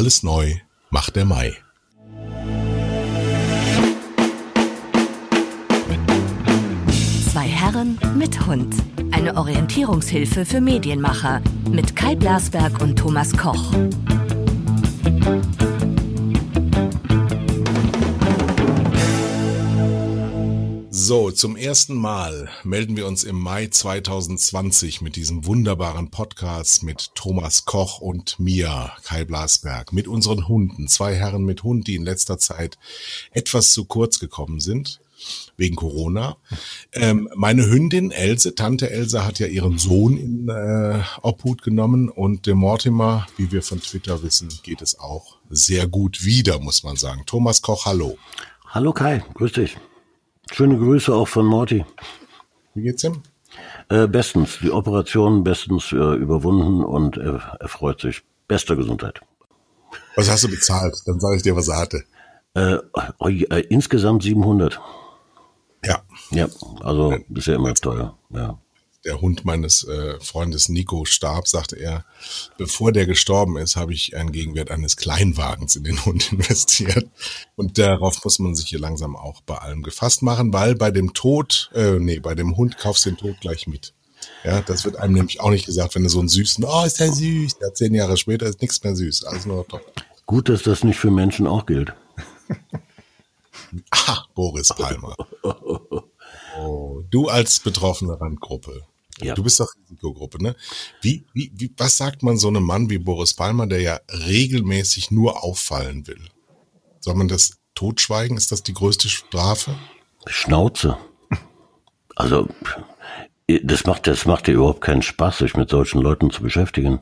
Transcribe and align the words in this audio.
Alles 0.00 0.22
neu 0.22 0.54
macht 0.88 1.14
der 1.14 1.26
Mai. 1.26 1.54
Zwei 7.30 7.46
Herren 7.46 7.98
mit 8.16 8.46
Hund. 8.46 8.74
Eine 9.10 9.36
Orientierungshilfe 9.36 10.46
für 10.46 10.62
Medienmacher 10.62 11.42
mit 11.70 11.94
Kai 11.96 12.14
Blasberg 12.14 12.80
und 12.80 12.98
Thomas 12.98 13.36
Koch. 13.36 13.74
So, 21.10 21.32
zum 21.32 21.56
ersten 21.56 21.96
Mal 21.96 22.48
melden 22.62 22.96
wir 22.96 23.08
uns 23.08 23.24
im 23.24 23.36
Mai 23.36 23.66
2020 23.66 25.00
mit 25.00 25.16
diesem 25.16 25.44
wunderbaren 25.44 26.12
Podcast 26.12 26.84
mit 26.84 27.16
Thomas 27.16 27.64
Koch 27.64 28.00
und 28.00 28.38
mir, 28.38 28.92
Kai 29.02 29.24
Blasberg, 29.24 29.92
mit 29.92 30.06
unseren 30.06 30.46
Hunden. 30.46 30.86
Zwei 30.86 31.16
Herren 31.16 31.42
mit 31.44 31.64
Hund, 31.64 31.88
die 31.88 31.96
in 31.96 32.04
letzter 32.04 32.38
Zeit 32.38 32.78
etwas 33.32 33.72
zu 33.72 33.86
kurz 33.86 34.20
gekommen 34.20 34.60
sind 34.60 35.00
wegen 35.56 35.74
Corona. 35.74 36.36
Ähm, 36.92 37.28
meine 37.34 37.66
Hündin 37.66 38.12
Else, 38.12 38.54
Tante 38.54 38.90
Else, 38.90 39.26
hat 39.26 39.40
ja 39.40 39.48
ihren 39.48 39.78
Sohn 39.78 40.16
in 40.16 40.48
äh, 40.48 41.02
Obhut 41.22 41.62
genommen 41.62 42.08
und 42.08 42.46
dem 42.46 42.58
Mortimer, 42.58 43.26
wie 43.36 43.50
wir 43.50 43.64
von 43.64 43.80
Twitter 43.82 44.22
wissen, 44.22 44.48
geht 44.62 44.80
es 44.80 45.00
auch 45.00 45.38
sehr 45.48 45.88
gut 45.88 46.24
wieder, 46.24 46.60
muss 46.60 46.84
man 46.84 46.94
sagen. 46.94 47.24
Thomas 47.26 47.62
Koch, 47.62 47.84
hallo. 47.84 48.16
Hallo 48.68 48.92
Kai, 48.92 49.24
grüß 49.34 49.50
dich. 49.54 49.76
Schöne 50.52 50.76
Grüße 50.78 51.14
auch 51.14 51.28
von 51.28 51.46
Morty. 51.46 51.84
Wie 52.74 52.82
geht's 52.82 53.04
ihm? 53.04 53.22
Äh, 53.88 54.06
bestens. 54.06 54.58
Die 54.62 54.70
Operation 54.70 55.44
bestens 55.44 55.92
äh, 55.92 55.96
überwunden 55.96 56.84
und 56.84 57.16
er, 57.16 57.56
er 57.58 57.68
freut 57.68 58.00
sich. 58.00 58.22
Bester 58.48 58.76
Gesundheit. 58.76 59.20
Was 60.16 60.30
hast 60.30 60.44
du 60.44 60.48
bezahlt? 60.48 60.96
Dann 61.06 61.20
sage 61.20 61.36
ich 61.36 61.42
dir, 61.42 61.54
was 61.54 61.68
er 61.68 61.78
hatte. 61.78 62.04
Äh, 62.54 62.78
äh, 63.20 63.60
insgesamt 63.68 64.22
700. 64.22 64.80
Ja. 65.84 66.02
Ja, 66.30 66.48
also 66.80 67.14
ist 67.34 67.46
ja 67.46 67.54
immer 67.54 67.72
teuer. 67.74 68.16
Ja 68.30 68.58
der 69.04 69.20
Hund 69.20 69.44
meines 69.44 69.84
äh, 69.84 70.20
Freundes 70.20 70.68
Nico 70.68 71.04
starb, 71.04 71.48
sagte 71.48 71.76
er, 71.76 72.04
bevor 72.58 72.92
der 72.92 73.06
gestorben 73.06 73.56
ist, 73.56 73.76
habe 73.76 73.94
ich 73.94 74.16
einen 74.16 74.32
Gegenwert 74.32 74.70
eines 74.70 74.96
Kleinwagens 74.96 75.76
in 75.76 75.84
den 75.84 76.04
Hund 76.04 76.32
investiert. 76.32 77.06
Und 77.56 77.78
darauf 77.78 78.22
muss 78.24 78.38
man 78.38 78.54
sich 78.54 78.68
hier 78.68 78.78
langsam 78.78 79.16
auch 79.16 79.40
bei 79.42 79.56
allem 79.56 79.82
gefasst 79.82 80.22
machen, 80.22 80.52
weil 80.52 80.74
bei 80.74 80.90
dem 80.90 81.14
Tod, 81.14 81.70
äh, 81.74 81.98
nee, 81.98 82.20
bei 82.20 82.34
dem 82.34 82.56
Hund 82.56 82.78
kaufst 82.78 83.06
du 83.06 83.10
den 83.10 83.16
Tod 83.16 83.40
gleich 83.40 83.66
mit. 83.66 83.94
Ja, 84.44 84.60
das 84.60 84.84
wird 84.84 84.96
einem 84.96 85.14
nämlich 85.14 85.40
auch 85.40 85.50
nicht 85.50 85.66
gesagt, 85.66 85.94
wenn 85.94 86.02
du 86.02 86.10
so 86.10 86.18
einen 86.18 86.28
süßen, 86.28 86.64
oh, 86.64 86.84
ist 86.84 87.00
der 87.00 87.12
süß. 87.12 87.56
Ja, 87.60 87.72
zehn 87.72 87.94
Jahre 87.94 88.18
später 88.18 88.46
ist 88.46 88.60
nichts 88.60 88.82
mehr 88.84 88.94
süß, 88.94 89.24
alles 89.24 89.46
nur 89.46 89.66
top. 89.66 89.82
Gut, 90.26 90.48
dass 90.48 90.62
das 90.62 90.84
nicht 90.84 90.98
für 90.98 91.10
Menschen 91.10 91.46
auch 91.46 91.64
gilt. 91.66 91.94
ah, 93.90 94.24
Boris 94.34 94.68
Palmer. 94.68 95.16
Oh, 96.58 97.02
du 97.10 97.28
als 97.28 97.60
betroffene 97.60 98.20
Randgruppe. 98.20 98.82
Ja. 99.22 99.34
Du 99.34 99.42
bist 99.42 99.60
doch 99.60 99.72
Risikogruppe, 99.82 100.42
ne? 100.42 100.56
Wie, 101.00 101.26
wie, 101.32 101.52
wie, 101.54 101.72
was 101.76 101.96
sagt 101.96 102.22
man 102.22 102.36
so 102.36 102.48
einem 102.48 102.64
Mann 102.64 102.90
wie 102.90 102.98
Boris 102.98 103.34
Palmer, 103.34 103.66
der 103.66 103.80
ja 103.80 104.00
regelmäßig 104.10 105.10
nur 105.10 105.42
auffallen 105.42 106.06
will? 106.06 106.28
Soll 107.00 107.14
man 107.14 107.28
das 107.28 107.58
totschweigen? 107.74 108.36
Ist 108.36 108.52
das 108.52 108.62
die 108.62 108.74
größte 108.74 109.08
Strafe? 109.08 109.74
Schnauze. 110.26 110.98
Also, 112.16 112.48
das 113.62 113.84
macht, 113.84 114.06
das 114.06 114.26
macht 114.26 114.46
dir 114.46 114.52
überhaupt 114.52 114.82
keinen 114.82 115.02
Spaß, 115.02 115.38
sich 115.38 115.56
mit 115.56 115.70
solchen 115.70 116.00
Leuten 116.00 116.30
zu 116.30 116.42
beschäftigen. 116.42 117.00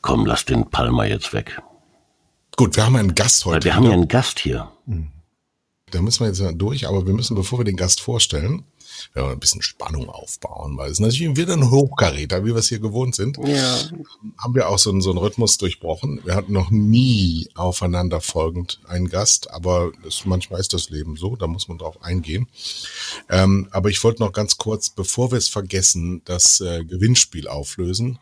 Komm, 0.00 0.26
lass 0.26 0.44
den 0.44 0.70
Palmer 0.70 1.06
jetzt 1.06 1.32
weg. 1.32 1.60
Gut, 2.56 2.76
wir 2.76 2.84
haben 2.84 2.96
einen 2.96 3.14
Gast 3.14 3.44
heute. 3.44 3.56
Weil 3.56 3.64
wir 3.64 3.74
haben 3.74 3.86
ja 3.86 3.92
einen 3.92 4.08
Gast 4.08 4.38
hier. 4.38 4.70
Da 5.90 6.00
müssen 6.00 6.20
wir 6.20 6.28
jetzt 6.28 6.42
durch, 6.60 6.86
aber 6.88 7.06
wir 7.06 7.14
müssen, 7.14 7.34
bevor 7.34 7.58
wir 7.60 7.64
den 7.64 7.76
Gast 7.76 8.00
vorstellen, 8.00 8.64
wenn 9.14 9.24
wir 9.24 9.30
ein 9.30 9.40
bisschen 9.40 9.62
Spannung 9.62 10.08
aufbauen, 10.08 10.76
weil 10.76 10.90
es 10.90 11.00
natürlich 11.00 11.36
wieder 11.36 11.54
ein 11.54 11.70
Hochkaräter, 11.70 12.44
wie 12.44 12.50
wir 12.50 12.56
es 12.56 12.68
hier 12.68 12.80
gewohnt 12.80 13.14
sind. 13.14 13.38
Ja. 13.44 13.78
Haben 14.38 14.54
wir 14.54 14.68
auch 14.68 14.78
so 14.78 14.90
einen, 14.90 15.00
so 15.00 15.10
einen 15.10 15.18
Rhythmus 15.18 15.58
durchbrochen. 15.58 16.20
Wir 16.24 16.34
hatten 16.34 16.52
noch 16.52 16.70
nie 16.70 17.48
aufeinander 17.54 18.20
folgend 18.20 18.80
einen 18.86 19.08
Gast, 19.08 19.50
aber 19.50 19.92
das, 20.02 20.24
manchmal 20.24 20.60
ist 20.60 20.72
das 20.72 20.90
Leben 20.90 21.16
so, 21.16 21.36
da 21.36 21.46
muss 21.46 21.68
man 21.68 21.78
drauf 21.78 22.02
eingehen. 22.02 22.48
Ähm, 23.28 23.68
aber 23.70 23.90
ich 23.90 24.02
wollte 24.04 24.22
noch 24.22 24.32
ganz 24.32 24.56
kurz, 24.56 24.90
bevor 24.90 25.30
wir 25.30 25.38
es 25.38 25.48
vergessen, 25.48 26.22
das 26.24 26.60
äh, 26.60 26.84
Gewinnspiel 26.84 27.48
auflösen. 27.48 28.18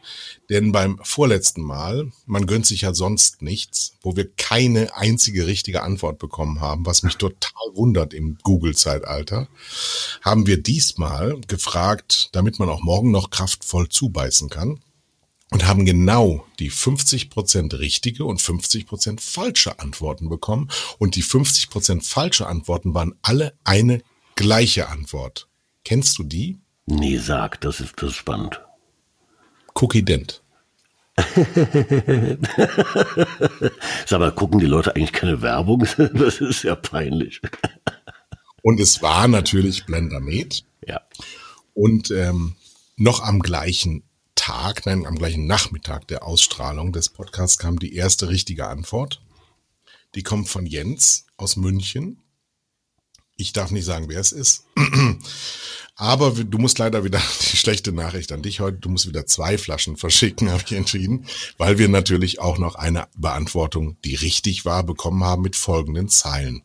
Denn 0.49 0.73
beim 0.73 0.99
vorletzten 1.03 1.63
Mal, 1.63 2.11
man 2.27 2.47
gönnt 2.47 2.67
sich 2.67 2.83
ja 2.83 2.95
sonst 2.95 3.43
nichts, 3.43 3.93
wo 4.03 4.17
wir 4.17 4.31
keine 4.31 4.97
einzige 4.97 5.47
richtige 5.47 5.83
Antwort 5.83 6.19
bekommen 6.19 6.61
haben, 6.61 6.87
was 6.87 7.03
mich 7.03 7.17
total 7.17 7.53
wundert 7.75 8.15
im 8.15 8.39
Google-Zeitalter, 8.43 9.49
haben 10.23 10.47
wir 10.47 10.63
diesmal 10.71 11.41
gefragt, 11.49 12.29
damit 12.31 12.61
man 12.61 12.69
auch 12.69 12.81
morgen 12.81 13.11
noch 13.11 13.31
kraftvoll 13.31 13.89
zubeißen 13.89 14.49
kann 14.49 14.79
und 15.51 15.67
haben 15.67 15.85
genau 15.85 16.47
die 16.61 16.71
50% 16.71 17.81
richtige 17.81 18.25
und 18.25 18.41
50% 18.41 19.21
falsche 19.21 19.81
Antworten 19.81 20.29
bekommen. 20.29 20.71
Und 20.99 21.17
die 21.17 21.25
50% 21.25 22.09
falsche 22.09 22.47
Antworten 22.47 22.95
waren 22.95 23.17
alle 23.23 23.53
eine 23.65 24.01
gleiche 24.37 24.89
Antwort. 24.89 25.49
Kennst 25.85 26.17
du 26.19 26.23
die? 26.23 26.61
Nee, 26.87 27.19
sag, 27.19 27.61
das 27.63 27.81
ist, 27.81 27.95
das 28.01 28.15
spannend. 28.15 28.61
Cookie 29.75 30.05
Dent. 30.05 30.41
Sag 34.07 34.21
mal, 34.21 34.33
gucken 34.33 34.61
die 34.61 34.67
Leute 34.67 34.95
eigentlich 34.95 35.13
keine 35.13 35.43
Werbung? 35.43 35.85
Das 36.15 36.41
ist 36.41 36.63
ja 36.63 36.77
peinlich. 36.77 37.41
Und 38.63 38.81
es 38.81 39.03
war 39.03 39.29
natürlich 39.29 39.87
Blendermed. 39.87 40.65
Ja. 40.87 41.01
Und 41.75 42.11
ähm, 42.11 42.57
noch 42.97 43.23
am 43.23 43.41
gleichen 43.41 44.03
Tag, 44.35 44.87
nein, 44.87 45.07
am 45.07 45.17
gleichen 45.17 45.47
Nachmittag 45.47 46.09
der 46.09 46.25
Ausstrahlung 46.25 46.93
des 46.93 47.09
Podcasts 47.11 47.59
kam 47.59 47.79
die 47.79 47.95
erste 47.95 48.29
richtige 48.29 48.67
Antwort. 48.67 49.23
Die 50.15 50.23
kommt 50.23 50.49
von 50.49 50.67
Jens 50.67 51.27
aus 51.37 51.57
München. 51.57 52.23
Ich 53.37 53.53
darf 53.53 53.71
nicht 53.71 53.85
sagen, 53.85 54.09
wer 54.09 54.21
es 54.21 54.33
ist. 54.33 54.65
Aber 55.97 56.31
du 56.31 56.57
musst 56.59 56.79
leider 56.79 57.05
wieder 57.05 57.21
die 57.53 57.57
schlechte 57.57 57.93
Nachricht 57.93 58.33
an 58.33 58.43
dich 58.43 58.61
heute. 58.61 58.79
Du 58.79 58.89
musst 58.89 59.07
wieder 59.07 59.27
zwei 59.27 59.59
Flaschen 59.59 59.97
verschicken, 59.97 60.51
habe 60.51 60.63
ich 60.65 60.73
entschieden, 60.73 61.27
weil 61.59 61.79
wir 61.79 61.89
natürlich 61.89 62.41
auch 62.41 62.59
noch 62.59 62.75
eine 62.75 63.09
Beantwortung, 63.17 63.99
die 64.05 64.15
richtig 64.15 64.65
war, 64.65 64.83
bekommen 64.83 65.23
haben 65.23 65.43
mit 65.43 65.57
folgenden 65.57 66.09
Zeilen. 66.09 66.63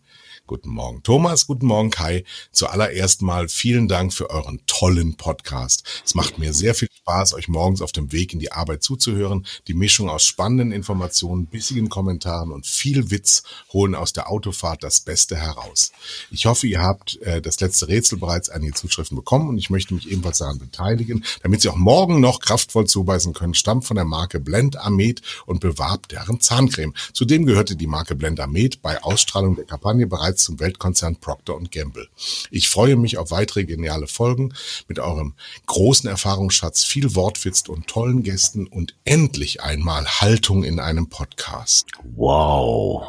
Guten 0.48 0.70
Morgen 0.70 1.02
Thomas, 1.02 1.48
guten 1.48 1.66
Morgen 1.66 1.90
Kai. 1.90 2.24
Zuallererst 2.52 3.24
mal 3.24 3.50
vielen 3.50 3.88
Dank 3.88 4.14
für 4.14 4.30
euren 4.30 4.62
tollen 4.68 5.18
Podcast. 5.18 5.84
Es 6.06 6.14
macht 6.14 6.38
mir 6.38 6.54
sehr 6.54 6.76
viel 6.76 6.88
Spaß, 7.00 7.34
euch 7.34 7.48
morgens 7.48 7.82
auf 7.82 7.92
dem 7.92 8.12
Weg 8.12 8.32
in 8.32 8.38
die 8.38 8.52
Arbeit 8.52 8.84
zuzuhören. 8.84 9.48
Die 9.68 9.74
Mischung 9.74 10.08
aus 10.08 10.24
spannenden 10.24 10.72
Informationen, 10.72 11.48
bissigen 11.48 11.90
Kommentaren 11.90 12.52
und 12.52 12.68
viel 12.68 13.10
Witz 13.10 13.42
holen 13.74 13.96
aus 13.96 14.14
der 14.14 14.30
Autofahrt 14.30 14.84
das 14.84 15.00
Beste 15.00 15.36
heraus. 15.36 15.92
Ich 16.30 16.46
hoffe, 16.46 16.68
ihr 16.68 16.80
habt 16.80 17.20
äh, 17.24 17.42
das 17.42 17.60
letzte 17.60 17.88
Rätsel 17.88 18.20
bereits 18.20 18.50
einige 18.50 18.74
Zuschriften 18.74 19.16
bekommen 19.16 19.50
und 19.50 19.58
ich 19.58 19.72
möchte 19.72 19.96
mich 19.96 20.12
ebenfalls 20.12 20.38
daran 20.38 20.60
beteiligen, 20.60 21.26
damit 21.42 21.62
Sie 21.62 21.70
auch 21.70 21.76
morgen 21.76 22.20
noch 22.20 22.40
kraftvoll 22.40 22.86
zubeißen 22.86 23.34
können. 23.34 23.56
Stammt 23.56 23.86
von 23.86 23.96
der 23.96 24.06
Marke 24.06 24.40
Blend 24.40 24.78
Amed 24.78 25.24
und 25.48 25.60
bewarb 25.60 26.08
deren 26.10 26.40
Zahncreme. 26.40 26.94
Zudem 27.14 27.48
gehörte 27.48 27.76
die 27.76 27.88
Marke 27.88 28.14
Blend 28.14 28.40
Amed 28.40 28.84
bei 28.84 29.02
Ausstrahlung 29.02 29.56
der 29.56 29.66
Kampagne 29.66 30.06
bereits 30.06 30.35
bereits 30.36 30.44
zum 30.44 30.60
Weltkonzern 30.60 31.16
Procter 31.18 31.58
Gamble. 31.72 32.08
Ich 32.52 32.70
freue 32.70 32.96
mich 32.96 33.18
auf 33.18 33.32
weitere 33.32 33.64
geniale 33.64 34.08
Folgen 34.08 34.54
mit 34.88 35.00
eurem 35.00 35.34
großen 35.66 36.10
Erfahrungsschatz, 36.10 36.84
viel 36.84 37.16
Wortwitz 37.16 37.68
und 37.68 37.88
tollen 37.88 38.24
Gästen 38.24 38.68
und 38.68 38.96
endlich 39.06 39.62
einmal 39.62 40.06
Haltung 40.06 40.64
in 40.64 40.80
einem 40.80 41.08
Podcast. 41.08 41.88
Wow. 42.16 43.08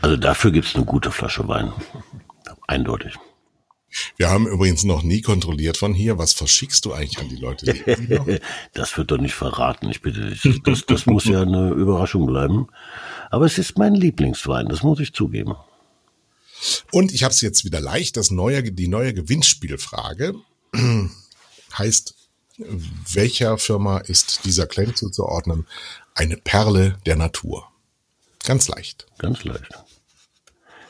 Also 0.00 0.16
dafür 0.16 0.50
gibt 0.50 0.66
es 0.66 0.74
eine 0.74 0.84
gute 0.84 1.10
Flasche 1.10 1.46
Wein. 1.48 1.72
Eindeutig. 2.66 3.14
Wir 4.16 4.28
haben 4.28 4.46
übrigens 4.46 4.84
noch 4.84 5.02
nie 5.02 5.22
kontrolliert 5.22 5.76
von 5.76 5.94
hier. 5.94 6.18
Was 6.18 6.32
verschickst 6.32 6.84
du 6.84 6.92
eigentlich 6.92 7.18
an 7.18 7.28
die 7.28 7.36
Leute? 7.36 8.40
das 8.74 8.96
wird 8.96 9.10
doch 9.10 9.18
nicht 9.18 9.34
verraten. 9.34 9.90
Ich 9.90 10.02
bitte 10.02 10.30
dich. 10.30 10.62
Das, 10.62 10.84
das 10.86 11.06
muss 11.06 11.24
ja 11.24 11.42
eine 11.42 11.70
Überraschung 11.70 12.26
bleiben. 12.26 12.68
Aber 13.30 13.46
es 13.46 13.58
ist 13.58 13.78
mein 13.78 13.94
Lieblingswein, 13.94 14.68
das 14.68 14.82
muss 14.82 15.00
ich 15.00 15.12
zugeben. 15.12 15.54
Und 16.90 17.12
ich 17.12 17.22
habe 17.22 17.32
es 17.32 17.40
jetzt 17.40 17.64
wieder 17.64 17.80
leicht. 17.80 18.16
Das 18.16 18.30
neue, 18.30 18.62
die 18.62 18.88
neue 18.88 19.14
Gewinnspielfrage 19.14 20.34
heißt, 21.78 22.14
welcher 23.12 23.58
Firma 23.58 23.98
ist 23.98 24.44
dieser 24.44 24.66
Claim 24.66 24.94
zuzuordnen? 24.94 25.66
Eine 26.14 26.36
Perle 26.36 26.98
der 27.06 27.16
Natur. 27.16 27.68
Ganz 28.44 28.68
leicht. 28.68 29.06
Ganz 29.18 29.44
leicht. 29.44 29.78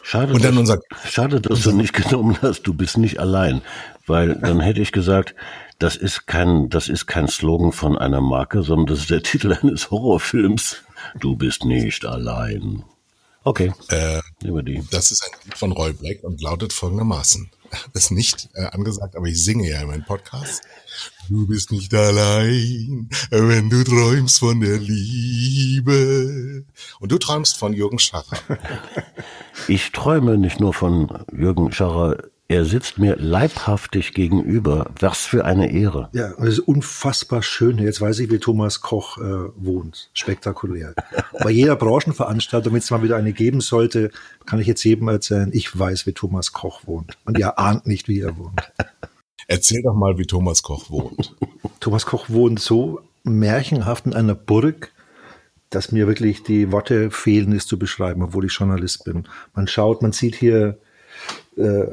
Schade, 0.02 0.32
Und 0.32 0.43
dann 0.43 0.55
dass, 0.55 0.61
unser, 0.61 0.81
schade, 1.06 1.40
dass 1.40 1.61
du 1.61 1.73
nicht 1.73 1.93
genommen 1.93 2.38
hast. 2.40 2.62
Du 2.62 2.73
bist 2.73 2.96
nicht 2.96 3.19
allein, 3.19 3.61
weil 4.06 4.37
dann 4.37 4.61
hätte 4.61 4.81
ich 4.81 4.93
gesagt, 4.93 5.35
das 5.79 5.96
ist 5.96 6.26
kein, 6.26 6.70
das 6.70 6.88
ist 6.88 7.06
kein 7.06 7.29
Slogan 7.29 7.73
von 7.73 7.99
einer 7.99 8.23
Marke, 8.23 8.62
sondern 8.62 8.87
das 8.87 9.00
ist 9.00 9.11
der 9.11 9.23
Titel 9.23 9.52
eines 9.52 9.90
Horrorfilms 9.90 10.79
Du 11.19 11.37
bist 11.37 11.65
nicht 11.65 12.05
allein. 12.05 12.85
Okay, 13.45 13.73
Äh, 13.89 14.21
wir 14.41 14.63
die. 14.63 14.83
das 14.91 15.11
ist 15.11 15.23
ein 15.25 15.39
Lied 15.45 15.57
von 15.57 15.73
Roy 15.73 15.93
Black 15.93 16.23
und 16.23 16.41
lautet 16.43 16.73
folgendermaßen. 16.73 17.51
Das 17.93 18.05
ist 18.05 18.11
nicht 18.11 18.49
äh, 18.55 18.65
angesagt, 18.67 19.17
aber 19.17 19.27
ich 19.27 19.43
singe 19.43 19.69
ja 19.71 19.81
in 19.83 19.89
meinem 19.89 20.05
Podcast. 20.05 20.63
Du 21.29 21.47
bist 21.47 21.71
nicht 21.71 21.93
allein, 21.95 23.09
wenn 23.31 23.71
du 23.71 23.85
träumst 23.85 24.39
von 24.41 24.61
der 24.61 24.79
Liebe. 24.79 26.65
Und 27.01 27.13
du 27.13 27.19
träumst 27.19 27.57
von 27.59 27.73
Jürgen 27.73 27.99
Scharrer. 27.99 28.39
Ich 29.67 29.91
träume 29.93 30.39
nicht 30.39 30.61
nur 30.61 30.73
von 30.73 31.25
Jürgen 31.37 31.73
Scharrer, 31.73 32.17
er 32.50 32.65
sitzt 32.65 32.99
mir 32.99 33.17
leibhaftig 33.17 34.15
gegenüber. 34.15 34.91
Was 34.99 35.27
für 35.27 35.45
eine 35.45 35.71
Ehre. 35.71 36.09
Ja, 36.15 36.33
und 36.33 36.47
es 36.47 36.55
ist 36.55 36.61
unfassbar 36.61 37.43
schön. 37.43 37.77
Jetzt 37.77 38.00
weiß 38.00 38.21
ich, 38.21 38.31
wie 38.31 38.39
Thomas 38.39 38.81
Koch 38.81 39.19
äh, 39.19 39.50
wohnt. 39.55 40.09
Spektakulär. 40.15 40.95
Bei 41.45 41.50
jeder 41.50 41.77
Branchenveranstaltung, 41.77 42.73
wenn 42.73 42.79
es 42.79 42.91
mal 42.91 43.03
wieder 43.03 43.17
eine 43.17 43.35
geben 43.35 43.61
sollte, 43.61 44.11
kann 44.47 44.61
ich 44.61 44.67
jetzt 44.67 44.83
jedem 44.83 45.09
erzählen, 45.09 45.50
ich 45.53 45.79
weiß, 45.79 46.06
wie 46.06 46.15
Thomas 46.15 46.55
Koch 46.55 46.87
wohnt. 46.87 47.19
Und 47.27 47.39
ihr 47.39 47.59
ahnt 47.59 47.87
nicht, 47.87 48.09
wie 48.09 48.21
er 48.21 48.39
wohnt. 48.39 48.73
Erzähl 49.47 49.83
doch 49.83 49.95
mal, 49.95 50.17
wie 50.17 50.27
Thomas 50.27 50.62
Koch 50.62 50.91
wohnt. 50.91 51.37
Thomas 51.81 52.06
Koch 52.06 52.31
wohnt 52.31 52.61
so 52.61 53.03
märchenhaft 53.25 54.06
in 54.06 54.15
einer 54.15 54.35
Burg, 54.35 54.93
dass 55.69 55.93
mir 55.93 56.06
wirklich 56.06 56.45
die 56.45 56.73
Worte 56.73 57.11
fehlen, 57.11 57.53
es 57.53 57.67
zu 57.67 57.79
beschreiben, 57.79 58.23
obwohl 58.23 58.47
ich 58.47 58.55
Journalist 58.55 59.05
bin. 59.05 59.29
Man 59.55 59.69
schaut, 59.69 60.00
man 60.00 60.12
sieht 60.12 60.35
hier 60.35 60.79
äh, 61.59 61.85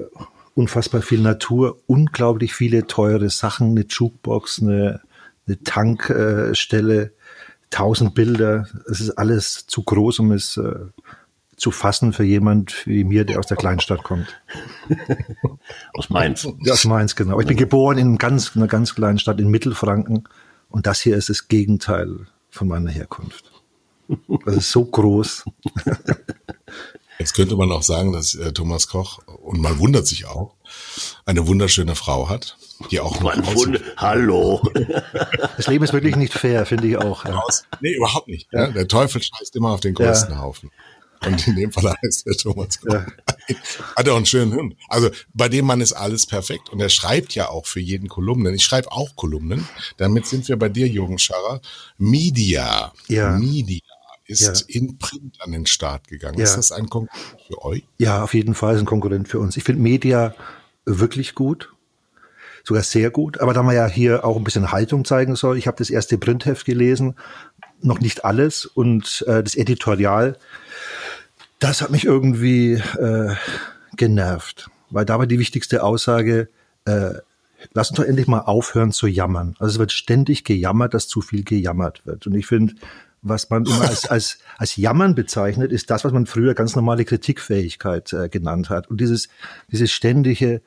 unfassbar 0.56 1.02
viel 1.02 1.20
Natur, 1.20 1.82
unglaublich 1.86 2.56
viele 2.56 2.88
teure 2.88 3.30
Sachen, 3.30 3.72
eine 3.72 3.86
Jukebox, 3.88 4.62
eine, 4.62 5.02
eine 5.46 5.62
Tankstelle, 5.64 7.12
tausend 7.70 8.16
Bilder. 8.16 8.68
Es 8.90 9.02
ist 9.02 9.12
alles 9.12 9.68
zu 9.68 9.84
groß, 9.84 10.20
um 10.20 10.32
es 10.32 10.58
äh, 10.58 10.86
zu 11.58 11.72
fassen 11.72 12.14
für 12.14 12.24
jemand 12.24 12.88
wie 12.88 13.04
mir, 13.04 13.26
der 13.26 13.40
aus 13.40 13.48
der 13.48 13.58
Kleinstadt 13.58 14.04
kommt. 14.04 14.42
Aus 15.94 16.10
Mainz. 16.10 16.48
Aus 16.70 16.86
Mainz, 16.86 17.16
genau. 17.16 17.40
Ich 17.40 17.48
bin 17.48 17.58
geboren 17.58 17.98
in, 17.98 18.18
ganz, 18.18 18.50
in 18.56 18.62
einer 18.62 18.68
ganz 18.68 18.96
kleinen 18.96 19.20
Stadt 19.20 19.40
in 19.40 19.50
Mittelfranken 19.50 20.28
und 20.70 20.86
das 20.86 21.00
hier 21.00 21.16
ist 21.16 21.30
das 21.30 21.48
Gegenteil 21.48 22.28
von 22.50 22.68
meiner 22.68 22.92
Herkunft. 22.92 23.52
Das 24.46 24.56
ist 24.56 24.72
so 24.72 24.86
groß. 24.86 25.46
Jetzt 27.20 27.34
könnte 27.34 27.56
man 27.56 27.72
auch 27.72 27.84
sagen, 27.84 28.12
dass 28.12 28.36
äh, 28.36 28.52
Thomas 28.52 28.88
Koch, 28.88 29.20
und 29.26 29.62
man 29.62 29.80
wundert 29.80 30.06
sich 30.06 30.26
auch, 30.26 30.56
eine 31.26 31.48
wunderschöne 31.48 31.96
Frau 31.96 32.28
hat, 32.28 32.58
die 32.92 33.00
auch 33.00 33.20
noch 33.22 33.36
Mein 33.36 33.56
Wunder. 33.56 33.80
Hallo. 33.98 34.62
Das 35.58 35.68
Leben 35.68 35.86
ist 35.86 35.94
wirklich 35.94 36.18
nicht 36.18 36.34
fair, 36.34 36.66
finde 36.66 36.88
ich 36.88 36.98
auch. 36.98 37.24
Ja. 37.26 37.42
Nee, 37.80 37.94
überhaupt 37.96 38.28
nicht. 38.28 38.50
Ja. 38.52 38.68
Der 38.68 38.88
Teufel 38.88 39.22
scheißt 39.24 39.56
immer 39.56 39.72
auf 39.72 39.80
den 39.80 39.94
größten 39.94 40.38
Haufen. 40.40 40.70
Und 41.26 41.48
in 41.48 41.56
dem 41.56 41.72
Fall 41.72 41.96
heißt 42.04 42.26
der 42.26 42.34
Thomas 42.34 42.80
Koch. 42.82 42.94
Ja. 42.94 43.06
Hat 43.96 44.08
er 44.08 44.14
auch 44.14 44.18
einen 44.18 44.26
schönen 44.26 44.54
Hund. 44.54 44.76
Also 44.90 45.10
bei 45.34 45.48
dem 45.48 45.66
Mann 45.66 45.82
ist 45.82 45.94
alles 45.94 46.26
perfekt. 46.26 46.70
Und 46.70 46.82
er 46.82 46.90
schreibt 46.90 47.34
ja 47.36 47.50
auch 47.50 47.66
für 47.66 47.80
jeden 47.80 48.10
Kolumnen. 48.10 48.54
Ich 48.54 48.64
schreibe 48.64 48.92
auch 48.92 49.16
Kolumnen. 49.16 49.68
Damit 49.98 50.26
sind 50.28 50.48
wir 50.50 50.58
bei 50.58 50.70
dir, 50.70 50.88
Jürgen 50.88 51.18
Scharrer. 51.18 51.62
Media. 51.98 52.92
Ja. 53.08 53.32
Media 53.38 53.82
ist 54.28 54.42
Ja. 54.42 54.54
in 54.68 54.98
Print 54.98 55.38
an 55.42 55.52
den 55.52 55.66
Start 55.66 56.08
gegangen. 56.08 56.38
Ja. 56.38 56.44
Ist 56.44 56.58
das 56.58 56.72
ein 56.72 56.90
Konkurrent 56.90 57.22
für 57.48 57.64
euch? 57.64 57.84
Ja, 57.98 58.24
auf 58.24 58.34
jeden 58.34 58.56
Fall 58.56 58.76
ist 58.76 58.82
ein 58.82 58.86
Konkurrent 58.86 59.28
für 59.28 59.40
uns. 59.40 59.56
Ich 59.58 59.64
finde 59.64 59.82
Media 59.82 60.34
wirklich 60.86 61.36
gut, 61.36 61.72
sogar 62.64 62.84
sehr 62.84 63.12
gut. 63.12 63.40
Aber 63.40 63.54
da 63.54 63.64
man 63.64 63.76
ja 63.76 63.88
hier 63.88 64.26
auch 64.26 64.38
ein 64.38 64.44
bisschen 64.44 64.72
Haltung 64.72 65.06
zeigen 65.06 65.36
soll, 65.36 65.58
ich 65.58 65.68
habe 65.68 65.78
das 65.78 65.90
erste 65.90 66.18
Printheft 66.18 66.66
gelesen, 66.66 67.16
noch 67.82 68.00
nicht 68.00 68.26
alles 68.26 68.66
und 68.66 69.24
äh, 69.28 69.44
das 69.44 69.56
Editorial, 69.56 70.38
das 71.60 71.82
hat 71.82 71.92
mich 71.92 72.06
irgendwie 72.06 72.74
äh, 72.74 73.36
genervt, 73.96 74.70
weil 74.90 75.06
da 75.06 75.20
war 75.20 75.28
die 75.28 75.40
wichtigste 75.40 75.84
Aussage, 75.84 76.50
äh, 76.86 77.12
lass 77.74 77.90
uns 77.90 77.98
doch 77.98 78.04
endlich 78.06 78.28
mal 78.28 78.42
aufhören 78.42 78.92
zu 78.92 79.08
jammern. 79.08 79.56
Also 79.60 79.74
es 79.74 79.80
wird 79.80 79.92
ständig 79.92 80.44
gejammert, 80.44 80.94
dass 80.94 81.08
zu 81.08 81.22
viel 81.22 81.44
gejammert 81.44 82.06
wird. 82.06 82.28
Und 82.28 82.36
ich 82.36 82.46
finde, 82.48 82.76
was 83.26 83.50
man 83.50 83.66
immer 83.66 83.82
als, 83.82 84.06
als, 84.10 84.38
als 84.58 84.78
Jammern 84.78 85.16
bezeichnet, 85.16 85.72
ist 85.72 85.90
das, 85.90 86.06
was 86.06 86.14
man 86.14 86.26
früher 86.28 86.54
ganz 86.54 86.76
normale 86.76 87.04
Kritikfähigkeit 87.04 88.14
äh, 88.14 88.30
genannt 88.30 88.70
hat. 88.70 88.90
Und 88.90 89.02
dieses, 89.02 89.28
dieses 89.72 89.92
ständige, 89.92 90.62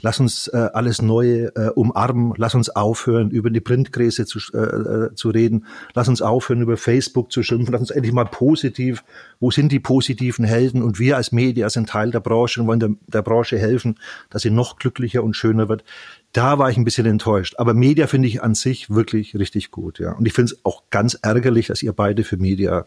lass 0.00 0.18
uns 0.20 0.48
äh, 0.48 0.56
alles 0.72 1.02
Neue 1.02 1.54
äh, 1.54 1.70
umarmen, 1.70 2.32
lass 2.36 2.54
uns 2.54 2.70
aufhören, 2.70 3.30
über 3.30 3.50
die 3.50 3.60
Printgräse 3.60 4.24
zu, 4.26 4.38
äh, 4.54 4.58
äh, 4.58 5.14
zu 5.14 5.30
reden, 5.30 5.66
lass 5.94 6.08
uns 6.08 6.22
aufhören, 6.22 6.62
über 6.62 6.76
Facebook 6.76 7.30
zu 7.30 7.42
schimpfen, 7.42 7.72
lass 7.72 7.82
uns 7.82 7.90
endlich 7.90 8.14
mal 8.14 8.24
positiv, 8.24 9.04
wo 9.38 9.50
sind 9.50 9.70
die 9.70 9.80
positiven 9.80 10.44
Helden? 10.44 10.82
Und 10.82 10.98
wir 10.98 11.16
als 11.16 11.32
Media 11.32 11.68
sind 11.68 11.90
Teil 11.90 12.10
der 12.10 12.20
Branche 12.20 12.60
und 12.60 12.68
wollen 12.68 12.80
der, 12.80 12.90
der 13.06 13.22
Branche 13.22 13.58
helfen, 13.58 13.98
dass 14.30 14.42
sie 14.42 14.50
noch 14.50 14.78
glücklicher 14.78 15.22
und 15.22 15.34
schöner 15.34 15.68
wird. 15.68 15.84
Da 16.32 16.58
war 16.58 16.70
ich 16.70 16.76
ein 16.76 16.84
bisschen 16.84 17.06
enttäuscht. 17.06 17.54
Aber 17.58 17.74
Media 17.74 18.06
finde 18.06 18.28
ich 18.28 18.42
an 18.42 18.54
sich 18.54 18.90
wirklich 18.90 19.34
richtig 19.34 19.70
gut, 19.70 19.98
ja. 19.98 20.12
Und 20.12 20.26
ich 20.26 20.32
finde 20.32 20.52
es 20.52 20.64
auch 20.64 20.82
ganz 20.90 21.14
ärgerlich, 21.14 21.68
dass 21.68 21.82
ihr 21.82 21.92
beide 21.92 22.24
für 22.24 22.36
Media 22.36 22.86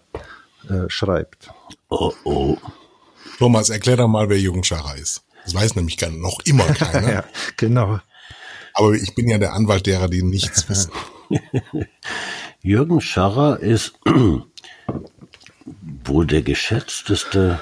äh, 0.70 0.88
schreibt. 0.88 1.50
Oh, 1.90 2.14
oh. 2.24 2.58
Thomas, 3.40 3.70
erklär 3.70 3.98
doch 3.98 4.08
mal, 4.08 4.30
wer 4.30 4.40
Jürgen 4.40 4.64
Scharrer 4.64 4.96
ist. 4.96 5.24
Das 5.44 5.56
weiß 5.56 5.76
nämlich 5.76 5.98
gar 5.98 6.12
noch 6.12 6.40
immer 6.46 6.66
keiner. 6.74 7.12
Ja, 7.12 7.24
genau. 7.58 8.00
Aber 8.74 8.94
ich 8.94 9.16
bin 9.16 9.28
ja 9.28 9.38
der 9.38 9.54
Anwalt 9.54 9.88
derer, 9.88 10.08
die 10.08 10.24
nichts 10.24 10.70
wissen. 10.70 10.92
Jürgen 12.62 13.02
Scharrer 13.02 13.60
ist 13.60 13.94
wohl 16.06 16.28
der 16.28 16.44
geschätzteste 16.44 17.60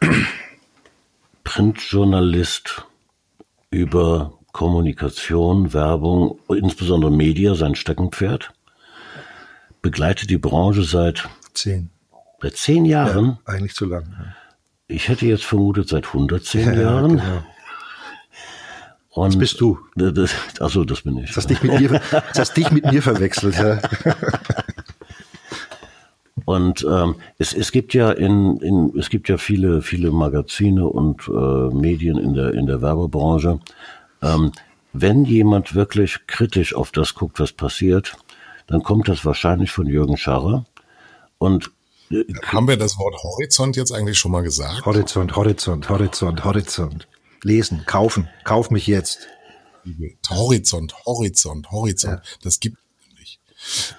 Printjournalist 1.44 2.84
über 3.70 4.38
Kommunikation, 4.56 5.74
Werbung, 5.74 6.38
insbesondere 6.48 7.10
Media, 7.10 7.54
sein 7.54 7.74
Steckenpferd. 7.74 8.54
Begleitet 9.82 10.30
die 10.30 10.38
Branche 10.38 10.82
seit, 10.82 11.28
Zehn. 11.52 11.90
seit 12.40 12.56
zehn 12.56 12.86
Jahren. 12.86 13.36
Ja, 13.46 13.52
eigentlich 13.52 13.74
zu 13.74 13.84
lang. 13.84 14.04
Ja. 14.18 14.34
Ich 14.88 15.08
hätte 15.08 15.26
jetzt 15.26 15.44
vermutet 15.44 15.90
seit 15.90 16.06
110 16.06 16.68
Ja, 16.72 16.80
Jahren. 16.80 17.18
genau. 17.18 17.44
Und 19.10 19.34
Das 19.34 19.38
bist 19.38 19.60
du. 19.60 19.78
Das, 19.94 20.14
das, 20.14 20.34
achso, 20.58 20.84
das 20.84 21.02
bin 21.02 21.18
ich. 21.18 21.26
Das 21.26 21.36
hast 21.36 21.50
dich 21.50 21.62
mit 21.62 21.78
mir, 21.78 22.00
das 22.10 22.38
hast 22.38 22.56
dich 22.56 22.70
mit 22.70 22.90
mir 22.90 23.02
verwechselt. 23.02 23.56
Ja. 23.56 23.78
Und 26.46 26.86
ähm, 26.88 27.16
es, 27.38 27.52
es 27.52 27.72
gibt 27.72 27.92
ja 27.92 28.10
in, 28.10 28.56
in 28.58 28.98
es 28.98 29.10
gibt 29.10 29.28
ja 29.28 29.36
viele 29.36 29.82
viele 29.82 30.12
Magazine 30.12 30.86
und 30.86 31.28
äh, 31.28 31.74
Medien 31.74 32.16
in 32.18 32.34
der 32.34 32.54
in 32.54 32.66
der 32.66 32.80
Werbebranche. 32.80 33.58
Ähm, 34.26 34.52
wenn 34.92 35.24
jemand 35.24 35.74
wirklich 35.74 36.26
kritisch 36.26 36.74
auf 36.74 36.90
das 36.90 37.14
guckt, 37.14 37.38
was 37.38 37.52
passiert, 37.52 38.16
dann 38.66 38.82
kommt 38.82 39.08
das 39.08 39.24
wahrscheinlich 39.24 39.70
von 39.70 39.86
Jürgen 39.86 40.16
Scharrer. 40.16 40.64
Und 41.38 41.70
äh, 42.10 42.24
Haben 42.44 42.68
wir 42.68 42.76
das 42.76 42.98
Wort 42.98 43.22
Horizont 43.22 43.76
jetzt 43.76 43.92
eigentlich 43.92 44.18
schon 44.18 44.32
mal 44.32 44.42
gesagt? 44.42 44.84
Horizont, 44.86 45.36
Horizont, 45.36 45.88
Horizont, 45.88 46.44
Horizont. 46.44 47.08
Lesen, 47.42 47.84
kaufen, 47.86 48.28
kauf 48.44 48.70
mich 48.70 48.86
jetzt. 48.86 49.28
Horizont, 50.30 50.94
Horizont, 51.04 51.70
Horizont. 51.70 52.20
Das 52.42 52.58
gibt. 52.58 52.78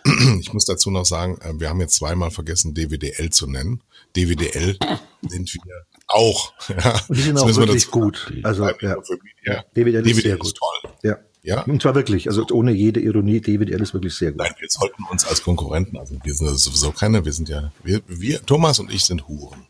Ich 0.39 0.53
muss 0.53 0.65
dazu 0.65 0.91
noch 0.91 1.05
sagen, 1.05 1.37
äh, 1.41 1.59
wir 1.59 1.69
haben 1.69 1.79
jetzt 1.81 1.95
zweimal 1.95 2.31
vergessen, 2.31 2.73
DWDL 2.73 3.29
zu 3.29 3.47
nennen. 3.47 3.81
DWDL 4.15 4.77
sind 5.27 5.53
wir 5.53 5.85
auch. 6.07 6.53
Ja. 6.69 6.99
Und 7.07 7.17
die 7.17 7.21
sind 7.21 7.35
Das 7.35 7.43
auch 7.43 7.55
wirklich 7.57 7.91
gut. 7.91 8.31
Also, 8.43 8.65
ja. 8.65 8.73
für 9.01 9.19
Media. 9.21 9.63
DWDL 9.75 10.07
ist 10.07 10.21
sehr 10.21 10.37
gut. 10.37 10.55
toll. 10.55 10.91
Ja. 11.03 11.17
Ja? 11.43 11.61
Und 11.61 11.81
zwar 11.81 11.95
wirklich, 11.95 12.27
also 12.27 12.45
ohne 12.51 12.71
jede 12.71 12.99
Ironie, 12.99 13.39
DWDL 13.39 13.81
ist 13.81 13.93
wirklich 13.93 14.15
sehr 14.15 14.31
gut. 14.31 14.39
Nein, 14.39 14.51
wir 14.59 14.67
sollten 14.69 15.03
uns 15.09 15.25
als 15.25 15.41
Konkurrenten, 15.41 15.97
also 15.97 16.17
wir 16.21 16.33
sind 16.33 16.59
sowieso 16.59 16.91
keine, 16.91 17.23
wir 17.23 17.31
sind 17.31 17.47
ja, 17.47 17.71
wir, 17.83 18.01
wir 18.07 18.45
Thomas 18.45 18.79
und 18.79 18.91
ich 18.91 19.05
sind 19.05 19.29
Huren. 19.29 19.65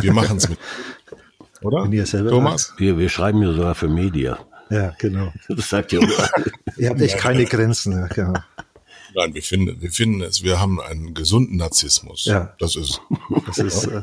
Wir 0.00 0.14
machen 0.14 0.38
es 0.38 0.48
mit. 0.48 0.58
Oder? 1.62 1.86
Ihr 1.90 2.04
Thomas? 2.06 2.72
wir, 2.78 2.96
wir 2.98 3.10
schreiben 3.10 3.42
ja 3.42 3.52
sogar 3.52 3.74
für 3.74 3.88
Media. 3.88 4.38
Ja, 4.70 4.94
genau. 4.98 5.32
Das 5.48 5.68
sagt 5.68 5.92
ja 5.92 6.00
überall. 6.00 6.52
Ihr 6.76 6.90
habt 6.90 7.00
echt 7.00 7.18
keine 7.18 7.44
Grenzen. 7.44 7.92
Ja, 7.92 8.06
genau. 8.06 8.34
Nein, 9.14 9.34
wir 9.34 9.42
finden, 9.42 9.80
wir 9.80 9.90
finden 9.90 10.22
es, 10.22 10.42
wir 10.42 10.60
haben 10.60 10.80
einen 10.80 11.14
gesunden 11.14 11.56
Narzissmus. 11.56 12.24
Ja. 12.24 12.54
Das 12.58 12.76
ist. 12.76 13.00
Das 13.46 13.58
ist, 13.58 13.86
äh, 13.86 14.02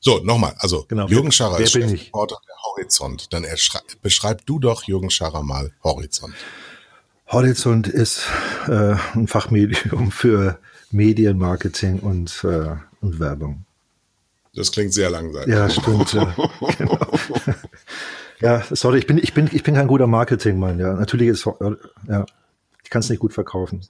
So, 0.00 0.18
nochmal, 0.22 0.54
also 0.58 0.84
Genau, 0.88 1.08
Jürgen 1.08 1.32
Scharrer 1.32 1.58
ist? 1.60 1.72
Chefreporter 1.72 2.36
der 2.46 2.56
Horizont. 2.64 3.32
Dann 3.32 3.46
beschreib 4.02 4.44
du 4.46 4.58
doch 4.58 4.84
Jürgen 4.84 5.10
Scharrer 5.10 5.42
mal 5.42 5.72
Horizont. 5.82 6.34
Horizont 7.28 7.88
ist 7.88 8.26
äh, 8.68 8.96
ein 9.14 9.26
Fachmedium 9.26 10.10
für 10.10 10.58
Medienmarketing 10.90 12.00
und, 12.00 12.44
äh, 12.44 12.76
und 13.00 13.18
Werbung. 13.18 13.64
Das 14.54 14.70
klingt 14.70 14.92
sehr 14.92 15.10
langsam. 15.10 15.48
Ja, 15.50 15.68
stimmt. 15.68 16.12
Ja, 16.12 16.34
genau. 16.78 16.98
ja 18.40 18.62
sorry, 18.70 18.98
ich 18.98 19.06
bin, 19.06 19.18
ich, 19.18 19.34
bin, 19.34 19.48
ich 19.52 19.62
bin 19.62 19.74
kein 19.74 19.88
guter 19.88 20.06
Marketingmann. 20.06 20.78
Ja, 20.78 20.92
natürlich 20.94 21.28
ist 21.28 21.48
ja, 22.08 22.26
kann 22.94 23.00
es 23.00 23.10
nicht 23.10 23.18
gut 23.18 23.32
verkaufen. 23.32 23.80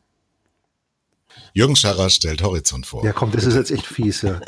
Jürgen 1.52 1.76
Scharrer 1.76 2.08
stellt 2.08 2.42
Horizont 2.42 2.87
vor. 2.87 3.04
Ja, 3.04 3.12
komm, 3.12 3.32
das 3.32 3.44
ist 3.44 3.54
jetzt 3.54 3.70
echt 3.70 3.84
fies, 3.84 4.23
ja. 4.23 4.40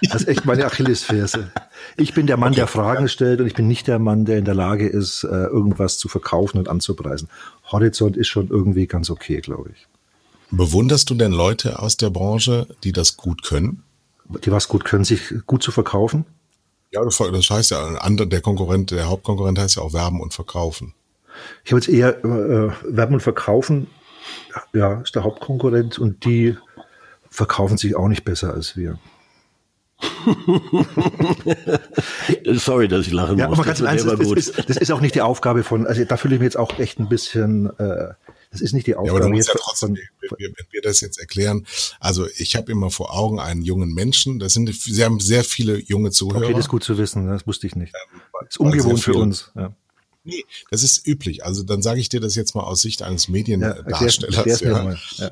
Das 0.00 0.22
ist 0.22 0.28
echt 0.28 0.46
meine 0.46 0.64
Achillesferse. 0.64 1.52
Ich 1.98 2.14
bin 2.14 2.26
der 2.26 2.38
Mann, 2.38 2.54
der 2.54 2.66
Fragen 2.66 3.10
stellt 3.10 3.42
und 3.42 3.46
ich 3.46 3.52
bin 3.52 3.68
nicht 3.68 3.86
der 3.86 3.98
Mann, 3.98 4.24
der 4.24 4.38
in 4.38 4.46
der 4.46 4.54
Lage 4.54 4.88
ist, 4.88 5.24
äh, 5.24 5.26
irgendwas 5.26 5.98
zu 5.98 6.08
verkaufen 6.08 6.56
und 6.56 6.70
anzupreisen. 6.70 7.28
Horizont 7.70 8.16
ist 8.16 8.28
schon 8.28 8.48
irgendwie 8.48 8.86
ganz 8.86 9.10
okay, 9.10 9.42
glaube 9.42 9.72
ich. 9.74 9.86
Bewunderst 10.50 11.10
du 11.10 11.14
denn 11.14 11.32
Leute 11.32 11.78
aus 11.78 11.98
der 11.98 12.08
Branche, 12.08 12.68
die 12.84 12.92
das 12.92 13.18
gut 13.18 13.42
können? 13.42 13.82
Die 14.46 14.50
was 14.50 14.68
gut 14.68 14.86
können, 14.86 15.04
sich 15.04 15.34
gut 15.46 15.62
zu 15.62 15.72
verkaufen? 15.72 16.24
Ja, 16.90 17.04
das 17.04 17.20
heißt 17.20 17.70
ja, 17.70 17.98
der 18.08 18.40
Konkurrent, 18.40 18.92
der 18.92 19.08
Hauptkonkurrent 19.08 19.58
heißt 19.58 19.76
ja 19.76 19.82
auch 19.82 19.92
werben 19.92 20.22
und 20.22 20.32
verkaufen. 20.32 20.94
Ich 21.64 21.72
habe 21.72 21.80
jetzt 21.80 21.88
eher 21.88 22.24
äh, 22.24 22.70
werben 22.84 23.14
und 23.14 23.20
verkaufen, 23.20 23.88
ja, 24.72 25.00
ist 25.00 25.14
der 25.14 25.24
Hauptkonkurrent 25.24 25.98
und 25.98 26.24
die 26.24 26.56
verkaufen 27.28 27.78
sich 27.78 27.96
auch 27.96 28.08
nicht 28.08 28.24
besser 28.24 28.52
als 28.52 28.76
wir. 28.76 28.98
Sorry, 32.54 32.88
dass 32.88 33.06
ich 33.06 33.12
lachen 33.12 33.38
ja, 33.38 33.48
muss. 33.48 33.58
Aber 33.58 33.66
ganz 33.66 33.80
das, 33.80 34.04
das, 34.04 34.18
das, 34.18 34.32
ist, 34.32 34.68
das 34.68 34.76
ist 34.76 34.90
auch 34.90 35.00
nicht 35.00 35.14
die 35.14 35.20
Aufgabe 35.20 35.62
von, 35.62 35.86
also 35.86 36.04
da 36.04 36.16
fühle 36.16 36.34
ich 36.34 36.40
mich 36.40 36.46
jetzt 36.46 36.56
auch 36.56 36.78
echt 36.78 36.98
ein 36.98 37.08
bisschen, 37.08 37.66
äh, 37.78 38.14
das 38.50 38.60
ist 38.60 38.72
nicht 38.72 38.86
die 38.86 38.94
Aufgabe. 38.94 39.18
Ja, 39.18 39.24
aber 39.24 39.30
du 39.30 39.36
musst 39.36 39.48
ja 39.48 39.54
trotzdem, 39.58 39.96
von, 40.28 40.38
wenn 40.38 40.54
wir 40.70 40.82
das 40.82 41.00
jetzt 41.00 41.18
erklären, 41.18 41.66
also 42.00 42.26
ich 42.36 42.56
habe 42.56 42.72
immer 42.72 42.90
vor 42.90 43.14
Augen 43.14 43.40
einen 43.40 43.62
jungen 43.62 43.92
Menschen, 43.92 44.38
das 44.38 44.54
sind 44.54 44.74
sehr, 44.74 45.10
sehr 45.18 45.44
viele 45.44 45.78
junge 45.78 46.10
Zuhörer. 46.10 46.44
Okay, 46.44 46.52
das 46.52 46.60
ist 46.60 46.70
gut 46.70 46.84
zu 46.84 46.98
wissen, 46.98 47.28
das 47.28 47.46
wusste 47.46 47.66
ich 47.66 47.76
nicht. 47.76 47.94
das 48.40 48.50
ist 48.50 48.58
ungewohnt 48.58 49.00
für 49.00 49.14
uns. 49.14 49.52
Ja. 49.54 49.74
Nee, 50.30 50.44
das 50.70 50.82
ist 50.82 51.06
üblich. 51.06 51.44
Also 51.44 51.62
dann 51.62 51.82
sage 51.82 52.00
ich 52.00 52.08
dir 52.08 52.20
das 52.20 52.34
jetzt 52.34 52.54
mal 52.54 52.62
aus 52.62 52.82
Sicht 52.82 53.02
eines 53.02 53.28
Mediendarstellers, 53.28 54.60
ja, 54.60 54.98
ja, 55.16 55.30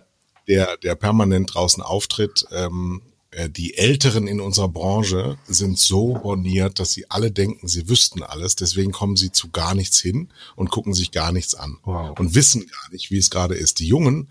der, 0.49 0.77
der 0.79 0.95
permanent 0.95 1.55
draußen 1.55 1.83
auftritt. 1.83 2.47
Ähm, 2.51 3.03
äh, 3.31 3.51
die 3.51 3.77
Älteren 3.77 4.27
in 4.27 4.41
unserer 4.41 4.69
Branche 4.69 5.39
sind 5.47 5.79
so 5.79 6.15
borniert, 6.15 6.79
dass 6.79 6.93
sie 6.93 7.11
alle 7.11 7.31
denken, 7.31 7.69
sie 7.69 7.89
wüssten 7.89 8.23
alles. 8.23 8.57
Deswegen 8.57 8.93
kommen 8.93 9.17
sie 9.17 9.31
zu 9.31 9.51
gar 9.51 9.75
nichts 9.75 10.01
hin 10.01 10.29
und 10.57 10.71
gucken 10.71 10.95
sich 10.95 11.11
gar 11.11 11.33
nichts 11.33 11.55
an 11.55 11.79
wow. 11.85 12.19
und 12.19 12.35
wissen 12.35 12.67
gar 12.67 12.93
nicht, 12.93 13.11
wie 13.11 13.19
es 13.19 13.31
gerade 13.31 13.55
ist. 13.55 13.81
Die 13.81 13.87
Jungen 13.87 14.29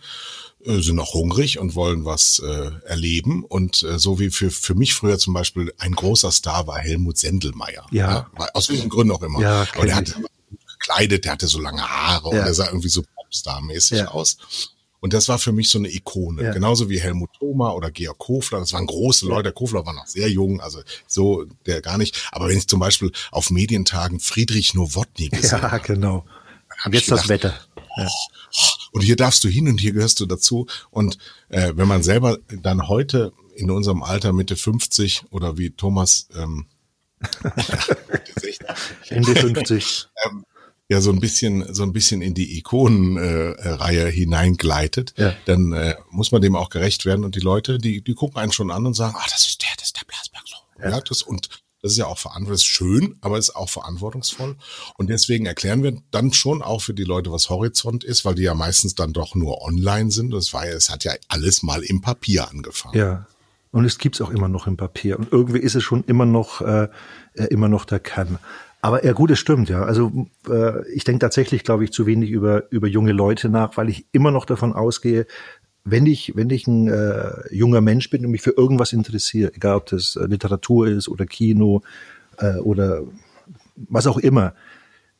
äh, 0.66 0.82
sind 0.82 0.96
noch 0.96 1.14
hungrig 1.14 1.60
und 1.60 1.76
wollen 1.76 2.06
was 2.06 2.40
äh, 2.40 2.72
erleben. 2.86 3.44
Und 3.44 3.84
äh, 3.84 4.00
so 4.00 4.20
wie 4.20 4.32
für, 4.32 4.50
für 4.50 4.74
mich 4.74 4.96
früher 4.96 5.20
zum 5.20 5.34
Beispiel 5.34 5.72
ein 5.78 5.94
großer 5.94 6.32
Star 6.32 6.66
war 6.66 6.80
Helmut 6.80 7.18
Sendelmeier. 7.18 7.86
Ja. 7.92 8.30
ja 8.38 8.48
aus 8.54 8.70
welchen 8.70 8.90
Gründen 8.90 9.14
auch 9.14 9.22
immer. 9.22 9.40
Ja, 9.40 9.68
Aber 9.76 9.86
der 9.86 9.96
hatte 9.96 10.16
gekleidet, 10.88 11.25
der 11.25 11.34
hatte 11.34 11.48
so 11.48 11.60
lange 11.60 11.82
Haare 11.82 12.34
ja. 12.34 12.41
und 12.41 12.48
er 12.48 12.53
sah 12.53 12.67
irgendwie 12.67 12.89
so 12.89 13.03
Popstar-mäßig 13.15 14.00
ja. 14.00 14.08
aus. 14.10 14.38
Und 15.00 15.13
das 15.13 15.29
war 15.29 15.38
für 15.38 15.51
mich 15.51 15.70
so 15.70 15.77
eine 15.77 15.94
Ikone. 15.94 16.44
Ja. 16.44 16.53
Genauso 16.53 16.89
wie 16.89 17.00
Helmut 17.00 17.29
Thoma 17.38 17.72
oder 17.72 17.91
Georg 17.91 18.17
Kofler. 18.17 18.60
Das 18.60 18.74
waren 18.74 18.88
große 18.88 19.27
Leute. 19.27 19.44
Der 19.44 19.51
Kofler 19.51 19.86
war 19.86 19.94
noch 19.94 20.08
sehr 20.08 20.29
jung, 20.29 20.60
also 20.60 20.82
so 21.06 21.46
der 21.67 21.82
gar 21.82 22.00
nicht. 22.00 22.29
Aber 22.32 22.48
wenn 22.50 22.58
ich 22.58 22.67
zum 22.67 22.79
Beispiel 22.79 23.12
auf 23.32 23.51
Medientagen 23.51 24.20
Friedrich 24.20 24.74
Nowotny 24.74 25.29
gesehen 25.29 25.60
Ja, 25.62 25.77
genau. 25.77 26.25
Und 26.84 26.94
jetzt 26.94 27.06
gedacht, 27.06 27.22
das 27.22 27.29
Wetter. 27.29 27.60
Ja. 27.96 28.08
Und 28.91 29.01
hier 29.01 29.15
darfst 29.15 29.44
du 29.44 29.50
hin 29.50 29.67
und 29.67 29.79
hier 29.79 29.94
gehörst 29.94 30.20
du 30.20 30.25
dazu. 30.25 30.65
Und 30.89 31.20
äh, 31.50 31.74
wenn 31.75 31.88
man 31.88 32.01
selber 32.01 32.39
dann 32.63 32.88
heute 32.88 33.34
in 33.56 33.70
unserem 33.70 34.01
Alter 34.01 34.34
Mitte 34.34 34.56
50 34.56 35.25
oder 35.29 35.58
wie 35.58 35.70
Thomas 35.70 36.27
ähm, 36.36 36.65
Ende 39.10 39.36
50. 39.36 40.08
ähm, 40.25 40.44
ja 40.89 41.01
so 41.01 41.12
ein 41.12 41.20
bisschen 41.20 41.74
so 41.74 41.84
ein 41.84 41.94
bisschen 41.94 42.22
in 42.22 42.34
die 42.34 42.58
Ikonenreihe 42.58 44.08
äh, 44.08 44.12
hineingleitet, 44.12 45.13
ja. 45.17 45.34
dann 45.46 45.74
äh, 45.74 45.96
muss 46.10 46.32
man 46.32 46.41
dem 46.41 46.56
auch 46.56 46.70
gerecht 46.70 47.06
werden 47.06 47.25
und 47.25 47.36
die 47.36 47.41
Leute, 47.41 47.77
die 47.77 48.01
die 48.01 48.13
gucken 48.13 48.38
einen 48.38 48.51
schon 48.51 48.72
an 48.72 48.86
und 48.86 48.94
sagen, 48.94 49.15
ah, 49.17 49.25
das 49.29 49.48
ist 49.48 49.62
der, 49.62 49.70
das 49.77 49.88
ist 49.88 49.98
der 49.98 50.06
Blasberg 50.06 50.44
so. 50.48 50.56
Ja. 50.82 50.91
ja, 50.91 51.01
das 51.01 51.22
und 51.22 51.50
das 51.82 51.91
ist 51.91 51.98
ja 52.00 52.08
auch 52.08 52.17
verantwortungsvoll, 52.17 52.74
schön, 52.74 53.17
aber 53.22 53.38
es 53.38 53.50
ist 53.50 53.56
auch 53.56 53.70
verantwortungsvoll. 53.70 54.56
Und 54.98 55.10
deswegen 55.10 55.46
erklären 55.46 55.84
wir 55.84 56.01
dann 56.10 56.34
schon 56.34 56.63
auch 56.63 56.82
für 56.82 56.96
die 56.96 57.03
Leute, 57.03 57.32
was 57.32 57.50
Horizont 57.50 58.03
ist, 58.03 58.25
weil 58.25 58.34
die 58.34 58.44
ja 58.44 58.56
meistens 58.56 58.96
dann 58.96 59.13
doch 59.13 59.36
nur 59.36 59.62
online 59.62 60.10
sind. 60.10 60.32
Das 60.32 60.53
war 60.53 60.67
ja, 60.67 60.74
es 60.74 60.89
hat 60.89 61.03
ja 61.03 61.13
alles 61.27 61.62
mal 61.62 61.84
im 61.84 62.01
Papier 62.01 62.50
angefangen. 62.50 62.98
Ja. 62.98 63.27
Und 63.72 63.86
es 63.86 64.00
gibt's 64.00 64.22
auch 64.22 64.32
immer 64.32 64.48
noch 64.48 64.65
im 64.65 64.75
Papier. 64.75 65.20
Und 65.20 65.32
irgendwie 65.32 65.60
ist 65.60 65.75
es 65.75 65.84
schon 65.84 66.03
immer 66.06 66.25
noch, 66.25 66.62
äh, 66.62 66.88
äh 67.34 67.46
immer 67.46 67.67
noch 67.67 67.86
der 67.86 68.00
Kern. 68.00 68.39
Aber 68.81 69.03
ja, 69.03 69.13
gut, 69.13 69.31
es 69.31 69.39
stimmt, 69.39 69.69
ja. 69.69 69.84
Also 69.84 70.27
äh, 70.50 70.88
ich 70.91 71.03
denke 71.03 71.19
tatsächlich, 71.19 71.63
glaube 71.63 71.84
ich, 71.84 71.91
zu 71.91 72.05
wenig 72.05 72.29
über, 72.29 72.72
über 72.72 72.88
junge 72.88 73.12
Leute 73.12 73.50
nach, 73.50 73.75
weil 73.77 73.89
ich 73.89 74.05
immer 74.12 74.31
noch 74.31 74.46
davon 74.46 74.74
ausgehe, 74.74 75.25
wenn 75.84 76.05
ich, 76.05 76.34
wenn 76.36 76.50
ich 76.50 76.67
ein 76.67 76.88
äh, 76.88 77.31
junger 77.50 77.81
Mensch 77.81 78.10
bin 78.10 78.25
und 78.25 78.31
mich 78.31 78.41
für 78.41 78.51
irgendwas 78.51 78.93
interessiere, 78.93 79.53
egal 79.53 79.77
ob 79.77 79.86
das 79.88 80.15
äh, 80.15 80.25
Literatur 80.25 80.88
ist 80.88 81.07
oder 81.07 81.25
Kino 81.25 81.81
äh, 82.38 82.57
oder 82.57 83.03
was 83.89 84.07
auch 84.07 84.17
immer, 84.17 84.53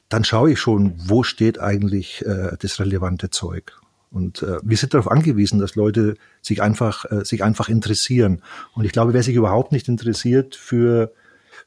dann 0.10 0.24
schaue 0.24 0.52
ich 0.52 0.60
schon, 0.60 0.94
wo 0.98 1.24
steht 1.24 1.60
eigentlich 1.60 2.26
äh, 2.26 2.56
das 2.60 2.80
relevante 2.80 3.30
Zeug. 3.30 3.80
Und 4.12 4.42
äh, 4.44 4.60
wir 4.64 4.78
sind 4.78 4.94
darauf 4.94 5.10
angewiesen, 5.10 5.60
dass 5.60 5.76
Leute 5.76 6.16
sich 6.42 6.62
einfach, 6.62 7.06
äh, 7.12 7.26
sich 7.26 7.44
einfach 7.44 7.70
interessieren. 7.70 8.42
Und 8.74 8.86
ich 8.86 8.92
glaube, 8.92 9.14
wer 9.14 9.24
sich 9.24 9.36
überhaupt 9.36 9.72
nicht 9.72 9.88
interessiert 9.88 10.56
für 10.56 11.12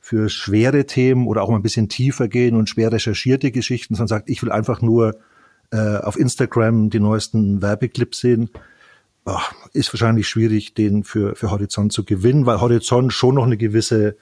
für 0.01 0.29
schwere 0.29 0.87
Themen 0.87 1.27
oder 1.27 1.43
auch 1.43 1.51
mal 1.51 1.57
ein 1.57 1.63
bisschen 1.63 1.89
tiefer 1.89 2.27
gehen 2.27 2.57
und 2.57 2.69
schwer 2.69 2.91
recherchierte 2.91 3.51
Geschichten, 3.53 3.95
sondern 3.95 4.09
sagt, 4.09 4.31
ich 4.31 4.43
will 4.43 4.51
einfach 4.51 4.81
nur 4.81 5.17
äh, 5.71 5.99
auf 5.99 6.19
Instagram 6.19 6.91
die 6.91 7.01
neuesten 7.01 7.63
Werbeclips 7.63 8.19
sehen, 8.19 8.51
ach, 9.25 9.53
ist 9.73 9.93
wahrscheinlich 9.93 10.29
schwierig, 10.29 10.75
den 10.75 11.05
für, 11.05 11.37
für 11.37 11.51
Horizont 11.51 11.93
zu 11.93 12.05
gewinnen, 12.05 12.47
weil 12.47 12.61
Horizont 12.61 13.13
schon 13.13 13.35
noch 13.35 13.45
eine 13.45 13.59
gewisse 13.59 14.17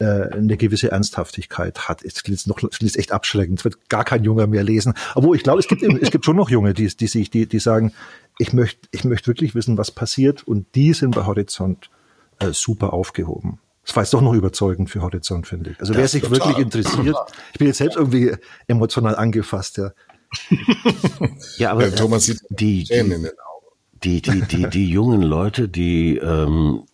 äh, 0.00 0.32
eine 0.32 0.56
gewisse 0.56 0.90
Ernsthaftigkeit 0.90 1.88
hat. 1.88 2.02
Es 2.02 2.22
klingt 2.22 2.46
noch 2.46 2.62
es 2.62 2.78
klingt 2.78 2.96
echt 2.96 3.12
abschreckend. 3.12 3.60
Es 3.60 3.64
wird 3.64 3.88
gar 3.88 4.04
kein 4.04 4.24
Junger 4.24 4.46
mehr 4.46 4.64
lesen. 4.64 4.94
Aber 5.14 5.34
ich 5.34 5.42
glaube, 5.42 5.60
es 5.60 5.68
gibt 5.68 5.82
es 5.82 6.10
gibt 6.10 6.24
schon 6.24 6.36
noch 6.36 6.50
Junge, 6.50 6.74
die 6.74 6.86
die 6.88 7.06
sich 7.06 7.30
die 7.30 7.46
die 7.46 7.58
sagen, 7.60 7.92
ich 8.38 8.52
möchte 8.52 8.88
ich 8.90 9.04
möchte 9.04 9.28
wirklich 9.28 9.54
wissen, 9.54 9.78
was 9.78 9.90
passiert 9.90 10.42
und 10.42 10.74
die 10.74 10.94
sind 10.94 11.14
bei 11.14 11.24
Horizont 11.24 11.90
äh, 12.38 12.52
super 12.52 12.92
aufgehoben. 12.92 13.58
Das 13.90 13.96
war 13.96 14.02
jetzt 14.04 14.14
doch 14.14 14.20
noch 14.20 14.34
überzeugend 14.34 14.88
für 14.88 15.02
Horizont, 15.02 15.48
finde 15.48 15.70
ich. 15.70 15.80
Also 15.80 15.96
wer 15.96 16.06
sich 16.06 16.22
total. 16.22 16.38
wirklich 16.38 16.58
interessiert, 16.58 17.16
ich 17.52 17.58
bin 17.58 17.66
jetzt 17.66 17.78
selbst 17.78 17.96
irgendwie 17.96 18.32
emotional 18.68 19.16
angefasst, 19.16 19.78
ja. 19.78 19.90
ja, 21.56 21.72
aber 21.72 21.88
ja, 21.88 21.96
Thomas 21.96 22.26
sieht 22.26 22.40
die, 22.50 22.84
die, 22.84 24.20
die, 24.22 24.42
die, 24.42 24.70
die, 24.70 24.88
jungen 24.88 25.22
Leute, 25.22 25.68
die 25.68 26.18
ähm, 26.18 26.84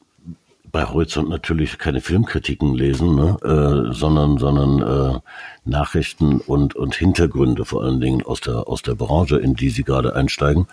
bei 0.73 0.87
Horizont 0.87 1.29
natürlich 1.29 1.77
keine 1.77 2.01
Filmkritiken 2.01 2.73
lesen, 2.73 3.15
ne, 3.15 3.37
äh, 3.43 3.93
sondern, 3.93 4.39
sondern 4.39 5.17
äh, 5.17 5.21
Nachrichten 5.67 6.41
und, 6.41 6.77
und 6.77 6.95
Hintergründe 6.95 7.67
vor 7.67 7.85
allen 7.85 8.01
Dingen 8.01 8.23
aus 8.23 8.41
der, 8.41 8.69
aus 8.69 8.81
der 8.81 8.95
Branche, 8.95 9.37
in 9.37 9.53
die 9.53 9.69
sie 9.69 9.85
gerade 9.85 10.17
einsteigen 10.17 10.67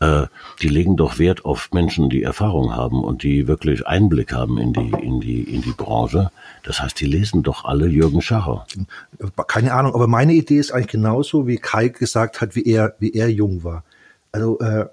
äh, 0.00 0.26
die 0.62 0.68
legen 0.68 0.96
doch 0.96 1.18
Wert 1.18 1.44
auf 1.44 1.70
Menschen, 1.72 2.08
die 2.08 2.22
Erfahrung 2.22 2.74
haben 2.74 3.02
und 3.02 3.22
die 3.22 3.48
wirklich 3.48 3.86
Einblick 3.86 4.32
haben 4.32 4.58
in 4.58 4.72
die, 4.72 4.90
in 4.90 5.20
die, 5.20 5.42
in 5.42 5.62
die 5.62 5.72
Branche. 5.72 6.30
Das 6.62 6.80
heißt, 6.80 7.00
die 7.00 7.06
lesen 7.06 7.42
doch 7.42 7.64
alle 7.64 7.88
Jürgen 7.88 8.22
Schacher. 8.22 8.66
Keine 9.48 9.72
Ahnung, 9.74 9.94
aber 9.94 10.06
meine 10.06 10.34
Idee 10.34 10.58
ist 10.58 10.72
eigentlich 10.72 10.88
genauso, 10.88 11.46
wie 11.46 11.56
Kai 11.56 11.88
gesagt 11.88 12.40
hat, 12.40 12.54
wie 12.54 12.64
er, 12.64 12.94
wie 13.00 13.12
er 13.12 13.28
jung 13.28 13.64
war. 13.64 13.84
Also 14.30 14.58
äh, 14.60 14.86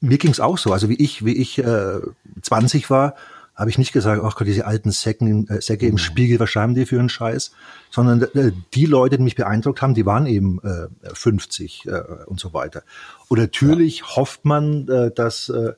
mir 0.00 0.18
ging's 0.18 0.40
auch 0.40 0.58
so. 0.58 0.72
Also 0.72 0.88
wie 0.88 0.96
ich, 0.96 1.24
wie 1.24 1.36
ich 1.36 1.58
äh, 1.58 2.00
20 2.42 2.90
war, 2.90 3.14
habe 3.58 3.70
ich 3.70 3.78
nicht 3.78 3.92
gesagt, 3.92 4.22
ach 4.24 4.36
Gott, 4.36 4.46
diese 4.46 4.66
alten 4.66 4.92
Säcken, 4.92 5.48
äh, 5.48 5.60
Säcke 5.60 5.86
im 5.86 5.94
mhm. 5.94 5.98
Spiegel, 5.98 6.38
was 6.38 6.48
schreiben 6.48 6.74
die 6.74 6.86
für 6.86 7.00
einen 7.00 7.08
Scheiß? 7.08 7.50
Sondern 7.90 8.22
äh, 8.22 8.52
die 8.74 8.86
Leute, 8.86 9.18
die 9.18 9.24
mich 9.24 9.34
beeindruckt 9.34 9.82
haben, 9.82 9.94
die 9.94 10.06
waren 10.06 10.26
eben 10.26 10.60
äh, 10.62 10.86
50 11.12 11.86
äh, 11.86 12.02
und 12.26 12.38
so 12.38 12.52
weiter. 12.52 12.82
Und 13.28 13.38
natürlich 13.38 14.00
ja. 14.00 14.16
hofft 14.16 14.44
man, 14.44 14.88
äh, 14.88 15.10
dass, 15.10 15.48
äh, 15.48 15.72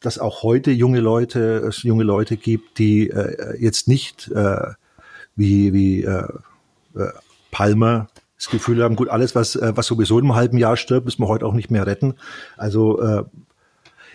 dass 0.00 0.18
auch 0.18 0.42
heute 0.42 0.70
junge 0.70 1.00
Leute, 1.00 1.64
es 1.68 1.82
junge 1.82 2.04
Leute 2.04 2.36
gibt, 2.36 2.78
die 2.78 3.10
äh, 3.10 3.56
jetzt 3.60 3.88
nicht 3.88 4.30
wie, 5.36 5.72
wie 5.72 6.06
Palmer 7.50 8.06
das 8.36 8.48
Gefühl 8.50 8.82
haben, 8.84 8.94
gut, 8.94 9.08
alles, 9.08 9.34
was, 9.34 9.58
was 9.60 9.86
sowieso 9.86 10.18
in 10.18 10.26
einem 10.26 10.36
halben 10.36 10.58
Jahr 10.58 10.76
stirbt, 10.76 11.06
müssen 11.06 11.22
wir 11.22 11.28
heute 11.28 11.46
auch 11.46 11.54
nicht 11.54 11.70
mehr 11.70 11.86
retten. 11.86 12.14
Also 12.56 13.24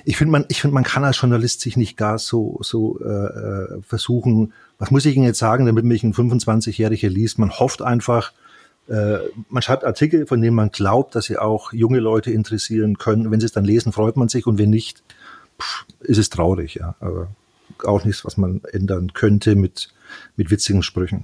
ich 0.06 0.16
finde, 0.16 0.32
man, 0.32 0.46
ich 0.48 0.62
finde, 0.62 0.76
man 0.76 0.86
kann 0.86 1.04
als 1.04 1.20
Journalist 1.20 1.60
sich 1.60 1.76
nicht 1.76 1.98
gar 1.98 2.20
so, 2.20 2.60
so 2.62 3.00
versuchen, 3.86 4.54
was 4.78 4.92
muss 4.92 5.06
ich 5.06 5.18
Ihnen 5.18 5.26
jetzt 5.26 5.40
sagen, 5.40 5.66
damit 5.66 5.84
mich 5.84 6.04
ein 6.04 6.14
25-Jähriger 6.14 7.10
liest. 7.10 7.40
Man 7.40 7.52
hofft 7.52 7.82
einfach, 7.82 8.32
man 8.89 9.62
schreibt 9.62 9.84
Artikel, 9.84 10.25
von 10.25 10.41
denen 10.41 10.55
man 10.55 10.72
glaubt, 10.72 11.15
dass 11.15 11.25
sie 11.25 11.38
auch 11.38 11.74
junge 11.74 12.00
Leute 12.00 12.31
interessieren 12.31 12.98
können. 12.98 13.29
Wenn 13.29 13.39
sie 13.39 13.46
es 13.46 13.51
dann 13.51 13.65
lesen, 13.65 13.93
freut 13.93 14.17
man 14.17 14.29
sich 14.29 14.48
und 14.48 14.58
wenn 14.58 14.72
nicht, 14.72 15.03
pff, 15.62 15.86
ist 16.00 16.17
es 16.17 16.29
traurig, 16.29 16.75
ja. 16.75 16.96
Aber 17.00 17.27
auch 17.84 18.03
nichts, 18.03 18.25
was 18.25 18.38
man 18.38 18.62
ändern 18.72 19.13
könnte 19.13 19.55
mit, 19.55 19.89
mit 20.36 20.50
witzigen 20.50 20.81
Sprüchen. 20.81 21.24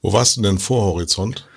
Wo 0.00 0.12
warst 0.12 0.36
du 0.36 0.42
denn 0.42 0.58
vor 0.58 0.82
Horizont? 0.82 1.48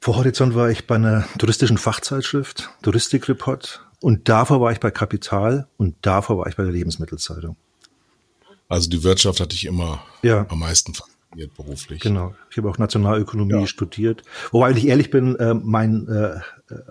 Vor 0.00 0.16
Horizont 0.16 0.54
war 0.54 0.70
ich 0.70 0.86
bei 0.86 0.94
einer 0.94 1.28
touristischen 1.38 1.78
Fachzeitschrift, 1.78 2.70
Touristikreport. 2.82 3.84
Und 4.00 4.28
davor 4.28 4.60
war 4.60 4.72
ich 4.72 4.80
bei 4.80 4.90
Kapital 4.90 5.68
und 5.76 5.94
davor 6.02 6.38
war 6.38 6.46
ich 6.48 6.56
bei 6.56 6.64
der 6.64 6.72
Lebensmittelzeitung. 6.72 7.56
Also 8.68 8.88
die 8.88 9.04
Wirtschaft 9.04 9.38
hatte 9.38 9.54
ich 9.54 9.66
immer 9.66 10.02
ja. 10.22 10.46
am 10.48 10.60
meisten 10.60 10.94
fasziniert 10.94 11.12
beruflich. 11.56 12.00
Genau. 12.00 12.34
Ich 12.50 12.58
habe 12.58 12.68
auch 12.68 12.78
Nationalökonomie 12.78 13.52
ja. 13.52 13.66
studiert. 13.66 14.22
Wobei, 14.50 14.70
wenn 14.70 14.76
ich 14.76 14.86
ehrlich 14.86 15.10
bin, 15.10 15.36
äh, 15.36 15.54
mein, 15.54 16.06
äh, 16.08 16.40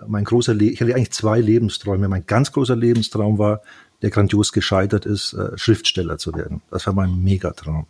mein 0.06 0.24
großer, 0.24 0.54
Le 0.54 0.64
ich 0.64 0.80
hatte 0.80 0.94
eigentlich 0.94 1.12
zwei 1.12 1.40
Lebensträume. 1.40 2.08
Mein 2.08 2.26
ganz 2.26 2.52
großer 2.52 2.76
Lebenstraum 2.76 3.38
war, 3.38 3.62
der 4.02 4.10
grandios 4.10 4.52
gescheitert 4.52 5.06
ist, 5.06 5.32
äh, 5.32 5.56
Schriftsteller 5.56 6.18
zu 6.18 6.34
werden. 6.34 6.62
Das 6.70 6.86
war 6.86 6.92
mein 6.92 7.22
Megatraum. 7.22 7.86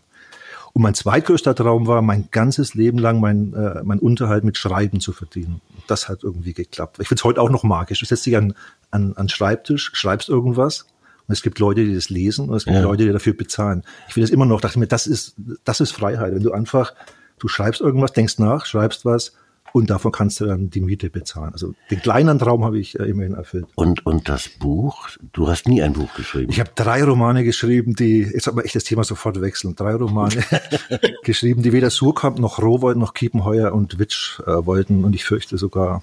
Und 0.75 0.83
mein 0.83 0.95
zweitgrößter 0.95 1.55
Traum 1.55 1.87
war, 1.87 2.01
mein 2.01 2.29
ganzes 2.31 2.75
Leben 2.75 2.99
lang 2.99 3.21
mein, 3.21 3.53
äh, 3.53 3.83
mein 3.85 3.99
Unterhalt 3.99 4.45
mit 4.45 4.57
Schreiben 4.57 5.01
zu 5.01 5.13
verdienen. 5.13 5.61
Das 5.87 6.09
hat 6.09 6.23
irgendwie 6.23 6.55
geklappt. 6.55 6.99
Ich 7.01 7.09
finde 7.09 7.21
es 7.21 7.25
heute 7.25 7.43
auch 7.43 7.51
noch 7.51 7.63
magisch. 7.63 8.01
Du 8.01 8.07
setzt 8.07 8.25
dich 8.25 8.37
an, 8.37 8.55
an, 8.91 9.15
an 9.17 9.29
Schreibtisch, 9.29 9.91
schreibst 9.95 10.29
irgendwas 10.29 10.87
und 11.33 11.39
es 11.39 11.43
gibt 11.43 11.59
Leute, 11.61 11.83
die 11.83 11.95
das 11.95 12.11
lesen 12.11 12.51
und 12.51 12.57
es 12.57 12.67
gibt 12.67 12.77
ja. 12.77 12.83
Leute, 12.83 13.07
die 13.07 13.11
dafür 13.11 13.33
bezahlen. 13.33 13.85
Ich 14.07 14.13
finde 14.13 14.27
das 14.27 14.35
immer 14.35 14.45
noch, 14.45 14.61
dachte 14.61 14.79
mir, 14.79 14.87
das 14.87 15.07
ist, 15.07 15.35
das 15.65 15.81
ist 15.81 15.91
Freiheit. 15.93 16.35
Wenn 16.35 16.43
du 16.43 16.53
einfach, 16.53 16.93
du 17.39 17.49
schreibst 17.49 17.81
irgendwas, 17.81 18.13
denkst 18.13 18.39
nach, 18.39 18.67
schreibst 18.67 19.07
was 19.07 19.33
und 19.73 19.89
davon 19.89 20.13
kannst 20.13 20.41
du 20.41 20.45
dann 20.45 20.69
die 20.69 20.83
Miete 20.83 21.09
bezahlen. 21.09 21.55
Also 21.55 21.73
den 21.91 22.03
kleinen 22.03 22.39
Traum 22.39 22.67
habe 22.67 22.79
ich 22.79 23.01
äh, 23.01 23.05
immerhin 23.05 23.33
erfüllt. 23.33 23.65
Und, 23.77 24.05
und 24.05 24.29
das 24.29 24.51
Buch, 24.51 25.09
du 25.33 25.49
hast 25.49 25.67
nie 25.67 25.81
ein 25.81 25.95
Buch 25.95 26.13
geschrieben. 26.13 26.53
Ich 26.53 26.61
habe 26.61 26.71
drei 26.75 27.03
Romane 27.03 27.45
geschrieben, 27.45 27.95
die, 27.95 28.19
jetzt 28.19 28.47
hat 28.47 28.55
man 28.55 28.67
echt 28.67 28.75
das 28.75 28.85
Thema 28.85 29.03
sofort 29.03 29.41
wechseln, 29.41 29.75
drei 29.75 29.95
Romane 29.95 30.45
geschrieben, 31.25 31.63
die 31.63 31.73
weder 31.73 31.89
Surkamp 31.89 32.39
noch 32.41 32.59
Rowold 32.61 32.99
noch 32.99 33.15
Kiepenheuer 33.15 33.73
und 33.73 33.99
Witsch 33.99 34.39
äh, 34.41 34.67
wollten 34.67 35.03
und 35.03 35.15
ich 35.15 35.25
fürchte 35.25 35.57
sogar, 35.57 36.03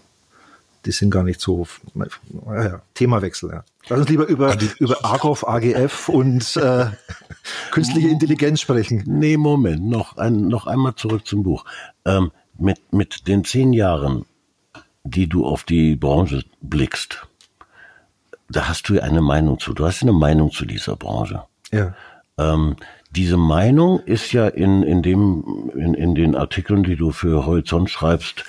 die 0.85 0.91
sind 0.91 1.11
gar 1.11 1.23
nicht 1.23 1.41
so, 1.41 1.67
naja, 1.93 2.81
Themawechsel, 2.93 3.51
ja. 3.51 3.63
Lass 3.87 3.99
uns 4.01 4.09
lieber 4.09 4.27
über, 4.27 4.55
über 4.79 5.03
AGOF, 5.03 5.47
AGF 5.47 6.09
und 6.09 6.55
äh, 6.57 6.87
künstliche 7.71 8.09
Intelligenz 8.09 8.61
sprechen. 8.61 9.03
Nee, 9.05 9.37
Moment, 9.37 9.85
noch, 9.87 10.17
ein, 10.17 10.47
noch 10.47 10.67
einmal 10.67 10.95
zurück 10.95 11.25
zum 11.25 11.43
Buch. 11.43 11.65
Ähm, 12.05 12.31
mit, 12.57 12.93
mit 12.93 13.27
den 13.27 13.43
zehn 13.43 13.73
Jahren, 13.73 14.25
die 15.03 15.27
du 15.27 15.45
auf 15.45 15.63
die 15.63 15.95
Branche 15.95 16.43
blickst, 16.61 17.25
da 18.49 18.67
hast 18.67 18.89
du 18.89 18.95
ja 18.95 19.03
eine 19.03 19.21
Meinung 19.21 19.59
zu. 19.59 19.73
Du 19.73 19.85
hast 19.85 20.01
eine 20.01 20.13
Meinung 20.13 20.51
zu 20.51 20.65
dieser 20.65 20.95
Branche. 20.95 21.43
Ja. 21.71 21.95
Ähm, 22.37 22.75
diese 23.11 23.37
Meinung 23.37 23.99
ist 24.01 24.33
ja 24.33 24.47
in, 24.47 24.83
in, 24.83 25.01
dem, 25.01 25.71
in, 25.75 25.93
in 25.93 26.15
den 26.15 26.35
Artikeln, 26.35 26.83
die 26.83 26.95
du 26.95 27.11
für 27.11 27.45
Horizont 27.45 27.89
schreibst, 27.89 28.43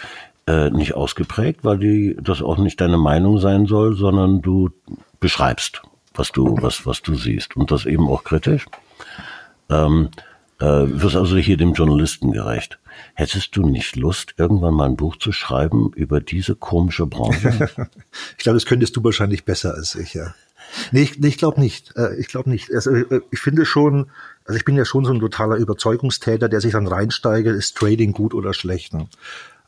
äh, 0.50 0.70
nicht 0.70 0.94
ausgeprägt, 0.94 1.60
weil 1.62 1.78
die, 1.78 2.16
das 2.20 2.42
auch 2.42 2.58
nicht 2.58 2.80
deine 2.80 2.98
Meinung 2.98 3.38
sein 3.38 3.66
soll, 3.66 3.96
sondern 3.96 4.42
du 4.42 4.70
beschreibst, 5.20 5.82
was 6.14 6.32
du, 6.32 6.56
was, 6.60 6.86
was 6.86 7.02
du 7.02 7.14
siehst. 7.14 7.56
Und 7.56 7.70
das 7.70 7.86
eben 7.86 8.08
auch 8.08 8.24
kritisch. 8.24 8.66
Ähm, 9.68 10.08
äh, 10.58 10.64
wirst 10.66 11.16
also 11.16 11.36
hier 11.36 11.56
dem 11.56 11.74
Journalisten 11.74 12.32
gerecht. 12.32 12.78
Hättest 13.14 13.56
du 13.56 13.66
nicht 13.66 13.96
Lust, 13.96 14.34
irgendwann 14.36 14.74
mal 14.74 14.86
ein 14.86 14.96
Buch 14.96 15.16
zu 15.16 15.30
schreiben 15.30 15.92
über 15.94 16.20
diese 16.20 16.56
komische 16.56 17.06
Branche? 17.06 17.48
ich 18.36 18.42
glaube, 18.42 18.56
das 18.56 18.66
könntest 18.66 18.96
du 18.96 19.04
wahrscheinlich 19.04 19.44
besser 19.44 19.74
als 19.74 19.94
ich, 19.94 20.14
ja. 20.14 20.34
Nee, 20.92 21.02
ich, 21.02 21.18
nee, 21.18 21.28
ich 21.28 21.38
glaube 21.38 21.60
nicht. 21.60 21.96
Äh, 21.96 22.16
ich 22.16 22.28
glaube 22.28 22.50
nicht. 22.50 22.72
Also, 22.72 22.90
äh, 22.90 23.20
ich 23.30 23.40
finde 23.40 23.64
schon, 23.64 24.10
also 24.44 24.56
ich 24.56 24.64
bin 24.64 24.76
ja 24.76 24.84
schon 24.84 25.04
so 25.04 25.12
ein 25.12 25.20
totaler 25.20 25.56
Überzeugungstäter, 25.56 26.48
der 26.48 26.60
sich 26.60 26.72
dann 26.72 26.86
reinsteigert, 26.86 27.56
ist 27.56 27.76
Trading 27.76 28.12
gut 28.12 28.34
oder 28.34 28.52
schlecht. 28.52 28.94
Ne? 28.94 29.08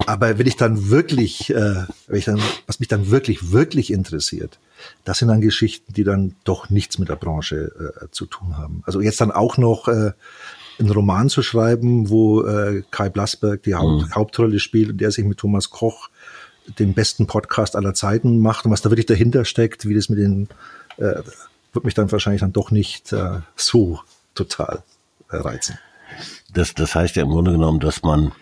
Aber 0.06 0.38
wenn 0.38 0.46
ich 0.46 0.56
dann 0.56 0.90
wirklich, 0.90 1.50
äh, 1.50 1.84
wenn 2.06 2.18
ich 2.18 2.24
dann, 2.24 2.40
was 2.66 2.80
mich 2.80 2.88
dann 2.88 3.10
wirklich, 3.10 3.52
wirklich 3.52 3.92
interessiert, 3.92 4.58
das 5.04 5.18
sind 5.18 5.28
dann 5.28 5.40
Geschichten, 5.40 5.92
die 5.92 6.04
dann 6.04 6.34
doch 6.44 6.70
nichts 6.70 6.98
mit 6.98 7.08
der 7.08 7.16
Branche 7.16 7.72
äh, 8.02 8.06
zu 8.10 8.26
tun 8.26 8.56
haben. 8.56 8.82
Also 8.86 9.00
jetzt 9.00 9.20
dann 9.20 9.30
auch 9.30 9.58
noch 9.58 9.88
äh, 9.88 10.12
einen 10.78 10.90
Roman 10.90 11.28
zu 11.28 11.42
schreiben, 11.42 12.08
wo 12.08 12.42
äh, 12.42 12.82
Kai 12.90 13.08
Blasberg 13.08 13.62
die 13.62 13.74
Haupt, 13.74 14.06
mhm. 14.06 14.14
Hauptrolle 14.14 14.58
spielt 14.58 14.90
und 14.90 15.00
der 15.00 15.10
sich 15.10 15.24
mit 15.24 15.38
Thomas 15.38 15.70
Koch 15.70 16.08
den 16.78 16.94
besten 16.94 17.26
Podcast 17.26 17.76
aller 17.76 17.94
Zeiten 17.94 18.38
macht 18.38 18.64
und 18.64 18.70
was 18.70 18.82
da 18.82 18.90
wirklich 18.90 19.06
dahinter 19.06 19.44
steckt, 19.44 19.86
wie 19.86 19.94
das 19.94 20.08
mit 20.08 20.18
den, 20.18 20.48
äh, 20.96 21.22
wird 21.72 21.84
mich 21.84 21.94
dann 21.94 22.10
wahrscheinlich 22.12 22.40
dann 22.40 22.52
doch 22.52 22.70
nicht 22.70 23.12
äh, 23.12 23.40
so 23.56 24.00
total 24.34 24.82
äh, 25.30 25.36
reizen. 25.36 25.78
Das, 26.52 26.74
das 26.74 26.94
heißt 26.94 27.16
ja 27.16 27.22
im 27.22 27.30
Grunde 27.30 27.52
genommen, 27.52 27.80
dass 27.80 28.02
man 28.02 28.32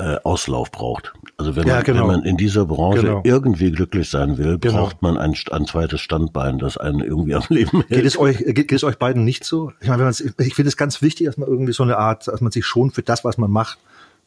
äh, 0.00 0.16
Auslauf 0.24 0.70
braucht. 0.70 1.12
Also 1.36 1.56
wenn, 1.56 1.66
ja, 1.66 1.76
man, 1.76 1.84
genau. 1.84 2.00
wenn 2.00 2.06
man 2.06 2.22
in 2.24 2.36
dieser 2.36 2.66
Branche 2.66 3.02
genau. 3.02 3.20
irgendwie 3.24 3.70
glücklich 3.70 4.08
sein 4.08 4.38
will, 4.38 4.58
genau. 4.58 4.78
braucht 4.78 5.02
man 5.02 5.16
ein, 5.16 5.34
ein 5.50 5.66
zweites 5.66 6.00
Standbein, 6.00 6.58
das 6.58 6.76
einen 6.76 7.00
irgendwie 7.00 7.34
am 7.34 7.44
Leben 7.48 7.82
hält. 7.82 7.88
Geht 7.88 8.04
es 8.06 8.18
euch, 8.18 8.38
geht, 8.38 8.54
geht 8.54 8.72
es 8.72 8.84
euch 8.84 8.96
beiden 8.96 9.24
nicht 9.24 9.44
so? 9.44 9.72
Ich 9.80 9.88
meine, 9.88 10.04
wenn 10.04 10.46
ich 10.46 10.54
finde 10.54 10.68
es 10.68 10.76
ganz 10.76 11.02
wichtig, 11.02 11.26
dass 11.26 11.36
man 11.36 11.48
irgendwie 11.48 11.72
so 11.72 11.82
eine 11.82 11.98
Art, 11.98 12.28
dass 12.28 12.40
man 12.40 12.50
sich 12.50 12.64
schon 12.64 12.90
für 12.90 13.02
das, 13.02 13.24
was 13.24 13.38
man 13.38 13.50
macht, 13.50 13.78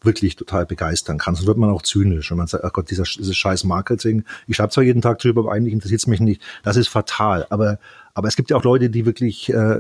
wirklich 0.01 0.35
total 0.35 0.65
begeistern 0.65 1.17
kann. 1.17 1.35
Sonst 1.35 1.47
wird 1.47 1.57
man 1.57 1.69
auch 1.69 1.81
zynisch, 1.81 2.29
wenn 2.29 2.37
man 2.37 2.47
sagt, 2.47 2.63
ach 2.63 2.73
Gott, 2.73 2.89
dieser, 2.91 3.03
dieses 3.03 3.35
scheiß 3.35 3.63
Marketing. 3.63 4.25
Ich 4.47 4.57
schreibe 4.57 4.71
zwar 4.71 4.83
jeden 4.83 5.01
Tag 5.01 5.19
drüber, 5.19 5.41
aber 5.41 5.51
eigentlich 5.53 5.73
interessiert 5.73 6.01
es 6.01 6.07
mich 6.07 6.19
nicht. 6.19 6.41
Das 6.63 6.77
ist 6.77 6.87
fatal. 6.87 7.47
Aber, 7.49 7.79
aber 8.13 8.27
es 8.27 8.35
gibt 8.35 8.49
ja 8.49 8.57
auch 8.57 8.63
Leute, 8.63 8.89
die 8.89 9.05
wirklich 9.05 9.49
äh, 9.49 9.79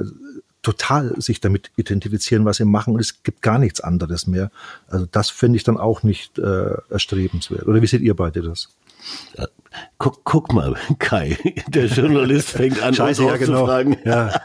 total 0.63 1.21
sich 1.21 1.41
damit 1.41 1.69
identifizieren, 1.75 2.45
was 2.45 2.57
sie 2.57 2.65
machen 2.65 2.95
und 2.95 2.99
es 3.01 3.21
gibt 3.21 3.41
gar 3.41 3.59
nichts 3.59 3.81
anderes 3.81 4.25
mehr. 4.25 4.49
Also 4.87 5.05
das 5.05 5.29
finde 5.29 5.57
ich 5.57 5.63
dann 5.63 5.77
auch 5.77 6.01
nicht 6.03 6.39
äh, 6.39 6.75
erstrebenswert. 6.89 7.67
Oder 7.67 7.81
wie 7.81 7.87
seht 7.87 8.01
ihr 8.01 8.15
beide 8.15 8.41
das? 8.41 8.69
Ja, 9.37 9.47
guck, 9.97 10.23
guck 10.23 10.53
mal, 10.53 10.75
Kai, 10.99 11.37
der 11.67 11.85
Journalist 11.85 12.49
fängt 12.49 12.81
an, 12.81 12.93
Scheiße, 12.93 13.21
uns 13.23 13.31
ja, 13.31 13.37
genau. 13.37 13.65
fragen. 13.65 13.97
Ja. 14.05 14.41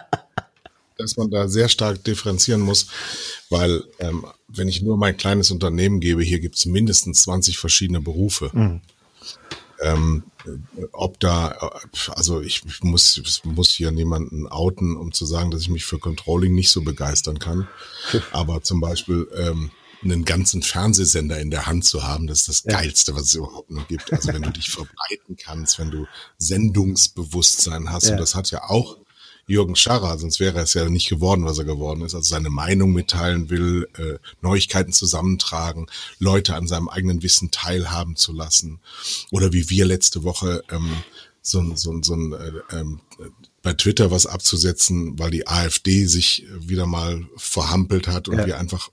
Dass 0.98 1.16
man 1.16 1.30
da 1.30 1.46
sehr 1.46 1.68
stark 1.68 2.02
differenzieren 2.02 2.60
muss, 2.60 2.88
weil 3.50 3.84
ähm, 4.00 4.26
wenn 4.48 4.66
ich 4.66 4.82
nur 4.82 4.96
mein 4.96 5.16
kleines 5.16 5.52
Unternehmen 5.52 6.00
gebe, 6.00 6.24
hier 6.24 6.40
gibt 6.40 6.56
es 6.56 6.66
mindestens 6.66 7.22
20 7.22 7.58
verschiedene 7.58 8.00
Berufe. 8.00 8.50
Mhm. 8.52 8.80
Ähm, 9.80 10.24
ob 10.92 11.20
da, 11.20 11.72
also 12.10 12.40
ich 12.40 12.62
muss, 12.82 13.40
muss 13.44 13.70
hier 13.70 13.90
niemanden 13.90 14.46
outen, 14.46 14.96
um 14.96 15.12
zu 15.12 15.26
sagen, 15.26 15.50
dass 15.50 15.62
ich 15.62 15.68
mich 15.68 15.84
für 15.84 15.98
Controlling 15.98 16.54
nicht 16.54 16.70
so 16.70 16.82
begeistern 16.82 17.38
kann. 17.38 17.68
Aber 18.32 18.62
zum 18.62 18.80
Beispiel 18.80 19.28
ähm, 19.36 19.70
einen 20.02 20.24
ganzen 20.24 20.62
Fernsehsender 20.62 21.40
in 21.40 21.50
der 21.50 21.66
Hand 21.66 21.84
zu 21.84 22.04
haben, 22.04 22.26
das 22.26 22.40
ist 22.40 22.48
das 22.48 22.64
ja. 22.64 22.78
Geilste, 22.78 23.14
was 23.14 23.22
es 23.22 23.34
überhaupt 23.34 23.70
noch 23.70 23.88
gibt. 23.88 24.12
Also 24.12 24.32
wenn 24.32 24.42
du 24.42 24.50
dich 24.52 24.70
verbreiten 24.70 25.36
kannst, 25.36 25.78
wenn 25.78 25.90
du 25.90 26.06
Sendungsbewusstsein 26.38 27.90
hast, 27.90 28.06
ja. 28.06 28.12
und 28.12 28.20
das 28.20 28.34
hat 28.34 28.50
ja 28.50 28.64
auch 28.64 28.98
Jürgen 29.48 29.76
Scharrer, 29.76 30.18
sonst 30.18 30.40
wäre 30.40 30.60
es 30.60 30.74
ja 30.74 30.88
nicht 30.88 31.08
geworden, 31.08 31.44
was 31.44 31.58
er 31.58 31.64
geworden 31.64 32.02
ist. 32.02 32.14
Also 32.14 32.28
seine 32.28 32.50
Meinung 32.50 32.92
mitteilen 32.92 33.50
will, 33.50 33.88
äh, 33.96 34.18
Neuigkeiten 34.42 34.92
zusammentragen, 34.92 35.86
Leute 36.18 36.54
an 36.54 36.66
seinem 36.68 36.88
eigenen 36.88 37.22
Wissen 37.22 37.50
teilhaben 37.50 38.14
zu 38.14 38.32
lassen. 38.32 38.80
Oder 39.30 39.52
wie 39.52 39.70
wir 39.70 39.86
letzte 39.86 40.22
Woche 40.22 40.62
ähm, 40.70 41.02
so, 41.40 41.74
so, 41.74 41.98
so 42.02 42.14
ein 42.14 42.32
äh, 42.34 42.76
ähm, 42.76 43.00
bei 43.62 43.72
Twitter 43.72 44.10
was 44.10 44.26
abzusetzen, 44.26 45.18
weil 45.18 45.30
die 45.30 45.46
AfD 45.46 46.06
sich 46.06 46.46
wieder 46.58 46.86
mal 46.86 47.26
verhampelt 47.36 48.06
hat 48.06 48.28
und 48.28 48.38
ja. 48.38 48.46
wir 48.46 48.58
einfach 48.58 48.90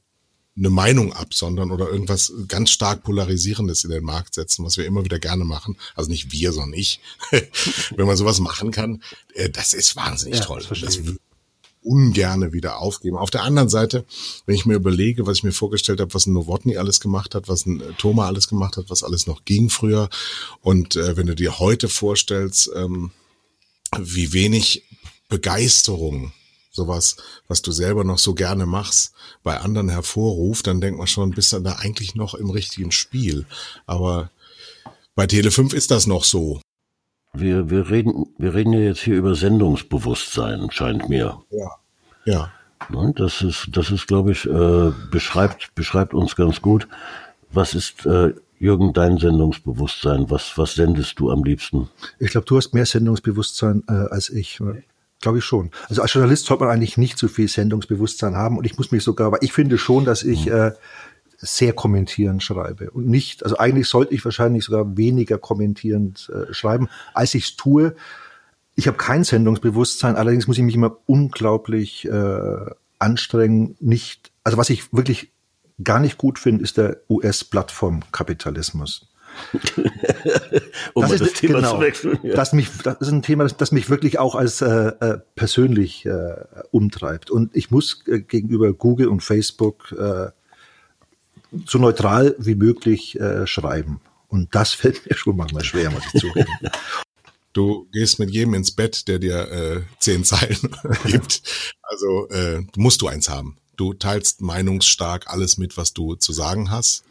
eine 0.57 0.69
Meinung 0.69 1.11
absondern 1.11 1.71
oder 1.71 1.89
irgendwas 1.89 2.31
ganz 2.47 2.69
stark 2.69 3.03
Polarisierendes 3.03 3.83
in 3.83 3.91
den 3.91 4.03
Markt 4.03 4.33
setzen, 4.35 4.63
was 4.63 4.77
wir 4.77 4.85
immer 4.85 5.03
wieder 5.03 5.19
gerne 5.19 5.43
machen. 5.43 5.77
Also 5.95 6.09
nicht 6.09 6.31
wir, 6.31 6.53
sondern 6.53 6.79
ich. 6.79 7.01
Wenn 7.95 8.07
man 8.07 8.15
sowas 8.15 8.39
machen 8.39 8.71
kann, 8.71 9.03
äh, 9.33 9.49
das 9.49 9.73
ist 9.73 9.95
wahnsinnig 9.95 10.39
ja, 10.39 10.45
toll. 10.45 10.63
Das, 10.69 10.79
das 10.79 10.99
ungerne 11.85 12.51
wieder 12.51 12.79
aufgeben. 12.79 13.17
Auf 13.17 13.29
der 13.29 13.43
anderen 13.43 13.69
Seite, 13.69 14.05
wenn 14.45 14.55
ich 14.55 14.65
mir 14.65 14.73
überlege, 14.73 15.27
was 15.27 15.37
ich 15.37 15.43
mir 15.43 15.51
vorgestellt 15.51 15.99
habe, 15.99 16.13
was 16.13 16.25
ein 16.25 16.33
Nowotny 16.33 16.77
alles 16.77 16.99
gemacht 16.99 17.35
hat, 17.35 17.47
was 17.47 17.65
ein 17.65 17.79
äh, 17.79 17.93
Thoma 17.93 18.25
alles 18.25 18.47
gemacht 18.47 18.77
hat, 18.77 18.89
was 18.89 19.03
alles 19.03 19.27
noch 19.27 19.45
ging 19.45 19.69
früher 19.69 20.09
und 20.61 20.95
äh, 20.95 21.15
wenn 21.15 21.27
du 21.27 21.35
dir 21.35 21.59
heute 21.59 21.87
vorstellst, 21.87 22.71
ähm, 22.75 23.11
wie 23.97 24.33
wenig 24.33 24.83
Begeisterung 25.29 26.33
sowas, 26.75 27.17
was 27.47 27.61
du 27.61 27.71
selber 27.71 28.03
noch 28.03 28.19
so 28.19 28.33
gerne 28.33 28.65
machst, 28.65 29.13
bei 29.43 29.59
anderen 29.59 29.89
hervorruft, 29.89 30.67
dann 30.67 30.81
denkt 30.81 30.97
man 30.97 31.07
schon, 31.07 31.31
bist 31.31 31.53
du 31.53 31.59
da 31.59 31.77
eigentlich 31.79 32.15
noch 32.15 32.35
im 32.35 32.49
richtigen 32.49 32.91
Spiel. 32.91 33.45
Aber 33.85 34.29
bei 35.15 35.25
Tele5 35.25 35.73
ist 35.73 35.91
das 35.91 36.07
noch 36.07 36.23
so. 36.23 36.59
Wir, 37.33 37.69
wir 37.69 37.89
reden, 37.89 38.27
wir 38.38 38.53
reden 38.53 38.73
ja 38.73 38.79
jetzt 38.79 39.01
hier 39.01 39.15
über 39.15 39.35
Sendungsbewusstsein, 39.35 40.69
scheint 40.71 41.09
mir. 41.09 41.41
Ja. 41.49 41.71
Ja. 42.25 42.51
Das 43.15 43.41
ist, 43.41 43.69
das 43.71 43.89
ist, 43.89 44.07
glaube 44.07 44.31
ich, 44.31 44.45
äh, 44.45 44.91
beschreibt, 45.09 45.73
beschreibt 45.75 46.13
uns 46.13 46.35
ganz 46.35 46.61
gut. 46.61 46.88
Was 47.51 47.73
ist, 47.73 48.05
äh, 48.05 48.33
Jürgen, 48.59 48.93
dein 48.93 49.17
Sendungsbewusstsein? 49.17 50.29
Was, 50.29 50.57
was 50.57 50.75
sendest 50.75 51.19
du 51.19 51.31
am 51.31 51.43
liebsten? 51.43 51.89
Ich 52.19 52.31
glaube, 52.31 52.45
du 52.45 52.57
hast 52.57 52.73
mehr 52.73 52.85
Sendungsbewusstsein 52.85 53.83
äh, 53.88 53.93
als 53.93 54.29
ich. 54.29 54.59
Glaube 55.25 55.39
ich 55.39 55.43
schon. 55.43 55.71
Also 55.89 56.03
als 56.03 56.13
Journalist 56.13 56.45
sollte 56.45 56.65
man 56.65 56.71
eigentlich 56.71 56.97
nicht 56.97 57.17
so 57.17 57.27
viel 57.27 57.47
Sendungsbewusstsein 57.47 58.35
haben 58.35 58.59
und 58.59 58.65
ich 58.65 58.77
muss 58.77 58.91
mich 58.91 59.03
sogar, 59.03 59.25
aber 59.25 59.41
ich 59.41 59.53
finde 59.53 59.79
schon, 59.79 60.05
dass 60.05 60.21
ich, 60.21 60.45
mhm. 60.45 60.51
äh, 60.51 60.71
sehr 61.39 61.73
kommentierend 61.73 62.43
schreibe 62.43 62.91
und 62.91 63.07
nicht, 63.07 63.43
also 63.43 63.57
eigentlich 63.57 63.88
sollte 63.88 64.13
ich 64.13 64.23
wahrscheinlich 64.23 64.65
sogar 64.65 64.97
weniger 64.97 65.39
kommentierend 65.39 66.31
äh, 66.31 66.53
schreiben, 66.53 66.89
als 67.15 67.33
ich 67.33 67.45
es 67.45 67.55
tue. 67.55 67.95
Ich 68.75 68.85
habe 68.85 68.97
kein 68.97 69.23
Sendungsbewusstsein, 69.23 70.15
allerdings 70.15 70.45
muss 70.45 70.59
ich 70.59 70.63
mich 70.63 70.75
immer 70.75 70.95
unglaublich 71.07 72.05
äh, 72.05 72.65
anstrengen, 72.99 73.75
nicht, 73.79 74.31
also 74.43 74.59
was 74.59 74.69
ich 74.69 74.93
wirklich 74.93 75.31
gar 75.83 75.99
nicht 75.99 76.19
gut 76.19 76.38
finde, 76.38 76.63
ist 76.63 76.77
der 76.77 76.97
US-Plattformkapitalismus. 77.09 79.07
Um 80.93 81.04
das, 81.04 81.13
ist, 81.13 81.21
das 81.21 81.34
Thema 81.34 81.56
genau, 81.56 81.76
zu 81.76 81.82
wechseln. 81.82 82.19
Ja. 82.24 82.36
Das, 82.36 82.54
mich, 82.54 82.69
das 82.84 82.98
ist 83.00 83.10
ein 83.10 83.21
Thema, 83.21 83.43
das, 83.43 83.58
das 83.58 83.71
mich 83.71 83.89
wirklich 83.89 84.19
auch 84.19 84.36
als 84.36 84.62
äh, 84.62 84.67
äh, 84.67 85.17
persönlich 85.36 86.06
äh, 86.06 86.36
umtreibt. 86.71 87.32
Und 87.32 87.56
ich 87.56 87.71
muss 87.71 88.04
äh, 88.08 88.19
gegenüber 88.19 88.74
Google 88.74 89.08
und 89.08 89.21
Facebook 89.21 89.91
äh, 89.91 90.32
so 91.65 91.78
neutral 91.78 92.36
wie 92.38 92.56
möglich 92.56 93.19
äh, 93.19 93.48
schreiben. 93.48 94.02
Und 94.28 94.54
das 94.54 94.74
fällt 94.74 95.10
mir 95.10 95.15
schon 95.15 95.38
manchmal 95.38 95.63
schwer, 95.63 95.91
muss 95.91 96.04
ich 96.13 96.21
zugeben. 96.21 96.48
Du 97.54 97.88
gehst 97.93 98.19
mit 98.19 98.32
jedem 98.32 98.54
ins 98.54 98.71
Bett, 98.71 99.08
der 99.08 99.17
dir 99.17 99.50
äh, 99.50 99.82
zehn 100.00 100.26
Zeilen 100.26 100.76
gibt. 101.06 101.41
Also 101.82 102.28
äh, 102.30 102.62
musst 102.76 103.02
du 103.02 103.08
eins 103.08 103.30
haben. 103.30 103.58
Du 103.78 103.93
teilst 103.93 104.41
meinungsstark 104.41 105.28
alles 105.28 105.58
mit, 105.58 105.78
was 105.78 105.93
du 105.93 106.15
zu 106.15 106.34
sagen 106.34 106.69
hast. 106.69 107.04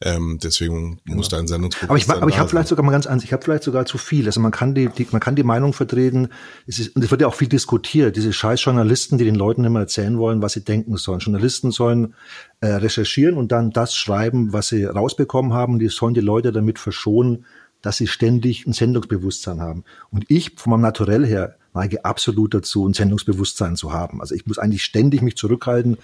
Ähm, 0.00 0.38
deswegen 0.40 1.00
genau. 1.04 1.16
muss 1.16 1.28
dein 1.28 1.48
Sendungsbuch. 1.48 1.88
Aber 1.88 1.98
ich, 1.98 2.08
aber 2.08 2.28
ich 2.28 2.38
habe 2.38 2.48
vielleicht 2.48 2.68
sogar 2.68 2.84
mal 2.84 2.92
ganz 2.92 3.08
anders, 3.08 3.24
ich 3.24 3.32
habe 3.32 3.42
vielleicht 3.42 3.64
sogar 3.64 3.84
zu 3.84 3.98
viel. 3.98 4.26
Also 4.26 4.40
man 4.40 4.52
kann 4.52 4.72
die, 4.74 4.88
die 4.88 5.08
man 5.10 5.20
kann 5.20 5.34
die 5.34 5.42
Meinung 5.42 5.72
vertreten. 5.72 6.28
Es 6.68 6.78
ist, 6.78 6.94
und 6.94 7.02
es 7.02 7.10
wird 7.10 7.20
ja 7.20 7.26
auch 7.26 7.34
viel 7.34 7.48
diskutiert. 7.48 8.14
Diese 8.14 8.32
scheiß 8.32 8.64
Journalisten, 8.64 9.18
die 9.18 9.24
den 9.24 9.34
Leuten 9.34 9.64
immer 9.64 9.80
erzählen 9.80 10.16
wollen, 10.16 10.40
was 10.40 10.52
sie 10.52 10.62
denken 10.62 10.96
sollen. 10.98 11.18
Journalisten 11.18 11.72
sollen 11.72 12.14
äh, 12.60 12.68
recherchieren 12.68 13.36
und 13.36 13.50
dann 13.50 13.70
das 13.70 13.96
schreiben, 13.96 14.52
was 14.52 14.68
sie 14.68 14.84
rausbekommen 14.84 15.52
haben. 15.52 15.80
Die 15.80 15.88
sollen 15.88 16.14
die 16.14 16.20
Leute 16.20 16.52
damit 16.52 16.78
verschonen, 16.78 17.44
dass 17.82 17.96
sie 17.96 18.06
ständig 18.06 18.66
ein 18.66 18.72
Sendungsbewusstsein 18.72 19.60
haben. 19.60 19.84
Und 20.10 20.26
ich 20.28 20.52
von 20.56 20.70
meinem 20.70 20.82
Naturell 20.82 21.26
her 21.26 21.56
neige 21.74 22.04
absolut 22.04 22.54
dazu, 22.54 22.86
ein 22.86 22.94
Sendungsbewusstsein 22.94 23.76
zu 23.76 23.92
haben. 23.92 24.20
Also 24.20 24.34
ich 24.34 24.46
muss 24.46 24.58
eigentlich 24.58 24.84
ständig 24.84 25.22
mich 25.22 25.36
zurückhalten, 25.36 25.98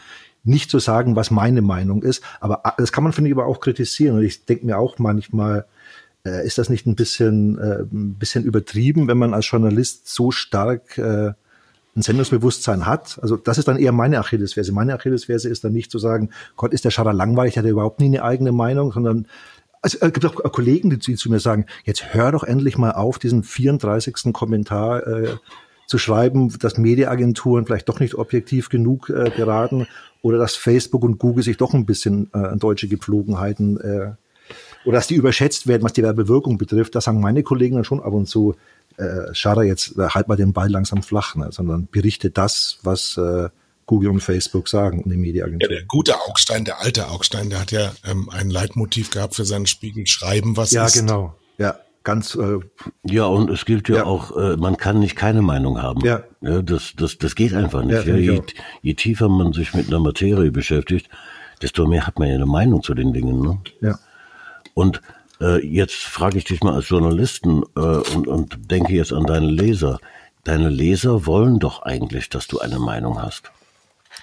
nicht 0.44 0.70
zu 0.70 0.78
sagen, 0.78 1.16
was 1.16 1.30
meine 1.30 1.62
Meinung 1.62 2.02
ist. 2.02 2.22
Aber 2.40 2.62
das 2.78 2.92
kann 2.92 3.04
man, 3.04 3.12
finde 3.12 3.30
ich, 3.30 3.36
aber 3.36 3.46
auch 3.46 3.60
kritisieren. 3.60 4.16
Und 4.16 4.24
ich 4.24 4.44
denke 4.44 4.66
mir 4.66 4.78
auch 4.78 4.98
manchmal, 4.98 5.66
äh, 6.26 6.46
ist 6.46 6.58
das 6.58 6.68
nicht 6.68 6.86
ein 6.86 6.94
bisschen, 6.94 7.58
äh, 7.58 7.80
ein 7.80 8.14
bisschen 8.18 8.44
übertrieben, 8.44 9.08
wenn 9.08 9.18
man 9.18 9.34
als 9.34 9.50
Journalist 9.50 10.08
so 10.08 10.30
stark 10.30 10.98
äh, 10.98 11.32
ein 11.96 12.02
Sendungsbewusstsein 12.02 12.86
hat. 12.86 13.18
Also 13.22 13.36
das 13.36 13.58
ist 13.58 13.68
dann 13.68 13.78
eher 13.78 13.92
meine 13.92 14.18
Achillesferse. 14.18 14.72
Meine 14.72 14.94
Achillesferse 14.94 15.48
ist 15.48 15.64
dann 15.64 15.72
nicht 15.72 15.90
zu 15.90 15.98
sagen, 15.98 16.30
Gott, 16.56 16.72
ist 16.72 16.84
der 16.84 16.90
Scharrer 16.90 17.12
langweilig, 17.12 17.56
hat 17.56 17.64
er 17.64 17.70
überhaupt 17.70 18.00
nie 18.00 18.06
eine 18.06 18.22
eigene 18.22 18.52
Meinung, 18.52 18.92
sondern 18.92 19.26
also, 19.80 19.98
es 20.00 20.12
gibt 20.14 20.24
auch 20.24 20.50
Kollegen, 20.50 20.88
die 20.98 21.14
zu, 21.14 21.30
mir 21.30 21.40
sagen, 21.40 21.66
jetzt 21.84 22.14
hör 22.14 22.32
doch 22.32 22.42
endlich 22.42 22.78
mal 22.78 22.92
auf, 22.92 23.18
diesen 23.18 23.42
34. 23.42 24.32
Kommentar 24.32 25.06
äh, 25.06 25.36
zu 25.86 25.98
schreiben, 25.98 26.56
dass 26.58 26.78
Mediaagenturen 26.78 27.66
vielleicht 27.66 27.90
doch 27.90 28.00
nicht 28.00 28.14
objektiv 28.14 28.70
genug 28.70 29.10
äh, 29.10 29.30
beraten 29.36 29.86
oder 30.24 30.38
dass 30.38 30.56
Facebook 30.56 31.04
und 31.04 31.18
Google 31.18 31.44
sich 31.44 31.58
doch 31.58 31.74
ein 31.74 31.84
bisschen 31.84 32.30
äh, 32.32 32.38
an 32.38 32.58
deutsche 32.58 32.88
Gepflogenheiten 32.88 33.78
äh, 33.78 34.12
oder 34.86 34.96
dass 34.96 35.06
die 35.06 35.16
überschätzt 35.16 35.66
werden, 35.66 35.82
was 35.82 35.92
die 35.92 36.02
Werbewirkung 36.02 36.56
betrifft. 36.56 36.94
Da 36.94 37.02
sagen 37.02 37.20
meine 37.20 37.42
Kollegen 37.42 37.74
dann 37.74 37.84
schon 37.84 38.02
ab 38.02 38.14
und 38.14 38.26
zu, 38.26 38.54
äh, 38.96 39.34
Schara, 39.34 39.64
jetzt 39.64 39.98
äh, 39.98 40.08
halt 40.08 40.28
mal 40.28 40.36
den 40.36 40.54
Ball 40.54 40.70
langsam 40.70 41.02
flach, 41.02 41.36
ne? 41.36 41.52
sondern 41.52 41.88
berichte 41.90 42.30
das, 42.30 42.78
was 42.82 43.18
äh, 43.18 43.50
Google 43.84 44.08
und 44.08 44.22
Facebook 44.22 44.68
sagen 44.68 45.02
und 45.02 45.10
die 45.10 45.18
Mediaagenturen. 45.18 45.70
Ja, 45.70 45.80
der 45.80 45.86
gute 45.86 46.18
Augstein, 46.22 46.64
der 46.64 46.80
alte 46.80 47.08
Augstein, 47.08 47.50
der 47.50 47.60
hat 47.60 47.70
ja 47.70 47.92
ähm, 48.06 48.30
ein 48.30 48.48
Leitmotiv 48.48 49.10
gehabt 49.10 49.34
für 49.34 49.44
seinen 49.44 49.66
Spiegel, 49.66 50.06
schreiben, 50.06 50.56
was 50.56 50.70
ja, 50.70 50.86
ist. 50.86 50.94
Ja, 50.94 51.00
genau. 51.02 51.34
Ja, 51.58 51.80
ganz. 52.04 52.36
Äh, 52.36 52.60
ja, 53.02 53.24
und 53.24 53.50
es 53.50 53.64
gilt 53.64 53.88
ja, 53.88 53.96
ja, 53.96 54.04
auch, 54.04 54.36
äh, 54.36 54.56
man 54.56 54.76
kann 54.76 55.00
nicht 55.00 55.16
keine 55.16 55.42
Meinung 55.42 55.82
haben. 55.82 56.00
Ja. 56.04 56.22
ja 56.40 56.62
das, 56.62 56.92
das, 56.96 57.18
das 57.18 57.34
geht 57.34 57.54
einfach 57.54 57.82
nicht. 57.82 58.06
Ja, 58.06 58.14
je, 58.14 58.42
je, 58.82 58.94
tiefer 58.94 59.28
man 59.28 59.52
sich 59.52 59.74
mit 59.74 59.88
einer 59.88 59.98
Materie 59.98 60.52
beschäftigt, 60.52 61.08
desto 61.62 61.86
mehr 61.86 62.06
hat 62.06 62.18
man 62.18 62.28
ja 62.28 62.34
eine 62.34 62.46
Meinung 62.46 62.82
zu 62.82 62.94
den 62.94 63.12
Dingen. 63.12 63.40
Ne? 63.40 63.58
Ja. 63.80 63.98
Und 64.74 65.00
äh, 65.40 65.66
jetzt 65.66 66.04
frage 66.04 66.38
ich 66.38 66.44
dich 66.44 66.62
mal 66.62 66.74
als 66.74 66.88
Journalisten 66.88 67.62
äh, 67.76 67.80
und, 67.80 68.28
und 68.28 68.70
denke 68.70 68.92
jetzt 68.92 69.12
an 69.12 69.24
deine 69.24 69.48
Leser. 69.48 69.98
Deine 70.44 70.68
Leser 70.68 71.26
wollen 71.26 71.58
doch 71.58 71.82
eigentlich, 71.82 72.28
dass 72.28 72.46
du 72.46 72.60
eine 72.60 72.78
Meinung 72.78 73.20
hast. 73.20 73.50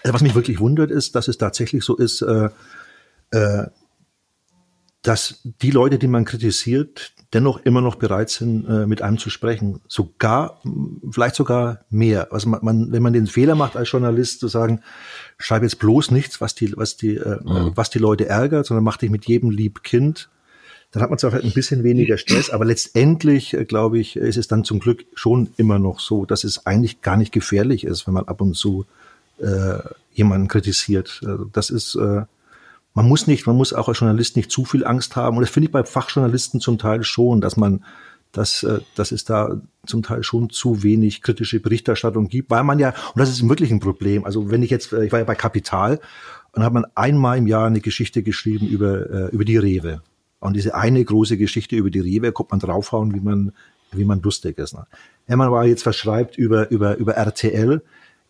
Also 0.04 0.14
was 0.14 0.22
mich 0.22 0.36
wirklich 0.36 0.60
wundert, 0.60 0.92
ist, 0.92 1.16
dass 1.16 1.28
es 1.28 1.38
tatsächlich 1.38 1.84
so 1.84 1.96
ist, 1.96 2.22
äh, 2.22 2.50
äh, 3.32 3.68
dass 5.02 5.42
die 5.44 5.72
Leute, 5.72 5.98
die 5.98 6.08
man 6.08 6.26
kritisiert, 6.26 7.14
dennoch 7.34 7.62
immer 7.64 7.82
noch 7.82 7.96
bereit 7.96 8.30
sind, 8.30 8.66
äh, 8.68 8.86
mit 8.86 9.02
einem 9.02 9.18
zu 9.18 9.30
sprechen. 9.30 9.82
Sogar, 9.88 10.62
vielleicht 11.10 11.36
sogar 11.36 11.80
mehr. 11.90 12.32
Also 12.32 12.50
man, 12.50 12.60
man, 12.64 12.92
wenn 12.92 13.02
man 13.02 13.14
den 13.14 13.28
Fehler 13.28 13.56
macht 13.56 13.78
als 13.78 13.92
Journalist 13.92 14.40
zu 14.40 14.48
sagen, 14.48 14.82
schreib 15.38 15.64
jetzt 15.64 15.80
bloß 15.80 16.12
nichts, 16.12 16.42
was 16.42 16.56
die, 16.56 16.76
was 16.76 16.98
die, 16.98 17.20
mhm. 17.20 17.72
was 17.76 17.90
die 17.90 18.00
Leute 18.00 18.28
ärgert, 18.28 18.66
sondern 18.66 18.84
mach 18.84 18.98
dich 18.98 19.10
mit 19.10 19.26
jedem 19.26 19.50
lieb 19.50 19.84
Kind, 19.84 20.30
dann 20.92 21.02
hat 21.02 21.10
man 21.10 21.20
zwar 21.20 21.32
halt 21.32 21.46
ein 21.46 21.54
bisschen 21.54 21.84
weniger 21.84 22.18
Stress, 22.18 22.50
aber 22.50 22.66
letztendlich, 22.66 23.54
äh, 23.54 23.66
glaube 23.66 23.98
ich, 23.98 24.18
ist 24.18 24.38
es 24.38 24.48
dann 24.48 24.66
zum 24.66 24.80
Glück 24.80 25.06
schon 25.14 25.50
immer 25.58 25.80
noch 25.80 26.00
so, 26.00 26.26
dass 26.26 26.44
es 26.44 26.66
eigentlich 26.66 27.02
gar 27.02 27.18
nicht 27.18 27.32
gefährlich 27.32 27.86
ist, 27.86 28.08
wenn 28.08 28.14
man 28.14 28.28
ab 28.28 28.42
und 28.42 28.56
zu 28.56 28.86
äh, 29.40 29.80
jemanden 30.14 30.50
kritisiert. 30.50 31.22
Also 31.26 31.46
das 31.46 31.70
ist, 31.70 31.96
äh, 31.96 32.24
man 32.94 33.08
muss 33.08 33.28
nicht, 33.28 33.48
man 33.48 33.56
muss 33.56 33.74
auch 33.74 33.88
als 33.88 34.00
Journalist 34.00 34.36
nicht 34.36 34.52
zu 34.52 34.66
viel 34.66 34.86
Angst 34.86 35.16
haben. 35.16 35.38
Und 35.38 35.42
das 35.42 35.50
finde 35.50 35.68
ich 35.68 35.72
bei 35.72 35.84
Fachjournalisten 35.84 36.60
zum 36.60 36.78
Teil 36.78 37.04
schon, 37.04 37.42
dass 37.42 37.58
man, 37.58 37.86
dass, 38.32 38.64
äh, 38.64 38.80
dass 38.96 39.12
es 39.12 39.24
da 39.24 39.62
zum 39.86 40.04
Teil 40.04 40.24
schon 40.24 40.50
zu 40.50 40.84
wenig 40.84 41.22
kritische 41.22 41.60
Berichterstattung 41.60 42.28
gibt, 42.28 42.50
weil 42.50 42.64
man 42.64 42.80
ja, 42.80 42.90
und 42.90 43.20
das 43.20 43.30
ist 43.30 43.48
wirklich 43.48 43.72
ein 43.72 43.80
Problem. 43.80 44.26
Also 44.26 44.52
wenn 44.52 44.64
ich 44.64 44.70
jetzt, 44.70 44.92
äh, 44.94 45.06
ich 45.06 45.12
war 45.12 45.20
ja 45.20 45.26
bei 45.26 45.36
Kapital 45.36 46.00
und 46.54 46.64
hat 46.64 46.74
man 46.74 46.86
einmal 46.96 47.38
im 47.38 47.48
Jahr 47.48 47.68
eine 47.68 47.82
Geschichte 47.82 48.24
geschrieben 48.24 48.68
über, 48.68 49.10
äh, 49.10 49.28
über 49.30 49.46
die 49.46 49.58
Rewe. 49.58 50.02
Und 50.40 50.56
diese 50.56 50.76
eine 50.76 51.04
große 51.04 51.38
Geschichte 51.38 51.76
über 51.76 51.92
die 51.92 52.00
Rewe 52.00 52.32
kommt 52.32 52.52
man 52.52 52.60
draufhauen, 52.60 53.14
wie 53.14 53.20
man, 53.20 53.54
wie 53.92 54.06
man 54.06 54.22
lustig 54.22 54.58
ist. 54.58 54.74
Ne? 54.74 54.86
Wenn 55.28 55.38
man 55.38 55.48
aber 55.48 55.66
jetzt 55.66 55.84
verschreibt 55.84 56.38
über, 56.38 56.70
über, 56.72 56.98
über 56.98 57.14
RTL, 57.14 57.82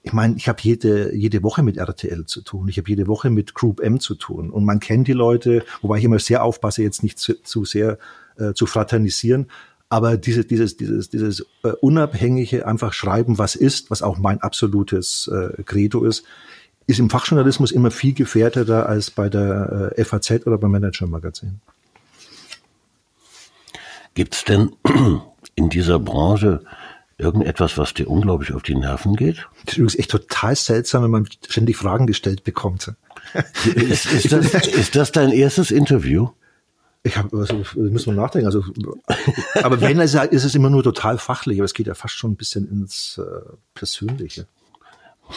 ich 0.03 0.13
meine, 0.13 0.35
ich 0.35 0.47
habe 0.47 0.59
jede, 0.61 1.15
jede 1.15 1.43
Woche 1.43 1.61
mit 1.61 1.77
RTL 1.77 2.25
zu 2.25 2.41
tun, 2.41 2.67
ich 2.67 2.77
habe 2.77 2.89
jede 2.89 3.07
Woche 3.07 3.29
mit 3.29 3.53
Group 3.53 3.79
M 3.81 3.99
zu 3.99 4.15
tun. 4.15 4.49
Und 4.49 4.65
man 4.65 4.79
kennt 4.79 5.07
die 5.07 5.13
Leute, 5.13 5.63
wobei 5.81 5.97
ich 5.99 6.03
immer 6.03 6.19
sehr 6.19 6.43
aufpasse, 6.43 6.81
jetzt 6.81 7.03
nicht 7.03 7.19
zu, 7.19 7.41
zu 7.43 7.65
sehr 7.65 7.99
äh, 8.37 8.53
zu 8.53 8.65
fraternisieren, 8.65 9.47
aber 9.89 10.15
diese, 10.15 10.45
dieses, 10.45 10.77
dieses, 10.77 11.09
dieses 11.09 11.41
äh, 11.63 11.71
unabhängige 11.81 12.65
einfach 12.65 12.93
schreiben, 12.93 13.37
was 13.37 13.55
ist, 13.55 13.91
was 13.91 14.01
auch 14.01 14.17
mein 14.17 14.41
absolutes 14.41 15.27
äh, 15.27 15.61
Credo 15.63 16.05
ist, 16.05 16.23
ist 16.87 16.99
im 16.99 17.09
Fachjournalismus 17.09 17.71
immer 17.71 17.91
viel 17.91 18.13
gefährdeter 18.13 18.87
als 18.87 19.11
bei 19.11 19.27
der 19.27 19.93
äh, 19.97 20.05
FAZ 20.05 20.47
oder 20.47 20.57
beim 20.57 20.71
Manager 20.71 21.07
Magazin. 21.07 21.59
Gibt 24.13 24.33
es 24.33 24.45
denn 24.45 24.71
in 25.55 25.69
dieser 25.69 25.99
Branche 25.99 26.63
irgendetwas, 27.21 27.77
was 27.77 27.93
dir 27.93 28.10
unglaublich 28.10 28.53
auf 28.53 28.63
die 28.63 28.75
Nerven 28.75 29.15
geht? 29.15 29.47
Das 29.65 29.73
ist 29.73 29.77
übrigens 29.77 29.99
echt 29.99 30.12
total 30.12 30.55
seltsam, 30.55 31.03
wenn 31.03 31.12
man 31.12 31.29
ständig 31.47 31.77
Fragen 31.77 32.07
gestellt 32.07 32.43
bekommt. 32.43 32.91
ist, 33.75 34.12
ist, 34.12 34.31
das, 34.31 34.67
ist 34.67 34.95
das 34.95 35.12
dein 35.12 35.31
erstes 35.31 35.71
Interview? 35.71 36.29
Ich 37.03 37.17
habe, 37.17 37.36
also, 37.38 37.63
muss 37.75 38.05
man 38.05 38.15
nachdenken. 38.15 38.45
Also, 38.45 38.63
aber 39.55 39.81
wenn, 39.81 39.99
ist 39.99 40.13
es 40.15 40.55
immer 40.55 40.69
nur 40.69 40.84
total 40.84 41.17
fachlich, 41.17 41.57
aber 41.57 41.65
es 41.65 41.73
geht 41.73 41.88
ja 41.88 41.95
fast 41.95 42.15
schon 42.15 42.31
ein 42.31 42.36
bisschen 42.36 42.69
ins 42.69 43.19
äh, 43.19 43.53
Persönliche. 43.73 44.47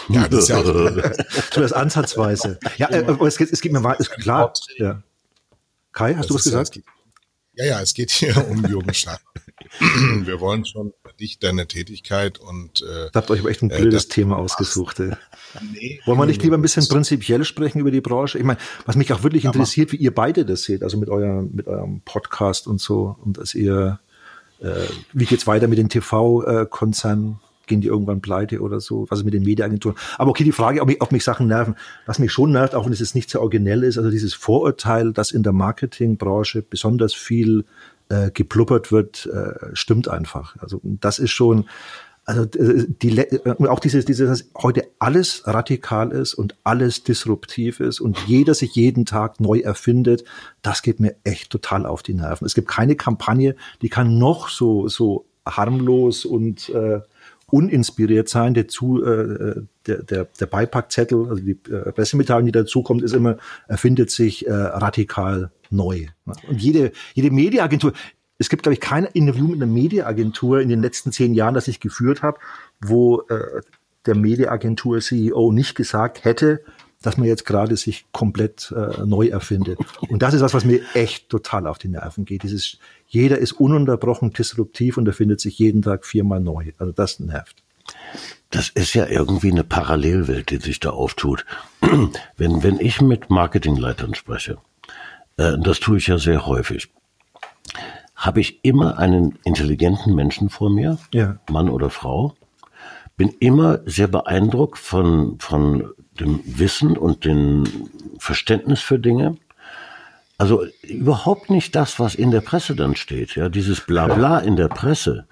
Ja, 0.09 0.29
das 0.29 0.41
ist 0.41 0.49
ja 0.49 0.59
auch 0.59 0.65
das 1.55 1.73
ansatzweise. 1.73 2.59
Ja, 2.77 2.91
äh, 2.91 3.05
aber 3.07 3.27
es, 3.27 3.41
es 3.41 3.61
geht 3.61 3.73
mir 3.73 3.85
weiter, 3.85 4.01
ist 4.01 4.11
klar. 4.11 4.53
Ja. 4.77 5.03
Kai, 5.93 6.15
hast 6.15 6.25
das 6.25 6.27
du 6.29 6.35
was 6.35 6.45
gesagt? 6.45 6.81
Ja, 7.55 7.65
ja, 7.65 7.81
es 7.81 7.95
geht 7.95 8.11
hier 8.11 8.37
um 8.49 8.67
Jürgen 8.67 8.93
Schaar. 8.93 9.21
Wir 10.25 10.41
wollen 10.41 10.65
schon 10.65 10.93
dich, 11.21 11.39
deine 11.39 11.67
Tätigkeit 11.67 12.39
und 12.39 12.83
äh, 12.83 13.11
Da 13.13 13.21
habt 13.21 13.31
euch 13.31 13.41
aber 13.41 13.51
echt 13.51 13.63
ein 13.63 13.71
äh, 13.71 13.81
blödes 13.81 14.07
äh, 14.07 14.09
Thema 14.09 14.37
ausgesucht. 14.37 15.01
Ey. 15.01 15.13
Nee, 15.73 16.01
Wollen 16.05 16.19
wir 16.19 16.27
nicht 16.27 16.43
lieber 16.43 16.57
ein 16.57 16.63
bisschen 16.63 16.87
prinzipiell 16.89 17.45
sprechen 17.45 17.81
über 17.81 17.91
die 17.91 18.01
Branche? 18.01 18.39
Ich 18.39 18.45
meine, 18.45 18.59
was 18.87 18.97
mich 18.97 19.13
auch 19.13 19.23
wirklich 19.23 19.45
interessiert, 19.45 19.93
wie 19.93 19.97
ihr 19.97 20.15
beide 20.15 20.45
das 20.45 20.65
seht, 20.65 20.83
also 20.83 20.97
mit 20.99 21.09
eurem, 21.09 21.51
mit 21.53 21.67
eurem 21.67 22.01
Podcast 22.05 22.67
und 22.67 22.81
so, 22.81 23.17
und 23.25 23.39
dass 23.39 23.55
ihr, 23.55 24.01
äh, 24.61 24.71
wie 25.13 25.27
geht's 25.27 25.47
weiter 25.47 25.69
mit 25.69 25.79
den 25.79 25.89
TV-Konzernen? 25.89 27.41
Gehen 27.67 27.81
die 27.81 27.89
irgendwann 27.89 28.21
pleite 28.21 28.61
oder 28.61 28.79
so? 28.79 29.07
Was 29.09 29.21
ist 29.21 29.25
mit 29.25 29.33
den 29.33 29.43
Medienagenturen? 29.43 29.97
Aber 30.19 30.31
okay, 30.31 30.45
die 30.45 30.53
Frage, 30.53 30.83
ob 30.83 30.89
mich, 30.89 31.01
ob 31.01 31.13
mich 31.13 31.25
Sachen 31.25 31.47
nerven. 31.47 31.77
Was 32.05 32.19
mich 32.19 32.31
schon 32.31 32.53
nervt, 32.53 32.75
auch 32.75 32.85
wenn 32.85 32.93
es 32.93 32.99
jetzt 32.99 33.15
nicht 33.15 33.31
sehr 33.31 33.41
originell 33.41 33.85
ist, 33.85 33.97
also 33.97 34.11
dieses 34.11 34.35
Vorurteil, 34.35 35.15
dass 35.15 35.31
in 35.31 35.43
der 35.43 35.55
Marketingbranche 35.55 36.61
besonders 36.61 37.15
viel 37.15 37.65
äh, 38.09 38.31
gepluppert 38.31 38.93
wird, 38.93 39.27
äh, 39.27 39.75
stimmt 39.75 40.09
einfach. 40.09 40.57
Also 40.59 40.81
das 40.83 41.19
ist 41.19 41.31
schon, 41.31 41.67
Also 42.27 42.45
äh, 42.45 42.87
die, 42.89 43.19
äh, 43.19 43.69
auch 43.69 43.81
dieses, 43.81 44.05
dieses, 44.07 44.29
dass 44.29 44.51
heute 44.63 44.85
alles 44.99 45.43
radikal 45.47 46.11
ist 46.11 46.33
und 46.35 46.57
alles 46.65 47.05
disruptiv 47.05 47.81
ist 47.81 48.01
und 48.01 48.19
jeder 48.27 48.55
sich 48.55 48.75
jeden 48.75 49.05
Tag 49.05 49.41
neu 49.41 49.59
erfindet, 49.59 50.25
das 50.63 50.81
geht 50.81 51.01
mir 51.01 51.17
echt 51.25 51.51
total 51.51 51.85
auf 51.85 52.03
die 52.03 52.15
Nerven. 52.15 52.47
Es 52.47 52.55
gibt 52.55 52.69
keine 52.69 52.97
Kampagne, 52.97 53.57
die 53.83 53.91
kann 53.91 54.19
noch 54.19 54.49
so 54.49 54.89
so 54.89 55.27
harmlos 55.47 56.25
und 56.25 56.71
äh, 56.71 57.01
uninspiriert 57.51 58.29
sein. 58.31 58.55
Der, 58.55 58.69
zu, 58.69 59.05
äh, 59.05 59.63
der, 59.87 60.03
der, 60.03 60.27
der 60.41 60.47
Beipackzettel, 60.47 61.29
also 61.29 61.43
die 61.43 61.59
äh, 61.71 61.93
Pressemitteilung, 61.93 62.47
die 62.47 62.53
dazukommt, 62.53 63.03
ist 63.03 63.13
immer, 63.13 63.37
erfindet 63.69 64.11
sich 64.11 64.47
äh, 64.47 64.53
radikal 64.53 65.51
neu. 65.75 66.07
Und 66.25 66.61
jede, 66.61 66.93
jede 67.15 67.31
Mediaagentur, 67.31 67.93
es 68.39 68.49
gibt, 68.49 68.63
glaube 68.63 68.75
ich, 68.75 68.81
kein 68.81 69.05
Interview 69.05 69.47
mit 69.47 69.63
einer 69.63 69.71
Mediaagentur 69.71 70.61
in 70.61 70.69
den 70.69 70.83
letzten 70.83 71.13
zehn 71.13 71.35
Jahren, 71.35 71.55
das 71.55 71.69
ich 71.69 71.81
geführt 71.81 72.23
habe, 72.23 72.39
wo 72.81 73.23
äh, 73.29 73.61
der 74.07 74.17
Mediaagentur-CEO 74.17 75.53
nicht 75.53 75.75
gesagt 75.75 76.25
hätte, 76.25 76.61
dass 77.05 77.17
man 77.19 77.29
jetzt 77.29 77.45
gerade 77.45 77.77
sich 77.77 78.07
komplett 78.13 78.73
äh, 78.75 79.05
neu 79.05 79.29
erfindet. 79.29 79.79
Und 80.09 80.23
das 80.23 80.35
ist 80.35 80.41
was, 80.41 80.55
was 80.55 80.65
mir 80.65 80.81
echt 80.95 81.29
total 81.29 81.67
auf 81.67 81.79
die 81.79 81.89
Nerven 81.89 82.25
geht. 82.25 82.43
Dieses, 82.43 82.79
jeder 83.07 83.39
ist 83.39 83.53
ununterbrochen 83.53 84.33
disruptiv 84.33 84.97
und 84.97 85.07
erfindet 85.07 85.41
sich 85.41 85.59
jeden 85.59 85.83
Tag 85.83 86.07
viermal 86.07 86.41
neu. 86.41 86.73
Also 86.79 86.93
das 86.93 87.21
nervt. 87.21 87.63
Das 88.51 88.71
ist 88.71 88.95
ja 88.95 89.07
irgendwie 89.07 89.51
eine 89.51 89.65
Parallelwelt, 89.65 90.51
die 90.51 90.57
sich 90.57 90.81
da 90.81 90.91
auftut. 90.91 91.45
wenn, 92.37 92.63
wenn 92.63 92.81
ich 92.81 93.01
mit 93.01 93.29
Marketingleitern 93.29 94.15
spreche, 94.15 94.59
das 95.37 95.81
tue 95.81 95.99
ich 95.99 96.07
ja 96.07 96.19
sehr 96.19 96.47
häufig, 96.47 96.93
habe 98.15 98.41
ich 98.41 98.65
immer 98.65 98.99
einen 98.99 99.39
intelligenten 99.45 100.15
Menschen 100.15 100.49
vor 100.49 100.71
mir, 100.71 100.99
ja. 101.13 101.39
Mann 101.51 101.69
oder 101.69 101.91
Frau, 101.91 102.35
bin 103.17 103.31
immer 103.41 103.81
sehr 103.87 104.09
beeindruckt 104.09 104.79
von, 104.79 105.39
von 105.39 105.93
dem 106.21 106.41
Wissen 106.45 106.97
und 106.97 107.25
dem 107.25 107.65
Verständnis 108.19 108.81
für 108.81 108.99
Dinge. 108.99 109.37
Also 110.39 110.65
überhaupt 110.83 111.51
nicht 111.51 111.77
das, 111.77 112.01
was 112.01 112.15
in 112.15 112.31
der 112.31 112.41
Presse 112.41 112.75
dann 112.75 112.97
steht, 112.97 113.37
ja, 113.37 113.49
dieses 113.49 113.81
Blabla 113.81 114.39
in 114.41 114.57
der 114.57 114.69
Presse. 114.69 115.27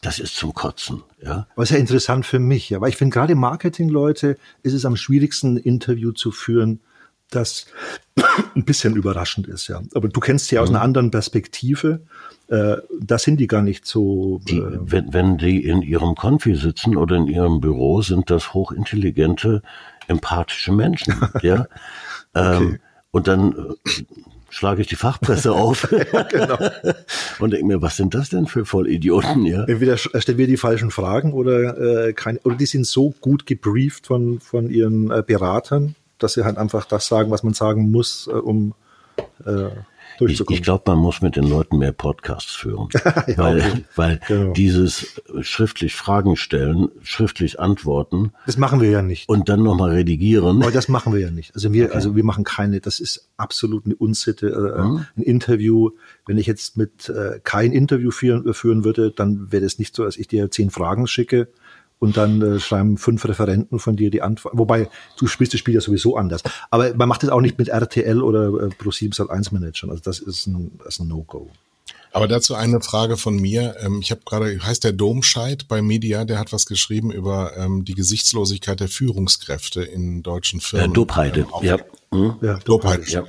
Das 0.00 0.20
ist 0.20 0.36
zum 0.36 0.54
Kotzen, 0.54 1.02
ja. 1.20 1.48
Was 1.56 1.70
ja 1.70 1.76
interessant 1.76 2.24
für 2.24 2.38
mich, 2.38 2.70
ja, 2.70 2.80
weil 2.80 2.90
ich 2.90 2.96
finde 2.96 3.12
gerade 3.12 3.34
Marketingleute 3.34 4.36
ist 4.62 4.72
es 4.72 4.84
am 4.84 4.96
schwierigsten, 4.96 5.54
ein 5.54 5.56
Interview 5.56 6.12
zu 6.12 6.30
führen, 6.30 6.80
das 7.30 7.66
ein 8.54 8.64
bisschen 8.64 8.96
überraschend 8.96 9.46
ist, 9.46 9.68
ja. 9.68 9.82
Aber 9.94 10.08
du 10.08 10.20
kennst 10.20 10.48
sie 10.48 10.58
aus 10.58 10.70
mhm. 10.70 10.76
einer 10.76 10.84
anderen 10.84 11.10
Perspektive 11.10 12.00
äh, 12.48 12.78
da 12.98 13.18
sind 13.18 13.38
die 13.38 13.46
gar 13.46 13.62
nicht 13.62 13.86
so. 13.86 14.40
Die, 14.48 14.56
äh, 14.56 14.78
wenn, 14.80 15.12
wenn 15.12 15.38
die 15.38 15.64
in 15.64 15.82
ihrem 15.82 16.14
Konfi 16.14 16.54
sitzen 16.54 16.96
oder 16.96 17.16
in 17.16 17.26
ihrem 17.26 17.60
Büro, 17.60 18.00
sind 18.00 18.30
das 18.30 18.54
hochintelligente, 18.54 19.62
empathische 20.06 20.72
Menschen. 20.72 21.14
ja. 21.42 21.66
Ähm, 22.34 22.56
okay. 22.56 22.80
und 23.10 23.28
dann 23.28 23.52
äh, 23.52 24.02
schlage 24.48 24.80
ich 24.80 24.86
die 24.86 24.96
Fachpresse 24.96 25.52
auf 25.54 25.92
ja, 25.92 26.22
genau. 26.22 26.58
und 27.38 27.52
denke 27.52 27.66
mir, 27.66 27.82
was 27.82 27.96
sind 27.96 28.14
das 28.14 28.30
denn 28.30 28.46
für 28.46 28.64
Vollidioten? 28.64 29.44
Ja? 29.44 29.64
Entweder 29.64 29.98
stellen 29.98 30.38
wir 30.38 30.46
die 30.46 30.56
falschen 30.56 30.90
Fragen 30.90 31.34
oder 31.34 32.06
äh, 32.06 32.12
keine, 32.14 32.38
oder 32.44 32.56
die 32.56 32.66
sind 32.66 32.86
so 32.86 33.14
gut 33.20 33.44
gebrieft 33.44 34.06
von 34.06 34.40
von 34.40 34.70
ihren 34.70 35.10
äh, 35.10 35.22
Beratern, 35.26 35.96
dass 36.18 36.34
sie 36.34 36.44
halt 36.44 36.58
einfach 36.58 36.84
das 36.84 37.06
sagen, 37.06 37.30
was 37.30 37.42
man 37.42 37.54
sagen 37.54 37.90
muss, 37.90 38.28
äh, 38.28 38.36
um 38.36 38.74
äh, 39.44 39.70
ich, 40.20 40.40
ich 40.50 40.62
glaube, 40.62 40.82
man 40.86 40.98
muss 40.98 41.22
mit 41.22 41.36
den 41.36 41.44
Leuten 41.44 41.78
mehr 41.78 41.92
Podcasts 41.92 42.52
führen, 42.52 42.88
ja, 43.26 43.38
weil, 43.38 43.60
okay. 43.60 43.84
weil 43.94 44.20
genau. 44.26 44.52
dieses 44.52 45.20
schriftlich 45.42 45.94
Fragen 45.94 46.36
stellen, 46.36 46.88
schriftlich 47.02 47.60
antworten. 47.60 48.32
Das 48.46 48.56
machen 48.56 48.80
wir 48.80 48.90
ja 48.90 49.02
nicht. 49.02 49.28
Und 49.28 49.48
dann 49.48 49.62
nochmal 49.62 49.90
redigieren. 49.90 50.62
Aber 50.62 50.72
das 50.72 50.88
machen 50.88 51.12
wir 51.12 51.20
ja 51.20 51.30
nicht. 51.30 51.54
Also 51.54 51.72
wir, 51.72 51.86
okay. 51.86 51.94
also 51.94 52.16
wir 52.16 52.24
machen 52.24 52.44
keine. 52.44 52.80
Das 52.80 52.98
ist 52.98 53.28
absolut 53.36 53.84
eine 53.86 53.94
Unsitte. 53.94 54.48
Äh, 54.48 54.82
mhm. 54.82 55.06
Ein 55.16 55.22
Interview. 55.22 55.90
Wenn 56.26 56.38
ich 56.38 56.46
jetzt 56.46 56.76
mit 56.76 57.08
äh, 57.08 57.40
kein 57.44 57.72
Interview 57.72 58.10
führen, 58.10 58.52
führen 58.54 58.84
würde, 58.84 59.12
dann 59.12 59.52
wäre 59.52 59.62
das 59.62 59.78
nicht 59.78 59.94
so, 59.94 60.04
dass 60.04 60.16
ich 60.16 60.26
dir 60.26 60.50
zehn 60.50 60.70
Fragen 60.70 61.06
schicke 61.06 61.48
und 61.98 62.16
dann 62.16 62.40
äh, 62.42 62.60
schreiben 62.60 62.96
fünf 62.96 63.24
Referenten 63.26 63.78
von 63.78 63.96
dir 63.96 64.10
die 64.10 64.22
Antwort. 64.22 64.56
Wobei, 64.56 64.88
du 65.18 65.26
spielst 65.26 65.52
das 65.52 65.60
Spiel 65.60 65.74
ja 65.74 65.80
sowieso 65.80 66.16
anders. 66.16 66.42
Aber 66.70 66.94
man 66.94 67.08
macht 67.08 67.22
das 67.22 67.30
auch 67.30 67.40
nicht 67.40 67.58
mit 67.58 67.68
RTL 67.68 68.22
oder 68.22 68.48
äh, 68.48 68.68
Pro7 68.68 69.14
Sat1 69.14 69.52
Managern. 69.52 69.90
Also 69.90 70.02
das 70.02 70.20
ist 70.20 70.46
ein, 70.46 70.78
das 70.78 70.94
ist 70.94 71.00
ein 71.00 71.08
No-Go. 71.08 71.50
Aber 72.12 72.28
dazu 72.28 72.54
eine 72.54 72.80
Frage 72.80 73.16
von 73.16 73.36
mir. 73.36 73.76
Ähm, 73.80 74.00
ich 74.00 74.10
habe 74.10 74.22
gerade, 74.24 74.58
heißt 74.60 74.84
der 74.84 74.92
Domscheit 74.92 75.68
bei 75.68 75.82
Media, 75.82 76.24
der 76.24 76.38
hat 76.38 76.52
was 76.52 76.66
geschrieben 76.66 77.10
über 77.10 77.56
ähm, 77.56 77.84
die 77.84 77.94
Gesichtslosigkeit 77.94 78.80
der 78.80 78.88
Führungskräfte 78.88 79.82
in 79.82 80.22
deutschen 80.22 80.60
Firmen. 80.60 80.90
Äh, 80.90 80.94
Dobheide, 80.94 81.40
ähm, 81.40 81.64
ja. 81.66 81.78
Hm? 82.12 82.36
ja. 82.40 82.58
Dobheide, 82.58 83.04
ja. 83.10 83.24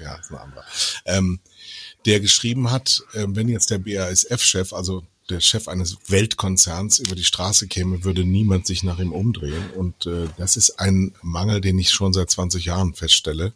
Ja, 0.00 0.14
ist 0.14 0.30
ein 0.30 0.38
anderer. 0.38 0.64
Ähm, 1.04 1.40
der 2.06 2.20
geschrieben 2.20 2.70
hat, 2.70 3.02
äh, 3.12 3.26
wenn 3.28 3.48
jetzt 3.48 3.70
der 3.70 3.78
BASF-Chef, 3.78 4.72
also 4.72 5.04
der 5.30 5.40
Chef 5.40 5.68
eines 5.68 5.98
Weltkonzerns 6.08 6.98
über 6.98 7.14
die 7.14 7.24
Straße 7.24 7.68
käme, 7.68 8.04
würde 8.04 8.24
niemand 8.24 8.66
sich 8.66 8.82
nach 8.82 8.98
ihm 8.98 9.12
umdrehen. 9.12 9.70
Und 9.76 10.06
äh, 10.06 10.28
das 10.36 10.56
ist 10.56 10.80
ein 10.80 11.14
Mangel, 11.22 11.60
den 11.60 11.78
ich 11.78 11.90
schon 11.90 12.12
seit 12.12 12.30
20 12.30 12.64
Jahren 12.64 12.94
feststelle, 12.94 13.52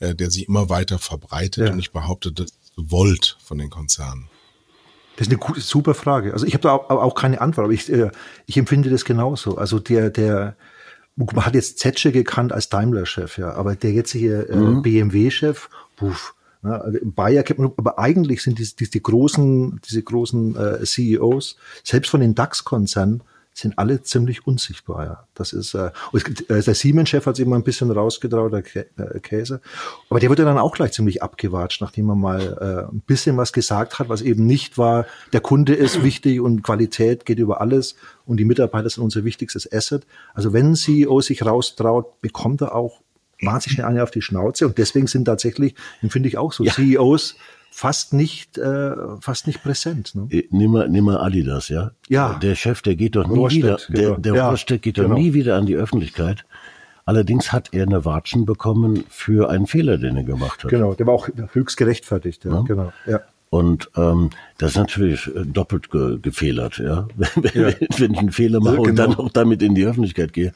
äh, 0.00 0.14
der 0.14 0.30
sich 0.30 0.48
immer 0.48 0.68
weiter 0.68 0.98
verbreitet. 0.98 1.66
Ja. 1.66 1.72
Und 1.72 1.78
ich 1.78 1.90
behaupte, 1.90 2.32
das 2.32 2.46
ist 2.46 2.76
gewollt 2.76 3.36
von 3.42 3.58
den 3.58 3.70
Konzernen. 3.70 4.28
Das 5.16 5.26
ist 5.26 5.32
eine 5.32 5.38
gute, 5.38 5.60
super 5.60 5.94
Frage. 5.94 6.32
Also 6.32 6.46
ich 6.46 6.54
habe 6.54 6.62
da 6.62 6.72
auch, 6.74 6.90
auch, 6.90 7.14
keine 7.16 7.40
Antwort, 7.40 7.64
aber 7.64 7.74
ich, 7.74 7.92
äh, 7.92 8.10
ich 8.46 8.56
empfinde 8.56 8.88
das 8.88 9.04
genauso. 9.04 9.56
Also 9.58 9.80
der, 9.80 10.10
der, 10.10 10.56
man 11.16 11.44
hat 11.44 11.54
jetzt 11.54 11.80
Zetsche 11.80 12.12
gekannt 12.12 12.52
als 12.52 12.68
Daimler-Chef, 12.68 13.36
ja, 13.38 13.52
aber 13.54 13.74
der 13.74 13.90
jetzige 13.90 14.48
äh, 14.48 14.56
mhm. 14.56 14.82
BMW-Chef, 14.82 15.68
puff, 15.96 16.34
ja, 16.64 16.70
also 16.70 16.98
Bayer 17.02 17.42
kennt 17.42 17.58
man, 17.60 17.72
aber 17.76 17.98
eigentlich 17.98 18.42
sind 18.42 18.58
diese, 18.58 18.76
diese 18.76 19.00
großen, 19.00 19.80
diese 19.88 20.02
großen 20.02 20.56
äh, 20.56 20.84
CEOs, 20.84 21.56
selbst 21.84 22.10
von 22.10 22.20
den 22.20 22.34
DAX-Konzernen, 22.34 23.22
sind 23.58 23.78
alle 23.78 24.02
ziemlich 24.02 24.46
unsichtbar. 24.46 25.04
Ja. 25.04 25.26
Das 25.34 25.52
ist 25.52 25.74
äh, 25.74 25.90
äh 26.12 26.62
der 26.62 26.74
Siemens-Chef 26.74 27.26
hat 27.26 27.36
sich 27.36 27.44
immer 27.44 27.56
ein 27.56 27.64
bisschen 27.64 27.90
rausgetraut, 27.90 28.52
der 28.52 28.64
äh, 29.14 29.20
Käse. 29.20 29.60
Aber 30.08 30.20
der 30.20 30.30
wurde 30.30 30.44
dann 30.44 30.58
auch 30.58 30.74
gleich 30.74 30.92
ziemlich 30.92 31.22
abgewatscht, 31.22 31.80
nachdem 31.80 32.08
er 32.08 32.14
mal 32.14 32.86
äh, 32.88 32.92
ein 32.92 33.00
bisschen 33.00 33.36
was 33.36 33.52
gesagt 33.52 33.98
hat, 33.98 34.08
was 34.08 34.22
eben 34.22 34.46
nicht 34.46 34.78
war, 34.78 35.06
der 35.32 35.40
Kunde 35.40 35.74
ist 35.74 36.02
wichtig 36.04 36.40
und 36.40 36.62
Qualität 36.62 37.24
geht 37.24 37.38
über 37.38 37.60
alles 37.60 37.96
und 38.26 38.38
die 38.38 38.44
Mitarbeiter 38.44 38.88
sind 38.88 39.02
unser 39.02 39.24
wichtigstes 39.24 39.70
Asset. 39.72 40.06
Also 40.34 40.52
wenn 40.52 40.72
ein 40.72 40.76
CEO 40.76 41.20
sich 41.20 41.44
raustraut, 41.44 42.20
bekommt 42.20 42.60
er 42.60 42.74
auch 42.74 43.02
wahnsinnig 43.42 43.84
eine 43.84 44.02
auf 44.02 44.10
die 44.10 44.22
Schnauze 44.22 44.66
und 44.66 44.78
deswegen 44.78 45.06
sind 45.06 45.24
tatsächlich, 45.24 45.74
finde 46.08 46.28
ich 46.28 46.38
auch 46.38 46.52
so, 46.52 46.64
ja. 46.64 46.72
CEOs 46.72 47.36
fast 47.70 48.12
nicht, 48.12 48.58
äh, 48.58 48.92
fast 49.20 49.46
nicht 49.46 49.62
präsent. 49.62 50.14
Ne? 50.14 50.26
Äh, 50.30 50.48
nimm 50.50 50.72
mal, 50.72 50.88
nimm 50.88 51.04
mal 51.04 51.18
Adidas, 51.18 51.68
ja. 51.68 51.92
Ja. 52.08 52.38
Der 52.42 52.54
Chef, 52.54 52.82
der 52.82 52.96
geht 52.96 53.16
doch 53.16 53.28
nie 53.28 53.38
Rohrstedt, 53.38 53.62
wieder, 53.62 53.76
der, 53.88 54.08
genau. 54.08 54.16
der 54.18 54.34
ja, 54.34 54.48
Rohrstedt 54.48 54.82
geht 54.82 54.96
genau. 54.96 55.08
doch 55.10 55.14
nie 55.16 55.34
wieder 55.34 55.56
an 55.56 55.66
die 55.66 55.76
Öffentlichkeit. 55.76 56.44
Allerdings 57.04 57.52
hat 57.52 57.72
er 57.72 57.84
eine 57.84 58.04
Watschen 58.04 58.44
bekommen 58.44 59.04
für 59.08 59.48
einen 59.48 59.66
Fehler, 59.66 59.96
den 59.96 60.16
er 60.16 60.24
gemacht 60.24 60.64
hat. 60.64 60.70
Genau, 60.70 60.94
der 60.94 61.06
war 61.06 61.14
auch 61.14 61.28
höchst 61.52 61.76
gerechtfertigt, 61.76 62.44
ja, 62.44 62.52
ja. 62.52 62.62
genau, 62.62 62.92
ja. 63.06 63.20
Und 63.50 63.90
ähm, 63.96 64.30
das 64.58 64.72
ist 64.72 64.76
natürlich 64.76 65.26
äh, 65.28 65.44
doppelt 65.46 65.90
ge 65.90 66.18
gefehlert, 66.20 66.78
ja. 66.78 67.08
wenn, 67.16 67.62
ja. 67.62 67.72
wenn 67.96 68.12
ich 68.12 68.18
einen 68.18 68.32
Fehler 68.32 68.60
mache 68.60 68.76
genau. 68.76 68.88
und 68.88 68.96
dann 68.96 69.14
auch 69.14 69.30
damit 69.30 69.62
in 69.62 69.74
die 69.74 69.86
Öffentlichkeit 69.86 70.32
gehe, 70.32 70.52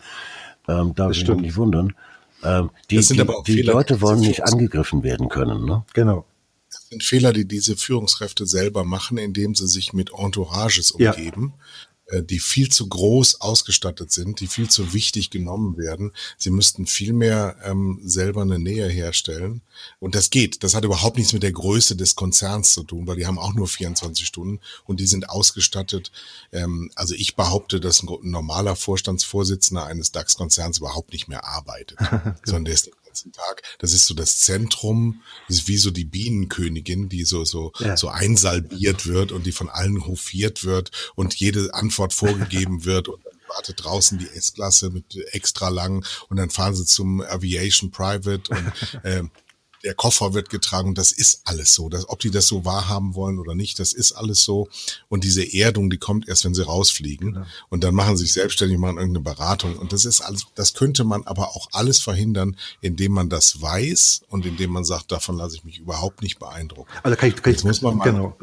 ähm, 0.68 0.94
darf 0.94 1.12
ich 1.12 1.26
mich 1.26 1.38
nicht 1.38 1.56
wundern. 1.56 1.94
Ähm, 2.42 2.70
die 2.90 2.96
die, 2.96 3.16
die 3.46 3.52
Fehler, 3.54 3.72
Leute 3.74 4.00
wollen 4.00 4.20
nicht 4.20 4.44
angegriffen 4.44 5.02
werden 5.02 5.28
können. 5.28 5.64
Ne? 5.64 5.84
Genau. 5.94 6.24
Das 6.70 6.88
sind 6.88 7.02
Fehler, 7.02 7.32
die 7.32 7.44
diese 7.44 7.76
Führungskräfte 7.76 8.46
selber 8.46 8.84
machen, 8.84 9.18
indem 9.18 9.54
sie 9.54 9.68
sich 9.68 9.92
mit 9.92 10.10
Entourages 10.16 10.90
umgeben, 10.92 11.52
äh, 11.56 11.91
die 12.20 12.40
viel 12.40 12.68
zu 12.68 12.88
groß 12.88 13.40
ausgestattet 13.40 14.12
sind, 14.12 14.40
die 14.40 14.46
viel 14.46 14.68
zu 14.68 14.92
wichtig 14.92 15.30
genommen 15.30 15.78
werden. 15.78 16.12
Sie 16.36 16.50
müssten 16.50 16.86
viel 16.86 17.12
mehr 17.12 17.56
ähm, 17.64 18.00
selber 18.04 18.42
eine 18.42 18.58
Nähe 18.58 18.88
herstellen. 18.88 19.62
Und 19.98 20.14
das 20.14 20.30
geht. 20.30 20.62
Das 20.62 20.74
hat 20.74 20.84
überhaupt 20.84 21.16
nichts 21.16 21.32
mit 21.32 21.42
der 21.42 21.52
Größe 21.52 21.96
des 21.96 22.14
Konzerns 22.14 22.74
zu 22.74 22.82
tun, 22.82 23.06
weil 23.06 23.16
die 23.16 23.26
haben 23.26 23.38
auch 23.38 23.54
nur 23.54 23.68
24 23.68 24.26
Stunden 24.26 24.60
und 24.84 25.00
die 25.00 25.06
sind 25.06 25.30
ausgestattet. 25.30 26.12
Ähm, 26.52 26.90
also 26.94 27.14
ich 27.14 27.36
behaupte, 27.36 27.80
dass 27.80 28.02
ein 28.02 28.08
normaler 28.22 28.76
Vorstandsvorsitzender 28.76 29.86
eines 29.86 30.12
DAX-Konzerns 30.12 30.78
überhaupt 30.78 31.12
nicht 31.12 31.28
mehr 31.28 31.46
arbeitet, 31.46 31.98
sondern 32.44 32.66
der 32.66 32.74
ist 32.74 32.90
ganzen 33.12 33.32
Tag. 33.32 33.62
Das 33.78 33.92
ist 33.92 34.06
so 34.06 34.14
das 34.14 34.38
Zentrum, 34.38 35.22
das 35.48 35.58
ist 35.58 35.68
wie 35.68 35.76
so 35.76 35.90
die 35.90 36.06
Bienenkönigin, 36.06 37.10
die 37.10 37.24
so, 37.24 37.44
so, 37.44 37.72
ja. 37.78 37.96
so 37.96 38.08
einsalbiert 38.08 39.06
wird 39.06 39.32
und 39.32 39.44
die 39.44 39.52
von 39.52 39.68
allen 39.68 40.06
hofiert 40.06 40.64
wird 40.64 40.90
und 41.14 41.34
jede 41.34 41.74
Antwort 41.74 42.14
vorgegeben 42.14 42.84
wird 42.84 43.08
und 43.08 43.22
dann 43.24 43.32
wartet 43.48 43.84
draußen 43.84 44.18
die 44.18 44.28
S-Klasse 44.28 44.88
mit 44.88 45.14
extra 45.32 45.68
lang 45.68 46.06
und 46.30 46.38
dann 46.38 46.48
fahren 46.48 46.74
sie 46.74 46.86
zum 46.86 47.20
Aviation 47.20 47.90
Private 47.90 48.50
und 48.50 49.04
äh, 49.04 49.22
der 49.84 49.94
Koffer 49.94 50.34
wird 50.34 50.50
getragen. 50.50 50.94
Das 50.94 51.12
ist 51.12 51.42
alles 51.44 51.74
so. 51.74 51.88
Das, 51.88 52.08
ob 52.08 52.20
die 52.20 52.30
das 52.30 52.46
so 52.46 52.64
wahrhaben 52.64 53.14
wollen 53.14 53.38
oder 53.38 53.54
nicht, 53.54 53.78
das 53.78 53.92
ist 53.92 54.12
alles 54.12 54.44
so. 54.44 54.68
Und 55.08 55.24
diese 55.24 55.42
Erdung, 55.42 55.90
die 55.90 55.98
kommt 55.98 56.28
erst, 56.28 56.44
wenn 56.44 56.54
sie 56.54 56.64
rausfliegen. 56.64 57.34
Genau. 57.34 57.46
Und 57.68 57.84
dann 57.84 57.94
machen 57.94 58.16
sie 58.16 58.24
sich 58.24 58.32
selbstständig, 58.32 58.78
machen 58.78 58.98
irgendeine 58.98 59.24
Beratung. 59.24 59.76
Und 59.76 59.92
das 59.92 60.04
ist 60.04 60.20
alles, 60.20 60.46
das 60.54 60.74
könnte 60.74 61.04
man 61.04 61.24
aber 61.24 61.50
auch 61.50 61.68
alles 61.72 62.00
verhindern, 62.00 62.56
indem 62.80 63.12
man 63.12 63.28
das 63.28 63.60
weiß 63.60 64.22
und 64.28 64.46
indem 64.46 64.70
man 64.70 64.84
sagt, 64.84 65.12
davon 65.12 65.36
lasse 65.36 65.56
ich 65.56 65.64
mich 65.64 65.78
überhaupt 65.78 66.22
nicht 66.22 66.38
beeindrucken. 66.38 66.90
Also 67.02 67.16
kann 67.16 67.28
ich, 67.30 67.42
kann 67.42 67.52
ich, 67.52 67.64
muss 67.64 67.82
man 67.82 67.96
mal 67.96 68.04
genau. 68.04 68.36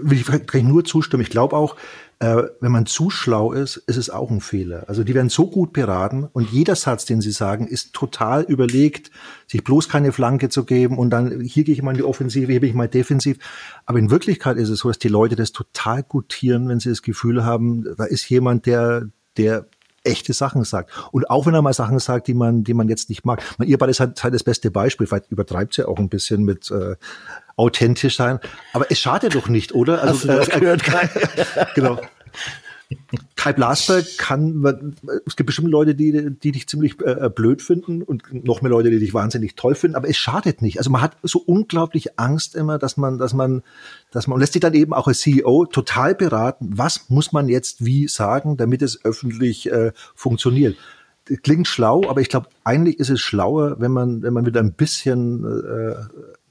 Kann 0.46 0.62
ich 0.62 0.68
nur 0.68 0.84
zustimmen. 0.84 1.24
Ich 1.24 1.30
glaube 1.30 1.56
auch, 1.56 1.76
äh, 2.20 2.44
wenn 2.60 2.72
man 2.72 2.86
zu 2.86 3.10
schlau 3.10 3.54
ist, 3.54 3.78
ist 3.78 3.96
es 3.96 4.10
auch 4.10 4.30
ein 4.30 4.42
Fehler. 4.42 4.84
Also 4.88 5.06
die 5.06 5.14
werden 5.14 5.30
so 5.30 5.50
gut 5.50 5.72
beraten 5.72 6.26
und 6.26 6.52
jeder 6.52 6.76
Satz, 6.76 7.06
den 7.06 7.22
sie 7.22 7.32
sagen, 7.32 7.66
ist 7.66 7.94
total 7.94 8.44
überlegt, 8.44 9.10
sich 9.48 9.64
bloß 9.64 9.88
keine 9.88 10.12
Flanke 10.12 10.50
zu 10.50 10.66
geben 10.66 10.98
und 10.98 11.12
dann 11.12 11.40
hier 11.42 11.64
gehe 11.64 11.74
ich 11.74 11.82
mal 11.82 11.92
in 11.92 11.98
die 11.98 12.04
Offensive, 12.04 12.52
hier 12.52 12.60
bin 12.60 12.70
ich 12.70 12.76
mal 12.76 12.90
defensiv. 12.90 13.38
Aber 13.86 14.00
in 14.00 14.12
Wirklichkeit 14.12 14.58
ist 14.58 14.70
es 14.70 14.80
so, 14.80 14.90
dass 14.90 15.00
die 15.00 15.08
Leute 15.08 15.38
das 15.38 15.54
total 15.54 16.04
gutieren, 16.04 16.68
wenn 16.68 16.82
sie 16.82 16.90
das 16.90 17.02
Gefühl 17.02 17.46
haben, 17.46 17.86
da 17.98 18.04
ist 18.04 18.30
jemand, 18.30 18.66
der, 18.66 19.08
der 19.38 19.68
echte 20.04 20.34
Sachen 20.34 20.64
sagt. 20.64 20.92
Und 21.12 21.30
auch 21.30 21.46
wenn 21.46 21.54
er 21.54 21.62
mal 21.62 21.74
Sachen 21.74 22.00
sagt, 22.00 22.28
die 22.28 22.34
man, 22.34 22.64
die 22.64 22.74
man 22.74 22.88
jetzt 22.90 23.10
nicht 23.10 23.26
mag. 23.26 23.44
Man, 23.58 23.68
ihr 23.68 23.78
beide 23.78 23.94
seid 23.94 24.22
halt 24.24 24.34
das 24.34 24.44
beste 24.44 24.72
Beispiel. 24.72 25.08
Vielleicht 25.08 25.32
übertreibt 25.32 25.74
sie 25.74 25.82
ja 25.82 25.88
auch 25.88 26.00
ein 26.00 26.10
bisschen 26.10 26.44
mit 26.44 26.72
äh, 26.72 26.96
authentisch 27.56 28.16
sein. 28.16 28.40
Aber 28.74 28.90
es 28.90 29.00
schadet 29.00 29.36
doch 29.36 29.50
nicht, 29.50 29.74
oder? 29.74 30.02
Also, 30.02 30.28
das 30.28 30.50
äh, 30.50 30.60
gehört, 30.60 30.84
Kai? 30.84 31.10
genau. 31.76 32.00
Kai 33.36 33.54
Blasberg 33.54 34.18
kann, 34.18 34.96
es 35.28 35.36
gibt 35.36 35.46
bestimmt 35.46 35.70
Leute, 35.70 35.94
die, 35.94 36.32
die 36.32 36.52
dich 36.52 36.68
ziemlich 36.68 37.00
äh, 37.02 37.30
blöd 37.30 37.62
finden 37.62 38.02
und 38.02 38.24
noch 38.34 38.64
mehr 38.64 38.72
Leute, 38.72 38.90
die 38.90 38.98
dich 38.98 39.14
wahnsinnig 39.14 39.56
toll 39.56 39.76
finden, 39.76 39.96
aber 39.96 40.10
es 40.10 40.18
schadet 40.18 40.64
nicht. 40.64 40.80
Also 40.80 40.90
man 40.90 41.02
hat 41.02 41.16
so 41.22 41.40
unglaublich 41.40 42.20
Angst 42.20 42.56
immer, 42.56 42.80
dass 42.80 42.98
man, 42.98 43.20
dass 43.20 43.34
man, 43.34 43.62
dass 44.12 44.26
man, 44.26 44.36
und 44.36 44.40
lässt 44.40 44.54
sich 44.54 44.62
dann 44.62 44.74
eben 44.74 44.94
auch 44.94 45.08
als 45.08 45.20
CEO 45.20 45.68
total 45.68 46.16
beraten, 46.16 46.72
was 46.72 47.10
muss 47.10 47.32
man 47.32 47.48
jetzt 47.48 47.86
wie 47.86 48.08
sagen, 48.08 48.58
damit 48.58 48.82
es 48.82 49.06
öffentlich 49.06 49.72
äh, 49.72 49.92
funktioniert. 50.16 50.76
Klingt 51.44 51.68
schlau, 51.68 52.10
aber 52.10 52.22
ich 52.22 52.30
glaube, 52.30 52.50
eigentlich 52.64 53.00
ist 53.00 53.12
es 53.12 53.20
schlauer, 53.20 53.80
wenn 53.80 53.92
man, 53.92 54.24
wenn 54.24 54.34
man 54.34 54.48
wieder 54.48 54.62
ein 54.62 54.74
bisschen 54.74 55.46
äh, 55.46 55.96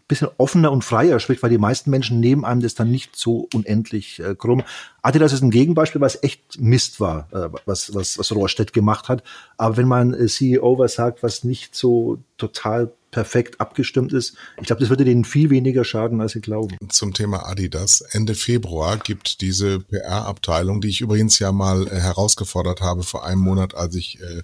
bisschen 0.09 0.29
offener 0.39 0.73
und 0.73 0.85
freier 0.85 1.21
spricht, 1.21 1.43
weil 1.43 1.51
die 1.51 1.59
meisten 1.59 1.91
Menschen 1.91 2.19
nehmen 2.19 2.45
einem 2.45 2.63
das 2.63 2.75
dann 2.75 2.91
nicht 2.91 3.15
so 3.15 3.49
unendlich 3.55 4.21
äh, 4.21 4.35
krumm. 4.35 4.63
Adidas 5.03 5.35
ist 5.35 5.43
ein 5.43 5.51
Gegenbeispiel, 5.51 6.01
was 6.01 6.23
echt 6.23 6.59
Mist 6.59 6.99
war, 6.99 7.29
äh, 7.33 7.51
was, 7.67 7.95
was, 7.95 8.19
was 8.19 8.35
Rohrstedt 8.35 8.73
gemacht 8.73 9.09
hat. 9.09 9.23
Aber 9.59 9.77
wenn 9.77 9.87
man 9.87 10.15
äh, 10.15 10.27
CEO 10.27 10.79
was 10.79 10.95
sagt, 10.95 11.23
was 11.23 11.45
nicht 11.45 11.75
so 11.75 12.19
total 12.39 12.91
perfekt 13.11 13.61
abgestimmt 13.61 14.13
ist. 14.13 14.35
Ich 14.61 14.67
glaube, 14.67 14.81
das 14.81 14.91
würde 14.91 15.05
denen 15.05 15.25
viel 15.25 15.51
weniger 15.51 15.85
schaden, 15.85 16.21
als 16.21 16.33
sie 16.33 16.41
glauben. 16.41 16.77
Zum 16.89 17.15
Thema 17.15 17.47
Adidas. 17.47 18.01
Ende 18.01 18.35
Februar 18.35 18.99
gibt 18.99 19.41
diese 19.41 19.81
PR-Abteilung, 19.81 20.81
die 20.81 20.89
ich 20.89 21.01
übrigens 21.01 21.39
ja 21.39 21.53
mal 21.53 21.87
äh, 21.87 22.01
herausgefordert 22.01 22.81
habe 22.81 23.03
vor 23.03 23.25
einem 23.25 23.41
Monat, 23.41 23.75
als 23.75 23.95
ich 23.95 24.21
äh, 24.21 24.43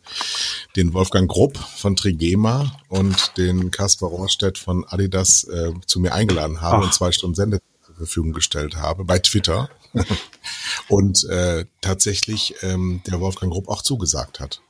den 0.76 0.94
Wolfgang 0.94 1.30
Grupp 1.30 1.58
von 1.58 1.96
Trigema 1.96 2.80
und 2.88 3.36
den 3.36 3.70
Kasper 3.70 4.06
Rohrstedt 4.06 4.58
von 4.58 4.84
Adidas 4.84 5.44
äh, 5.44 5.72
zu 5.86 6.00
mir 6.00 6.14
eingeladen 6.14 6.60
habe 6.60 6.78
Ach. 6.78 6.84
und 6.84 6.94
zwei 6.94 7.12
Stunden 7.12 7.34
Sende 7.34 7.60
zur 7.84 7.94
Verfügung 7.96 8.32
gestellt 8.32 8.76
habe 8.76 9.04
bei 9.04 9.18
Twitter. 9.18 9.68
und 10.88 11.24
äh, 11.28 11.66
tatsächlich 11.80 12.56
ähm, 12.62 13.00
der 13.06 13.20
Wolfgang 13.20 13.52
Grupp 13.52 13.68
auch 13.68 13.82
zugesagt 13.82 14.40
hat. 14.40 14.60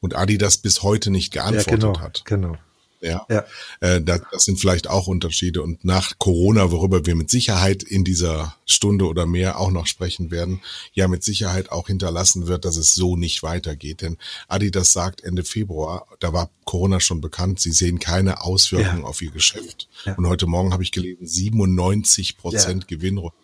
Und 0.00 0.16
Adidas 0.16 0.58
bis 0.58 0.82
heute 0.82 1.10
nicht 1.10 1.32
geantwortet 1.32 1.70
ja, 1.70 1.76
genau, 1.76 2.00
hat. 2.00 2.22
Genau. 2.24 2.56
Ja, 3.00 3.26
ja. 3.30 3.44
Äh, 3.80 4.02
das, 4.02 4.20
das 4.30 4.44
sind 4.44 4.60
vielleicht 4.60 4.88
auch 4.88 5.06
Unterschiede. 5.06 5.62
Und 5.62 5.84
nach 5.84 6.18
Corona, 6.18 6.70
worüber 6.70 7.06
wir 7.06 7.14
mit 7.14 7.30
Sicherheit 7.30 7.82
in 7.82 8.04
dieser 8.04 8.56
Stunde 8.66 9.06
oder 9.06 9.26
mehr 9.26 9.58
auch 9.58 9.70
noch 9.70 9.86
sprechen 9.86 10.30
werden, 10.30 10.60
ja 10.92 11.08
mit 11.08 11.24
Sicherheit 11.24 11.72
auch 11.72 11.86
hinterlassen 11.86 12.46
wird, 12.46 12.64
dass 12.64 12.76
es 12.76 12.94
so 12.94 13.16
nicht 13.16 13.42
weitergeht. 13.42 14.02
Denn 14.02 14.18
Adidas 14.48 14.92
sagt 14.92 15.22
Ende 15.22 15.44
Februar, 15.44 16.06
da 16.20 16.32
war 16.32 16.50
Corona 16.64 17.00
schon 17.00 17.20
bekannt, 17.20 17.60
sie 17.60 17.72
sehen 17.72 17.98
keine 17.98 18.42
Auswirkungen 18.42 19.02
ja. 19.02 19.06
auf 19.06 19.22
ihr 19.22 19.30
Geschäft. 19.30 19.88
Ja. 20.04 20.14
Und 20.14 20.26
heute 20.26 20.46
Morgen 20.46 20.72
habe 20.72 20.82
ich 20.82 20.92
gelesen, 20.92 21.26
97 21.26 22.36
Prozent 22.36 22.82
ja. 22.84 22.96
Gewinnrückgang. 22.96 23.40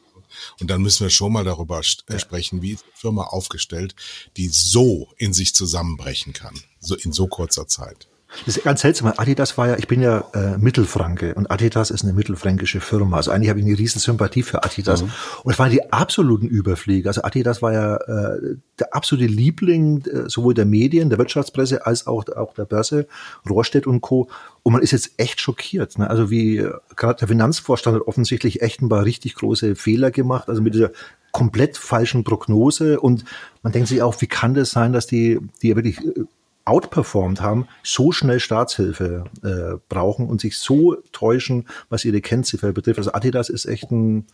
Und 0.60 0.70
dann 0.70 0.82
müssen 0.82 1.04
wir 1.04 1.10
schon 1.10 1.32
mal 1.32 1.44
darüber 1.44 1.80
ja. 2.10 2.18
sprechen, 2.18 2.62
wie 2.62 2.72
ist 2.72 2.84
eine 2.84 2.92
Firma 2.94 3.24
aufgestellt, 3.24 3.94
die 4.36 4.48
so 4.48 5.08
in 5.16 5.32
sich 5.32 5.54
zusammenbrechen 5.54 6.32
kann, 6.32 6.54
so 6.80 6.94
in 6.94 7.12
so 7.12 7.26
kurzer 7.26 7.66
Zeit. 7.66 8.08
Das 8.44 8.56
ist 8.56 8.64
ganz 8.64 8.80
seltsam. 8.80 9.12
Adidas 9.16 9.56
war 9.56 9.68
ja, 9.68 9.76
ich 9.78 9.88
bin 9.88 10.02
ja 10.02 10.24
äh, 10.34 10.58
Mittelfranke 10.58 11.34
und 11.34 11.50
Adidas 11.50 11.90
ist 11.90 12.04
eine 12.04 12.12
mittelfränkische 12.12 12.80
Firma. 12.80 13.16
Also 13.16 13.30
eigentlich 13.30 13.48
habe 13.48 13.60
ich 13.60 13.66
eine 13.66 13.78
riesen 13.78 14.00
Sympathie 14.00 14.42
für 14.42 14.62
Adidas. 14.64 15.02
Mhm. 15.02 15.10
Und 15.44 15.52
es 15.52 15.58
waren 15.58 15.70
die 15.70 15.92
absoluten 15.92 16.46
Überflieger. 16.46 17.08
Also 17.10 17.22
Adidas 17.22 17.62
war 17.62 17.72
ja 17.72 17.96
äh, 17.96 18.56
der 18.78 18.94
absolute 18.94 19.26
Liebling 19.26 20.04
äh, 20.06 20.28
sowohl 20.28 20.54
der 20.54 20.66
Medien, 20.66 21.08
der 21.08 21.18
Wirtschaftspresse 21.18 21.86
als 21.86 22.06
auch, 22.06 22.24
auch 22.36 22.54
der 22.54 22.64
Börse, 22.64 23.06
Rohrstedt 23.48 23.86
und 23.86 24.00
Co. 24.00 24.28
Und 24.62 24.72
man 24.72 24.82
ist 24.82 24.90
jetzt 24.90 25.12
echt 25.16 25.40
schockiert. 25.40 25.98
Ne? 25.98 26.10
Also 26.10 26.30
wie 26.30 26.58
äh, 26.58 26.72
gerade 26.96 27.20
der 27.20 27.28
Finanzvorstand 27.28 27.96
hat 27.96 28.06
offensichtlich 28.06 28.62
echt 28.62 28.82
ein 28.82 28.88
paar 28.88 29.04
richtig 29.04 29.34
große 29.36 29.76
Fehler 29.76 30.10
gemacht. 30.10 30.48
Also 30.48 30.62
mit 30.62 30.74
dieser 30.74 30.90
komplett 31.36 31.76
falschen 31.76 32.24
Prognose 32.24 32.98
und 32.98 33.26
man 33.62 33.70
denkt 33.70 33.88
sich 33.88 34.00
auch, 34.00 34.18
wie 34.22 34.26
kann 34.26 34.54
das 34.54 34.70
sein, 34.70 34.94
dass 34.94 35.06
die, 35.06 35.38
die 35.60 35.68
ja 35.68 35.76
wirklich 35.76 35.98
äh, 35.98 36.24
outperformed 36.66 37.40
haben, 37.40 37.68
so 37.82 38.12
schnell 38.12 38.40
Staatshilfe 38.40 39.24
äh, 39.42 39.78
brauchen 39.88 40.28
und 40.28 40.40
sich 40.40 40.58
so 40.58 40.96
täuschen, 41.12 41.66
was 41.88 42.04
ihre 42.04 42.20
Kennziffer 42.20 42.72
betrifft. 42.72 42.98
Also 42.98 43.12
Adidas 43.12 43.48
ist 43.48 43.66
echt 43.66 43.90
ein, 43.90 44.26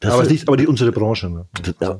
das 0.00 0.12
aber, 0.12 0.22
ist, 0.22 0.30
nicht, 0.30 0.46
aber 0.46 0.56
die 0.56 0.66
unsere 0.66 0.92
Branche. 0.92 1.28
Ne? 1.30 1.46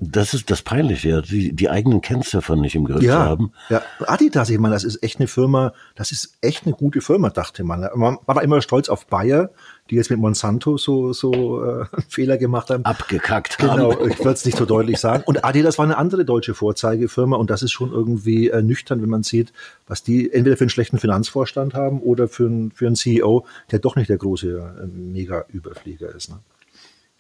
Das, 0.00 0.34
ist 0.34 0.50
das 0.50 0.62
Peinliche, 0.62 1.22
die, 1.22 1.54
die 1.54 1.70
eigenen 1.70 2.00
Kennziffern 2.00 2.60
nicht 2.60 2.76
im 2.76 2.84
Griff 2.84 3.02
ja, 3.02 3.14
zu 3.14 3.18
haben. 3.18 3.52
Ja, 3.70 3.82
Adidas, 4.06 4.50
ich 4.50 4.58
meine, 4.58 4.74
das 4.74 4.84
ist 4.84 5.02
echt 5.02 5.18
eine 5.18 5.26
Firma, 5.26 5.72
das 5.96 6.12
ist 6.12 6.36
echt 6.42 6.66
eine 6.66 6.74
gute 6.74 7.00
Firma, 7.00 7.30
dachte 7.30 7.64
man. 7.64 7.88
Man 7.94 8.18
war 8.26 8.42
immer 8.42 8.60
stolz 8.62 8.88
auf 8.88 9.06
Bayer, 9.06 9.50
die 9.90 9.96
jetzt 9.96 10.10
mit 10.10 10.18
Monsanto 10.18 10.76
so, 10.76 11.12
so 11.12 11.64
äh, 11.64 11.86
Fehler 12.08 12.38
gemacht 12.38 12.70
haben. 12.70 12.84
Abgekackt 12.84 13.58
haben. 13.58 13.76
Genau, 13.76 14.06
ich 14.06 14.18
würde 14.18 14.32
es 14.32 14.44
nicht 14.44 14.58
so 14.58 14.64
deutlich 14.64 14.98
sagen. 14.98 15.22
Und 15.26 15.44
Adidas 15.44 15.78
war 15.78 15.84
eine 15.84 15.96
andere 15.96 16.24
deutsche 16.24 16.54
Vorzeigefirma 16.54 17.36
und 17.36 17.50
das 17.50 17.62
ist 17.62 17.72
schon 17.72 17.92
irgendwie 17.92 18.48
äh, 18.48 18.62
nüchtern, 18.62 19.02
wenn 19.02 19.10
man 19.10 19.22
sieht, 19.22 19.52
was 19.86 20.02
die 20.02 20.32
entweder 20.32 20.56
für 20.56 20.64
einen 20.64 20.70
schlechten 20.70 20.98
Finanzvorstand 20.98 21.74
haben 21.74 22.00
oder 22.00 22.28
für, 22.28 22.46
ein, 22.46 22.72
für 22.72 22.86
einen 22.86 22.96
CEO, 22.96 23.46
der 23.70 23.78
doch 23.78 23.96
nicht 23.96 24.08
der 24.08 24.18
große 24.18 24.48
äh, 24.48 24.86
Mega-Überflieger 24.86 26.14
ist. 26.14 26.30
Ne? 26.30 26.38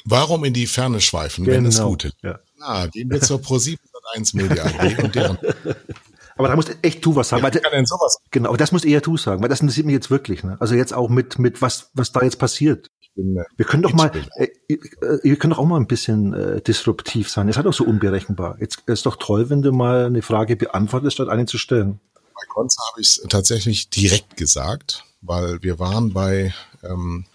Warum 0.04 0.44
in 0.44 0.52
die 0.52 0.66
Ferne 0.66 1.00
schweifen, 1.00 1.44
genau. 1.44 1.56
wenn 1.56 1.66
es 1.66 1.80
gut 1.80 2.04
ist? 2.06 2.16
Ja. 2.22 2.38
Ah, 2.60 2.86
gehen 2.86 3.10
wir 3.10 3.20
zur 3.20 3.38
Pro7 3.38 3.78
1 4.14 4.34
Media 4.34 4.64
und 5.02 5.14
deren 5.14 5.38
aber 6.38 6.48
da 6.48 6.56
musst 6.56 6.76
echt 6.82 7.04
du 7.04 7.16
was 7.16 7.28
sagen. 7.28 7.42
Ja, 7.42 7.50
kann 7.50 7.72
denn 7.72 7.86
sowas? 7.86 8.18
Genau, 8.30 8.48
aber 8.48 8.58
das 8.58 8.72
muss 8.72 8.84
eher 8.84 9.00
du 9.00 9.16
sagen, 9.16 9.42
weil 9.42 9.48
das 9.48 9.60
interessiert 9.60 9.86
mich 9.86 9.94
jetzt 9.94 10.10
wirklich. 10.10 10.44
Ne? 10.44 10.56
Also 10.60 10.74
jetzt 10.74 10.94
auch 10.94 11.08
mit, 11.08 11.38
mit 11.38 11.60
was, 11.60 11.90
was 11.94 12.12
da 12.12 12.22
jetzt 12.22 12.38
passiert. 12.38 12.88
Bin, 13.14 13.36
äh, 13.36 13.44
wir 13.56 13.66
können 13.66 13.82
doch 13.82 13.92
mal, 13.92 14.12
äh, 14.36 14.48
äh, 14.68 14.78
ihr 15.24 15.36
könnt 15.36 15.52
doch 15.52 15.58
auch 15.58 15.66
mal 15.66 15.76
ein 15.76 15.86
bisschen 15.86 16.32
äh, 16.32 16.60
disruptiv 16.60 17.28
sein. 17.28 17.48
Ihr 17.48 17.54
seid 17.54 17.66
doch 17.66 17.72
so 17.72 17.84
unberechenbar. 17.84 18.56
Jetzt 18.60 18.82
ist 18.86 19.06
doch 19.06 19.16
toll, 19.16 19.50
wenn 19.50 19.62
du 19.62 19.72
mal 19.72 20.06
eine 20.06 20.22
Frage 20.22 20.56
beantwortest, 20.56 21.14
statt 21.14 21.28
eine 21.28 21.46
zu 21.46 21.58
stellen. 21.58 22.00
Bei 22.14 22.46
Konza 22.48 22.80
habe 22.92 23.00
ich 23.00 23.08
es 23.08 23.26
tatsächlich 23.28 23.90
direkt 23.90 24.36
gesagt, 24.36 25.04
weil 25.20 25.62
wir 25.62 25.80
waren 25.80 26.12
bei 26.12 26.54
ähm, 26.84 27.26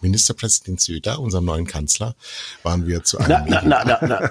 Ministerpräsident 0.00 0.80
Söder, 0.80 1.18
unserem 1.18 1.46
neuen 1.46 1.66
Kanzler, 1.66 2.14
waren 2.62 2.86
wir 2.86 3.02
zu 3.02 3.18
einem 3.18 3.44
na, 3.48 3.62
na, 3.64 3.84
na, 3.84 3.98
na, 4.00 4.06
na. 4.06 4.30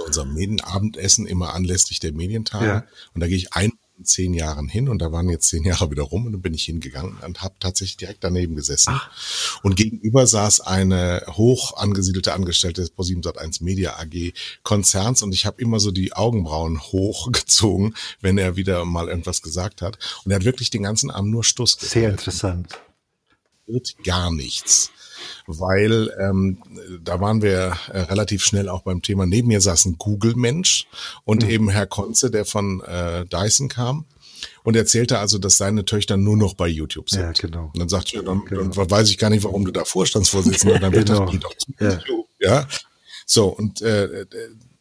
Zu 0.00 0.06
unserem 0.06 0.34
Medienabendessen 0.34 1.26
immer 1.26 1.54
anlässlich 1.54 2.00
der 2.00 2.12
Medientage. 2.12 2.66
Ja. 2.66 2.84
Und 3.14 3.20
da 3.20 3.26
gehe 3.26 3.36
ich 3.36 3.52
ein 3.52 3.72
in 3.98 4.06
zehn 4.06 4.32
Jahren 4.32 4.66
hin 4.66 4.88
und 4.88 5.00
da 5.02 5.12
waren 5.12 5.28
jetzt 5.28 5.48
zehn 5.50 5.62
Jahre 5.62 5.90
wieder 5.90 6.04
rum 6.04 6.24
und 6.24 6.32
dann 6.32 6.40
bin 6.40 6.54
ich 6.54 6.64
hingegangen 6.64 7.18
und 7.18 7.42
habe 7.42 7.54
tatsächlich 7.60 7.98
direkt 7.98 8.24
daneben 8.24 8.56
gesessen. 8.56 8.94
Ach. 8.94 9.60
Und 9.62 9.76
gegenüber 9.76 10.26
saß 10.26 10.62
eine 10.62 11.22
hoch 11.28 11.76
angesiedelte 11.76 12.32
Angestellte 12.32 12.80
des 12.80 12.94
Pro7 12.94 13.36
1 13.36 13.60
Media 13.60 13.98
AG 13.98 14.32
Konzerns 14.62 15.22
und 15.22 15.34
ich 15.34 15.44
habe 15.44 15.60
immer 15.60 15.80
so 15.80 15.90
die 15.90 16.14
Augenbrauen 16.14 16.80
hochgezogen, 16.80 17.94
wenn 18.22 18.38
er 18.38 18.56
wieder 18.56 18.86
mal 18.86 19.08
irgendwas 19.08 19.42
gesagt 19.42 19.82
hat. 19.82 19.98
Und 20.24 20.32
er 20.32 20.36
hat 20.36 20.44
wirklich 20.46 20.70
den 20.70 20.84
ganzen 20.84 21.10
Abend 21.10 21.30
nur 21.30 21.44
Stuss. 21.44 21.76
Sehr 21.78 22.08
interessant. 22.08 22.78
Wird 23.66 24.02
gar 24.02 24.32
nichts 24.32 24.90
weil 25.46 26.10
ähm, 26.20 26.58
da 27.02 27.20
waren 27.20 27.42
wir 27.42 27.76
äh, 27.92 28.00
relativ 28.00 28.44
schnell 28.44 28.68
auch 28.68 28.82
beim 28.82 29.02
Thema. 29.02 29.26
Neben 29.26 29.48
mir 29.48 29.60
saß 29.60 29.86
ein 29.86 29.96
Google-Mensch 29.98 30.86
und 31.24 31.44
mhm. 31.44 31.50
eben 31.50 31.68
Herr 31.70 31.86
Konze, 31.86 32.30
der 32.30 32.44
von 32.44 32.80
äh, 32.82 33.24
Dyson 33.26 33.68
kam 33.68 34.04
und 34.62 34.76
erzählte 34.76 35.18
also, 35.18 35.38
dass 35.38 35.56
seine 35.56 35.84
Töchter 35.84 36.16
nur 36.16 36.36
noch 36.36 36.54
bei 36.54 36.68
YouTube 36.68 37.10
sind. 37.10 37.22
Ja, 37.22 37.32
genau. 37.32 37.70
Und 37.72 37.78
dann 37.78 37.88
sagte 37.88 38.16
er, 38.16 38.22
dann, 38.22 38.44
genau. 38.44 38.62
dann 38.62 38.90
weiß 38.90 39.10
ich 39.10 39.18
gar 39.18 39.30
nicht, 39.30 39.44
warum 39.44 39.64
du 39.64 39.70
da 39.70 39.84
Vorstandsvorsitzender 39.84 40.90
bist. 40.90 41.08
dann 41.08 41.26
genau. 41.26 41.40
doch 41.40 41.56
zu 41.56 41.72
ja. 41.78 41.92
YouTube. 41.92 42.26
Ja. 42.40 42.66
So, 43.26 43.48
und 43.48 43.80
äh, 43.82 44.26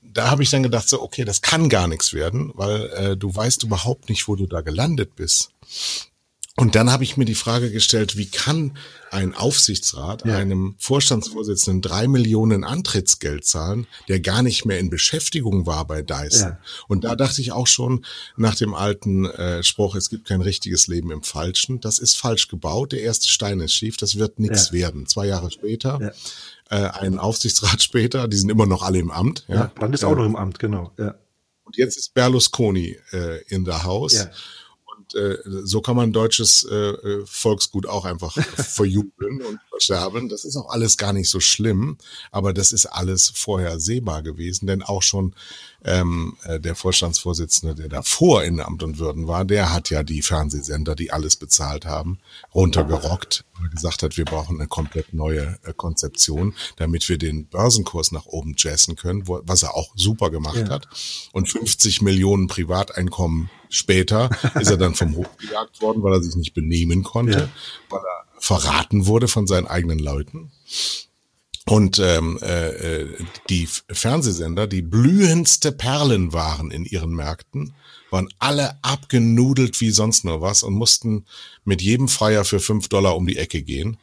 da 0.01 0.31
habe 0.31 0.43
ich 0.43 0.49
dann 0.49 0.63
gedacht, 0.63 0.89
so, 0.89 1.01
okay, 1.01 1.23
das 1.23 1.41
kann 1.41 1.69
gar 1.69 1.87
nichts 1.87 2.13
werden, 2.13 2.51
weil 2.55 2.89
äh, 2.89 3.17
du 3.17 3.33
weißt 3.33 3.63
überhaupt 3.63 4.09
nicht, 4.09 4.27
wo 4.27 4.35
du 4.35 4.47
da 4.47 4.61
gelandet 4.61 5.15
bist. 5.15 5.51
Und 6.59 6.75
dann 6.75 6.91
habe 6.91 7.05
ich 7.05 7.15
mir 7.15 7.23
die 7.23 7.35
Frage 7.35 7.71
gestellt, 7.71 8.17
wie 8.17 8.25
kann 8.25 8.77
ein 9.11 9.33
Aufsichtsrat 9.33 10.25
ja. 10.25 10.35
einem 10.35 10.75
Vorstandsvorsitzenden 10.77 11.81
drei 11.81 12.05
Millionen 12.09 12.65
Antrittsgeld 12.65 13.45
zahlen, 13.45 13.87
der 14.09 14.19
gar 14.19 14.43
nicht 14.43 14.65
mehr 14.65 14.77
in 14.77 14.89
Beschäftigung 14.89 15.65
war 15.65 15.87
bei 15.87 16.01
Dyson? 16.01 16.49
Ja. 16.49 16.59
Und 16.89 17.05
da 17.05 17.15
dachte 17.15 17.39
ich 17.39 17.53
auch 17.53 17.67
schon 17.67 18.03
nach 18.35 18.55
dem 18.55 18.73
alten 18.73 19.23
äh, 19.25 19.63
Spruch, 19.63 19.95
es 19.95 20.09
gibt 20.09 20.27
kein 20.27 20.41
richtiges 20.41 20.87
Leben 20.87 21.11
im 21.11 21.23
Falschen. 21.23 21.79
Das 21.79 21.97
ist 21.97 22.17
falsch 22.17 22.49
gebaut. 22.49 22.91
Der 22.91 23.03
erste 23.03 23.29
Stein 23.29 23.61
ist 23.61 23.73
schief. 23.73 23.95
Das 23.95 24.17
wird 24.17 24.39
nichts 24.39 24.67
ja. 24.67 24.73
werden. 24.73 25.07
Zwei 25.07 25.27
Jahre 25.27 25.51
später, 25.51 26.11
äh, 26.69 26.75
ein 26.75 27.19
Aufsichtsrat 27.19 27.81
später, 27.83 28.27
die 28.27 28.35
sind 28.35 28.49
immer 28.49 28.65
noch 28.65 28.83
alle 28.83 28.99
im 28.99 29.11
Amt. 29.11 29.45
Ja, 29.47 29.71
Brand 29.75 29.95
ist 29.95 30.03
auch 30.03 30.15
noch 30.15 30.25
im 30.25 30.35
Amt, 30.35 30.59
genau. 30.59 30.91
Und 31.63 31.77
jetzt 31.77 31.95
ist 31.97 32.13
Berlusconi 32.13 32.97
äh, 33.13 33.43
in 33.47 33.63
der 33.63 33.83
Haus. 33.83 34.27
Äh, 35.15 35.37
so 35.63 35.81
kann 35.81 35.95
man 35.95 36.11
deutsches 36.11 36.63
äh, 36.69 36.75
äh 36.75 37.25
Volksgut 37.25 37.87
auch 37.87 38.05
einfach 38.05 38.33
verjubeln 38.55 39.41
und 39.41 39.59
versterben. 39.69 40.29
Das 40.29 40.45
ist 40.45 40.55
auch 40.57 40.69
alles 40.69 40.97
gar 40.97 41.13
nicht 41.13 41.29
so 41.29 41.39
schlimm, 41.39 41.97
aber 42.31 42.53
das 42.53 42.71
ist 42.71 42.85
alles 42.85 43.31
vorhersehbar 43.33 44.23
gewesen, 44.23 44.67
denn 44.67 44.83
auch 44.83 45.01
schon 45.01 45.33
ähm, 45.85 46.35
äh, 46.43 46.59
der 46.59 46.75
Vorstandsvorsitzende, 46.75 47.75
der 47.75 47.87
davor 47.87 48.43
in 48.43 48.59
Amt 48.59 48.83
und 48.83 48.99
Würden 48.99 49.27
war, 49.27 49.45
der 49.45 49.73
hat 49.73 49.89
ja 49.89 50.03
die 50.03 50.21
Fernsehsender, 50.21 50.95
die 50.95 51.11
alles 51.11 51.37
bezahlt 51.37 51.85
haben, 51.85 52.19
runtergerockt, 52.53 53.45
weil 53.59 53.69
gesagt 53.69 54.03
hat, 54.03 54.17
wir 54.17 54.25
brauchen 54.25 54.59
eine 54.59 54.67
komplett 54.67 55.13
neue 55.13 55.57
äh, 55.63 55.73
Konzeption, 55.75 56.53
damit 56.75 57.07
wir 57.07 57.17
den 57.17 57.47
Börsenkurs 57.47 58.11
nach 58.11 58.25
oben 58.25 58.55
jazzen 58.57 58.95
können, 58.95 59.27
wo, 59.27 59.41
was 59.43 59.63
er 59.63 59.75
auch 59.75 59.93
super 59.95 60.29
gemacht 60.29 60.57
ja. 60.57 60.69
hat. 60.69 60.87
Und 61.31 61.49
50 61.49 62.01
Millionen 62.01 62.47
Privateinkommen 62.47 63.49
später 63.69 64.29
ist 64.59 64.69
er 64.69 64.77
dann 64.77 64.95
vom 64.95 65.15
Hof 65.15 65.37
gejagt 65.37 65.81
worden, 65.81 66.03
weil 66.03 66.13
er 66.13 66.23
sich 66.23 66.35
nicht 66.35 66.53
benehmen 66.53 67.03
konnte, 67.03 67.39
ja. 67.39 67.49
weil 67.89 68.01
er 68.01 68.25
verraten 68.39 69.05
wurde 69.05 69.27
von 69.27 69.47
seinen 69.47 69.67
eigenen 69.67 69.99
Leuten. 69.99 70.51
Und 71.65 71.99
ähm, 71.99 72.39
äh, 72.41 73.05
die 73.49 73.67
Fernsehsender, 73.91 74.65
die 74.65 74.81
blühendste 74.81 75.71
Perlen 75.71 76.33
waren 76.33 76.71
in 76.71 76.83
ihren 76.83 77.11
Märkten, 77.11 77.75
waren 78.09 78.29
alle 78.39 78.83
abgenudelt 78.83 79.79
wie 79.79 79.91
sonst 79.91 80.25
nur 80.25 80.41
was 80.41 80.63
und 80.63 80.73
mussten 80.73 81.25
mit 81.65 81.81
jedem 81.81 82.07
Freier 82.07 82.43
für 82.43 82.59
fünf 82.59 82.87
Dollar 82.87 83.15
um 83.15 83.27
die 83.27 83.37
Ecke 83.37 83.61
gehen. 83.61 83.97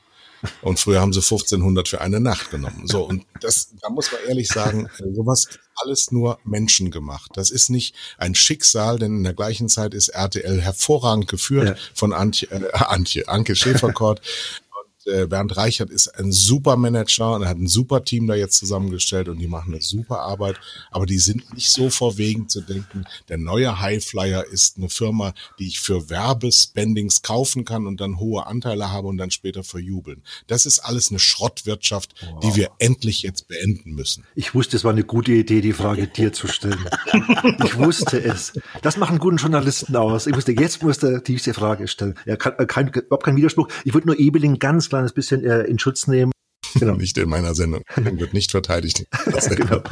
Und 0.62 0.78
früher 0.78 1.00
haben 1.00 1.12
sie 1.12 1.20
1500 1.20 1.88
für 1.88 2.00
eine 2.00 2.20
Nacht 2.20 2.50
genommen. 2.50 2.86
So, 2.86 3.04
und 3.04 3.24
das, 3.40 3.70
da 3.80 3.88
muss 3.90 4.12
man 4.12 4.20
ehrlich 4.28 4.48
sagen, 4.48 4.88
sowas 5.14 5.46
ist 5.46 5.60
alles 5.76 6.10
nur 6.10 6.38
Menschen 6.44 6.90
gemacht. 6.90 7.32
Das 7.34 7.50
ist 7.50 7.68
nicht 7.68 7.94
ein 8.18 8.34
Schicksal, 8.34 8.98
denn 8.98 9.18
in 9.18 9.24
der 9.24 9.34
gleichen 9.34 9.68
Zeit 9.68 9.94
ist 9.94 10.08
RTL 10.08 10.60
hervorragend 10.60 11.28
geführt 11.28 11.68
ja. 11.68 11.74
von 11.94 12.12
Antje, 12.12 12.48
äh, 12.50 12.72
Antje, 12.72 13.28
Anke 13.28 13.56
Schäferkort 13.56 14.20
äh, 15.06 15.26
Bernd 15.26 15.56
Reichert 15.56 15.90
ist 15.90 16.08
ein 16.18 16.32
super 16.32 16.76
Manager 16.76 17.34
und 17.34 17.42
er 17.42 17.48
hat 17.48 17.58
ein 17.58 17.68
super 17.68 18.04
Team 18.04 18.26
da 18.26 18.34
jetzt 18.34 18.58
zusammengestellt 18.58 19.28
und 19.28 19.38
die 19.38 19.46
machen 19.46 19.72
eine 19.72 19.82
super 19.82 20.20
Arbeit. 20.20 20.56
Aber 20.90 21.06
die 21.06 21.18
sind 21.18 21.54
nicht 21.54 21.70
so 21.70 21.90
vorwegen 21.90 22.48
zu 22.48 22.60
denken, 22.60 23.04
der 23.28 23.38
neue 23.38 23.80
Highflyer 23.80 24.44
ist 24.46 24.78
eine 24.78 24.88
Firma, 24.88 25.34
die 25.58 25.68
ich 25.68 25.80
für 25.80 26.10
Werbespendings 26.10 27.22
kaufen 27.22 27.64
kann 27.64 27.86
und 27.86 28.00
dann 28.00 28.18
hohe 28.18 28.46
Anteile 28.46 28.90
habe 28.90 29.08
und 29.08 29.16
dann 29.16 29.30
später 29.30 29.62
verjubeln. 29.62 30.22
Das 30.46 30.66
ist 30.66 30.80
alles 30.80 31.10
eine 31.10 31.18
Schrottwirtschaft, 31.18 32.14
wow. 32.20 32.40
die 32.40 32.56
wir 32.56 32.70
endlich 32.78 33.22
jetzt 33.22 33.48
beenden 33.48 33.94
müssen. 33.94 34.24
Ich 34.34 34.54
wusste, 34.54 34.76
es 34.76 34.84
war 34.84 34.92
eine 34.92 35.04
gute 35.04 35.32
Idee, 35.32 35.60
die 35.60 35.72
Frage 35.72 36.06
dir 36.06 36.32
zu 36.32 36.48
stellen. 36.48 36.84
ich 37.64 37.78
wusste 37.78 38.22
es. 38.22 38.52
Das 38.82 38.96
machen 38.96 39.18
guten 39.18 39.36
Journalisten 39.36 39.94
aus. 39.96 40.26
Ich 40.26 40.34
wusste, 40.34 40.52
jetzt 40.52 40.82
musste 40.82 41.22
diese 41.24 41.54
Frage 41.54 41.88
stellen. 41.88 42.14
Ja, 42.24 42.36
kein, 42.36 42.66
kein, 42.66 42.88
überhaupt 42.88 43.24
kein 43.24 43.36
Widerspruch. 43.36 43.68
Ich 43.84 43.94
würde 43.94 44.08
nur 44.08 44.18
Ebeling 44.18 44.58
ganz 44.58 44.88
kleines 44.96 45.12
bisschen 45.12 45.44
äh, 45.44 45.62
in 45.62 45.78
Schutz 45.78 46.06
nehmen. 46.06 46.32
Genau. 46.78 46.92
Nicht 46.96 47.16
in 47.18 47.28
meiner 47.28 47.54
Sendung. 47.54 47.82
Wird 47.96 48.34
nicht 48.34 48.50
verteidigt. 48.50 49.06
genau. 49.56 49.82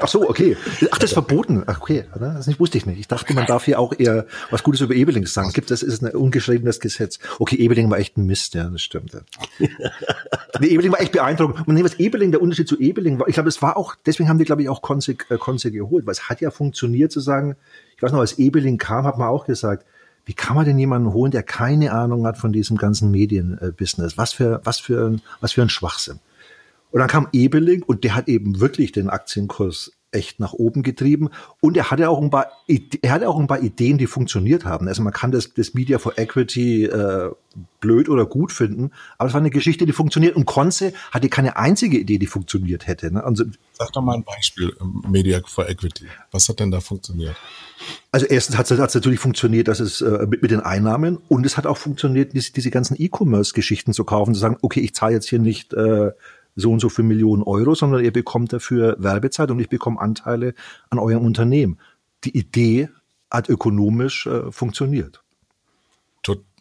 Ach 0.00 0.08
so, 0.08 0.28
okay. 0.28 0.56
Ach, 0.90 0.98
das 0.98 1.10
ist 1.10 1.12
verboten. 1.14 1.64
Ach, 1.66 1.80
okay. 1.80 2.04
Das 2.18 2.60
wusste 2.60 2.78
ich 2.78 2.86
nicht. 2.86 2.98
Ich 2.98 3.08
dachte, 3.08 3.32
man 3.34 3.46
darf 3.46 3.64
hier 3.64 3.78
auch 3.78 3.92
eher 3.98 4.26
was 4.50 4.62
Gutes 4.62 4.80
über 4.80 4.94
Ebeling 4.94 5.26
sagen. 5.26 5.52
Gibt 5.52 5.70
das 5.70 5.82
ist 5.82 6.02
ein 6.02 6.10
ungeschriebenes 6.10 6.80
Gesetz. 6.80 7.18
Okay, 7.38 7.56
Ebeling 7.56 7.90
war 7.90 7.98
echt 7.98 8.16
ein 8.16 8.26
Mist, 8.26 8.54
ja, 8.54 8.64
das 8.64 8.82
stimmt. 8.82 9.12
nee, 9.58 10.66
Ebeling 10.66 10.92
war 10.92 11.00
echt 11.00 11.12
beeindruckend. 11.12 11.66
Und 11.66 11.74
nee, 11.74 11.84
was 11.84 11.94
Ebeling, 11.94 12.30
der 12.30 12.42
Unterschied 12.42 12.68
zu 12.68 12.78
Ebeling 12.78 13.18
war, 13.18 13.28
ich 13.28 13.34
glaube, 13.34 13.48
es 13.48 13.62
war 13.62 13.76
auch, 13.76 13.94
deswegen 14.06 14.28
haben 14.28 14.38
wir, 14.38 14.46
glaube 14.46 14.62
ich, 14.62 14.68
auch 14.68 14.82
Konse, 14.82 15.16
äh, 15.28 15.38
Konse 15.38 15.70
geholt, 15.70 16.06
weil 16.06 16.12
es 16.12 16.28
hat 16.28 16.40
ja 16.40 16.50
funktioniert 16.50 17.12
zu 17.12 17.20
sagen, 17.20 17.56
ich 17.96 18.02
weiß 18.02 18.12
noch, 18.12 18.20
als 18.20 18.38
Ebeling 18.38 18.78
kam, 18.78 19.04
hat 19.04 19.18
man 19.18 19.28
auch 19.28 19.46
gesagt, 19.46 19.86
wie 20.26 20.34
kann 20.34 20.56
man 20.56 20.64
denn 20.64 20.78
jemanden 20.78 21.12
holen, 21.12 21.30
der 21.30 21.42
keine 21.42 21.92
Ahnung 21.92 22.26
hat 22.26 22.38
von 22.38 22.52
diesem 22.52 22.76
ganzen 22.76 23.10
Medienbusiness? 23.10 24.16
Was 24.16 24.32
für, 24.32 24.60
was 24.64 24.78
für, 24.78 25.18
was 25.40 25.52
für 25.52 25.62
ein 25.62 25.68
Schwachsinn. 25.68 26.20
Und 26.90 27.00
dann 27.00 27.08
kam 27.08 27.28
Ebeling 27.32 27.82
und 27.82 28.04
der 28.04 28.14
hat 28.14 28.28
eben 28.28 28.60
wirklich 28.60 28.92
den 28.92 29.10
Aktienkurs 29.10 29.92
echt 30.14 30.40
nach 30.40 30.52
oben 30.52 30.82
getrieben. 30.82 31.30
Und 31.60 31.76
er 31.76 31.90
hatte 31.90 32.08
auch 32.08 32.20
ein 32.20 32.30
paar, 32.30 32.48
er 33.02 33.12
hatte 33.12 33.28
auch 33.28 33.38
ein 33.38 33.46
paar 33.46 33.62
Ideen, 33.62 33.98
die 33.98 34.06
funktioniert 34.06 34.64
haben. 34.64 34.88
Also 34.88 35.02
man 35.02 35.12
kann 35.12 35.32
das, 35.32 35.52
das 35.54 35.74
Media 35.74 35.98
for 35.98 36.18
Equity 36.18 36.84
äh, 36.84 37.30
blöd 37.80 38.08
oder 38.08 38.26
gut 38.26 38.52
finden, 38.52 38.90
aber 39.18 39.28
es 39.28 39.34
war 39.34 39.40
eine 39.40 39.50
Geschichte, 39.50 39.86
die 39.86 39.92
funktioniert. 39.92 40.36
Und 40.36 40.46
Conce 40.46 40.92
hatte 41.10 41.28
keine 41.28 41.56
einzige 41.56 41.98
Idee, 41.98 42.18
die 42.18 42.26
funktioniert 42.26 42.86
hätte. 42.86 43.12
Ne? 43.12 43.22
Also, 43.22 43.44
Sag 43.72 43.92
doch 43.92 44.02
mal 44.02 44.14
ein 44.14 44.24
Beispiel, 44.24 44.74
ähm, 44.80 45.04
Media 45.08 45.40
for 45.46 45.68
Equity. 45.68 46.06
Was 46.30 46.48
hat 46.48 46.60
denn 46.60 46.70
da 46.70 46.80
funktioniert? 46.80 47.36
Also 48.12 48.26
erstens 48.26 48.56
hat 48.56 48.70
es 48.70 48.94
natürlich 48.94 49.20
funktioniert, 49.20 49.68
dass 49.68 49.80
es 49.80 50.00
äh, 50.00 50.26
mit, 50.26 50.42
mit 50.42 50.50
den 50.50 50.60
Einnahmen 50.60 51.18
und 51.28 51.44
es 51.44 51.56
hat 51.56 51.66
auch 51.66 51.76
funktioniert, 51.76 52.32
diese, 52.32 52.52
diese 52.52 52.70
ganzen 52.70 52.96
E-Commerce-Geschichten 52.98 53.92
zu 53.92 54.04
kaufen, 54.04 54.34
zu 54.34 54.40
sagen, 54.40 54.56
okay, 54.62 54.80
ich 54.80 54.94
zahle 54.94 55.14
jetzt 55.14 55.28
hier 55.28 55.40
nicht 55.40 55.74
äh, 55.74 56.12
so 56.56 56.70
und 56.70 56.80
so 56.80 56.88
für 56.88 57.02
Millionen 57.02 57.42
Euro, 57.42 57.74
sondern 57.74 58.04
ihr 58.04 58.12
bekommt 58.12 58.52
dafür 58.52 58.96
Werbezeit 58.98 59.50
und 59.50 59.58
ich 59.60 59.68
bekomme 59.68 60.00
Anteile 60.00 60.54
an 60.90 60.98
eurem 60.98 61.24
Unternehmen. 61.24 61.78
Die 62.24 62.36
Idee 62.36 62.88
hat 63.30 63.48
ökonomisch 63.48 64.26
äh, 64.26 64.50
funktioniert. 64.52 65.24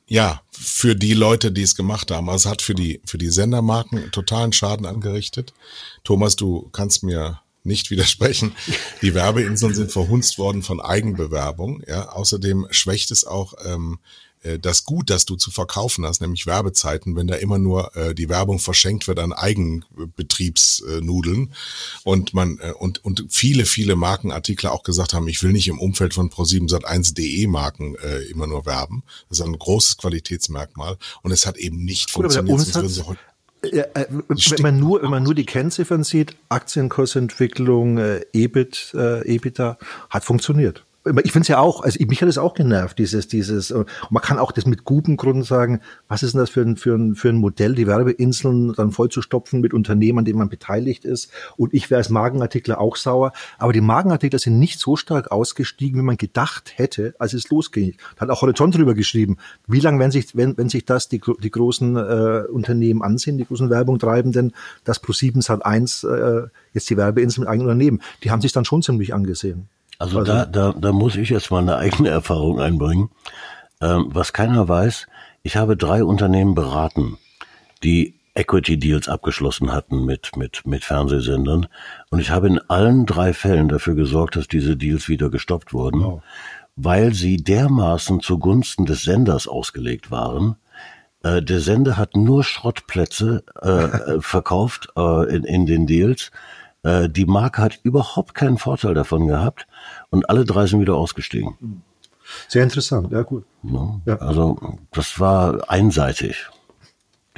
Ja, 0.07 0.41
für 0.51 0.95
die 0.95 1.13
Leute, 1.13 1.51
die 1.51 1.61
es 1.61 1.75
gemacht 1.75 2.11
haben. 2.11 2.29
Also 2.29 2.47
es 2.47 2.51
hat 2.51 2.61
für 2.61 2.73
die, 2.73 3.01
für 3.05 3.17
die 3.17 3.29
Sendermarken 3.29 4.11
totalen 4.11 4.51
Schaden 4.51 4.85
angerichtet. 4.85 5.53
Thomas, 6.03 6.35
du 6.35 6.69
kannst 6.71 7.03
mir 7.03 7.39
nicht 7.63 7.89
widersprechen. 7.91 8.53
Die 9.01 9.13
Werbeinseln 9.13 9.73
sind 9.73 9.91
verhunzt 9.91 10.37
worden 10.37 10.61
von 10.61 10.81
Eigenbewerbung. 10.81 11.81
Ja, 11.87 12.09
außerdem 12.09 12.67
schwächt 12.69 13.11
es 13.11 13.25
auch 13.25 13.53
ähm, 13.65 13.99
äh, 14.43 14.59
das 14.59 14.83
Gut, 14.83 15.09
das 15.09 15.25
du 15.25 15.35
zu 15.35 15.51
verkaufen 15.51 16.05
hast, 16.05 16.21
nämlich 16.21 16.45
Werbezeiten, 16.45 17.15
wenn 17.15 17.27
da 17.27 17.35
immer 17.35 17.59
nur 17.59 17.95
äh, 17.95 18.13
die 18.13 18.29
Werbung 18.29 18.59
verschenkt 18.59 19.07
wird 19.07 19.19
an 19.19 19.33
Eigenbetriebsnudeln 19.33 21.53
und 22.03 22.33
man 22.33 22.59
äh, 22.61 22.71
und 22.71 23.03
und 23.03 23.25
viele 23.29 23.65
viele 23.65 23.95
Markenartikler 23.95 24.71
auch 24.71 24.83
gesagt 24.83 25.13
haben, 25.13 25.27
ich 25.27 25.43
will 25.43 25.51
nicht 25.51 25.67
im 25.67 25.79
Umfeld 25.79 26.13
von 26.13 26.29
Pro7sat1.de 26.29 27.47
Marken 27.47 27.95
äh, 27.95 28.19
immer 28.23 28.47
nur 28.47 28.65
werben. 28.65 29.03
Das 29.29 29.39
ist 29.39 29.45
ein 29.45 29.57
großes 29.57 29.97
Qualitätsmerkmal 29.97 30.97
und 31.21 31.31
es 31.31 31.45
hat 31.45 31.57
eben 31.57 31.83
nicht 31.83 32.13
Gut, 32.13 32.33
funktioniert. 32.33 33.17
Ja, 33.71 33.83
äh, 33.93 34.07
wenn 34.09 34.61
man 34.61 34.79
nur, 34.79 35.01
wenn 35.01 35.09
man 35.09 35.23
nur 35.23 35.35
die 35.35 35.45
Kennziffern 35.45 36.03
sieht, 36.03 36.35
Aktienkursentwicklung, 36.49 37.97
äh, 37.97 38.21
EBIT, 38.33 38.93
äh, 38.93 39.35
EBITDA, 39.35 39.77
hat 40.09 40.25
funktioniert 40.25 40.83
ich 41.05 41.33
finde 41.33 41.41
es 41.41 41.47
ja 41.49 41.59
auch, 41.59 41.81
also 41.81 41.99
mich 42.05 42.21
hat 42.21 42.29
es 42.29 42.37
auch 42.37 42.53
genervt, 42.53 42.97
dieses, 42.97 43.27
dieses, 43.27 43.71
und 43.71 43.89
man 44.09 44.23
kann 44.23 44.39
auch 44.39 44.53
das 44.53 44.65
mit 44.65 44.85
gutem 44.85 45.17
Grund 45.17 45.45
sagen, 45.45 45.81
was 46.07 46.23
ist 46.23 46.33
denn 46.33 46.39
das 46.39 46.49
für 46.49 46.61
ein, 46.61 46.77
für 46.77 46.95
ein, 46.95 47.15
für 47.15 47.27
ein 47.27 47.37
Modell, 47.37 47.75
die 47.75 47.87
Werbeinseln 47.87 48.73
dann 48.73 48.91
voll 48.91 49.09
zu 49.09 49.21
stopfen 49.21 49.59
mit 49.59 49.73
Unternehmen, 49.73 50.19
an 50.19 50.25
denen 50.25 50.39
man 50.39 50.47
beteiligt 50.47 51.03
ist. 51.03 51.29
Und 51.57 51.73
ich 51.73 51.89
wäre 51.89 51.97
als 51.97 52.09
Magenartikler 52.09 52.79
auch 52.79 52.95
sauer. 52.95 53.33
Aber 53.57 53.73
die 53.73 53.81
Magenartikler 53.81 54.39
sind 54.39 54.59
nicht 54.59 54.79
so 54.79 54.95
stark 54.95 55.31
ausgestiegen, 55.31 55.99
wie 55.99 56.05
man 56.05 56.17
gedacht 56.17 56.73
hätte, 56.77 57.15
als 57.19 57.33
es 57.33 57.49
losging. 57.49 57.95
Da 58.15 58.21
hat 58.21 58.29
auch 58.29 58.41
Horizont 58.41 58.75
drüber 58.75 58.93
geschrieben. 58.93 59.37
Wie 59.67 59.81
lange, 59.81 59.99
wenn 59.99 60.11
sich, 60.11 60.35
wenn, 60.37 60.57
wenn 60.57 60.69
sich 60.69 60.85
das 60.85 61.09
die, 61.09 61.19
die 61.41 61.51
großen 61.51 61.97
äh, 61.97 62.43
Unternehmen 62.49 63.01
ansehen, 63.01 63.37
die 63.37 63.45
großen 63.45 63.69
Werbung 63.69 63.99
treibenden, 63.99 64.53
das 64.85 65.03
Pro7 65.03 65.47
hat 65.49 65.65
eins, 65.65 66.05
äh, 66.05 66.43
jetzt 66.73 66.89
die 66.89 66.95
Werbeinseln 66.95 67.41
mit 67.41 67.49
eigenen 67.49 67.69
Unternehmen, 67.69 68.01
die 68.23 68.31
haben 68.31 68.41
sich 68.41 68.53
dann 68.53 68.63
schon 68.63 68.81
ziemlich 68.81 69.13
angesehen. 69.13 69.67
Also, 70.03 70.19
also 70.19 70.31
da, 70.33 70.45
da, 70.45 70.73
da 70.73 70.91
muss 70.91 71.15
ich 71.15 71.29
jetzt 71.29 71.49
mal 71.49 71.61
eine 71.61 71.77
eigene 71.77 72.09
Erfahrung 72.09 72.59
einbringen. 72.59 73.09
Ähm, 73.81 74.07
was 74.09 74.33
keiner 74.33 74.67
weiß, 74.67 75.07
ich 75.43 75.55
habe 75.55 75.77
drei 75.77 76.03
Unternehmen 76.03 76.55
beraten, 76.55 77.17
die 77.83 78.15
Equity 78.35 78.77
Deals 78.77 79.07
abgeschlossen 79.07 79.71
hatten 79.71 80.03
mit, 80.03 80.35
mit, 80.35 80.65
mit 80.65 80.83
Fernsehsendern. 80.83 81.67
Und 82.09 82.19
ich 82.19 82.31
habe 82.31 82.47
in 82.47 82.59
allen 82.67 83.05
drei 83.05 83.31
Fällen 83.33 83.69
dafür 83.69 83.95
gesorgt, 83.95 84.35
dass 84.35 84.49
diese 84.49 84.75
Deals 84.75 85.07
wieder 85.07 85.29
gestoppt 85.29 85.71
wurden, 85.71 86.01
wow. 86.01 86.21
weil 86.75 87.13
sie 87.13 87.37
dermaßen 87.37 88.19
zugunsten 88.19 88.85
des 88.85 89.03
Senders 89.03 89.47
ausgelegt 89.47 90.11
waren. 90.11 90.57
Äh, 91.23 91.41
der 91.41 91.61
Sender 91.61 91.95
hat 91.95 92.17
nur 92.17 92.43
Schrottplätze 92.43 93.45
äh, 93.61 94.19
verkauft 94.19 94.89
äh, 94.97 95.33
in, 95.33 95.45
in 95.45 95.65
den 95.65 95.87
Deals 95.87 96.31
äh, 96.83 97.09
die 97.09 97.25
Marke 97.25 97.61
hat 97.61 97.79
überhaupt 97.83 98.35
keinen 98.35 98.57
Vorteil 98.57 98.93
davon 98.93 99.27
gehabt 99.27 99.67
und 100.09 100.29
alle 100.29 100.45
drei 100.45 100.67
sind 100.67 100.79
wieder 100.79 100.95
ausgestiegen. 100.95 101.83
Sehr 102.47 102.63
interessant, 102.63 103.11
ja 103.11 103.21
gut. 103.21 103.45
Ja, 103.63 104.01
ja. 104.05 104.15
Also 104.17 104.79
das 104.91 105.19
war 105.19 105.69
einseitig, 105.69 106.47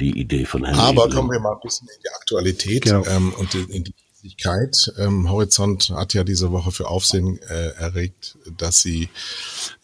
die 0.00 0.18
Idee 0.18 0.44
von 0.44 0.64
Henry. 0.64 0.80
Aber 0.80 1.08
kommen 1.08 1.30
wir 1.30 1.40
mal 1.40 1.54
ein 1.54 1.60
bisschen 1.62 1.88
in 1.88 2.00
die 2.02 2.10
Aktualität 2.10 2.82
genau. 2.84 3.04
ähm, 3.06 3.32
und 3.34 3.54
in 3.54 3.84
die 3.84 3.94
Wichtigkeit. 4.22 4.92
Ähm, 4.98 5.30
Horizont 5.30 5.90
hat 5.90 6.14
ja 6.14 6.24
diese 6.24 6.50
Woche 6.52 6.72
für 6.72 6.88
Aufsehen 6.88 7.38
äh, 7.48 7.68
erregt, 7.76 8.36
dass 8.56 8.80
sie 8.80 9.08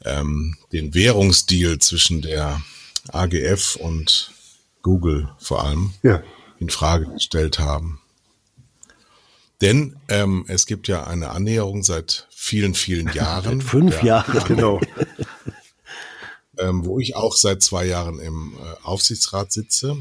ähm, 0.04 0.56
den 0.72 0.94
Währungsdeal 0.94 1.78
zwischen 1.78 2.22
der 2.22 2.60
AGF 3.12 3.76
und 3.76 4.32
Google 4.82 5.28
vor 5.38 5.64
allem 5.64 5.94
ja. 6.02 6.22
in 6.58 6.70
Frage 6.70 7.06
gestellt 7.06 7.58
haben. 7.58 8.00
Denn 9.62 9.94
ähm, 10.08 10.44
es 10.48 10.66
gibt 10.66 10.88
ja 10.88 11.04
eine 11.06 11.30
Annäherung 11.30 11.84
seit 11.84 12.26
vielen, 12.30 12.74
vielen 12.74 13.08
Jahren. 13.14 13.60
Seit 13.60 13.68
fünf 13.68 14.02
Jahren, 14.02 14.44
genau. 14.44 14.80
ähm, 16.58 16.84
wo 16.84 16.98
ich 16.98 17.14
auch 17.16 17.36
seit 17.36 17.62
zwei 17.62 17.86
Jahren 17.86 18.18
im 18.18 18.54
äh, 18.54 18.84
Aufsichtsrat 18.84 19.52
sitze 19.52 19.96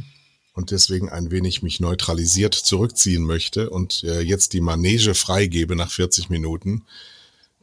und 0.53 0.72
deswegen 0.72 1.09
ein 1.09 1.30
wenig 1.30 1.62
mich 1.62 1.80
neutralisiert 1.80 2.55
zurückziehen 2.55 3.24
möchte 3.24 3.70
und 3.70 4.03
äh, 4.03 4.22
jetzt 4.22 4.53
die 4.53 4.62
Manege 4.62 5.14
freigebe 5.14 5.76
nach 5.76 5.91
40 5.91 6.30
Minuten 6.30 6.84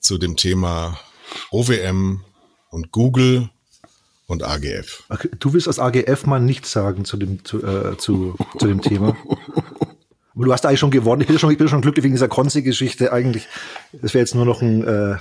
zu 0.01 0.19
dem 0.19 0.37
Thema 0.37 0.99
OWM 1.51 2.23
und 2.71 2.93
Google 2.93 3.51
und 4.27 4.45
AGF. 4.45 5.03
Okay, 5.09 5.31
du 5.39 5.53
willst 5.53 5.67
als 5.67 5.81
AGF 5.81 6.27
mal 6.27 6.39
nichts 6.39 6.71
sagen 6.71 7.05
zu 7.05 7.17
dem, 7.17 7.45
zu, 7.45 7.63
äh, 7.65 7.99
zu, 7.99 8.37
zu 8.59 8.67
dem 8.69 8.83
Thema. 8.83 9.17
Du 10.45 10.53
hast 10.53 10.65
eigentlich 10.65 10.79
schon 10.79 10.93
gewonnen. 10.93 11.23
Ich 11.23 11.27
bin 11.27 11.39
schon, 11.39 11.51
ich 11.51 11.59
bin 11.59 11.69
schon 11.69 11.81
glücklich 11.81 12.05
wegen 12.05 12.15
dieser 12.15 12.29
Konzi-Geschichte. 12.29 13.13
Eigentlich, 13.13 13.49
das 13.93 14.15
wäre 14.15 14.23
jetzt 14.23 14.35
nur 14.37 14.45
noch 14.45 14.63
ein 14.63 14.87
äh, 14.87 15.17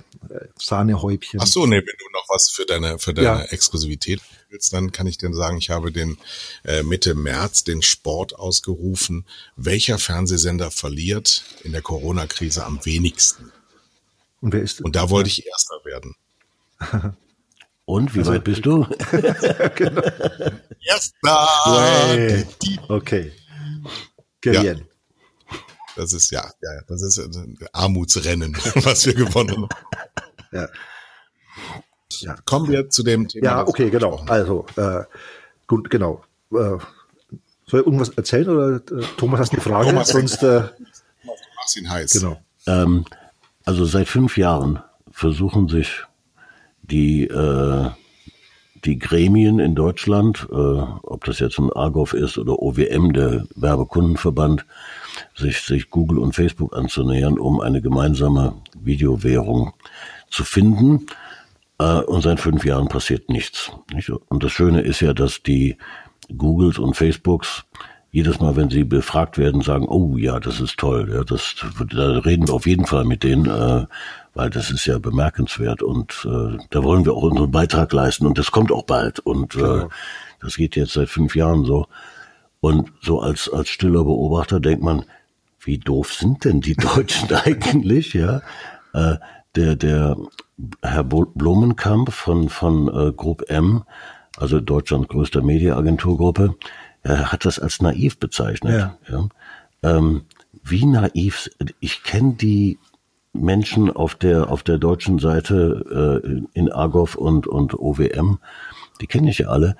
Sahnehäubchen. 0.59 1.39
Ach 1.41 1.47
so, 1.47 1.65
nee, 1.65 1.77
wenn 1.77 1.85
du 1.85 2.05
noch 2.13 2.25
was 2.29 2.51
für 2.51 2.65
deine 2.65 2.99
für 2.99 3.13
deine 3.13 3.27
ja. 3.27 3.41
Exklusivität 3.41 4.21
willst, 4.49 4.73
dann 4.73 4.91
kann 4.91 5.07
ich 5.07 5.17
dir 5.17 5.33
sagen, 5.33 5.57
ich 5.57 5.71
habe 5.71 5.91
den 5.91 6.17
äh, 6.63 6.83
Mitte 6.83 7.15
März 7.15 7.63
den 7.63 7.81
Sport 7.81 8.35
ausgerufen. 8.35 9.25
Welcher 9.55 9.97
Fernsehsender 9.97 10.69
verliert 10.69 11.43
in 11.63 11.71
der 11.71 11.81
Corona-Krise 11.81 12.63
am 12.63 12.85
wenigsten? 12.85 13.51
Und 14.41 14.53
wer 14.53 14.61
ist? 14.61 14.81
Und 14.81 14.95
da 14.95 15.09
wollte 15.09 15.29
ich 15.29 15.47
Erster 15.47 15.79
werden. 15.83 16.15
Und 17.85 18.13
wie 18.13 18.19
also, 18.19 18.33
weit 18.33 18.43
bist 18.43 18.65
du? 18.65 18.85
genau. 19.75 20.01
Erster. 20.85 21.47
Okay. 22.89 23.31
Gerieren. 24.41 24.79
Ja. 24.79 24.96
Das 25.97 26.13
ist 26.13 26.29
ja, 26.29 26.43
ja, 26.61 26.81
das 26.87 27.01
ist 27.01 27.17
ein 27.17 27.57
Armutsrennen, 27.73 28.55
was 28.75 29.07
wir 29.07 29.15
gewonnen 29.15 29.63
haben. 29.63 29.69
Ja. 30.51 30.69
ja. 32.19 32.35
Kommen 32.45 32.71
wir 32.71 32.89
zu 32.89 33.01
dem 33.01 33.27
Thema. 33.27 33.45
Ja, 33.45 33.67
okay, 33.67 33.89
genau. 33.89 34.23
Also, 34.27 34.67
äh, 34.75 35.03
gut, 35.65 35.89
genau. 35.89 36.23
Äh, 36.51 36.77
soll 37.65 37.81
ich 37.81 37.85
irgendwas 37.85 38.09
erzählen 38.09 38.47
oder 38.47 38.75
äh, 38.75 39.03
Thomas 39.17 39.39
hast 39.39 39.53
eine 39.53 39.61
Frage? 39.61 39.89
Thomas, 39.89 40.09
Sonst, 40.09 40.43
äh, 40.43 40.61
du 40.61 41.31
machst 41.55 41.77
ihn 41.77 41.89
heiß. 41.89 42.13
Genau. 42.13 42.39
Ähm, 42.67 43.05
also 43.65 43.85
seit 43.85 44.07
fünf 44.07 44.37
Jahren 44.37 44.79
versuchen 45.11 45.67
sich 45.67 46.03
die 46.83 47.23
äh, 47.23 47.89
die 48.85 48.99
Gremien 48.99 49.59
in 49.59 49.75
Deutschland, 49.75 50.47
äh, 50.51 50.55
ob 50.55 51.25
das 51.25 51.39
jetzt 51.39 51.59
ein 51.59 51.71
Argov 51.73 52.13
ist 52.13 52.37
oder 52.37 52.59
OWM, 52.59 53.13
der 53.13 53.45
Werbekundenverband, 53.55 54.65
sich, 55.35 55.61
sich 55.61 55.89
Google 55.89 56.19
und 56.19 56.33
Facebook 56.33 56.75
anzunähern, 56.75 57.39
um 57.39 57.59
eine 57.59 57.81
gemeinsame 57.81 58.53
Videowährung 58.79 59.73
zu 60.29 60.43
finden. 60.43 61.05
Äh, 61.79 62.01
und 62.01 62.21
seit 62.21 62.39
fünf 62.39 62.65
Jahren 62.65 62.87
passiert 62.87 63.29
nichts. 63.29 63.71
Nicht? 63.93 64.09
Und 64.09 64.43
das 64.43 64.51
Schöne 64.51 64.81
ist 64.81 65.01
ja, 65.01 65.13
dass 65.13 65.43
die 65.43 65.77
Googles 66.35 66.79
und 66.79 66.95
Facebooks 66.95 67.65
jedes 68.11 68.39
Mal, 68.39 68.55
wenn 68.55 68.69
sie 68.69 68.83
befragt 68.83 69.37
werden, 69.37 69.61
sagen, 69.61 69.87
oh 69.87 70.17
ja, 70.17 70.39
das 70.39 70.59
ist 70.59 70.77
toll, 70.77 71.09
ja, 71.13 71.23
das, 71.23 71.55
da 71.91 72.19
reden 72.19 72.47
wir 72.47 72.53
auf 72.53 72.65
jeden 72.65 72.85
Fall 72.85 73.03
mit 73.03 73.23
denen, 73.23 73.45
äh, 73.45 73.85
weil 74.33 74.49
das 74.49 74.71
ist 74.71 74.85
ja 74.85 74.97
bemerkenswert 74.97 75.83
und 75.83 76.25
äh, 76.25 76.57
da 76.69 76.83
wollen 76.83 77.05
wir 77.05 77.13
auch 77.13 77.23
unseren 77.23 77.51
Beitrag 77.51 77.91
leisten 77.91 78.25
und 78.25 78.37
das 78.37 78.51
kommt 78.51 78.71
auch 78.71 78.83
bald 78.83 79.19
und 79.19 79.55
äh, 79.55 79.59
genau. 79.59 79.89
das 80.41 80.55
geht 80.55 80.75
jetzt 80.75 80.93
seit 80.93 81.09
fünf 81.09 81.35
Jahren 81.35 81.65
so. 81.65 81.87
Und 82.59 82.91
so 83.01 83.19
als, 83.19 83.51
als 83.51 83.69
stiller 83.69 84.03
Beobachter 84.03 84.59
denkt 84.59 84.83
man, 84.83 85.03
wie 85.59 85.77
doof 85.77 86.13
sind 86.13 86.45
denn 86.45 86.61
die 86.61 86.75
Deutschen 86.75 87.31
eigentlich, 87.33 88.13
ja? 88.13 88.41
Äh, 88.93 89.17
der, 89.55 89.75
der 89.75 90.17
Herr 90.81 91.03
Blumenkamp 91.03 92.11
von, 92.11 92.49
von 92.49 92.87
äh, 92.87 93.11
Group 93.11 93.49
M, 93.49 93.83
also 94.37 94.59
Deutschlands 94.59 95.07
größter 95.07 95.41
Mediaagenturgruppe, 95.41 96.55
er 97.03 97.31
hat 97.31 97.45
das 97.45 97.59
als 97.59 97.81
naiv 97.81 98.19
bezeichnet. 98.19 98.73
Ja. 98.73 98.97
ja. 99.09 99.27
Ähm, 99.83 100.25
wie 100.63 100.85
naiv, 100.85 101.49
ich 101.79 102.03
kenne 102.03 102.33
die 102.33 102.79
Menschen 103.33 103.95
auf 103.95 104.15
der, 104.15 104.49
auf 104.49 104.63
der 104.63 104.77
deutschen 104.77 105.19
Seite 105.19 106.21
äh, 106.23 106.41
in 106.53 106.71
Argov 106.71 107.15
und, 107.15 107.47
und 107.47 107.73
OWM, 107.73 108.39
die 108.99 109.07
kenne 109.07 109.29
ich 109.29 109.39
ja 109.39 109.47
alle, 109.47 109.75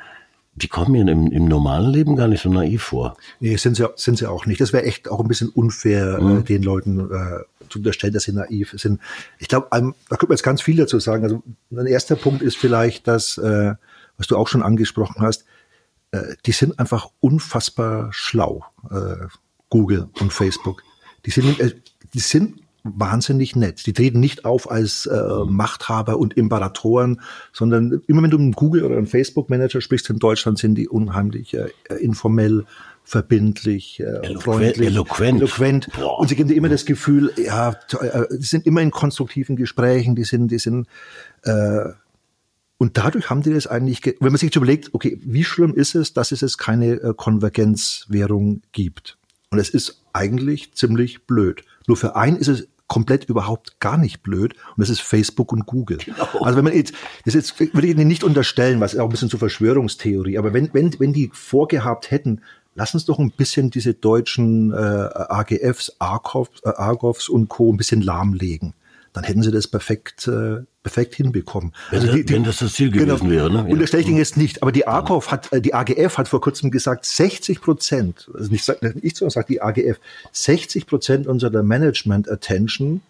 die 0.58 0.68
kommen 0.68 0.92
mir 0.92 1.08
im, 1.08 1.32
im 1.32 1.46
normalen 1.46 1.92
Leben 1.92 2.16
gar 2.16 2.28
nicht 2.28 2.42
so 2.42 2.50
naiv 2.50 2.82
vor. 2.82 3.16
Nee, 3.40 3.56
sind 3.58 3.76
sie, 3.76 3.88
sind 3.96 4.18
sie 4.18 4.28
auch 4.28 4.48
nicht. 4.48 4.60
Das 4.60 4.74
wäre 4.74 4.84
echt 4.84 5.08
auch 5.08 5.20
ein 5.20 5.28
bisschen 5.28 5.50
unfair, 5.50 6.18
äh, 6.18 6.22
mhm. 6.22 6.40
äh, 6.40 6.44
den 6.44 6.64
Leuten 6.64 7.00
äh, 7.00 7.44
zu 7.70 7.80
unterstellen, 7.80 8.14
dass 8.14 8.24
sie 8.24 8.34
naiv 8.34 8.74
sind. 8.76 9.00
Ich 9.38 9.48
glaube, 9.48 9.68
da 9.70 9.80
könnte 9.80 10.28
man 10.28 10.32
jetzt 10.32 10.44
ganz 10.44 10.62
viel 10.62 10.78
dazu 10.78 11.00
sagen. 11.00 11.24
Also 11.24 11.44
ein 11.72 11.86
erster 11.86 12.16
Punkt 12.16 12.42
ist 12.42 12.58
vielleicht, 12.58 13.08
dass, 13.08 13.38
äh, 13.38 13.76
was 14.18 14.28
du 14.28 14.36
auch 14.36 14.48
schon 14.48 14.64
angesprochen 14.64 15.22
hast, 15.22 15.46
äh, 16.12 16.36
die 16.46 16.54
sind 16.54 16.80
einfach 16.80 17.10
unfassbar 17.20 18.10
schlau, 18.12 18.66
äh, 18.90 19.28
Google 19.70 20.10
und 20.20 20.34
Facebook. 20.34 20.82
Die 21.28 21.32
sind, 21.32 21.60
äh, 21.60 21.76
die 22.16 22.20
sind 22.20 22.62
wahnsinnig 22.96 23.56
nett. 23.56 23.86
Die 23.86 23.94
treten 23.94 24.20
nicht 24.20 24.46
auf 24.46 24.70
als 24.70 25.06
äh, 25.06 25.22
Machthaber 25.46 26.18
und 26.18 26.36
Imperatoren, 26.36 27.22
sondern 27.54 28.02
immer 28.08 28.24
wenn 28.24 28.32
du 28.32 28.38
mit 28.38 28.56
Google 28.56 28.84
oder 28.84 28.98
einem 28.98 29.08
Facebook-Manager 29.08 29.82
sprichst 29.82 30.10
in 30.10 30.20
Deutschland, 30.20 30.60
sind 30.60 30.76
die 30.76 30.88
unheimlich 30.88 31.54
äh, 31.54 31.70
informell, 32.00 32.66
verbindlich, 33.04 34.00
äh, 34.00 34.38
freundlich, 34.40 34.88
eloquent. 34.88 35.38
eloquent. 35.40 35.90
Und 36.18 36.28
sie 36.28 36.36
geben 36.36 36.50
dir 36.50 36.56
immer 36.56 36.70
das 36.70 36.86
Gefühl, 36.86 37.32
ja, 37.38 37.76
äh, 38.02 38.26
die 38.32 38.46
sind 38.46 38.66
immer 38.66 38.82
in 38.82 38.92
konstruktiven 38.92 39.56
Gesprächen, 39.56 40.16
die 40.16 40.26
sind, 40.26 40.52
die 40.52 40.60
sind 40.60 40.88
äh, 41.44 41.90
und 42.78 42.98
dadurch 42.98 43.30
haben 43.30 43.42
die 43.42 43.54
das 43.54 43.66
eigentlich, 43.66 44.06
wenn 44.06 44.32
man 44.32 44.36
sich 44.36 44.48
jetzt 44.48 44.56
überlegt, 44.56 44.94
okay, 44.94 45.20
wie 45.24 45.44
schlimm 45.44 45.74
ist 45.74 45.96
es, 45.96 46.14
dass 46.14 46.32
es 46.32 46.42
jetzt 46.42 46.58
keine 46.58 46.94
äh, 47.02 47.14
Konvergenzwährung 47.16 48.62
gibt? 48.72 49.18
Und 49.50 49.60
es 49.60 49.70
ist 49.70 50.04
eigentlich 50.14 50.74
ziemlich 50.74 51.26
blöd. 51.26 51.64
Nur 51.88 51.98
für 51.98 52.16
einen 52.16 52.38
ist 52.38 52.50
es 52.50 52.68
komplett 52.88 53.26
überhaupt 53.26 53.80
gar 53.80 53.98
nicht 53.98 54.24
blöd 54.24 54.54
und 54.54 54.80
das 54.80 54.90
ist 54.90 55.02
Facebook 55.02 55.52
und 55.52 55.66
Google. 55.66 55.98
Genau. 55.98 56.42
Also 56.42 56.58
wenn 56.58 56.64
man 56.64 56.74
jetzt, 56.74 56.94
das 57.26 57.34
jetzt 57.34 57.60
würde 57.60 57.88
ich 57.88 57.94
Ihnen 57.94 58.08
nicht 58.08 58.24
unterstellen, 58.24 58.80
was 58.80 58.98
auch 58.98 59.06
ein 59.06 59.10
bisschen 59.10 59.30
zur 59.30 59.40
Verschwörungstheorie, 59.40 60.38
aber 60.38 60.54
wenn, 60.54 60.74
wenn, 60.74 60.98
wenn 61.00 61.14
die 61.14 61.30
vorgehabt 61.34 62.12
hätten, 62.12 62.42
lass 62.76 62.94
uns 62.94 63.06
doch 63.06 63.20
ein 63.20 63.32
bisschen 63.32 63.70
diese 63.70 63.94
deutschen 63.94 64.72
äh, 64.72 64.76
AGFs, 64.76 65.98
Argovs, 66.00 66.62
äh, 66.64 66.70
Argovs 66.70 67.28
und 67.30 67.50
Co. 67.50 67.74
ein 67.74 67.78
bisschen 67.78 68.02
lahmlegen 68.02 68.74
dann 69.18 69.24
hätten 69.24 69.42
sie 69.42 69.52
das 69.52 69.68
perfekt, 69.68 70.28
äh, 70.28 70.58
perfekt 70.84 71.16
hinbekommen. 71.16 71.74
Wenn, 71.90 72.02
also 72.02 72.14
die, 72.14 72.24
die, 72.24 72.36
wenn 72.36 72.44
das 72.44 72.60
das 72.60 72.74
Ziel 72.74 72.92
genau. 72.92 73.16
gewesen 73.16 73.32
wäre. 73.32 73.52
Ne? 73.52 73.66
Und 73.66 73.82
das 73.82 73.92
ich 73.96 74.08
Ihnen 74.08 74.18
jetzt 74.18 74.38
nicht. 74.38 74.62
Aber 74.62 74.72
die 74.72 74.88
AGF 74.88 75.32
hat, 75.32 75.52
äh, 75.52 75.60
die 75.60 75.74
AGF 75.74 76.20
hat 76.20 76.28
vor 76.28 76.40
kurzem 76.40 76.70
gesagt, 76.70 77.04
60 77.04 77.60
Prozent, 77.62 78.30
also 78.36 78.52
nicht, 78.52 78.72
nicht 79.02 79.18
so, 79.18 79.28
sagt 79.28 79.50
die 79.50 79.60
AGF, 79.60 80.00
60 80.34 80.86
Prozent 80.86 81.26
unserer 81.26 81.64
Management 81.64 82.30
Attention 82.30 83.02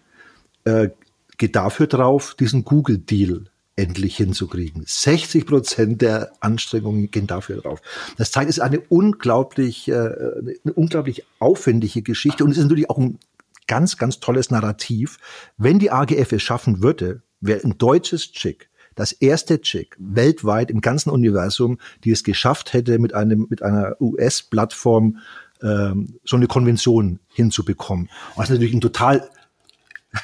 äh, 0.64 0.88
geht 1.36 1.54
dafür 1.56 1.88
drauf, 1.88 2.34
diesen 2.38 2.64
Google-Deal 2.64 3.44
endlich 3.76 4.16
hinzukriegen. 4.16 4.84
60 4.86 5.44
Prozent 5.44 6.00
der 6.00 6.32
Anstrengungen 6.40 7.10
gehen 7.10 7.26
dafür 7.26 7.58
drauf. 7.58 7.82
Das 8.16 8.30
zeigt, 8.30 8.48
es 8.48 8.56
ist 8.56 8.62
eine 8.62 8.80
unglaublich, 8.80 9.88
äh, 9.88 9.92
eine 9.92 10.72
unglaublich 10.74 11.24
aufwendige 11.38 12.00
Geschichte 12.00 12.44
und 12.44 12.52
es 12.52 12.56
ist 12.56 12.64
natürlich 12.64 12.88
auch 12.88 12.96
ein 12.96 13.18
ganz, 13.68 13.96
ganz 13.96 14.18
tolles 14.18 14.50
Narrativ. 14.50 15.18
Wenn 15.56 15.78
die 15.78 15.92
AGF 15.92 16.32
es 16.32 16.42
schaffen 16.42 16.82
würde, 16.82 17.22
wäre 17.40 17.62
ein 17.62 17.78
deutsches 17.78 18.32
Chick 18.32 18.68
das 18.96 19.12
erste 19.12 19.60
Chick 19.60 19.96
weltweit 20.00 20.72
im 20.72 20.80
ganzen 20.80 21.10
Universum, 21.10 21.78
die 22.02 22.10
es 22.10 22.24
geschafft 22.24 22.72
hätte, 22.72 22.98
mit 22.98 23.14
einem 23.14 23.46
mit 23.48 23.62
einer 23.62 23.94
US-Plattform 24.00 25.18
ähm, 25.62 26.18
so 26.24 26.34
eine 26.36 26.48
Konvention 26.48 27.20
hinzubekommen. 27.28 28.10
Was 28.34 28.50
natürlich 28.50 28.74
ein 28.74 28.80
total 28.80 29.30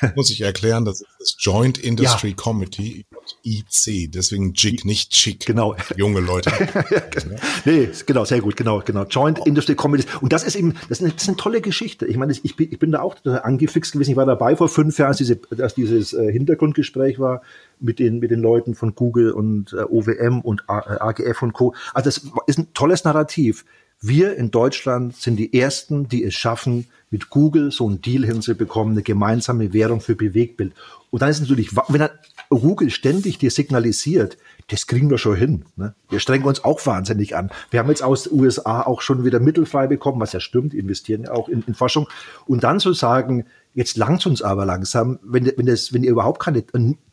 muss 0.16 0.30
ich 0.30 0.40
erklären, 0.40 0.84
das 0.84 1.00
ist 1.00 1.08
das 1.18 1.36
Joint 1.38 1.78
Industry 1.78 2.30
ja. 2.30 2.34
Committee, 2.34 3.06
IC, 3.44 4.10
deswegen 4.12 4.52
JIG, 4.54 4.84
nicht 4.84 5.10
Chick. 5.10 5.46
Genau. 5.46 5.76
Junge 5.96 6.20
Leute. 6.20 6.50
nee, 7.64 7.88
genau, 8.06 8.24
sehr 8.24 8.40
gut, 8.40 8.56
genau, 8.56 8.80
genau. 8.84 9.04
Joint 9.04 9.40
oh. 9.40 9.44
Industry 9.44 9.74
Committee. 9.74 10.06
Und 10.20 10.32
das 10.32 10.44
ist 10.44 10.56
eben, 10.56 10.74
das 10.88 10.98
ist, 10.98 11.02
eine, 11.02 11.12
das 11.12 11.22
ist 11.22 11.28
eine 11.28 11.36
tolle 11.36 11.60
Geschichte. 11.60 12.06
Ich 12.06 12.16
meine, 12.16 12.32
ich 12.32 12.56
bin, 12.56 12.68
ich 12.70 12.78
bin 12.78 12.92
da 12.92 13.00
auch 13.00 13.16
angefixt 13.24 13.92
gewesen. 13.92 14.12
Ich 14.12 14.16
war 14.16 14.26
dabei 14.26 14.56
vor 14.56 14.68
fünf 14.68 14.98
Jahren, 14.98 15.08
als, 15.08 15.18
diese, 15.18 15.40
als 15.58 15.74
dieses 15.74 16.12
äh, 16.12 16.30
Hintergrundgespräch 16.32 17.18
war 17.18 17.42
mit 17.80 17.98
den, 17.98 18.18
mit 18.18 18.30
den 18.30 18.40
Leuten 18.40 18.74
von 18.74 18.94
Google 18.94 19.32
und 19.32 19.72
äh, 19.72 19.82
OWM 19.82 20.40
und 20.40 20.64
AGF 20.68 21.42
und 21.42 21.52
Co. 21.52 21.74
Also 21.92 22.08
das 22.08 22.22
ist 22.46 22.58
ein 22.58 22.72
tolles 22.74 23.04
Narrativ. 23.04 23.64
Wir 24.00 24.36
in 24.36 24.50
Deutschland 24.50 25.16
sind 25.16 25.36
die 25.36 25.58
Ersten, 25.58 26.08
die 26.08 26.24
es 26.24 26.34
schaffen, 26.34 26.86
mit 27.10 27.30
Google 27.30 27.70
so 27.70 27.86
einen 27.86 28.02
Deal 28.02 28.24
hinzubekommen, 28.24 28.94
eine 28.94 29.02
gemeinsame 29.02 29.72
Währung 29.72 30.00
für 30.00 30.16
Bewegtbild. 30.16 30.74
Und 31.10 31.22
dann 31.22 31.30
ist 31.30 31.40
natürlich, 31.40 31.76
wenn 31.76 32.00
dann 32.00 32.10
Google 32.50 32.90
ständig 32.90 33.38
dir 33.38 33.50
signalisiert, 33.50 34.36
das 34.68 34.86
kriegen 34.86 35.10
wir 35.10 35.18
schon 35.18 35.36
hin. 35.36 35.64
Ne? 35.76 35.94
Wir 36.08 36.20
strengen 36.20 36.44
uns 36.44 36.64
auch 36.64 36.84
wahnsinnig 36.86 37.36
an. 37.36 37.50
Wir 37.70 37.80
haben 37.80 37.88
jetzt 37.88 38.02
aus 38.02 38.24
den 38.24 38.40
USA 38.40 38.82
auch 38.82 39.00
schon 39.00 39.24
wieder 39.24 39.40
Mittel 39.40 39.66
frei 39.66 39.86
bekommen, 39.86 40.20
was 40.20 40.32
ja 40.32 40.40
stimmt, 40.40 40.74
investieren 40.74 41.24
ja 41.24 41.32
auch 41.32 41.48
in, 41.48 41.62
in 41.66 41.74
Forschung. 41.74 42.08
Und 42.46 42.64
dann 42.64 42.80
zu 42.80 42.92
sagen, 42.92 43.46
jetzt 43.74 43.96
langt 43.96 44.24
uns 44.26 44.40
aber 44.40 44.64
langsam, 44.64 45.18
wenn, 45.22 45.50
wenn, 45.56 45.66
das, 45.66 45.92
wenn 45.92 46.04
ihr 46.04 46.10
überhaupt 46.12 46.40
keine, 46.40 46.64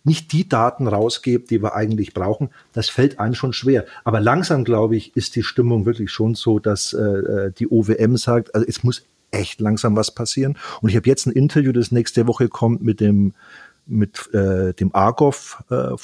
nicht 0.03 0.31
die 0.31 0.47
Daten 0.47 0.87
rausgebt, 0.87 1.49
die 1.49 1.61
wir 1.61 1.75
eigentlich 1.75 2.13
brauchen, 2.13 2.49
das 2.73 2.89
fällt 2.89 3.19
einem 3.19 3.33
schon 3.33 3.53
schwer. 3.53 3.85
Aber 4.03 4.19
langsam, 4.19 4.63
glaube 4.63 4.95
ich, 4.95 5.15
ist 5.15 5.35
die 5.35 5.43
Stimmung 5.43 5.85
wirklich 5.85 6.11
schon 6.11 6.35
so, 6.35 6.59
dass 6.59 6.93
äh, 6.93 6.99
äh 6.99 7.51
die 7.51 7.69
OWM 7.69 8.17
sagt, 8.17 8.55
also 8.55 8.65
es 8.67 8.83
muss 8.83 9.03
echt 9.31 9.59
langsam 9.59 9.95
was 9.95 10.13
passieren. 10.13 10.57
Und 10.81 10.89
ich 10.89 10.95
habe 10.95 11.07
jetzt 11.07 11.25
ein 11.25 11.31
Interview, 11.31 11.71
das 11.71 11.91
nächste 11.91 12.27
Woche 12.27 12.47
kommt 12.47 12.83
mit 12.83 12.99
dem 12.99 13.33
mit 13.87 14.33
äh, 14.33 14.73
dem 14.73 14.93
Argov 14.93 15.63
äh. 15.69 15.97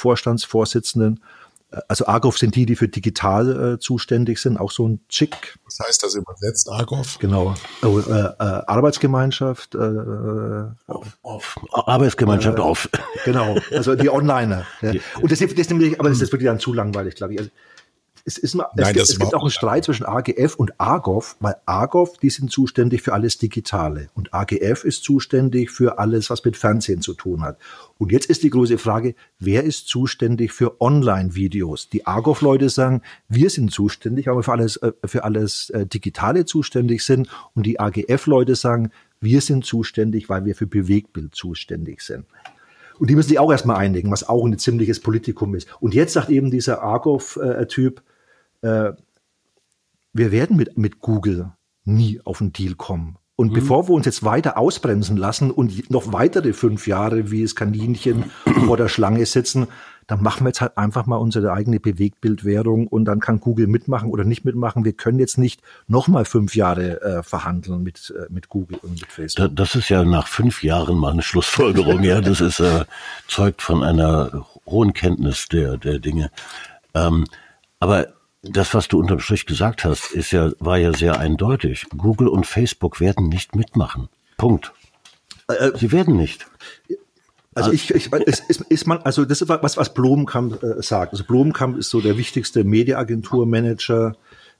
Also 1.90 2.08
Argov 2.08 2.38
sind 2.38 2.56
die, 2.56 2.66
die 2.66 2.78
für 2.78 2.88
digital 2.88 3.74
äh, 3.74 3.80
zuständig 3.80 4.40
sind, 4.40 4.58
auch 4.58 4.72
so 4.72 4.88
ein 4.88 5.02
Chick. 5.10 5.58
Was 5.66 5.80
heißt 5.86 6.02
das 6.02 6.16
übersetzt, 6.16 6.70
Argov? 6.70 7.20
Genau. 7.20 7.56
Oh, 7.84 8.00
äh, 8.00 8.12
äh, 8.12 8.34
Arbeitsgemeinschaft. 8.40 9.76
Äh, 9.76 9.80
auf, 10.88 11.18
auf. 11.24 11.56
Arbeitsgemeinschaft 11.74 12.60
auf. 12.60 12.90
Genau, 13.26 13.58
also 13.72 13.96
die 13.96 14.10
Onliner. 14.10 14.66
Ja. 14.82 14.94
Und 15.22 15.30
das, 15.32 15.40
das 15.40 15.70
nämlich, 15.70 16.00
aber 16.00 16.08
das 16.08 16.22
ist 16.22 16.32
wirklich 16.32 16.48
dann 16.48 16.60
zu 16.60 16.74
langweilig, 16.74 17.16
glaube 17.16 17.34
ich. 17.34 17.40
Also, 17.40 17.52
es, 18.28 18.38
ist 18.38 18.56
mal, 18.56 18.68
Nein, 18.76 18.94
es, 18.98 19.12
es 19.12 19.20
gibt 19.20 19.34
auch 19.34 19.42
einen 19.42 19.52
Streit 19.52 19.86
zwischen 19.86 20.06
AGF 20.06 20.56
und 20.56 20.80
AGOV, 20.80 21.38
weil 21.40 21.56
AGOV, 21.66 22.18
die 22.18 22.30
sind 22.30 22.52
zuständig 22.52 23.02
für 23.02 23.14
alles 23.14 23.38
Digitale 23.38 24.10
und 24.16 24.34
AGF 24.34 24.84
ist 24.84 25.06
zuständig 25.06 25.72
für 25.72 25.98
alles, 25.98 26.30
was 26.30 26.44
mit 26.44 26.58
Fernsehen 26.58 27.02
zu 27.02 27.14
tun 27.14 27.42
hat. 27.42 27.58
Und 27.98 28.12
jetzt 28.12 28.26
ist 28.26 28.44
die 28.44 28.50
große 28.50 28.78
Frage, 28.78 29.16
wer 29.40 29.64
ist 29.64 29.88
zuständig 29.88 30.52
für 30.52 30.82
Online-Videos? 30.82 31.88
Die 31.90 32.06
AGOV-Leute 32.06 32.68
sagen, 32.70 33.02
wir 33.30 33.50
sind 33.50 33.72
zuständig, 33.72 34.28
aber 34.28 34.44
für 34.44 34.52
alles, 34.52 34.76
äh, 34.78 34.92
für 35.06 35.24
alles 35.24 35.70
äh, 35.70 35.86
Digitale 35.86 36.44
zuständig 36.44 37.06
sind. 37.06 37.30
Und 37.56 37.66
die 37.66 37.80
AGF-Leute 37.80 38.56
sagen, 38.56 38.92
wir 39.22 39.40
sind 39.40 39.66
zuständig, 39.66 40.28
weil 40.28 40.44
wir 40.44 40.54
für 40.54 40.68
Bewegtbild 40.68 41.34
zuständig 41.34 42.02
sind. 42.02 42.26
Und 43.00 43.10
die 43.10 43.16
müssen 43.16 43.30
sich 43.30 43.40
auch 43.40 43.52
erstmal 43.52 43.78
einigen, 43.78 44.12
was 44.12 44.28
auch 44.28 44.46
ein 44.46 44.58
ziemliches 44.58 45.00
Politikum 45.00 45.56
ist. 45.56 45.68
Und 45.80 45.94
jetzt 45.94 46.14
sagt 46.14 46.30
eben 46.30 46.52
dieser 46.52 46.82
Argov-Typ, 46.82 48.02
äh, 48.62 48.92
wir 50.14 50.32
werden 50.32 50.58
mit, 50.58 50.78
mit 50.78 51.00
Google 51.00 51.52
nie 51.86 52.20
auf 52.24 52.42
einen 52.42 52.54
Deal 52.54 52.76
kommen. 52.76 53.18
Und 53.36 53.52
mhm. 53.52 53.54
bevor 53.54 53.88
wir 53.88 53.94
uns 53.94 54.06
jetzt 54.06 54.24
weiter 54.24 54.58
ausbremsen 54.58 55.16
lassen 55.16 55.52
und 55.52 55.92
noch 55.92 56.12
weitere 56.12 56.54
fünf 56.54 56.88
Jahre 56.88 57.32
wie 57.32 57.44
es 57.44 57.56
Kaninchen 57.56 58.26
vor 58.66 58.78
der 58.78 58.88
Schlange 58.88 59.26
sitzen, 59.26 59.68
dann 60.08 60.24
machen 60.24 60.46
wir 60.46 60.50
jetzt 60.50 60.62
halt 60.62 60.78
einfach 60.78 61.06
mal 61.06 61.18
unsere 61.18 61.52
eigene 61.52 61.80
Bewegtbildwährung 61.80 62.88
und 62.88 63.06
dann 63.06 63.20
kann 63.20 63.42
Google 63.42 63.68
mitmachen 63.68 64.10
oder 64.10 64.24
nicht 64.24 64.46
mitmachen. 64.46 64.86
Wir 64.86 64.94
können 64.94 65.20
jetzt 65.20 65.38
nicht 65.38 65.62
noch 65.88 66.08
mal 66.08 66.26
fünf 66.26 66.56
Jahre 66.56 67.02
äh, 67.02 67.24
verhandeln 67.24 67.84
mit, 67.84 68.14
äh, 68.18 68.32
mit 68.32 68.48
Google 68.50 68.80
und 68.82 68.94
mit 68.94 69.12
Facebook. 69.12 69.56
Das 69.56 69.76
ist 69.76 69.90
ja 69.90 70.04
nach 70.04 70.28
fünf 70.28 70.64
Jahren 70.64 70.98
mal 70.98 71.12
eine 71.12 71.22
Schlussfolgerung. 71.22 72.04
ja, 72.04 72.22
das 72.22 72.42
ist 72.42 72.60
äh, 72.62 72.86
zeugt 73.28 73.62
von 73.62 73.84
einer 73.84 74.48
hohen 74.66 74.94
Kenntnis 74.94 75.48
der 75.48 75.78
der 75.78 76.00
Dinge. 76.00 76.32
Ähm, 76.96 77.26
aber 77.80 78.17
das, 78.42 78.74
was 78.74 78.88
du 78.88 79.00
unterm 79.00 79.20
Strich 79.20 79.46
gesagt 79.46 79.84
hast, 79.84 80.12
ist 80.12 80.32
ja, 80.32 80.52
war 80.60 80.78
ja 80.78 80.94
sehr 80.94 81.20
eindeutig. 81.20 81.88
Google 81.96 82.28
und 82.28 82.46
Facebook 82.46 83.00
werden 83.00 83.30
nicht 83.30 83.56
mitmachen. 83.56 84.10
Punkt. 84.38 84.74
Äh, 85.50 85.54
äh 85.54 85.78
Sie 85.78 85.92
werden 85.92 86.16
nicht. 86.16 86.48
Also 87.56 87.72
ich, 87.72 87.94
ich 87.96 88.12
es 88.28 88.40
ist, 88.42 88.62
ist 88.62 88.86
man, 88.86 89.00
also 89.00 89.26
das 89.26 89.42
ist 89.42 89.50
was, 89.50 89.78
was 89.78 89.94
Blomkamp 89.94 90.62
äh, 90.62 90.82
sagt. 90.82 91.14
Also 91.14 91.24
Blomkamp 91.24 91.78
ist 91.78 91.90
so 91.90 92.02
der 92.02 92.18
wichtigste 92.18 92.64
Mediaagenturmanager 92.64 94.16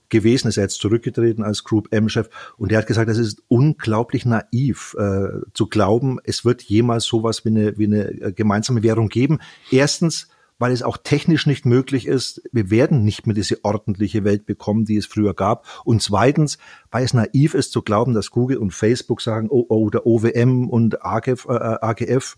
gewesen, 0.08 0.48
ist 0.48 0.56
er 0.56 0.64
jetzt 0.64 0.80
zurückgetreten 0.80 1.44
als 1.44 1.62
Group 1.62 1.92
M-Chef 1.92 2.28
und 2.56 2.72
der 2.72 2.78
hat 2.78 2.86
gesagt, 2.86 3.08
das 3.08 3.18
ist 3.18 3.42
unglaublich 3.46 4.24
naiv 4.24 4.96
äh, 4.98 5.28
zu 5.54 5.68
glauben, 5.68 6.18
es 6.24 6.44
wird 6.44 6.62
jemals 6.62 7.04
sowas 7.04 7.44
wie 7.44 7.50
eine, 7.50 7.78
wie 7.78 7.84
eine 7.84 8.32
gemeinsame 8.32 8.82
Währung 8.82 9.08
geben. 9.08 9.38
Erstens, 9.70 10.28
weil 10.58 10.72
es 10.72 10.82
auch 10.82 10.96
technisch 10.96 11.46
nicht 11.46 11.64
möglich 11.64 12.06
ist. 12.06 12.42
Wir 12.52 12.70
werden 12.70 13.04
nicht 13.04 13.26
mehr 13.26 13.34
diese 13.34 13.64
ordentliche 13.64 14.24
Welt 14.24 14.46
bekommen, 14.46 14.84
die 14.84 14.96
es 14.96 15.06
früher 15.06 15.34
gab. 15.34 15.66
Und 15.84 16.02
zweitens, 16.02 16.58
weil 16.90 17.04
es 17.04 17.14
naiv 17.14 17.54
ist 17.54 17.72
zu 17.72 17.82
glauben, 17.82 18.14
dass 18.14 18.30
Google 18.30 18.58
und 18.58 18.72
Facebook 18.72 19.20
sagen, 19.20 19.48
oh, 19.50 19.66
oh 19.68 19.90
der 19.90 20.06
OWM 20.06 20.68
und 20.68 21.04
AGF, 21.04 21.46
äh, 21.48 21.52
AGF, 21.52 22.36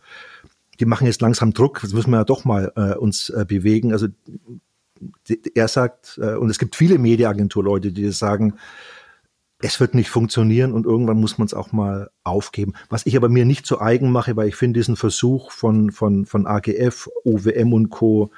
die 0.79 0.87
machen 0.87 1.07
jetzt 1.07 1.21
langsam 1.21 1.53
Druck, 1.53 1.81
das 1.83 1.93
müssen 1.93 2.11
wir 2.11 2.19
ja 2.19 2.25
doch 2.25 2.45
mal 2.45 2.73
äh, 2.77 2.95
uns 2.95 3.31
äh, 3.31 3.45
bewegen. 3.47 3.93
Also 3.93 4.09
er 5.55 5.69
sagt, 5.69 6.19
äh, 6.21 6.35
und 6.35 6.51
es 6.51 6.59
gibt 6.59 6.77
viele 6.77 6.99
Mediaagenturleute, 6.99 7.93
die 7.93 8.11
sagen, 8.13 8.55
es 9.63 9.79
wird 9.81 9.95
nicht 9.95 10.09
funktionieren 10.09 10.73
und 10.73 10.87
irgendwann 10.87 11.21
muss 11.21 11.39
man 11.39 11.47
es 11.47 11.55
auch 11.55 11.73
mal 11.73 12.11
aufgeben. 12.25 12.73
Was 12.89 13.07
ich 13.07 13.17
aber 13.17 13.29
mir 13.29 13.45
nicht 13.45 13.67
zu 13.67 13.81
eigen 13.81 14.11
mache, 14.11 14.37
weil 14.37 14.49
ich 14.49 14.57
finde 14.57 14.81
diesen 14.81 14.97
Versuch 14.97 15.51
von, 15.53 15.91
von, 15.91 16.27
von 16.27 16.47
AGF, 16.47 17.09
OWM 17.25 17.73
und 17.73 17.91
Co. 17.91 18.31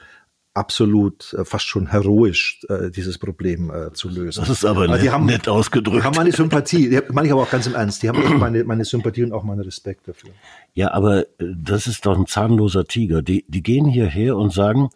absolut 0.52 1.32
äh, 1.34 1.44
fast 1.44 1.66
schon 1.66 1.86
heroisch, 1.86 2.60
äh, 2.68 2.90
dieses 2.90 3.18
Problem 3.18 3.70
äh, 3.70 3.92
zu 3.92 4.08
lösen. 4.08 4.40
Das 4.40 4.50
ist 4.50 4.64
aber, 4.64 4.84
aber 4.84 4.98
nett, 4.98 5.12
haben, 5.12 5.26
nett 5.26 5.48
ausgedrückt. 5.48 5.98
Die 5.98 6.02
haben 6.02 6.16
meine 6.16 6.32
Sympathie, 6.32 6.90
die 6.90 7.00
meine 7.12 7.28
ich 7.28 7.32
aber 7.32 7.42
auch 7.42 7.50
ganz 7.50 7.66
im 7.66 7.74
Ernst, 7.74 8.02
die 8.02 8.08
haben 8.08 8.38
meine, 8.38 8.64
meine 8.64 8.84
Sympathie 8.84 9.22
und 9.22 9.32
auch 9.32 9.44
meinen 9.44 9.60
Respekt 9.60 10.08
dafür. 10.08 10.30
Ja, 10.74 10.92
aber 10.92 11.20
äh, 11.20 11.26
das 11.56 11.86
ist 11.86 12.04
doch 12.04 12.18
ein 12.18 12.26
zahnloser 12.26 12.84
Tiger. 12.84 13.22
Die, 13.22 13.44
die 13.46 13.62
gehen 13.62 13.86
hierher 13.86 14.36
und 14.36 14.52
sagen, 14.52 14.90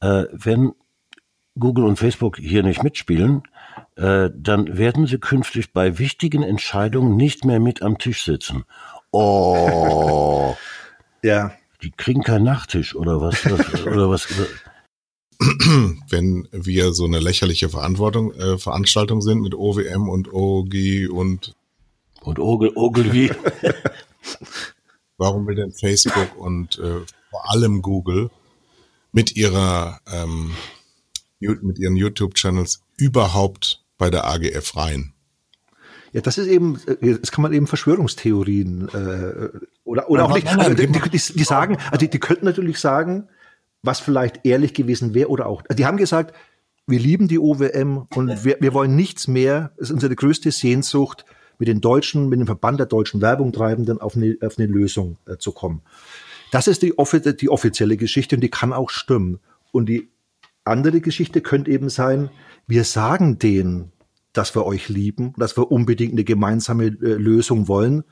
äh, 0.00 0.24
wenn 0.32 0.72
Google 1.58 1.84
und 1.84 1.96
Facebook 1.96 2.38
hier 2.38 2.62
nicht 2.62 2.82
mitspielen, 2.82 3.42
äh, 4.00 4.30
dann 4.34 4.78
werden 4.78 5.06
sie 5.06 5.18
künftig 5.18 5.74
bei 5.74 5.98
wichtigen 5.98 6.42
Entscheidungen 6.42 7.16
nicht 7.16 7.44
mehr 7.44 7.60
mit 7.60 7.82
am 7.82 7.98
Tisch 7.98 8.24
sitzen. 8.24 8.64
Oh. 9.10 10.56
ja. 11.22 11.52
Die 11.82 11.90
kriegen 11.90 12.22
keinen 12.22 12.44
Nachtisch 12.44 12.94
oder 12.94 13.20
was, 13.20 13.44
was 13.44 13.86
oder 13.86 14.08
was. 14.08 14.26
Wenn 16.08 16.48
wir 16.52 16.92
so 16.92 17.04
eine 17.04 17.20
lächerliche 17.20 17.68
Verantwortung, 17.68 18.32
äh, 18.32 18.58
Veranstaltung 18.58 19.20
sind 19.22 19.40
mit 19.40 19.54
OWM 19.54 20.08
und 20.08 20.32
OG 20.32 21.10
und 21.10 21.54
und 22.22 22.38
Ogel, 22.38 22.72
Ogilvy. 22.74 23.30
Warum 25.16 25.46
will 25.46 25.54
denn 25.54 25.72
Facebook 25.72 26.36
und 26.38 26.78
äh, 26.78 27.00
vor 27.30 27.50
allem 27.50 27.80
Google 27.80 28.30
mit 29.12 29.36
ihrer 29.36 30.00
ähm, 30.10 30.54
mit 31.38 31.78
ihren 31.78 31.96
YouTube-Channels 31.96 32.82
überhaupt 32.98 33.82
bei 34.00 34.10
der 34.10 34.26
AGF 34.26 34.76
rein? 34.76 35.12
Ja, 36.12 36.20
das 36.20 36.38
ist 36.38 36.48
eben, 36.48 36.80
äh, 36.86 37.18
das 37.20 37.30
kann 37.30 37.42
man 37.42 37.52
eben 37.52 37.68
Verschwörungstheorien 37.68 38.88
äh, 38.88 39.58
oder 39.84 40.10
oder 40.10 40.24
auch 40.24 40.34
nicht. 40.34 40.48
Also 40.48 40.74
die, 40.74 40.88
die, 40.88 41.00
die 41.00 41.44
sagen, 41.44 41.76
also 41.86 41.98
die, 41.98 42.10
die 42.10 42.18
könnten 42.18 42.44
natürlich 42.44 42.80
sagen, 42.80 43.28
was 43.82 44.00
vielleicht 44.00 44.44
ehrlich 44.44 44.74
gewesen 44.74 45.14
wäre 45.14 45.28
oder 45.28 45.46
auch. 45.46 45.62
Die 45.62 45.86
haben 45.86 45.96
gesagt, 45.96 46.34
wir 46.88 46.98
lieben 46.98 47.28
die 47.28 47.38
OWM 47.38 48.08
und 48.12 48.44
wir, 48.44 48.56
wir 48.58 48.74
wollen 48.74 48.96
nichts 48.96 49.28
mehr. 49.28 49.70
Es 49.76 49.90
ist 49.90 49.92
unsere 49.92 50.16
größte 50.16 50.50
Sehnsucht, 50.50 51.24
mit 51.60 51.68
den 51.68 51.80
Deutschen, 51.80 52.28
mit 52.28 52.40
dem 52.40 52.46
Verband 52.46 52.80
der 52.80 52.86
deutschen 52.86 53.20
Werbungtreibenden 53.20 54.00
auf 54.00 54.16
eine, 54.16 54.36
auf 54.40 54.58
eine 54.58 54.66
Lösung 54.66 55.18
äh, 55.26 55.36
zu 55.36 55.52
kommen. 55.52 55.82
Das 56.50 56.66
ist 56.66 56.82
die, 56.82 56.94
die 57.40 57.48
offizielle 57.48 57.96
Geschichte 57.96 58.34
und 58.34 58.40
die 58.40 58.50
kann 58.50 58.72
auch 58.72 58.90
stimmen. 58.90 59.38
Und 59.70 59.88
die 59.88 60.08
andere 60.64 61.00
Geschichte 61.00 61.42
könnte 61.42 61.70
eben 61.70 61.90
sein, 61.90 62.30
wir 62.70 62.84
sagen 62.84 63.38
denen, 63.38 63.92
dass 64.32 64.54
wir 64.54 64.64
euch 64.64 64.88
lieben, 64.88 65.34
dass 65.36 65.56
wir 65.56 65.70
unbedingt 65.70 66.12
eine 66.12 66.24
gemeinsame 66.24 66.86
äh, 66.86 67.14
Lösung 67.14 67.68
wollen, 67.68 68.04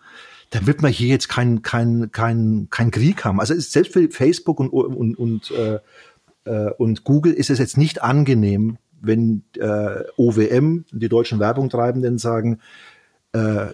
dann 0.51 0.67
wird 0.67 0.83
man 0.83 0.91
hier 0.91 1.09
jetzt 1.09 1.29
kein, 1.29 1.63
kein, 1.63 2.11
kein, 2.11 2.69
kein 2.71 2.91
Krieg 2.91 3.25
haben. 3.25 3.41
Also 3.41 3.59
selbst 3.59 3.93
für 3.93 4.09
Facebook 4.11 4.61
und, 4.61 4.71
und, 4.71 5.15
und, 5.17 5.51
äh, 5.51 5.79
äh, 6.45 6.71
und 6.79 7.05
Google 7.05 7.33
ist 7.33 7.51
es 7.51 7.59
jetzt 7.59 7.77
nicht 7.77 8.03
angenehm, 8.03 8.79
wenn 9.01 9.45
äh, 9.59 10.03
OWM, 10.17 10.85
die 10.91 11.09
deutschen 11.09 11.39
Werbungtreibenden, 11.39 12.19
sagen, 12.19 12.61
äh, 13.33 13.67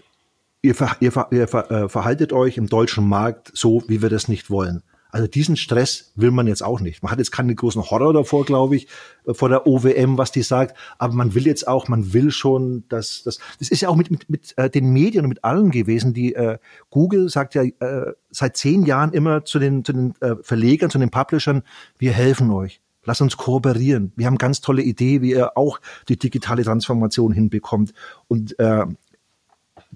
ihr, 0.62 0.74
ver, 0.74 0.96
ihr, 1.00 1.12
ver, 1.12 1.28
ihr 1.30 1.48
ver, 1.48 1.70
äh, 1.70 1.88
verhaltet 1.88 2.32
euch 2.32 2.58
im 2.58 2.68
deutschen 2.68 3.08
Markt 3.08 3.52
so, 3.54 3.82
wie 3.86 4.02
wir 4.02 4.10
das 4.10 4.28
nicht 4.28 4.50
wollen. 4.50 4.82
Also 5.14 5.28
diesen 5.28 5.56
Stress 5.56 6.10
will 6.16 6.32
man 6.32 6.48
jetzt 6.48 6.64
auch 6.64 6.80
nicht. 6.80 7.04
Man 7.04 7.12
hat 7.12 7.20
jetzt 7.20 7.30
keinen 7.30 7.54
großen 7.54 7.88
Horror 7.88 8.12
davor, 8.12 8.44
glaube 8.44 8.74
ich, 8.74 8.88
äh, 9.26 9.32
vor 9.32 9.48
der 9.48 9.64
OWM, 9.64 10.18
was 10.18 10.32
die 10.32 10.42
sagt. 10.42 10.76
Aber 10.98 11.14
man 11.14 11.34
will 11.34 11.46
jetzt 11.46 11.68
auch, 11.68 11.86
man 11.86 12.12
will 12.12 12.32
schon, 12.32 12.82
dass 12.88 13.22
das. 13.22 13.38
Das 13.60 13.68
ist 13.68 13.80
ja 13.80 13.90
auch 13.90 13.94
mit 13.94 14.10
mit, 14.10 14.28
mit 14.28 14.58
äh, 14.58 14.68
den 14.68 14.92
Medien 14.92 15.24
und 15.24 15.28
mit 15.28 15.44
allen 15.44 15.70
gewesen. 15.70 16.14
Die 16.14 16.34
äh, 16.34 16.58
Google 16.90 17.28
sagt 17.28 17.54
ja 17.54 17.62
äh, 17.62 18.12
seit 18.32 18.56
zehn 18.56 18.86
Jahren 18.86 19.12
immer 19.12 19.44
zu 19.44 19.60
den 19.60 19.84
zu 19.84 19.92
den 19.92 20.14
äh, 20.20 20.34
Verlegern, 20.42 20.90
zu 20.90 20.98
den 20.98 21.10
Publishern: 21.10 21.62
Wir 21.96 22.10
helfen 22.10 22.50
euch. 22.50 22.80
Lass 23.04 23.20
uns 23.20 23.36
kooperieren. 23.36 24.12
Wir 24.16 24.26
haben 24.26 24.38
ganz 24.38 24.62
tolle 24.62 24.82
Idee, 24.82 25.22
wie 25.22 25.30
ihr 25.30 25.56
auch 25.56 25.80
die 26.08 26.18
digitale 26.18 26.64
Transformation 26.64 27.32
hinbekommt. 27.32 27.94
Und 28.26 28.58
äh, 28.58 28.84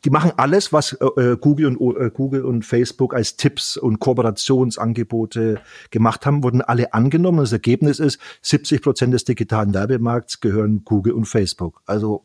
die 0.04 0.10
machen 0.10 0.32
alles, 0.36 0.72
was 0.72 0.92
äh, 0.92 1.06
äh 1.20 1.36
Google 1.36 1.76
und 1.76 1.96
äh, 1.96 2.10
Google 2.10 2.44
und 2.44 2.64
Facebook 2.64 3.14
als 3.14 3.36
Tipps 3.36 3.76
und 3.76 3.98
Kooperationsangebote 3.98 5.60
gemacht 5.90 6.26
haben, 6.26 6.42
wurden 6.42 6.62
alle 6.62 6.92
angenommen. 6.94 7.38
Das 7.38 7.52
Ergebnis 7.52 7.98
ist, 7.98 8.18
70 8.42 8.82
Prozent 8.82 9.14
des 9.14 9.24
digitalen 9.24 9.74
Werbemarkts 9.74 10.40
gehören 10.40 10.82
Google 10.84 11.12
und 11.12 11.26
Facebook. 11.26 11.82
Also 11.86 12.24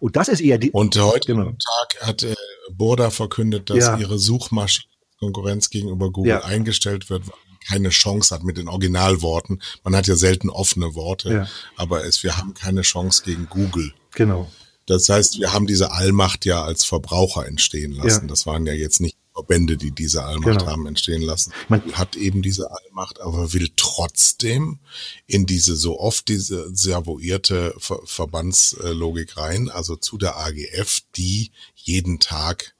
und 0.00 0.16
das 0.16 0.26
ist 0.26 0.40
eher 0.40 0.58
die. 0.58 0.72
Und 0.72 0.96
heute 0.98 1.32
genau. 1.32 1.44
Tag 1.44 2.06
hat 2.08 2.22
äh, 2.24 2.34
Burda 2.72 3.10
verkündet, 3.10 3.70
dass 3.70 3.78
ja. 3.78 3.96
ihre 3.98 4.18
Suchmaschinenkonkurrenz 4.18 5.70
gegenüber 5.70 6.10
Google 6.10 6.30
ja. 6.30 6.40
eingestellt 6.40 7.08
wird, 7.08 7.28
weil 7.28 7.36
man 7.46 7.58
keine 7.68 7.90
Chance 7.90 8.34
hat 8.34 8.42
mit 8.42 8.56
den 8.56 8.66
Originalworten. 8.66 9.62
Man 9.84 9.94
hat 9.94 10.08
ja 10.08 10.16
selten 10.16 10.50
offene 10.50 10.96
Worte, 10.96 11.32
ja. 11.32 11.46
aber 11.76 12.04
es, 12.04 12.24
wir 12.24 12.36
haben 12.36 12.52
keine 12.54 12.82
Chance 12.82 13.22
gegen 13.24 13.46
Google. 13.48 13.92
Genau. 14.14 14.50
Das 14.86 15.08
heißt, 15.08 15.38
wir 15.38 15.52
haben 15.52 15.66
diese 15.66 15.92
Allmacht 15.92 16.44
ja 16.44 16.62
als 16.64 16.84
Verbraucher 16.84 17.46
entstehen 17.46 17.92
lassen. 17.92 18.22
Ja. 18.22 18.28
Das 18.28 18.46
waren 18.46 18.66
ja 18.66 18.72
jetzt 18.72 19.00
nicht 19.00 19.16
Verbände, 19.32 19.76
die 19.76 19.92
diese 19.92 20.24
Allmacht 20.24 20.58
genau. 20.58 20.70
haben 20.70 20.86
entstehen 20.86 21.22
lassen. 21.22 21.52
Man 21.68 21.82
hat 21.94 22.16
eben 22.16 22.42
diese 22.42 22.70
Allmacht, 22.70 23.20
aber 23.20 23.52
will 23.52 23.70
trotzdem 23.76 24.78
in 25.26 25.46
diese 25.46 25.74
so 25.74 25.98
oft 25.98 26.28
diese 26.28 26.74
servoierte 26.74 27.74
Ver 27.78 28.00
Verbandslogik 28.04 29.36
rein, 29.38 29.70
also 29.70 29.96
zu 29.96 30.18
der 30.18 30.36
AGF, 30.36 31.00
die 31.16 31.50
jeden 31.74 32.20
Tag 32.20 32.74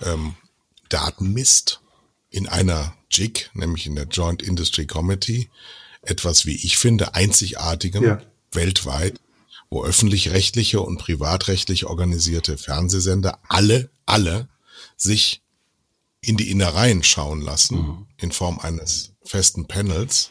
ähm, 0.00 0.36
Daten 0.88 1.32
misst 1.32 1.80
in 2.30 2.48
einer 2.48 2.94
JIC, 3.10 3.50
nämlich 3.54 3.86
in 3.86 3.94
der 3.94 4.06
Joint 4.06 4.42
Industry 4.42 4.86
Committee, 4.86 5.50
etwas, 6.02 6.46
wie 6.46 6.56
ich 6.56 6.78
finde, 6.78 7.14
einzigartigem 7.14 8.04
ja. 8.04 8.22
weltweit 8.52 9.20
wo 9.70 9.84
öffentlich-rechtliche 9.84 10.80
und 10.80 10.98
privatrechtlich 10.98 11.86
organisierte 11.86 12.58
Fernsehsender 12.58 13.38
alle, 13.48 13.90
alle 14.04 14.48
sich 14.96 15.42
in 16.20 16.36
die 16.36 16.50
Innereien 16.50 17.02
schauen 17.02 17.40
lassen 17.40 17.76
mhm. 17.76 18.06
in 18.18 18.32
Form 18.32 18.58
eines 18.58 19.12
festen 19.24 19.66
Panels. 19.66 20.30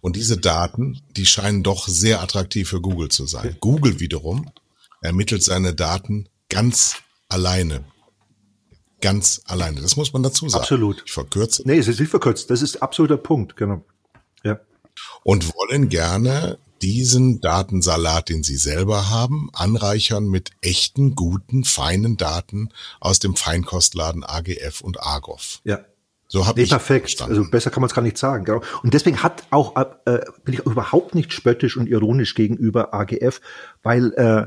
Und 0.00 0.14
diese 0.14 0.38
Daten, 0.38 1.02
die 1.16 1.26
scheinen 1.26 1.64
doch 1.64 1.88
sehr 1.88 2.22
attraktiv 2.22 2.68
für 2.68 2.80
Google 2.80 3.08
zu 3.08 3.26
sein. 3.26 3.56
Google 3.60 3.98
wiederum 3.98 4.48
ermittelt 5.02 5.42
seine 5.42 5.74
Daten 5.74 6.28
ganz 6.48 6.96
alleine. 7.28 7.84
Ganz 9.00 9.42
alleine. 9.44 9.80
Das 9.80 9.96
muss 9.96 10.12
man 10.12 10.22
dazu 10.22 10.48
sagen. 10.48 10.62
Absolut. 10.62 11.02
Ich 11.04 11.12
verkürze. 11.12 11.62
Nee, 11.66 11.78
es 11.78 11.88
ist 11.88 11.98
nicht 12.00 12.10
verkürzt. 12.10 12.48
Das 12.50 12.62
ist 12.62 12.80
absoluter 12.80 13.16
Punkt. 13.16 13.56
Genau. 13.56 13.84
Ja. 14.44 14.60
Und 15.24 15.52
wollen 15.54 15.88
gerne 15.88 16.58
diesen 16.82 17.40
Datensalat, 17.40 18.28
den 18.28 18.42
Sie 18.42 18.56
selber 18.56 19.10
haben, 19.10 19.50
anreichern 19.52 20.28
mit 20.28 20.50
echten, 20.60 21.14
guten, 21.14 21.64
feinen 21.64 22.16
Daten 22.16 22.70
aus 23.00 23.18
dem 23.18 23.36
Feinkostladen 23.36 24.24
AGF 24.24 24.80
und 24.80 25.00
Argov. 25.00 25.60
Ja. 25.64 25.80
So 26.28 26.46
habe 26.46 26.60
nee, 26.60 26.64
ich 26.64 26.70
perfekt. 26.70 27.06
Verstanden. 27.06 27.38
Also 27.38 27.50
besser 27.50 27.70
kann 27.70 27.80
man 27.80 27.88
es 27.88 27.94
gar 27.94 28.02
nicht 28.02 28.18
sagen. 28.18 28.44
Genau. 28.44 28.60
Und 28.82 28.92
deswegen 28.92 29.22
hat 29.22 29.44
auch 29.50 29.76
äh, 29.76 30.20
bin 30.44 30.54
ich 30.54 30.60
auch 30.60 30.70
überhaupt 30.70 31.14
nicht 31.14 31.32
spöttisch 31.32 31.76
und 31.76 31.88
ironisch 31.88 32.34
gegenüber 32.34 32.92
AGF, 32.92 33.40
weil 33.82 34.12
äh, 34.12 34.46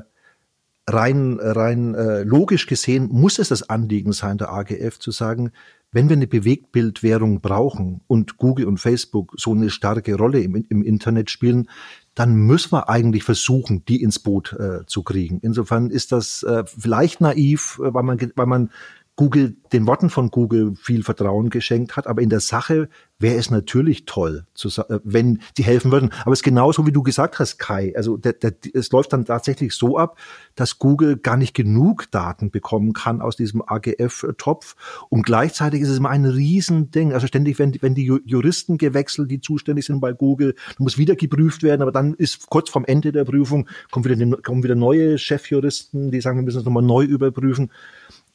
rein 0.87 1.39
rein 1.41 1.95
äh, 1.95 2.21
logisch 2.23 2.67
gesehen 2.67 3.09
muss 3.11 3.39
es 3.39 3.49
das 3.49 3.67
Anliegen 3.67 4.13
sein 4.13 4.37
der 4.37 4.51
AGF 4.51 4.99
zu 4.99 5.11
sagen, 5.11 5.51
wenn 5.91 6.07
wir 6.07 6.15
eine 6.15 6.27
Bewegtbildwährung 6.27 7.41
brauchen 7.41 8.01
und 8.07 8.37
Google 8.37 8.65
und 8.65 8.77
Facebook 8.77 9.33
so 9.37 9.51
eine 9.51 9.69
starke 9.69 10.15
Rolle 10.15 10.39
im, 10.39 10.55
im 10.55 10.83
Internet 10.83 11.29
spielen, 11.29 11.69
dann 12.15 12.35
müssen 12.35 12.73
wir 12.73 12.89
eigentlich 12.89 13.23
versuchen, 13.23 13.85
die 13.85 14.01
ins 14.01 14.19
Boot 14.19 14.53
äh, 14.53 14.85
zu 14.85 15.03
kriegen. 15.03 15.39
Insofern 15.41 15.89
ist 15.89 16.11
das 16.11 16.43
äh, 16.43 16.65
vielleicht 16.65 17.21
naiv, 17.21 17.79
äh, 17.81 17.93
weil 17.93 18.03
man, 18.03 18.19
weil 18.35 18.45
man 18.47 18.71
Google, 19.15 19.57
den 19.71 19.85
Worten 19.87 20.09
von 20.09 20.29
Google 20.29 20.73
viel 20.75 21.03
Vertrauen 21.03 21.49
geschenkt 21.49 21.95
hat, 21.95 22.07
aber 22.07 22.21
in 22.21 22.29
der 22.29 22.39
Sache 22.39 22.89
wäre 23.19 23.35
es 23.35 23.51
natürlich 23.51 24.05
toll, 24.05 24.45
zu, 24.53 24.69
äh, 24.81 24.99
wenn 25.03 25.41
die 25.57 25.63
helfen 25.63 25.91
würden. 25.91 26.11
Aber 26.21 26.31
es 26.31 26.39
ist 26.39 26.43
genauso, 26.43 26.87
wie 26.87 26.91
du 26.91 27.03
gesagt 27.03 27.39
hast, 27.39 27.57
Kai. 27.57 27.93
Also 27.95 28.17
der, 28.17 28.33
der, 28.33 28.53
es 28.73 28.91
läuft 28.91 29.13
dann 29.13 29.25
tatsächlich 29.25 29.73
so 29.73 29.97
ab, 29.97 30.17
dass 30.55 30.79
Google 30.79 31.17
gar 31.17 31.37
nicht 31.37 31.53
genug 31.53 32.09
Daten 32.11 32.51
bekommen 32.51 32.93
kann 32.93 33.21
aus 33.21 33.35
diesem 33.35 33.61
AGF-Topf. 33.61 34.75
Und 35.09 35.23
gleichzeitig 35.23 35.81
ist 35.81 35.89
es 35.89 35.97
immer 35.97 36.09
ein 36.09 36.25
Riesending. 36.25 37.13
Also 37.13 37.27
ständig, 37.27 37.59
wenn, 37.59 37.77
wenn 37.81 37.95
die 37.95 38.05
Juristen 38.25 38.77
gewechselt, 38.77 39.29
die 39.29 39.41
zuständig 39.41 39.85
sind 39.85 39.99
bei 39.99 40.13
Google, 40.13 40.55
muss 40.79 40.97
wieder 40.97 41.15
geprüft 41.15 41.63
werden, 41.63 41.81
aber 41.81 41.91
dann 41.91 42.15
ist 42.15 42.49
kurz 42.49 42.69
vorm 42.69 42.85
Ende 42.85 43.11
der 43.11 43.25
Prüfung, 43.25 43.69
kommen 43.91 44.05
wieder, 44.05 44.41
kommen 44.41 44.63
wieder 44.63 44.75
neue 44.75 45.17
Chefjuristen, 45.17 46.11
die 46.11 46.21
sagen, 46.21 46.39
wir 46.39 46.43
müssen 46.43 46.59
es 46.59 46.65
nochmal 46.65 46.83
neu 46.83 47.03
überprüfen. 47.03 47.69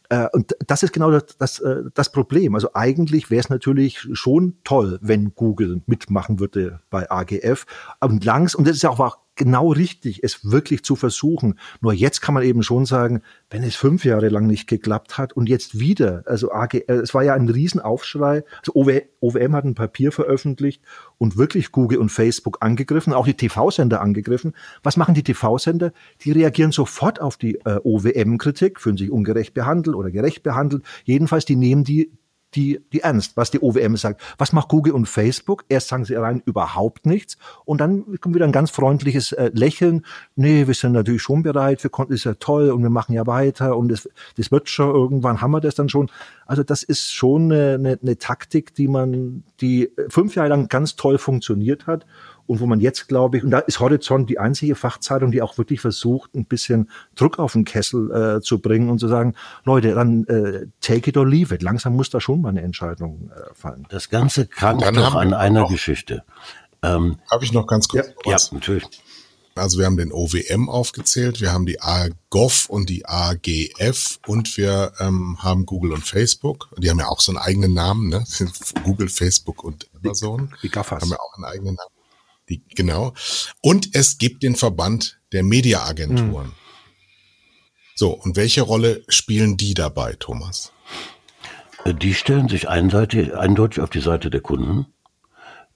Äh, 0.09 0.29
und 0.33 0.57
das 0.67 0.83
ist 0.83 0.93
genau 0.93 1.11
das, 1.11 1.37
das, 1.39 1.59
äh, 1.61 1.83
das 1.95 2.11
Problem. 2.11 2.55
Also 2.55 2.71
eigentlich 2.75 3.31
wäre 3.31 3.41
es 3.41 3.49
natürlich 3.49 4.07
schon 4.13 4.59
toll, 4.65 4.99
wenn 5.03 5.35
Google 5.35 5.83
mitmachen 5.87 6.41
würde 6.41 6.81
bei 6.91 7.11
AGF. 7.11 7.67
Und 8.01 8.25
langs, 8.25 8.55
und 8.55 8.67
das 8.67 8.77
ist 8.77 8.83
ja 8.83 8.91
auch 8.91 8.99
genau 9.37 9.70
richtig, 9.70 10.24
es 10.24 10.51
wirklich 10.51 10.82
zu 10.82 10.97
versuchen. 10.97 11.59
Nur 11.80 11.93
jetzt 11.93 12.20
kann 12.20 12.34
man 12.34 12.43
eben 12.43 12.62
schon 12.62 12.87
sagen, 12.87 13.22
wenn 13.51 13.62
es 13.62 13.76
fünf 13.76 14.05
Jahre 14.05 14.28
lang 14.28 14.47
nicht 14.47 14.66
geklappt 14.66 15.18
hat 15.18 15.34
und 15.34 15.49
jetzt 15.49 15.78
wieder, 15.78 16.24
also 16.26 16.51
AG, 16.51 16.74
äh, 16.74 16.95
es 16.95 17.14
war 17.14 17.22
ja 17.22 17.34
ein 17.34 17.49
Riesenaufschrei. 17.49 18.45
Also 18.59 18.72
OWM 18.74 19.55
hat 19.55 19.64
ein 19.64 19.74
Papier 19.74 20.11
veröffentlicht 20.11 20.82
und 21.18 21.37
wirklich 21.37 21.70
Google 21.70 21.99
und 21.99 22.09
Facebook 22.09 22.59
angegriffen, 22.61 23.12
auch 23.12 23.26
die 23.26 23.34
TV-Sender 23.34 24.01
angegriffen. 24.01 24.55
Was 24.82 24.97
machen 24.97 25.14
die 25.14 25.22
TV-Sender? 25.22 25.93
Die 26.22 26.32
reagieren 26.32 26.72
sofort 26.72 27.20
auf 27.20 27.37
die 27.37 27.57
äh, 27.64 27.78
OWM-Kritik, 27.84 28.80
fühlen 28.80 28.97
sich 28.97 29.11
ungerecht 29.11 29.55
behandelt 29.55 29.97
oder 29.97 30.11
gerecht 30.11 30.43
behandelt. 30.43 30.82
Jedenfalls, 31.05 31.45
die 31.45 31.57
nehmen 31.57 31.84
die 31.84 32.11
die, 32.57 32.81
die 32.93 33.01
ernst, 33.01 33.37
was 33.37 33.51
die 33.51 33.61
OWM 33.61 33.97
sagt. 33.97 34.23
Was 34.39 34.53
macht 34.53 34.69
Google 34.69 34.95
und 34.95 35.07
Facebook? 35.07 35.65
Erst 35.69 35.89
sagen 35.89 36.05
sie 36.05 36.15
rein 36.15 36.43
überhaupt 36.45 37.07
nichts 37.07 37.37
und 37.65 37.81
dann 37.81 38.19
kommt 38.21 38.35
wieder 38.35 38.47
ein 38.47 38.53
ganz 38.53 38.71
freundliches 38.71 39.33
äh, 39.33 39.51
Lächeln. 39.53 40.05
Nee, 40.35 40.67
wir 40.67 40.75
sind 40.75 40.93
natürlich 40.93 41.23
schon 41.23 41.43
bereit, 41.43 41.83
wir 41.83 41.91
konnten, 41.91 42.15
ist 42.15 42.25
ja 42.25 42.35
toll 42.35 42.71
und 42.71 42.83
wir 42.83 42.91
machen 42.91 43.13
ja 43.13 43.27
weiter 43.27 43.77
und 43.77 43.89
das, 43.89 44.09
das 44.37 44.51
wird 44.51 44.69
schon, 44.69 44.95
irgendwann 44.95 45.41
haben 45.41 45.51
wir 45.51 45.61
das 45.61 45.75
dann 45.75 45.89
schon. 45.89 46.11
Also 46.47 46.63
das 46.63 46.83
ist 46.83 47.13
schon 47.13 47.53
eine, 47.53 47.75
eine, 47.75 47.99
eine 48.01 48.19
Taktik, 48.19 48.75
die 48.75 48.89
man, 48.89 49.45
die 49.61 49.91
fünf 50.09 50.35
Jahre 50.35 50.49
lang 50.49 50.69
ganz 50.69 50.97
toll 50.97 51.19
funktioniert 51.19 51.87
hat 51.87 52.07
und 52.47 52.61
wo 52.61 52.66
man 52.66 52.80
jetzt, 52.80 53.09
glaube 53.09 53.38
ich, 53.38 53.44
und 53.44 53.51
da 53.51 53.59
ist 53.61 53.80
Horizont 53.80 54.30
die 54.30 54.38
einzige 54.38 54.74
Fachzeitung, 54.74 55.30
die 55.30 55.42
auch 55.42 55.59
wirklich 55.59 55.80
versucht, 55.80 56.34
ein 56.34 56.44
bisschen 56.44 56.90
Druck 57.14 57.38
auf 57.38 57.53
den 57.53 57.64
Kessel 57.64 58.11
äh, 58.11 58.40
zu 58.40 58.61
bringen 58.61 58.90
und 58.90 58.99
zu 58.99 59.09
sagen, 59.09 59.34
Leute, 59.64 59.94
dann 59.94 60.24
äh, 60.24 60.66
take 60.80 61.11
it 61.11 61.16
or 61.16 61.26
leave 61.26 61.55
it. 61.55 61.62
Langsam 61.62 61.97
muss 61.97 62.11
da 62.11 62.20
schon 62.20 62.40
mal 62.40 62.51
eine 62.51 62.62
Entscheidung 62.62 63.30
äh, 63.34 63.55
fallen. 63.55 63.86
Das 63.88 64.11
Ganze 64.11 64.47
krankt 64.47 64.84
doch 64.84 65.14
an 65.14 65.34
einer 65.34 65.61
noch, 65.61 65.70
Geschichte. 65.70 66.24
Ähm, 66.82 67.18
Habe 67.30 67.44
ich 67.44 67.53
noch 67.53 67.66
ganz 67.66 67.88
kurz 67.88 68.07
ja, 68.24 68.32
was? 68.32 68.51
Ja, 68.51 68.55
natürlich. 68.55 68.88
Also 69.57 69.78
wir 69.78 69.86
haben 69.86 69.97
den 69.97 70.12
OWM 70.12 70.68
aufgezählt, 70.68 71.40
wir 71.40 71.51
haben 71.51 71.64
die 71.64 71.80
AGOV 71.80 72.68
und 72.68 72.90
die 72.90 73.07
AGF 73.07 74.18
und 74.26 74.55
wir 74.59 74.92
ähm, 75.01 75.38
haben 75.40 75.64
Google 75.64 75.92
und 75.92 76.07
Facebook. 76.07 76.68
Die 76.76 76.90
haben 76.90 76.99
ja 76.99 77.09
auch 77.09 77.20
so 77.20 77.32
einen 77.32 77.38
eigenen 77.38 77.72
Namen, 77.72 78.09
ne? 78.09 78.22
Google, 78.84 79.09
Facebook 79.09 79.64
und 79.64 79.88
Amazon. 80.05 80.53
Die, 80.57 80.68
die 80.68 80.68
Gaffers. 80.68 81.03
Haben 81.03 81.11
ja 81.11 81.18
auch 81.18 81.34
einen 81.36 81.44
eigenen 81.44 81.74
Namen. 81.74 81.95
Die, 82.49 82.62
genau. 82.68 83.14
Und 83.61 83.94
es 83.94 84.18
gibt 84.18 84.42
den 84.42 84.57
Verband 84.57 85.20
der 85.32 85.42
Mediaagenturen. 85.42 86.47
Hm. 86.47 86.53
So, 87.94 88.11
und 88.11 88.36
welche 88.36 88.62
Rolle 88.62 89.03
spielen 89.09 89.57
die 89.57 89.74
dabei, 89.74 90.14
Thomas? 90.18 90.72
Äh, 91.84 91.94
die 91.94 92.14
stellen 92.14 92.49
sich 92.49 92.68
einseitig, 92.68 93.34
eindeutig 93.34 93.82
auf 93.82 93.90
die 93.90 94.01
Seite 94.01 94.30
der 94.30 94.40
Kunden, 94.40 94.86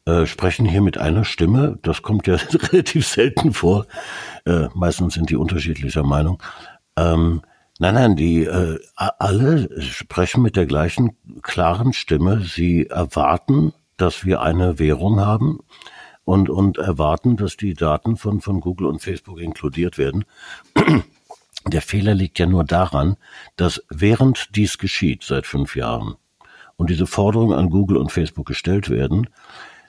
äh, 0.07 0.27
sprechen 0.27 0.67
hier 0.67 0.83
mit 0.83 0.99
einer 0.99 1.25
Stimme. 1.25 1.79
Das 1.83 2.03
kommt 2.03 2.27
ja 2.27 2.35
relativ 2.73 3.07
selten 3.07 3.53
vor. 3.53 3.87
Äh, 4.45 4.69
meistens 4.75 5.15
sind 5.15 5.31
die 5.31 5.37
unterschiedlicher 5.37 6.03
Meinung. 6.03 6.43
Ähm, 6.97 7.43
nein, 7.79 7.95
nein, 7.95 8.17
die 8.17 8.45
äh, 8.45 8.79
alle 8.97 9.81
sprechen 9.81 10.43
mit 10.43 10.57
der 10.57 10.67
gleichen 10.67 11.17
klaren 11.43 11.93
Stimme. 11.93 12.43
Sie 12.43 12.87
erwarten, 12.87 13.73
dass 13.97 14.25
wir 14.25 14.41
eine 14.41 14.79
Währung 14.79 15.21
haben, 15.21 15.61
und, 16.31 16.49
und 16.49 16.79
erwarten, 16.79 17.37
dass 17.37 17.57
die 17.57 17.75
Daten 17.75 18.17
von, 18.17 18.41
von 18.41 18.61
Google 18.61 18.87
und 18.87 19.03
Facebook 19.03 19.41
inkludiert 19.41 19.99
werden. 19.99 20.25
Der 21.67 21.83
Fehler 21.83 22.15
liegt 22.15 22.39
ja 22.39 22.47
nur 22.47 22.63
daran, 22.63 23.17
dass 23.57 23.85
während 23.91 24.55
dies 24.55 24.79
geschieht 24.79 25.25
seit 25.25 25.45
fünf 25.45 25.75
Jahren 25.75 26.15
und 26.77 26.89
diese 26.89 27.09
Forderungen 27.09 27.59
an 27.59 27.69
Google 27.69 27.97
und 27.97 28.13
Facebook 28.13 28.47
gestellt 28.47 28.91
werden, 28.91 29.29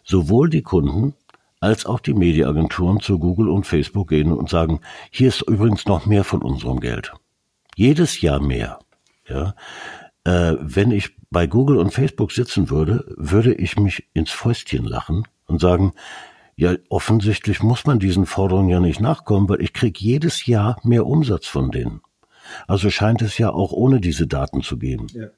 sowohl 0.03 0.49
die 0.49 0.63
Kunden 0.63 1.13
als 1.59 1.85
auch 1.85 1.99
die 1.99 2.15
Mediaagenturen 2.15 3.01
zu 3.01 3.19
Google 3.19 3.47
und 3.47 3.67
Facebook 3.67 4.09
gehen 4.09 4.33
und 4.33 4.49
sagen, 4.49 4.81
hier 5.11 5.27
ist 5.27 5.43
übrigens 5.43 5.85
noch 5.85 6.07
mehr 6.07 6.23
von 6.23 6.41
unserem 6.41 6.79
Geld. 6.79 7.13
Jedes 7.75 8.19
Jahr 8.19 8.41
mehr. 8.41 8.79
Ja, 9.29 9.53
äh, 10.23 10.55
wenn 10.59 10.89
ich 10.89 11.15
bei 11.29 11.45
Google 11.45 11.77
und 11.77 11.93
Facebook 11.93 12.31
sitzen 12.31 12.71
würde, 12.71 13.05
würde 13.15 13.53
ich 13.53 13.77
mich 13.77 14.07
ins 14.15 14.31
Fäustchen 14.31 14.85
lachen 14.85 15.27
und 15.45 15.61
sagen, 15.61 15.93
ja, 16.61 16.75
offensichtlich 16.89 17.63
muss 17.63 17.87
man 17.87 17.97
diesen 17.97 18.27
Forderungen 18.27 18.69
ja 18.69 18.79
nicht 18.79 19.01
nachkommen, 19.01 19.49
weil 19.49 19.63
ich 19.63 19.73
krieg 19.73 19.99
jedes 19.99 20.45
Jahr 20.45 20.79
mehr 20.83 21.07
Umsatz 21.07 21.47
von 21.47 21.71
denen. 21.71 22.01
Also 22.67 22.91
scheint 22.91 23.23
es 23.23 23.39
ja 23.39 23.49
auch 23.49 23.71
ohne 23.71 23.99
diese 23.99 24.27
Daten 24.27 24.61
zu 24.61 24.77
gehen. 24.77 25.07
Ja. 25.11 25.29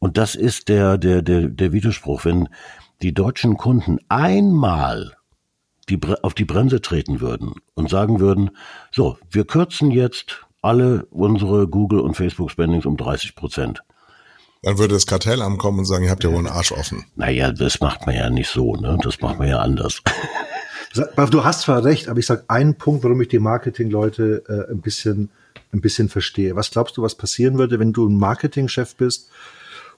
Und 0.00 0.18
das 0.18 0.34
ist 0.34 0.68
der, 0.68 0.98
der, 0.98 1.22
der, 1.22 1.48
der 1.48 1.72
Widerspruch. 1.72 2.26
Wenn 2.26 2.50
die 3.00 3.14
deutschen 3.14 3.56
Kunden 3.56 4.00
einmal 4.10 5.16
die, 5.88 5.98
auf 6.20 6.34
die 6.34 6.44
Bremse 6.44 6.82
treten 6.82 7.22
würden 7.22 7.54
und 7.72 7.88
sagen 7.88 8.20
würden, 8.20 8.50
so, 8.90 9.16
wir 9.30 9.46
kürzen 9.46 9.90
jetzt 9.90 10.46
alle 10.60 11.06
unsere 11.06 11.68
Google 11.68 12.00
und 12.00 12.18
Facebook 12.18 12.50
Spendings 12.50 12.84
um 12.84 12.98
30 12.98 13.34
Prozent. 13.34 13.82
Dann 14.62 14.78
würde 14.78 14.94
das 14.94 15.06
Kartellamt 15.06 15.58
kommen 15.58 15.78
und 15.78 15.84
sagen, 15.84 16.04
ihr 16.04 16.10
habt 16.10 16.24
ja 16.24 16.30
wohl 16.30 16.38
einen 16.38 16.48
Arsch 16.48 16.72
offen. 16.72 17.04
Naja, 17.16 17.52
das 17.52 17.80
macht 17.80 18.06
man 18.06 18.14
ja 18.16 18.28
nicht 18.28 18.50
so, 18.50 18.74
ne? 18.74 18.98
Das 19.02 19.20
macht 19.20 19.38
man 19.38 19.48
ja 19.48 19.58
anders. 19.58 20.02
Du 20.94 21.44
hast 21.44 21.60
zwar 21.62 21.84
recht, 21.84 22.08
aber 22.08 22.18
ich 22.18 22.26
sage 22.26 22.44
einen 22.48 22.74
Punkt, 22.74 23.04
warum 23.04 23.20
ich 23.20 23.28
die 23.28 23.38
Marketingleute 23.38 24.42
äh, 24.48 24.72
ein 24.72 24.80
bisschen, 24.80 25.28
ein 25.70 25.82
bisschen 25.82 26.08
verstehe. 26.08 26.56
Was 26.56 26.70
glaubst 26.70 26.96
du, 26.96 27.02
was 27.02 27.14
passieren 27.14 27.58
würde, 27.58 27.78
wenn 27.78 27.92
du 27.92 28.08
ein 28.08 28.18
Marketingchef 28.18 28.96
bist? 28.96 29.28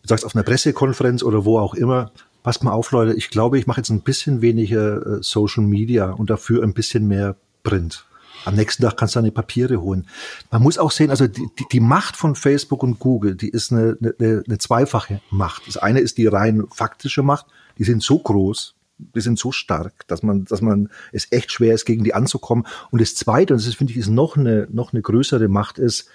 Du 0.03 0.09
sagst 0.09 0.25
auf 0.25 0.35
einer 0.35 0.43
Pressekonferenz 0.43 1.23
oder 1.23 1.45
wo 1.45 1.59
auch 1.59 1.75
immer, 1.75 2.11
passt 2.43 2.65
mal 2.65 2.73
auf, 2.73 2.91
Leute, 2.91 3.15
ich 3.15 3.31
glaube, 3.31 3.59
ich 3.59 3.67
mache 3.67 3.81
jetzt 3.81 3.91
ein 3.91 4.01
bisschen 4.01 4.43
weniger 4.43 5.19
äh, 5.19 5.23
Social 5.23 5.63
Media 5.63 6.11
und 6.11 6.29
dafür 6.29 6.65
ein 6.65 6.75
bisschen 6.75 7.07
mehr 7.07 7.37
Print. 7.63 8.05
Am 8.45 8.55
nächsten 8.55 8.83
Tag 8.83 8.97
kannst 8.97 9.15
du 9.15 9.21
deine 9.21 9.33
Papiere 9.33 9.81
holen. 9.81 10.07
Man 10.51 10.63
muss 10.63 10.79
auch 10.79 10.91
sehen, 10.91 11.11
also 11.11 11.27
die, 11.27 11.49
die, 11.73 11.81
Macht 11.81 12.17
von 12.17 12.35
Facebook 12.35 12.83
und 12.83 12.99
Google, 12.99 13.35
die 13.35 13.49
ist 13.49 13.73
eine, 13.73 13.97
eine, 14.01 14.43
eine 14.47 14.59
zweifache 14.59 15.21
Macht. 15.31 15.67
Das 15.67 15.77
eine 15.77 16.01
ist 16.01 16.19
die 16.19 16.27
rein 16.27 16.65
faktische 16.73 17.23
Macht. 17.23 17.47
Die 17.79 17.85
sind 17.85 18.03
so 18.03 18.19
groß, 18.19 18.75
die 18.99 19.21
sind 19.21 19.39
so 19.39 19.53
stark, 19.53 20.07
dass 20.09 20.23
man, 20.23 20.45
dass 20.45 20.61
man 20.61 20.89
es 21.13 21.31
echt 21.31 21.53
schwer 21.53 21.75
ist, 21.75 21.85
gegen 21.85 22.05
die 22.05 22.15
anzukommen. 22.15 22.67
Und 22.91 23.01
das 23.01 23.15
Zweite, 23.15 23.55
und 23.55 23.61
das 23.61 23.67
ist, 23.67 23.77
finde 23.77 23.93
ich, 23.93 23.99
ist 23.99 24.09
noch 24.09 24.37
eine, 24.37 24.69
noch 24.71 24.93
eine 24.93 25.03
größere 25.03 25.49
Macht, 25.49 25.79
ist, 25.79 26.09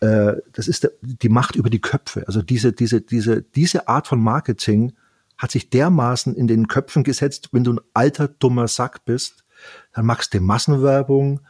äh, 0.00 0.34
das 0.52 0.68
ist 0.68 0.84
der, 0.84 0.92
die 1.02 1.28
Macht 1.28 1.56
über 1.56 1.70
die 1.70 1.80
Köpfe. 1.80 2.24
Also 2.26 2.42
diese, 2.42 2.72
diese, 2.72 3.00
diese, 3.00 3.42
diese 3.42 3.88
Art 3.88 4.06
von 4.06 4.20
Marketing 4.20 4.92
hat 5.36 5.50
sich 5.52 5.70
dermaßen 5.70 6.34
in 6.34 6.48
den 6.48 6.68
Köpfen 6.68 7.04
gesetzt, 7.04 7.50
wenn 7.52 7.64
du 7.64 7.74
ein 7.74 7.80
alter, 7.94 8.28
dummer 8.28 8.68
Sack 8.68 9.04
bist, 9.04 9.44
dann 9.92 10.06
machst 10.06 10.34
du 10.34 10.40
Massenwerbung, 10.40 11.40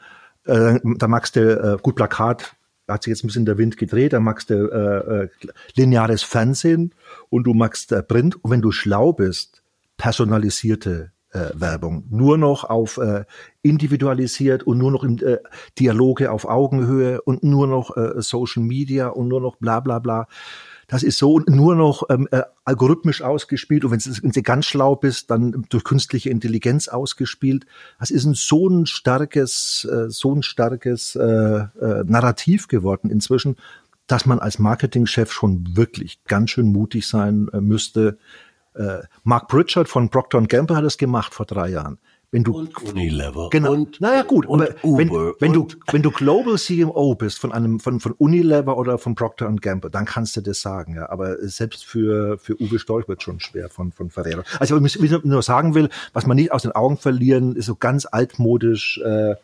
äh, 0.49 0.81
dann 0.83 1.11
magst 1.11 1.37
du 1.37 1.41
äh, 1.41 1.79
gut 1.83 1.97
Plakat, 1.97 2.57
hat 2.89 3.03
sich 3.03 3.11
jetzt 3.11 3.25
ein 3.25 3.29
bisschen 3.29 3.47
der 3.47 3.59
Wind 3.59 3.77
gedreht, 3.77 4.13
dann 4.13 4.25
magst 4.25 4.51
du 4.51 4.55
äh, 4.55 5.25
äh, 5.25 5.29
lineares 5.75 6.23
Fernsehen 6.23 6.95
und 7.29 7.45
du 7.45 7.55
magst 7.55 7.93
äh, 7.93 8.03
Print. 8.03 8.43
Und 8.43 8.51
wenn 8.51 8.63
du 8.63 8.73
schlau 8.73 9.13
bist, 9.13 9.63
personalisierte 9.97 11.13
äh, 11.31 11.51
Werbung. 11.55 12.07
Nur 12.11 12.39
noch 12.39 12.65
auf 12.65 12.97
äh, 12.99 13.25
individualisiert 13.63 14.63
und 14.63 14.79
nur 14.79 14.91
noch 14.91 15.05
im 15.05 15.19
äh, 15.19 15.39
Dialoge 15.79 16.31
auf 16.31 16.47
Augenhöhe 16.47 17.21
und 17.21 17.43
nur 17.43 17.67
noch 17.67 17.97
äh, 17.97 18.21
Social 18.23 18.63
Media 18.63 19.09
und 19.09 19.29
nur 19.29 19.41
noch 19.41 19.57
bla 19.57 19.81
bla 19.81 19.99
bla. 19.99 20.27
Das 20.89 21.03
ist 21.03 21.19
so 21.19 21.39
nur 21.41 21.77
noch 21.77 22.05
ähm, 22.09 22.27
äh, 22.31 22.43
algorithmisch 22.65 23.21
ausgespielt 23.21 23.85
und 23.85 23.91
wenn 23.93 24.31
du 24.33 24.43
ganz 24.43 24.65
schlau 24.65 24.97
bist, 24.97 25.31
dann 25.31 25.67
durch 25.69 25.85
künstliche 25.85 26.31
Intelligenz 26.31 26.89
ausgespielt. 26.89 27.67
Das 28.01 28.11
ist 28.11 28.25
ein 28.25 28.33
so 28.33 28.69
ein 28.69 28.87
starkes, 28.87 29.87
äh, 29.91 30.09
so 30.09 30.35
ein 30.35 30.43
starkes 30.43 31.15
äh, 31.15 31.23
äh, 31.23 32.05
Narrativ 32.07 32.69
geworden 32.69 33.11
inzwischen, 33.11 33.57
dass 34.07 34.25
man 34.25 34.39
als 34.39 34.59
Marketingchef 34.59 35.31
schon 35.31 35.77
wirklich 35.77 36.25
ganz 36.25 36.51
schön 36.51 36.73
mutig 36.73 37.07
sein 37.07 37.49
äh, 37.53 37.61
müsste. 37.61 38.17
Äh, 38.75 39.01
Mark 39.25 39.49
Pritchard 39.49 39.91
von 39.91 40.09
Procter 40.09 40.41
Gamble 40.41 40.75
hat 40.75 40.85
es 40.85 40.97
gemacht 40.97 41.35
vor 41.35 41.45
drei 41.45 41.69
Jahren 41.69 41.99
wenn 42.31 42.45
du 42.45 42.59
und 42.59 42.83
Unilever 42.83 43.49
genau. 43.51 43.73
und, 43.73 44.01
naja 44.01 44.23
gut 44.23 44.45
und 44.45 44.61
aber 44.61 44.75
wenn, 44.83 45.11
wenn 45.11 45.53
du 45.53 45.67
wenn 45.91 46.03
du 46.03 46.11
Global 46.11 46.59
CMO 46.59 47.15
bist 47.15 47.39
von 47.39 47.53
einem 47.53 47.81
von 47.81 48.01
von 48.01 48.13
Unilever 48.13 48.77
oder 48.77 48.99
von 48.99 49.15
Procter 49.15 49.51
Gamble 49.61 49.91
dann 49.91 50.05
kannst 50.05 50.37
du 50.37 50.43
das 50.43 50.61
sagen 50.61 50.95
ja. 50.95 51.09
Aber 51.09 51.37
selbst 51.49 51.87
für 51.87 52.39
für 52.39 52.61
Uwe 52.61 52.79
Storch 52.79 53.09
wird 53.09 53.23
schon 53.23 53.41
schwer 53.41 53.71
von 53.71 53.93
von 53.93 54.11
Ferrero. 54.11 54.43
Also 54.61 54.83
was 54.83 54.97
ich 54.97 55.25
nur 55.25 55.43
sagen 55.43 55.75
will 55.75 55.89
was 56.13 56.27
man 56.27 56.37
nicht 56.37 56.53
aus 56.53 56.63
den 56.63 56.73
Augen 56.73 56.99
verlieren 56.99 57.57
ist 57.57 57.67
so 57.67 57.77
ganz 57.77 58.07
altmodisch 58.11 59.01
äh, 59.03 59.35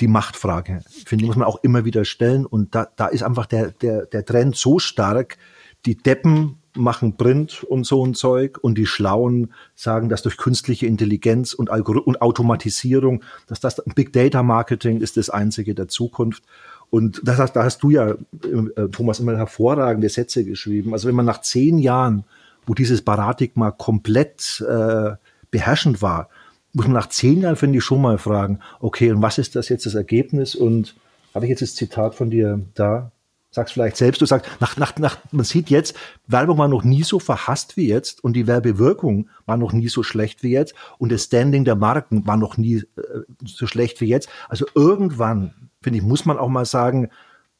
die 0.00 0.08
Machtfrage 0.08 0.80
finde 1.04 1.24
ich 1.24 1.28
muss 1.28 1.36
man 1.36 1.46
auch 1.46 1.62
immer 1.62 1.84
wieder 1.84 2.06
stellen. 2.06 2.46
Und 2.46 2.74
da 2.74 2.88
da 2.96 3.08
ist 3.08 3.22
einfach 3.22 3.46
der 3.46 3.72
der 3.72 4.06
der 4.06 4.24
Trend 4.24 4.56
so 4.56 4.78
stark 4.78 5.36
die 5.84 5.96
Deppen 5.96 6.58
machen 6.78 7.16
Print 7.16 7.64
und 7.64 7.84
so 7.84 8.04
ein 8.04 8.14
Zeug 8.14 8.58
und 8.60 8.78
die 8.78 8.86
Schlauen 8.86 9.52
sagen, 9.74 10.08
dass 10.08 10.22
durch 10.22 10.36
künstliche 10.36 10.86
Intelligenz 10.86 11.52
und, 11.52 11.70
Algorith 11.70 12.06
und 12.06 12.22
Automatisierung, 12.22 13.22
dass 13.46 13.60
das 13.60 13.82
Big 13.94 14.12
Data 14.12 14.42
Marketing 14.42 15.00
ist 15.00 15.16
das 15.16 15.30
einzige 15.30 15.74
der 15.74 15.88
Zukunft. 15.88 16.42
Und 16.90 17.20
das, 17.24 17.52
da 17.52 17.64
hast 17.64 17.82
du 17.82 17.90
ja, 17.90 18.10
äh, 18.10 18.88
Thomas, 18.90 19.20
immer 19.20 19.36
hervorragende 19.36 20.08
Sätze 20.08 20.44
geschrieben. 20.44 20.94
Also 20.94 21.08
wenn 21.08 21.14
man 21.14 21.26
nach 21.26 21.42
zehn 21.42 21.78
Jahren, 21.78 22.24
wo 22.66 22.74
dieses 22.74 23.02
Paradigma 23.02 23.70
komplett 23.70 24.64
äh, 24.66 25.10
beherrschend 25.50 26.00
war, 26.00 26.28
muss 26.72 26.86
man 26.86 26.94
nach 26.94 27.08
zehn 27.08 27.42
Jahren, 27.42 27.56
finde 27.56 27.78
ich, 27.78 27.84
schon 27.84 28.00
mal 28.00 28.18
fragen, 28.18 28.60
okay, 28.80 29.10
und 29.10 29.22
was 29.22 29.38
ist 29.38 29.56
das 29.56 29.68
jetzt 29.68 29.86
das 29.86 29.94
Ergebnis? 29.94 30.54
Und 30.54 30.94
habe 31.34 31.46
ich 31.46 31.50
jetzt 31.50 31.62
das 31.62 31.74
Zitat 31.74 32.14
von 32.14 32.30
dir 32.30 32.60
da? 32.74 33.10
Sagst 33.50 33.72
vielleicht 33.72 33.96
selbst, 33.96 34.20
du 34.20 34.26
sagst, 34.26 34.50
nach, 34.60 34.76
nach, 34.76 34.96
nach, 34.98 35.18
man 35.32 35.44
sieht 35.44 35.70
jetzt, 35.70 35.96
Werbung 36.26 36.58
war 36.58 36.68
noch 36.68 36.84
nie 36.84 37.02
so 37.02 37.18
verhasst 37.18 37.76
wie 37.76 37.88
jetzt 37.88 38.22
und 38.22 38.34
die 38.34 38.46
Werbewirkung 38.46 39.28
war 39.46 39.56
noch 39.56 39.72
nie 39.72 39.88
so 39.88 40.02
schlecht 40.02 40.42
wie 40.42 40.50
jetzt 40.50 40.74
und 40.98 41.10
das 41.10 41.24
Standing 41.24 41.64
der 41.64 41.76
Marken 41.76 42.26
war 42.26 42.36
noch 42.36 42.56
nie 42.56 42.76
äh, 42.76 42.84
so 43.44 43.66
schlecht 43.66 44.00
wie 44.00 44.06
jetzt. 44.06 44.28
Also 44.48 44.66
irgendwann, 44.74 45.70
finde 45.82 45.98
ich, 45.98 46.04
muss 46.04 46.26
man 46.26 46.38
auch 46.38 46.48
mal 46.48 46.66
sagen, 46.66 47.10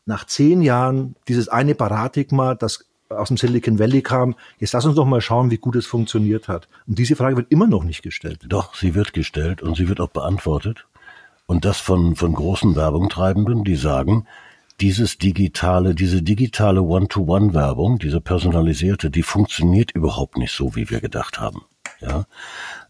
nach 0.04 0.26
zehn 0.26 0.62
Jahren 0.62 1.16
dieses 1.26 1.48
eine 1.48 1.74
Paradigma, 1.74 2.54
das 2.54 2.86
aus 3.08 3.28
dem 3.28 3.36
Silicon 3.38 3.78
Valley 3.78 4.02
kam, 4.02 4.34
jetzt 4.58 4.72
lass 4.72 4.84
uns 4.84 4.96
doch 4.96 5.06
mal 5.06 5.20
schauen, 5.20 5.50
wie 5.50 5.56
gut 5.56 5.76
es 5.76 5.86
funktioniert 5.86 6.48
hat. 6.48 6.68
Und 6.86 6.98
diese 6.98 7.16
Frage 7.16 7.36
wird 7.36 7.50
immer 7.50 7.66
noch 7.66 7.84
nicht 7.84 8.02
gestellt. 8.02 8.40
Doch, 8.48 8.74
sie 8.74 8.94
wird 8.94 9.12
gestellt 9.12 9.62
und 9.62 9.76
sie 9.76 9.88
wird 9.88 10.00
auch 10.00 10.10
beantwortet. 10.10 10.86
Und 11.46 11.64
das 11.64 11.78
von, 11.78 12.16
von 12.16 12.34
großen 12.34 12.76
Werbungtreibenden, 12.76 13.64
die 13.64 13.76
sagen, 13.76 14.26
dieses 14.80 15.18
digitale, 15.18 15.94
diese 15.94 16.22
digitale 16.22 16.82
One-to-One-Werbung, 16.82 17.98
diese 17.98 18.20
personalisierte, 18.20 19.10
die 19.10 19.22
funktioniert 19.22 19.90
überhaupt 19.90 20.38
nicht 20.38 20.52
so, 20.52 20.76
wie 20.76 20.90
wir 20.90 21.00
gedacht 21.00 21.40
haben. 21.40 21.62
Ja, 22.00 22.26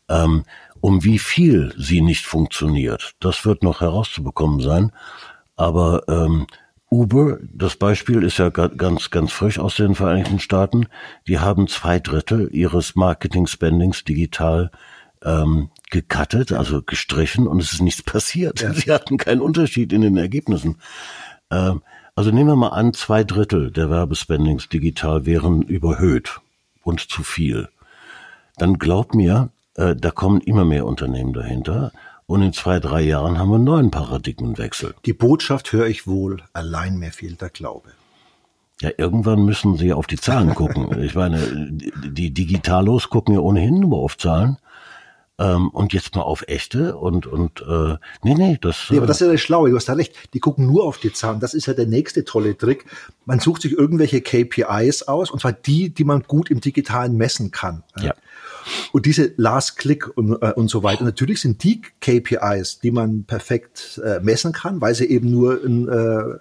ähm, 0.08 0.44
um 0.80 1.02
wie 1.02 1.18
viel 1.18 1.74
sie 1.76 2.00
nicht 2.00 2.26
funktioniert, 2.26 3.14
das 3.20 3.44
wird 3.44 3.62
noch 3.62 3.80
herauszubekommen 3.80 4.60
sein. 4.60 4.92
Aber 5.56 6.02
ähm, 6.08 6.46
Uber, 6.90 7.38
das 7.42 7.76
Beispiel 7.76 8.22
ist 8.22 8.38
ja 8.38 8.48
ganz, 8.48 9.10
ganz 9.10 9.32
frisch 9.32 9.58
aus 9.58 9.76
den 9.76 9.94
Vereinigten 9.94 10.38
Staaten. 10.38 10.86
Die 11.26 11.38
haben 11.38 11.68
zwei 11.68 11.98
Drittel 11.98 12.48
ihres 12.52 12.94
Marketing-Spendings 12.94 14.04
digital 14.04 14.70
ähm, 15.22 15.70
gecuttet, 15.90 16.52
also 16.52 16.82
gestrichen, 16.82 17.46
und 17.46 17.60
es 17.60 17.72
ist 17.72 17.82
nichts 17.82 18.02
passiert. 18.02 18.60
Ja. 18.60 18.72
Sie 18.72 18.90
hatten 18.92 19.18
keinen 19.18 19.40
Unterschied 19.40 19.92
in 19.92 20.00
den 20.00 20.16
Ergebnissen. 20.16 20.76
Ähm, 21.50 21.82
also 22.14 22.30
nehmen 22.30 22.48
wir 22.48 22.56
mal 22.56 22.68
an, 22.68 22.94
zwei 22.94 23.24
Drittel 23.24 23.70
der 23.70 23.90
Werbespendings 23.90 24.68
digital 24.68 25.24
wären 25.24 25.62
überhöht 25.62 26.40
und 26.82 27.00
zu 27.00 27.22
viel. 27.22 27.68
Dann 28.56 28.78
glaubt 28.78 29.14
mir, 29.14 29.50
äh, 29.74 29.94
da 29.94 30.10
kommen 30.10 30.40
immer 30.40 30.64
mehr 30.64 30.86
Unternehmen 30.86 31.32
dahinter. 31.32 31.92
Und 32.26 32.42
in 32.42 32.52
zwei, 32.52 32.78
drei 32.78 33.00
Jahren 33.00 33.38
haben 33.38 33.48
wir 33.48 33.54
einen 33.54 33.64
neuen 33.64 33.90
Paradigmenwechsel. 33.90 34.94
Die 35.06 35.14
Botschaft 35.14 35.72
höre 35.72 35.86
ich 35.86 36.06
wohl, 36.06 36.42
allein 36.52 36.98
mir 36.98 37.10
fehlt 37.10 37.40
der 37.40 37.48
Glaube. 37.48 37.90
Ja, 38.82 38.90
irgendwann 38.96 39.44
müssen 39.44 39.76
sie 39.76 39.92
auf 39.92 40.06
die 40.06 40.18
Zahlen 40.18 40.54
gucken. 40.54 41.02
Ich 41.02 41.14
meine, 41.14 41.38
die 41.40 42.30
Digitalos 42.32 43.08
gucken 43.08 43.34
ja 43.34 43.40
ohnehin 43.40 43.80
nur 43.80 43.98
auf 43.98 44.18
Zahlen. 44.18 44.58
Ähm, 45.40 45.68
und 45.68 45.92
jetzt 45.92 46.16
mal 46.16 46.22
auf 46.22 46.42
echte 46.48 46.96
und 46.96 47.28
und 47.28 47.60
äh, 47.60 47.96
nee, 48.24 48.34
nee, 48.34 48.58
das. 48.60 48.86
Nee, 48.90 48.96
aber 48.96 49.06
das 49.06 49.20
ist 49.20 49.26
ja 49.26 49.32
das 49.32 49.40
Schlaue, 49.40 49.70
du 49.70 49.76
hast 49.76 49.88
da 49.88 49.92
recht. 49.92 50.34
Die 50.34 50.40
gucken 50.40 50.66
nur 50.66 50.84
auf 50.84 50.98
die 50.98 51.12
Zahlen. 51.12 51.38
Das 51.38 51.54
ist 51.54 51.66
ja 51.66 51.74
der 51.74 51.86
nächste 51.86 52.24
tolle 52.24 52.58
Trick. 52.58 52.86
Man 53.24 53.38
sucht 53.38 53.62
sich 53.62 53.72
irgendwelche 53.72 54.20
KPIs 54.20 55.04
aus, 55.04 55.30
und 55.30 55.40
zwar 55.40 55.52
die, 55.52 55.90
die 55.90 56.02
man 56.02 56.24
gut 56.24 56.50
im 56.50 56.60
Digitalen 56.60 57.16
messen 57.16 57.52
kann. 57.52 57.84
Ja. 58.00 58.14
Und 58.92 59.06
diese 59.06 59.32
Last 59.36 59.76
Click 59.76 60.10
und, 60.16 60.42
äh, 60.42 60.52
und 60.54 60.68
so 60.68 60.82
weiter. 60.82 61.04
Natürlich 61.04 61.40
sind 61.40 61.62
die 61.62 61.82
KPIs, 62.00 62.80
die 62.80 62.90
man 62.90 63.22
perfekt 63.22 64.00
äh, 64.04 64.18
messen 64.20 64.52
kann, 64.52 64.80
weil 64.80 64.94
sie 64.94 65.06
eben 65.06 65.30
nur 65.30 65.62
ein, 65.64 65.88
äh, 65.88 66.38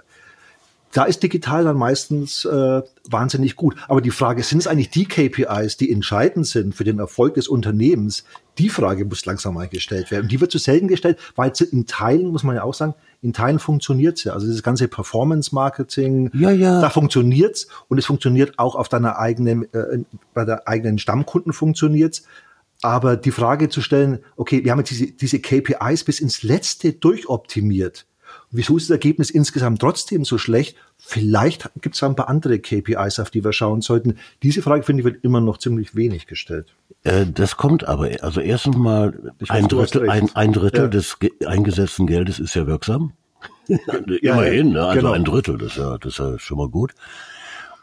da 0.94 1.04
ist 1.04 1.22
digital 1.22 1.66
dann 1.66 1.78
meistens 1.78 2.46
äh, 2.46 2.82
wahnsinnig 3.10 3.56
gut. 3.56 3.76
Aber 3.88 4.02
die 4.02 4.12
Frage, 4.12 4.44
sind 4.44 4.60
es 4.60 4.68
eigentlich 4.68 4.90
die 4.90 5.06
KPIs, 5.06 5.78
die 5.78 5.92
entscheidend 5.92 6.48
sind 6.48 6.76
für 6.76 6.84
den 6.84 7.00
Erfolg 7.00 7.36
des 7.36 7.48
Unternehmens? 7.48 8.24
Die 8.58 8.70
Frage 8.70 9.06
muss 9.06 9.26
langsam 9.26 9.54
mal 9.54 9.68
gestellt 9.68 10.10
werden. 10.12 10.28
Die 10.28 10.42
wird 10.42 10.52
zu 10.52 10.58
selten 10.58 10.88
gestellt, 10.88 11.20
weil 11.36 11.52
in 11.72 11.86
Teilen, 11.86 12.28
muss 12.28 12.44
man 12.44 12.56
ja 12.56 12.64
auch 12.64 12.74
sagen, 12.74 12.96
in 13.22 13.34
Teilen 13.34 13.60
funktioniert's 13.60 14.24
ja. 14.24 14.34
Also 14.34 14.48
dieses 14.48 14.64
ganze 14.64 14.88
Performance-Marketing, 14.88 16.32
Ja, 16.34 16.52
ja. 16.52 16.82
da 16.82 16.90
funktioniert's 16.90 17.68
und 17.88 17.98
es 17.98 18.06
funktioniert 18.06 18.58
auch 18.58 18.76
auf 18.76 18.90
deiner 18.90 19.20
eigenen, 19.20 19.72
äh, 19.74 20.00
bei 20.34 20.46
der 20.46 20.68
eigenen 20.68 20.98
Stammkunden 20.98 21.54
funktioniert's. 21.54 22.24
Aber 22.82 23.18
die 23.18 23.32
Frage 23.32 23.70
zu 23.70 23.82
stellen, 23.82 24.20
okay, 24.36 24.64
wir 24.64 24.72
haben 24.72 24.80
jetzt 24.80 24.92
diese, 24.92 25.08
diese 25.12 25.40
KPIs 25.40 26.04
bis 26.04 26.20
ins 26.20 26.44
Letzte 26.44 26.94
durchoptimiert. 26.94 28.06
Wieso 28.50 28.78
ist 28.78 28.90
das 28.90 28.96
Ergebnis 28.96 29.30
insgesamt 29.30 29.82
trotzdem 29.82 30.24
so 30.24 30.38
schlecht? 30.38 30.78
Vielleicht 30.98 31.70
gibt 31.82 31.96
es 31.96 32.04
ein 32.04 32.16
paar 32.16 32.30
andere 32.30 32.60
KPIs, 32.60 33.20
auf 33.20 33.30
die 33.30 33.44
wir 33.44 33.52
schauen 33.52 33.82
sollten. 33.82 34.18
Diese 34.42 34.62
Frage, 34.62 34.84
finde 34.84 35.02
ich, 35.02 35.06
wird 35.06 35.24
immer 35.24 35.42
noch 35.42 35.58
ziemlich 35.58 35.96
wenig 35.96 36.28
gestellt. 36.28 36.74
Äh, 37.04 37.26
das 37.26 37.58
kommt 37.58 37.86
aber, 37.88 38.10
also 38.22 38.40
erstens 38.40 38.78
mal, 38.78 39.34
Ich 39.40 39.52
ein 39.52 39.68
Drittel, 39.68 40.10
ein, 40.10 40.34
ein 40.36 40.54
Drittel 40.54 40.84
Ja. 40.84 40.88
des 40.88 41.20
ge- 41.20 41.32
eingesetzten 41.46 42.08
Geldes 42.08 42.40
ist 42.40 42.56
ja 42.56 42.66
wirksam. 42.68 43.12
Ja, 43.68 44.34
Immerhin, 44.36 44.70
ne? 44.72 44.86
also 44.86 45.00
genau. 45.02 45.12
ein 45.12 45.26
Drittel, 45.26 45.58
das 45.58 45.72
ist, 45.74 45.78
ja, 45.78 45.98
das 45.98 46.14
ist 46.14 46.20
ja 46.20 46.40
schon 46.40 46.58
mal 46.58 46.70
gut. 46.70 46.94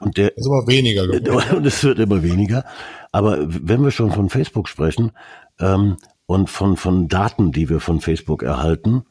Und 0.00 0.16
der, 0.16 0.34
ist 0.36 0.46
aber 0.46 0.66
weniger 0.66 1.06
geworden. 1.20 1.58
und 1.58 1.66
es 1.66 1.84
wird 1.84 1.98
immer 1.98 2.22
weniger. 2.22 2.64
Aber 3.12 3.38
wenn 3.46 3.82
wir 3.84 3.90
schon 3.90 4.10
von 4.10 4.30
Facebook 4.30 4.68
sprechen 4.68 5.12
ähm, 5.60 5.98
und 6.26 6.48
von, 6.48 6.76
von 6.78 7.08
Daten, 7.08 7.52
die 7.52 7.68
wir 7.68 7.80
von 7.80 8.00
Facebook 8.00 8.42
erhalten, 8.42 9.04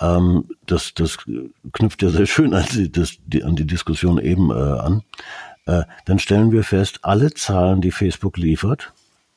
ähm, 0.00 0.48
das, 0.66 0.94
das 0.94 1.18
knüpft 1.72 2.02
ja 2.02 2.10
sehr 2.10 2.26
schön 2.26 2.54
an 2.54 2.66
die, 2.72 2.90
das, 2.90 3.16
die, 3.26 3.44
an 3.44 3.56
die 3.56 3.66
Diskussion 3.66 4.18
eben 4.18 4.50
äh, 4.50 4.54
an, 4.54 5.02
äh, 5.66 5.84
dann 6.06 6.18
stellen 6.18 6.52
wir 6.52 6.64
fest, 6.64 7.00
alle 7.02 7.32
Zahlen, 7.34 7.80
die 7.80 7.90
Facebook 7.90 8.36
liefert, 8.36 8.92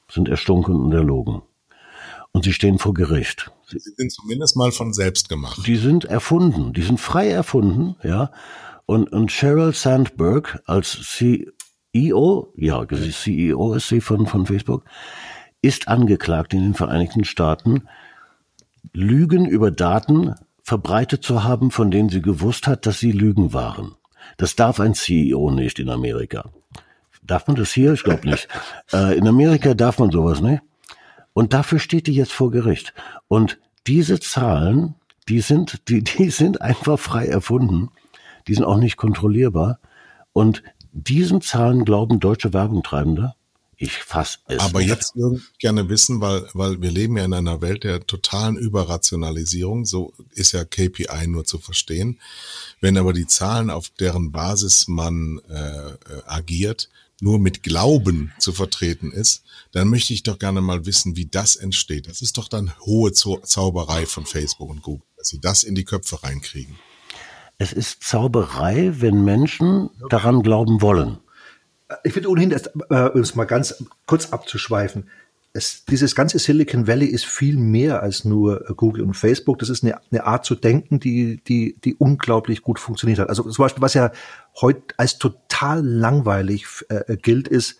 sind 0.09 0.29
erstunken 0.29 0.75
und 0.75 0.91
erlogen. 0.93 1.41
Und 2.31 2.43
sie 2.43 2.53
stehen 2.53 2.79
vor 2.79 2.93
Gericht. 2.93 3.51
Sie 3.67 3.79
sind 3.79 4.11
zumindest 4.11 4.57
mal 4.57 4.71
von 4.71 4.93
selbst 4.93 5.29
gemacht. 5.29 5.65
Die 5.65 5.77
sind 5.77 6.05
erfunden, 6.05 6.73
die 6.73 6.81
sind 6.81 6.99
frei 6.99 7.29
erfunden, 7.29 7.95
ja. 8.03 8.31
Und, 8.85 9.11
und 9.11 9.31
Sheryl 9.31 9.73
Sandberg 9.73 10.61
als 10.65 10.91
CEO, 11.15 12.53
ja, 12.55 12.85
CEO 12.85 13.73
ist 13.73 13.87
sie 13.87 14.01
von, 14.01 14.27
von 14.27 14.45
Facebook, 14.45 14.83
ist 15.61 15.87
angeklagt 15.87 16.53
in 16.53 16.61
den 16.61 16.73
Vereinigten 16.75 17.23
Staaten, 17.23 17.87
Lügen 18.93 19.45
über 19.45 19.71
Daten 19.71 20.35
verbreitet 20.63 21.23
zu 21.23 21.43
haben, 21.43 21.71
von 21.71 21.91
denen 21.91 22.09
sie 22.09 22.21
gewusst 22.21 22.67
hat, 22.67 22.85
dass 22.85 22.99
sie 22.99 23.11
Lügen 23.11 23.53
waren. 23.53 23.95
Das 24.37 24.55
darf 24.55 24.79
ein 24.79 24.95
CEO 24.95 25.51
nicht 25.51 25.79
in 25.79 25.89
Amerika. 25.89 26.49
Darf 27.21 27.47
man 27.47 27.55
das 27.55 27.71
hier? 27.71 27.93
Ich 27.93 28.03
glaube 28.03 28.27
nicht. 28.27 28.47
äh, 28.93 29.17
in 29.17 29.27
Amerika 29.27 29.73
darf 29.73 29.99
man 29.99 30.11
sowas 30.11 30.41
nicht. 30.41 30.61
Und 31.33 31.53
dafür 31.53 31.79
steht 31.79 32.07
die 32.07 32.13
jetzt 32.13 32.31
vor 32.31 32.51
Gericht. 32.51 32.93
Und 33.27 33.59
diese 33.87 34.19
Zahlen, 34.19 34.95
die 35.27 35.41
sind, 35.41 35.89
die, 35.89 36.03
die 36.03 36.29
sind 36.29 36.61
einfach 36.61 36.99
frei 36.99 37.25
erfunden. 37.27 37.89
Die 38.47 38.53
sind 38.53 38.63
auch 38.63 38.77
nicht 38.77 38.97
kontrollierbar. 38.97 39.79
Und 40.33 40.63
diesen 40.91 41.41
Zahlen 41.41 41.83
glauben 41.83 42.19
deutsche 42.19 42.53
Werbungtreibende. 42.53 43.33
Ich 43.77 43.93
fass 43.93 44.39
es. 44.47 44.59
Aber 44.59 44.79
nicht. 44.79 44.89
jetzt 44.89 45.15
würde 45.15 45.37
ich 45.37 45.59
gerne 45.59 45.89
wissen, 45.89 46.21
weil, 46.21 46.47
weil 46.53 46.81
wir 46.81 46.91
leben 46.91 47.17
ja 47.17 47.25
in 47.25 47.33
einer 47.33 47.61
Welt 47.61 47.83
der 47.83 48.05
totalen 48.05 48.57
Überrationalisierung. 48.57 49.85
So 49.85 50.13
ist 50.31 50.53
ja 50.53 50.63
KPI 50.63 51.27
nur 51.27 51.45
zu 51.45 51.59
verstehen. 51.59 52.19
Wenn 52.79 52.97
aber 52.97 53.13
die 53.13 53.27
Zahlen, 53.27 53.69
auf 53.69 53.89
deren 53.89 54.31
Basis 54.31 54.87
man 54.87 55.39
äh, 55.49 55.97
agiert, 56.25 56.89
nur 57.21 57.39
mit 57.39 57.63
Glauben 57.63 58.33
zu 58.39 58.51
vertreten 58.51 59.11
ist, 59.11 59.43
dann 59.71 59.87
möchte 59.87 60.13
ich 60.13 60.23
doch 60.23 60.37
gerne 60.37 60.61
mal 60.61 60.85
wissen, 60.85 61.15
wie 61.15 61.25
das 61.25 61.55
entsteht. 61.55 62.07
Das 62.07 62.21
ist 62.21 62.37
doch 62.37 62.49
dann 62.49 62.73
hohe 62.81 63.13
Zau 63.13 63.37
Zauberei 63.37 64.05
von 64.05 64.25
Facebook 64.25 64.69
und 64.69 64.81
Google, 64.81 65.05
dass 65.17 65.29
sie 65.29 65.39
das 65.39 65.63
in 65.63 65.75
die 65.75 65.85
Köpfe 65.85 66.23
reinkriegen. 66.23 66.75
Es 67.57 67.71
ist 67.71 68.03
Zauberei, 68.03 68.91
wenn 68.99 69.23
Menschen 69.23 69.89
daran 70.09 70.43
glauben 70.43 70.81
wollen. 70.81 71.19
Ich 72.03 72.13
finde 72.13 72.29
ohnehin, 72.29 72.49
dass, 72.49 72.67
äh, 72.89 73.09
um 73.13 73.21
es 73.21 73.35
mal 73.35 73.45
ganz 73.45 73.83
kurz 74.05 74.31
abzuschweifen, 74.31 75.09
es, 75.55 75.85
dieses 75.85 76.15
ganze 76.15 76.37
Silicon 76.37 76.85
Valley 76.85 77.05
ist 77.05 77.25
viel 77.25 77.55
mehr 77.55 78.03
als 78.03 78.25
nur 78.25 78.69
äh, 78.69 78.73
Google 78.73 79.03
und 79.03 79.13
Facebook. 79.13 79.57
Das 79.59 79.69
ist 79.69 79.83
eine, 79.83 79.99
eine 80.11 80.25
Art 80.25 80.43
zu 80.43 80.53
denken, 80.53 80.99
die, 80.99 81.41
die, 81.47 81.79
die 81.81 81.95
unglaublich 81.95 82.61
gut 82.61 82.77
funktioniert 82.77 83.19
hat. 83.19 83.29
Also 83.29 83.43
zum 83.49 83.63
Beispiel, 83.63 83.81
was 83.81 83.93
ja 83.93 84.11
heute 84.59 84.81
als 84.97 85.17
total 85.17 85.85
langweilig 85.85 86.65
äh, 86.89 87.15
gilt, 87.15 87.47
ist 87.47 87.79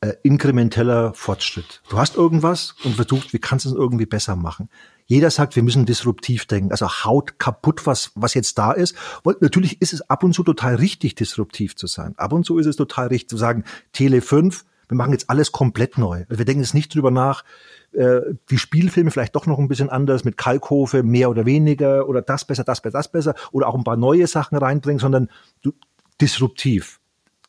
äh, 0.00 0.14
inkrementeller 0.22 1.12
Fortschritt. 1.12 1.82
Du 1.90 1.98
hast 1.98 2.16
irgendwas 2.16 2.74
und 2.84 2.96
versuchst, 2.96 3.34
wie 3.34 3.38
kannst 3.38 3.66
du 3.66 3.68
es 3.68 3.74
irgendwie 3.74 4.06
besser 4.06 4.34
machen? 4.34 4.70
Jeder 5.10 5.30
sagt, 5.30 5.56
wir 5.56 5.64
müssen 5.64 5.86
disruptiv 5.86 6.46
denken, 6.46 6.70
also 6.70 6.88
haut 6.88 7.40
kaputt, 7.40 7.84
was, 7.84 8.12
was 8.14 8.32
jetzt 8.34 8.56
da 8.58 8.70
ist. 8.70 8.94
Und 9.24 9.42
natürlich 9.42 9.82
ist 9.82 9.92
es 9.92 10.08
ab 10.08 10.22
und 10.22 10.34
zu 10.34 10.44
total 10.44 10.76
richtig, 10.76 11.16
disruptiv 11.16 11.74
zu 11.74 11.88
sein. 11.88 12.14
Ab 12.16 12.32
und 12.32 12.46
zu 12.46 12.58
ist 12.58 12.66
es 12.66 12.76
total 12.76 13.08
richtig 13.08 13.28
zu 13.28 13.36
sagen, 13.36 13.64
Tele 13.92 14.20
5, 14.20 14.64
wir 14.86 14.96
machen 14.96 15.10
jetzt 15.10 15.28
alles 15.28 15.50
komplett 15.50 15.98
neu. 15.98 16.26
Wir 16.28 16.44
denken 16.44 16.62
jetzt 16.62 16.74
nicht 16.74 16.94
drüber 16.94 17.10
nach, 17.10 17.42
äh, 17.90 18.20
die 18.50 18.58
Spielfilme 18.58 19.10
vielleicht 19.10 19.34
doch 19.34 19.46
noch 19.46 19.58
ein 19.58 19.66
bisschen 19.66 19.90
anders, 19.90 20.22
mit 20.24 20.36
Kalkhofe 20.36 21.02
mehr 21.02 21.28
oder 21.28 21.44
weniger 21.44 22.08
oder 22.08 22.22
das 22.22 22.44
besser, 22.44 22.62
das 22.62 22.80
besser, 22.80 22.98
das 22.98 23.10
besser 23.10 23.34
oder 23.50 23.66
auch 23.66 23.74
ein 23.74 23.82
paar 23.82 23.96
neue 23.96 24.28
Sachen 24.28 24.56
reinbringen, 24.58 25.00
sondern 25.00 25.28
du, 25.62 25.72
disruptiv 26.20 27.00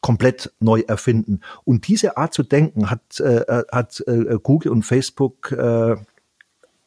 komplett 0.01 0.51
neu 0.59 0.79
erfinden. 0.87 1.41
Und 1.63 1.87
diese 1.87 2.17
Art 2.17 2.33
zu 2.33 2.41
denken 2.41 2.89
hat, 2.89 3.19
äh, 3.19 3.63
hat 3.71 4.03
äh, 4.07 4.39
Google 4.41 4.71
und 4.71 4.81
Facebook 4.81 5.51
äh, 5.51 5.95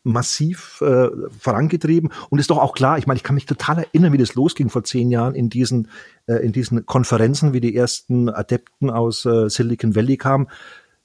massiv 0.04 0.80
äh, 0.82 1.08
vorangetrieben 1.38 2.12
und 2.28 2.38
ist 2.38 2.50
doch 2.50 2.58
auch 2.58 2.74
klar, 2.74 2.98
ich 2.98 3.06
meine, 3.06 3.16
ich 3.16 3.24
kann 3.24 3.34
mich 3.34 3.46
total 3.46 3.78
erinnern, 3.78 4.12
wie 4.12 4.18
das 4.18 4.34
losging 4.34 4.68
vor 4.68 4.84
zehn 4.84 5.10
Jahren 5.10 5.34
in 5.34 5.48
diesen, 5.48 5.88
äh, 6.26 6.36
in 6.36 6.52
diesen 6.52 6.86
Konferenzen, 6.86 7.52
wie 7.52 7.60
die 7.60 7.74
ersten 7.74 8.28
Adepten 8.28 8.90
aus 8.90 9.24
äh, 9.24 9.48
Silicon 9.48 9.96
Valley 9.96 10.16
kamen. 10.16 10.48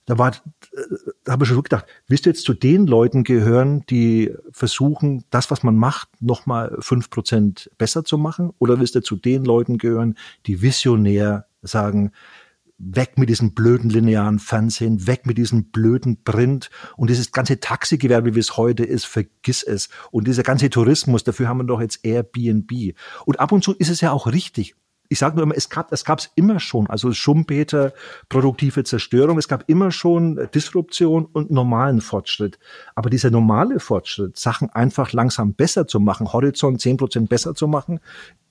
Da 0.05 0.17
war, 0.17 0.31
äh, 0.31 0.81
da 1.23 1.31
habe 1.31 1.45
ich 1.45 1.49
schon 1.49 1.63
gedacht, 1.63 1.85
willst 2.07 2.25
du 2.25 2.29
jetzt 2.29 2.43
zu 2.43 2.53
den 2.53 2.87
Leuten 2.87 3.23
gehören, 3.23 3.85
die 3.89 4.33
versuchen, 4.51 5.23
das, 5.29 5.49
was 5.49 5.63
man 5.63 5.75
macht, 5.75 6.09
nochmal 6.19 6.75
fünf 6.79 7.09
Prozent 7.09 7.71
besser 7.77 8.03
zu 8.03 8.17
machen? 8.17 8.51
Oder 8.59 8.79
willst 8.79 8.95
du 8.95 9.01
zu 9.01 9.15
den 9.15 9.45
Leuten 9.45 9.77
gehören, 9.77 10.15
die 10.45 10.61
visionär 10.61 11.45
sagen, 11.61 12.11
weg 12.79 13.17
mit 13.17 13.29
diesem 13.29 13.53
blöden 13.53 13.89
linearen 13.89 14.39
Fernsehen, 14.39 15.05
weg 15.05 15.25
mit 15.25 15.37
diesem 15.37 15.65
blöden 15.65 16.23
Print 16.23 16.69
und 16.95 17.09
dieses 17.09 17.31
ganze 17.31 17.59
Taxigewerbe, 17.59 18.35
wie 18.35 18.39
es 18.39 18.57
heute 18.57 18.83
ist, 18.83 19.05
vergiss 19.05 19.63
es. 19.63 19.89
Und 20.11 20.27
dieser 20.27 20.43
ganze 20.43 20.69
Tourismus, 20.69 21.23
dafür 21.23 21.49
haben 21.49 21.59
wir 21.59 21.65
doch 21.65 21.81
jetzt 21.81 22.03
Airbnb. 22.03 22.95
Und 23.25 23.39
ab 23.39 23.51
und 23.51 23.63
zu 23.63 23.73
ist 23.73 23.89
es 23.89 24.01
ja 24.01 24.11
auch 24.11 24.27
richtig. 24.27 24.75
Ich 25.11 25.17
sage 25.17 25.35
nur 25.35 25.43
immer, 25.43 25.57
es 25.57 25.69
gab 25.69 25.91
es 25.91 26.05
gab's 26.05 26.29
immer 26.35 26.59
schon, 26.59 26.87
also 26.87 27.11
Schumpeter, 27.13 27.93
produktive 28.29 28.83
Zerstörung, 28.83 29.39
es 29.39 29.47
gab 29.47 29.67
immer 29.67 29.89
schon 29.89 30.47
Disruption 30.53 31.25
und 31.25 31.49
normalen 31.49 31.99
Fortschritt. 31.99 32.59
Aber 32.93 33.09
dieser 33.09 33.31
normale 33.31 33.79
Fortschritt, 33.79 34.37
Sachen 34.37 34.69
einfach 34.69 35.11
langsam 35.11 35.55
besser 35.55 35.87
zu 35.87 35.99
machen, 35.99 36.31
Horizont 36.31 36.79
zehn 36.79 36.97
Prozent 36.97 37.27
besser 37.27 37.55
zu 37.55 37.67
machen, 37.67 37.99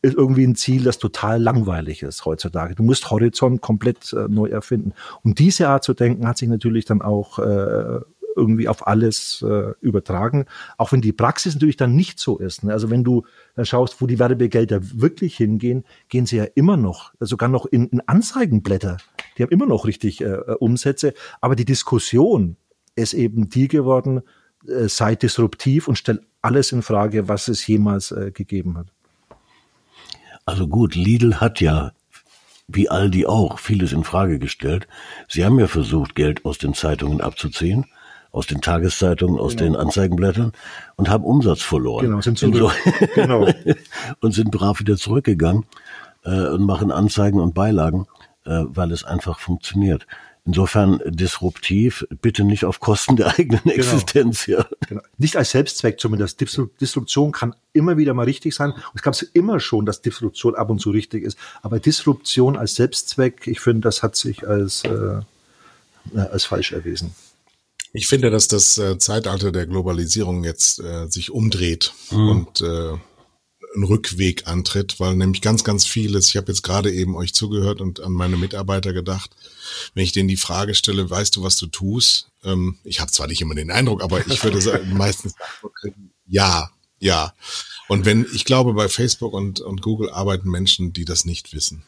ist 0.02 0.14
irgendwie 0.14 0.46
ein 0.46 0.54
Ziel, 0.54 0.84
das 0.84 0.98
total 0.98 1.42
langweilig 1.42 2.02
ist 2.02 2.24
heutzutage. 2.24 2.74
Du 2.74 2.82
musst 2.82 3.10
Horizont 3.10 3.60
komplett 3.60 4.12
äh, 4.12 4.26
neu 4.28 4.48
erfinden. 4.48 4.92
Und 5.22 5.38
diese 5.38 5.68
Art 5.68 5.84
zu 5.84 5.94
denken 5.94 6.26
hat 6.26 6.38
sich 6.38 6.48
natürlich 6.48 6.84
dann 6.84 7.02
auch 7.02 7.38
äh, 7.38 8.00
irgendwie 8.38 8.68
auf 8.68 8.86
alles 8.86 9.44
äh, 9.46 9.72
übertragen, 9.80 10.46
auch 10.78 10.92
wenn 10.92 11.00
die 11.00 11.12
Praxis 11.12 11.54
natürlich 11.54 11.76
dann 11.76 11.94
nicht 11.94 12.20
so 12.20 12.38
ist. 12.38 12.62
Ne? 12.62 12.72
Also 12.72 12.88
wenn 12.88 13.04
du 13.04 13.24
dann 13.56 13.66
schaust, 13.66 14.00
wo 14.00 14.06
die 14.06 14.18
Werbegelder 14.18 14.80
wirklich 15.00 15.36
hingehen, 15.36 15.84
gehen 16.08 16.24
sie 16.24 16.36
ja 16.36 16.46
immer 16.54 16.76
noch, 16.76 17.12
sogar 17.20 17.48
noch 17.48 17.66
in, 17.66 17.88
in 17.88 18.00
Anzeigenblätter. 18.06 18.98
Die 19.36 19.42
haben 19.42 19.50
immer 19.50 19.66
noch 19.66 19.86
richtig 19.86 20.20
äh, 20.20 20.38
Umsätze, 20.60 21.12
aber 21.40 21.56
die 21.56 21.64
Diskussion 21.64 22.56
ist 22.94 23.12
eben 23.12 23.48
die 23.48 23.68
geworden, 23.68 24.22
äh, 24.66 24.88
sei 24.88 25.16
disruptiv 25.16 25.88
und 25.88 25.96
stell 25.96 26.20
alles 26.40 26.72
in 26.72 26.82
Frage, 26.82 27.28
was 27.28 27.48
es 27.48 27.66
jemals 27.66 28.12
äh, 28.12 28.30
gegeben 28.32 28.78
hat. 28.78 28.92
Also 30.48 30.66
gut, 30.66 30.94
Lidl 30.94 31.42
hat 31.42 31.60
ja, 31.60 31.92
wie 32.68 32.88
Aldi 32.88 33.26
auch, 33.26 33.58
vieles 33.58 33.92
in 33.92 34.02
Frage 34.02 34.38
gestellt. 34.38 34.88
Sie 35.28 35.44
haben 35.44 35.58
ja 35.58 35.66
versucht, 35.66 36.14
Geld 36.14 36.46
aus 36.46 36.56
den 36.56 36.72
Zeitungen 36.72 37.20
abzuziehen, 37.20 37.84
aus 38.32 38.46
den 38.46 38.62
Tageszeitungen, 38.62 39.38
aus 39.38 39.56
den 39.56 39.76
Anzeigenblättern 39.76 40.52
und 40.96 41.10
haben 41.10 41.24
Umsatz 41.24 41.60
verloren. 41.60 42.06
Genau, 42.06 42.22
sind 42.22 42.42
In 42.42 42.54
zurück. 42.54 42.72
Genau. 43.14 43.46
und 44.20 44.32
sind 44.32 44.50
brav 44.50 44.80
wieder 44.80 44.96
zurückgegangen 44.96 45.66
äh, 46.24 46.46
und 46.46 46.64
machen 46.64 46.92
Anzeigen 46.92 47.40
und 47.40 47.52
Beilagen, 47.52 48.06
äh, 48.46 48.62
weil 48.68 48.90
es 48.90 49.04
einfach 49.04 49.40
funktioniert. 49.40 50.06
Insofern 50.48 51.00
disruptiv, 51.04 52.06
bitte 52.22 52.42
nicht 52.42 52.64
auf 52.64 52.80
Kosten 52.80 53.16
der 53.16 53.38
eigenen 53.38 53.60
genau. 53.64 53.76
Existenz. 53.76 54.46
Ja. 54.46 54.66
Genau. 54.88 55.02
Nicht 55.18 55.36
als 55.36 55.50
Selbstzweck 55.50 56.00
zumindest. 56.00 56.40
Disruption 56.40 57.32
kann 57.32 57.54
immer 57.74 57.98
wieder 57.98 58.14
mal 58.14 58.24
richtig 58.24 58.54
sein. 58.54 58.70
Und 58.72 58.94
es 58.94 59.02
gab 59.02 59.12
es 59.12 59.22
immer 59.22 59.60
schon, 59.60 59.84
dass 59.84 60.00
Disruption 60.00 60.54
ab 60.54 60.70
und 60.70 60.80
zu 60.80 60.90
richtig 60.90 61.22
ist. 61.22 61.38
Aber 61.62 61.78
Disruption 61.78 62.56
als 62.56 62.76
Selbstzweck, 62.76 63.46
ich 63.46 63.60
finde, 63.60 63.82
das 63.82 64.02
hat 64.02 64.16
sich 64.16 64.48
als, 64.48 64.84
äh, 64.84 65.20
als 66.16 66.46
falsch 66.46 66.72
erwiesen. 66.72 67.14
Ich 67.92 68.08
finde, 68.08 68.30
dass 68.30 68.48
das 68.48 68.78
äh, 68.78 68.96
Zeitalter 68.98 69.52
der 69.52 69.66
Globalisierung 69.66 70.44
jetzt 70.44 70.80
äh, 70.80 71.08
sich 71.08 71.30
umdreht 71.30 71.92
mhm. 72.10 72.28
und 72.28 72.60
äh, 72.62 72.94
einen 73.74 73.84
Rückweg 73.84 74.46
antritt, 74.46 74.98
weil 75.00 75.14
nämlich 75.14 75.42
ganz, 75.42 75.64
ganz 75.64 75.86
vieles, 75.86 76.28
ich 76.28 76.36
habe 76.36 76.50
jetzt 76.50 76.62
gerade 76.62 76.92
eben 76.92 77.16
euch 77.16 77.34
zugehört 77.34 77.80
und 77.80 78.00
an 78.00 78.12
meine 78.12 78.36
Mitarbeiter 78.36 78.92
gedacht, 78.92 79.30
wenn 79.94 80.04
ich 80.04 80.12
denen 80.12 80.28
die 80.28 80.36
Frage 80.36 80.74
stelle, 80.74 81.08
weißt 81.08 81.36
du, 81.36 81.42
was 81.42 81.56
du 81.56 81.66
tust? 81.66 82.30
Ähm, 82.44 82.78
ich 82.84 83.00
habe 83.00 83.10
zwar 83.10 83.26
nicht 83.26 83.40
immer 83.40 83.54
den 83.54 83.70
Eindruck, 83.70 84.02
aber 84.02 84.26
ich 84.26 84.42
würde 84.42 84.60
sagen, 84.60 84.92
meistens 84.96 85.34
kriegen, 85.80 86.10
ja, 86.26 86.70
ja. 86.98 87.34
Und 87.88 88.04
wenn, 88.04 88.26
ich 88.34 88.44
glaube, 88.44 88.74
bei 88.74 88.88
Facebook 88.88 89.32
und, 89.32 89.60
und 89.60 89.82
Google 89.82 90.10
arbeiten 90.10 90.50
Menschen, 90.50 90.92
die 90.92 91.04
das 91.04 91.24
nicht 91.24 91.52
wissen. 91.52 91.82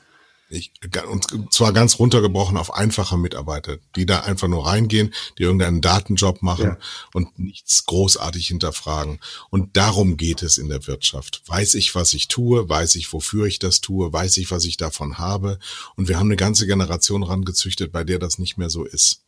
Ich, 0.53 0.73
und 1.09 1.55
zwar 1.55 1.73
ganz 1.73 2.01
runtergebrochen 2.01 2.57
auf 2.57 2.75
einfache 2.75 3.17
Mitarbeiter, 3.17 3.79
die 3.95 4.05
da 4.05 4.21
einfach 4.21 4.49
nur 4.49 4.67
reingehen, 4.67 5.15
die 5.39 5.45
irgendeinen 5.45 5.81
Datenjob 5.81 6.43
machen 6.43 6.65
ja. 6.65 6.79
und 7.15 7.39
nichts 7.39 7.87
großartig 7.87 8.49
hinterfragen. 8.49 9.21
Und 9.51 9.77
darum 9.77 10.17
geht 10.17 10.43
es 10.43 10.59
in 10.59 10.69
der 10.69 10.89
Wirtschaft. 10.89 11.43
Weiß 11.47 11.75
ich, 11.75 11.95
was 11.95 12.15
ich 12.15 12.27
tue? 12.27 12.69
Weiß 12.69 12.97
ich, 12.97 13.13
wofür 13.13 13.47
ich 13.47 13.61
das 13.61 13.81
tue? 13.81 14.13
Weiß 14.13 14.39
ich, 14.39 14.51
was 14.51 14.65
ich 14.65 14.77
davon 14.77 15.19
habe? 15.19 15.61
Und 15.95 16.09
wir 16.09 16.19
haben 16.19 16.27
eine 16.27 16.37
ganze 16.37 16.67
Generation 16.67 17.23
rangezüchtet, 17.23 17.93
bei 17.93 18.03
der 18.03 18.19
das 18.19 18.41
nicht 18.41 18.59
mehr 18.59 18.71
so 18.71 18.85
ist. 18.85 19.23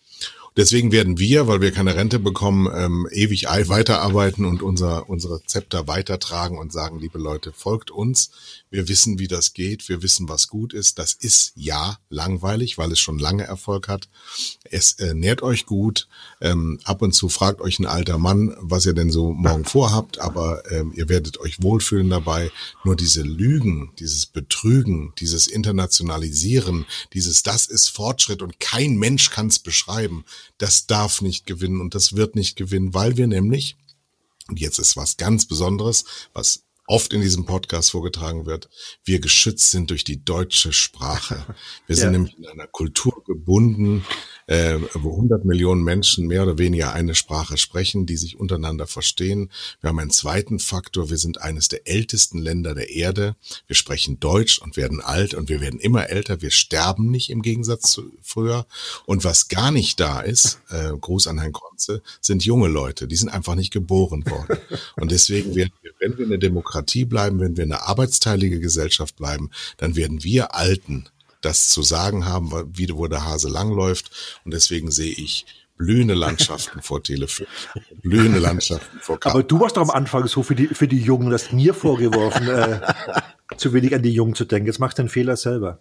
Deswegen 0.57 0.93
werden 0.93 1.19
wir, 1.19 1.47
weil 1.47 1.63
wir 1.63 1.73
keine 1.73 1.95
Rente 1.95 2.19
bekommen, 2.19 2.69
ähm, 2.75 3.09
ewig 3.11 3.45
weiterarbeiten 3.47 4.45
und 4.45 4.63
unser, 4.63 5.09
unsere 5.09 5.43
Zepter 5.45 5.89
weitertragen 5.89 6.59
und 6.59 6.73
sagen, 6.73 6.99
liebe 6.99 7.19
Leute, 7.19 7.53
folgt 7.53 7.91
uns. 7.91 8.31
Wir 8.73 8.89
wissen, 8.89 9.19
wie 9.19 9.29
das 9.29 9.53
geht. 9.53 9.91
Wir 9.91 10.03
wissen, 10.03 10.31
was 10.31 10.49
gut 10.49 10.73
ist. 10.73 10.99
Das 10.99 11.13
ist 11.13 11.53
ja 11.55 11.99
langweilig, 12.09 12.79
weil 12.79 12.91
es 12.91 13.01
schon 13.01 13.19
lange 13.19 13.45
Erfolg 13.45 13.87
hat. 13.87 14.09
Es 14.65 14.95
äh, 14.95 15.13
nährt 15.13 15.43
euch 15.43 15.67
gut. 15.67 16.09
Ähm, 16.41 16.81
ab 16.85 17.03
und 17.03 17.13
zu 17.13 17.29
fragt 17.29 17.61
euch 17.61 17.79
ein 17.79 17.85
alter 17.85 18.17
Mann, 18.17 18.57
was 18.61 18.87
ihr 18.87 18.95
denn 18.95 19.11
so 19.11 19.35
morgen 19.35 19.67
vorhabt, 19.67 20.19
aber 20.21 20.63
ähm, 20.73 20.91
ihr 20.97 21.11
werdet 21.11 21.39
euch 21.39 21.63
wohlfühlen 21.63 22.09
dabei. 22.09 22.51
Nur 22.83 22.97
diese 22.97 23.21
Lügen, 23.21 23.93
dieses 23.99 24.25
Betrügen, 24.25 25.13
dieses 25.19 25.49
Internationalisieren, 25.49 26.87
dieses 27.13 27.43
Das 27.43 27.67
ist 27.67 27.91
Fortschritt 27.91 28.41
und 28.41 28.59
kein 28.59 28.97
Mensch 28.97 29.29
kann 29.29 29.49
es 29.49 29.59
beschreiben, 29.59 30.25
das 30.57 30.87
darf 30.87 31.21
nicht 31.21 31.45
gewinnen 31.45 31.79
und 31.79 31.95
das 31.95 32.17
wird 32.17 32.37
nicht 32.37 32.57
gewinnen, 32.57 32.95
weil 32.95 33.19
wir 33.19 33.27
nämlich, 33.27 33.77
und 34.49 34.59
jetzt 34.59 34.79
ist 34.79 34.97
was 34.97 35.19
ganz 35.19 35.45
Besonderes, 35.45 36.07
was 36.33 36.63
oft 36.87 37.13
in 37.13 37.21
diesem 37.21 37.47
Podcast 37.47 37.91
vorgetragen 37.91 38.47
wird, 38.47 38.69
wir 39.05 39.21
geschützt 39.21 39.71
sind 39.71 39.91
durch 39.91 40.05
die 40.05 40.25
deutsche 40.25 40.73
Sprache. 40.73 41.47
Wir 41.87 41.97
sind 41.97 42.07
ja. 42.07 42.11
nämlich 42.13 42.37
in 42.39 42.47
einer 42.47 42.67
Kultur 42.67 43.23
gebunden, 43.25 44.05
äh, 44.53 44.79
wo 44.93 45.13
100 45.13 45.47
Millionen 45.47 45.83
Menschen 45.83 46.27
mehr 46.27 46.43
oder 46.43 46.59
weniger 46.59 46.93
eine 46.93 47.15
Sprache 47.15 47.57
sprechen, 47.57 48.05
die 48.05 48.19
sich 48.19 48.39
untereinander 48.39 48.87
verstehen. 48.87 49.49
Wir 49.81 49.89
haben 49.89 49.99
einen 49.99 50.11
zweiten 50.11 50.59
Faktor. 50.59 51.09
Wir 51.09 51.17
sind 51.17 51.41
eines 51.41 51.69
der 51.69 51.89
ältesten 51.89 52.37
Länder 52.37 52.75
der 52.75 52.91
Erde. 52.91 53.35
Wir 53.67 53.77
sprechen 53.77 54.21
Deutsch 54.21 54.59
und 54.59 54.77
werden 54.77 55.01
alt 55.01 55.33
und 55.33 55.49
wir 55.49 55.63
werden 55.63 55.81
immer 55.81 56.11
älter. 56.11 56.43
Wir 56.43 56.51
sterben 56.51 57.11
nicht 57.11 57.31
im 57.31 57.41
Gegensatz 57.41 57.93
zu 57.93 58.13
früher. 58.21 58.67
Und 59.07 59.25
was 59.25 59.49
gar 59.49 59.71
nicht 59.71 59.99
da 60.01 60.21
ist, 60.21 60.61
äh, 60.69 60.93
Gruß 61.01 61.29
an 61.29 61.39
Herrn 61.39 61.53
Konze, 61.53 62.03
sind 62.21 62.45
junge 62.45 62.69
Leute. 62.69 63.09
Die 63.09 63.17
sind 63.17 63.31
einfach 63.31 63.55
nicht 63.55 63.73
geboren 63.73 64.23
worden. 64.27 64.59
Und 64.97 65.13
deswegen 65.13 65.55
werden 65.55 65.73
wir, 65.81 65.93
wenn 65.99 66.19
wir 66.19 66.27
eine 66.27 66.39
Demokratie 66.39 67.07
bleiben, 67.07 67.41
wenn 67.41 67.57
wir 67.57 67.65
eine 67.65 67.87
arbeitsteilige 67.87 68.61
Gesellschaft 68.61 69.17
bleiben, 69.17 69.51
dann 69.79 69.97
werden 69.97 70.23
wir 70.25 70.55
Alten 70.55 71.07
das 71.43 71.69
zu 71.69 71.83
sagen 71.83 72.25
haben, 72.25 72.51
wie 72.75 72.89
wo 72.93 73.07
der 73.07 73.25
Hase 73.25 73.49
langläuft. 73.49 74.11
Und 74.45 74.55
deswegen 74.55 74.91
sehe 74.91 75.13
ich 75.13 75.47
blühende 75.77 76.15
Landschaften 76.15 76.81
vor 76.83 77.03
Telefon, 77.03 77.47
blühende 78.03 78.39
Landschaften 78.39 78.99
vor 79.01 79.19
Karten. 79.19 79.37
Aber 79.37 79.47
du 79.47 79.61
warst 79.61 79.77
doch 79.77 79.83
am 79.83 79.91
Anfang 79.91 80.27
so 80.27 80.43
für 80.43 80.55
die, 80.55 80.69
für 80.69 80.89
die 80.89 81.01
Jungen, 81.01 81.31
das 81.31 81.53
mir 81.53 81.75
vorgeworfen, 81.75 82.49
äh, 82.49 82.81
zu 83.57 83.73
wenig 83.73 83.95
an 83.95 84.03
die 84.03 84.13
Jungen 84.13 84.35
zu 84.35 84.45
denken. 84.45 84.67
Jetzt 84.67 84.79
machst 84.79 84.99
du 84.99 85.03
den 85.03 85.09
Fehler 85.09 85.37
selber. 85.37 85.81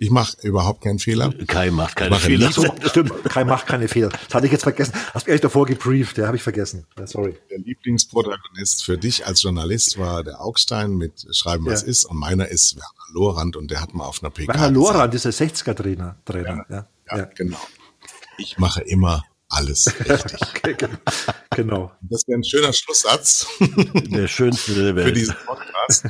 Ich 0.00 0.10
mache 0.10 0.36
überhaupt 0.42 0.82
keinen 0.82 1.00
Fehler. 1.00 1.32
Kai 1.48 1.72
macht 1.72 1.96
keine 1.96 2.14
Fehler. 2.16 2.52
So, 2.52 2.64
stimmt, 2.84 3.12
Kai 3.24 3.42
macht 3.42 3.66
keine 3.66 3.88
Fehler. 3.88 4.10
Das 4.10 4.32
hatte 4.32 4.46
ich 4.46 4.52
jetzt 4.52 4.62
vergessen. 4.62 4.94
Hast 5.12 5.26
du 5.26 5.32
mich 5.32 5.40
davor 5.40 5.66
gebrieft, 5.66 6.18
ja, 6.18 6.26
habe 6.28 6.36
ich 6.36 6.42
vergessen. 6.42 6.86
Sorry. 7.04 7.36
Der 7.50 7.58
Lieblingsprotagonist 7.58 8.84
für 8.84 8.96
dich 8.96 9.26
als 9.26 9.42
Journalist 9.42 9.98
war 9.98 10.22
der 10.22 10.40
Augstein 10.40 10.92
mit 10.92 11.26
Schreiben, 11.34 11.66
was 11.66 11.82
ja. 11.82 11.88
ist. 11.88 12.04
Und 12.04 12.16
meiner 12.16 12.46
ist 12.46 12.76
Werner 12.76 13.12
Lorand 13.12 13.56
und 13.56 13.72
der 13.72 13.80
hat 13.80 13.92
mal 13.92 14.04
auf 14.04 14.22
einer 14.22 14.30
PK. 14.30 14.54
Werner 14.54 14.70
Lorand 14.70 15.14
ist 15.14 15.24
der 15.24 15.32
60er-Trainer. 15.32 16.16
Trainer. 16.24 16.64
Ja, 16.68 16.86
ja, 17.10 17.18
ja, 17.18 17.24
genau. 17.34 17.58
Ich 18.38 18.56
mache 18.56 18.82
immer 18.82 19.24
alles 19.48 19.92
richtig. 20.08 20.40
okay, 20.42 20.76
genau. 21.56 21.90
Das 22.02 22.22
wäre 22.28 22.38
ein 22.38 22.44
schöner 22.44 22.72
Schlusssatz. 22.72 23.48
Der 23.58 24.28
schönste 24.28 24.74
der 24.74 24.94
Welt. 24.94 25.08
Für 25.08 25.12
diesen 25.12 25.36
Podcast. 25.44 26.04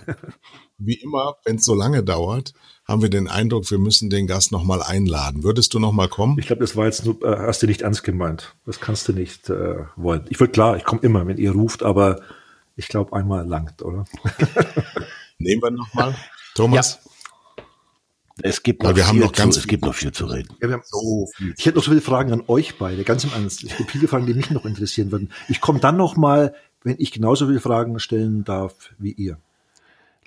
Wie 0.79 0.95
immer, 0.95 1.37
wenn 1.45 1.57
es 1.57 1.65
so 1.65 1.75
lange 1.75 2.05
dauert, 2.05 2.55
haben 2.85 3.03
wir 3.03 3.11
den 3.11 3.29
Eindruck, 3.29 3.71
wir 3.71 3.79
müssen 3.79 4.11
den 4.11 4.27
Gast 4.27 4.53
nochmal 4.53 4.83
einladen. 4.83 5.43
Würdest 5.43 5.75
du 5.75 5.79
nochmal 5.79 6.09
kommen? 6.09 6.39
Ich 6.39 6.47
glaube, 6.47 6.61
das 6.61 6.77
war 6.77 6.87
jetzt 6.87 7.05
nur, 7.05 7.21
äh, 7.23 7.37
hast 7.37 7.63
du 7.63 7.67
nicht 7.67 7.83
ernst 7.83 8.05
gemeint. 8.05 8.55
Das 8.65 8.81
kannst 8.81 9.09
du 9.09 9.13
nicht 9.13 9.51
äh, 9.51 9.85
wollen. 9.97 10.25
Ich 10.31 10.39
würde 10.39 10.53
klar, 10.53 10.77
ich 10.77 10.85
komme 10.85 11.03
immer, 11.03 11.27
wenn 11.27 11.37
ihr 11.37 11.53
ruft, 11.53 11.83
aber 11.83 12.21
ich 12.77 12.89
glaube, 12.89 13.13
einmal 13.13 13.47
langt, 13.47 13.83
oder? 13.83 14.05
Nehmen 15.39 15.63
wir 15.63 15.71
nochmal. 15.71 16.15
Thomas? 16.55 17.01
Ja. 17.05 17.09
Es 18.41 18.63
gibt 18.63 18.85
noch, 18.85 18.95
wir 18.95 19.07
haben 19.07 19.19
noch 19.19 19.33
ganz 19.33 19.55
zu, 19.55 19.61
es 19.61 19.67
gibt 19.67 19.85
noch 19.85 19.95
viel 19.95 20.13
zu 20.13 20.27
reden. 20.27 20.55
Ja, 20.61 20.69
wir 20.69 20.75
haben 20.75 20.85
so 20.85 21.29
viel. 21.35 21.55
Ich 21.59 21.67
hätte 21.67 21.77
noch 21.77 21.85
so 21.85 21.91
viele 21.91 22.01
Fragen 22.01 22.33
an 22.33 22.45
euch 22.47 22.79
beide, 22.79 23.03
ganz 23.03 23.25
im 23.25 23.33
Ernst. 23.33 23.65
Es 23.65 23.77
gibt 23.77 23.91
viele 23.91 24.07
Fragen, 24.07 24.27
die 24.27 24.35
mich 24.35 24.51
noch 24.51 24.65
interessieren 24.65 25.11
würden. 25.11 25.33
Ich 25.49 25.61
komme 25.61 25.81
dann 25.81 25.97
noch 25.97 26.17
mal, 26.17 26.55
wenn 26.85 26.97
ich 26.99 27.11
genauso 27.11 27.47
viele 27.47 27.61
Fragen 27.61 27.99
stellen 27.99 28.45
darf 28.45 28.91
wie 28.99 29.13
ihr. 29.13 29.39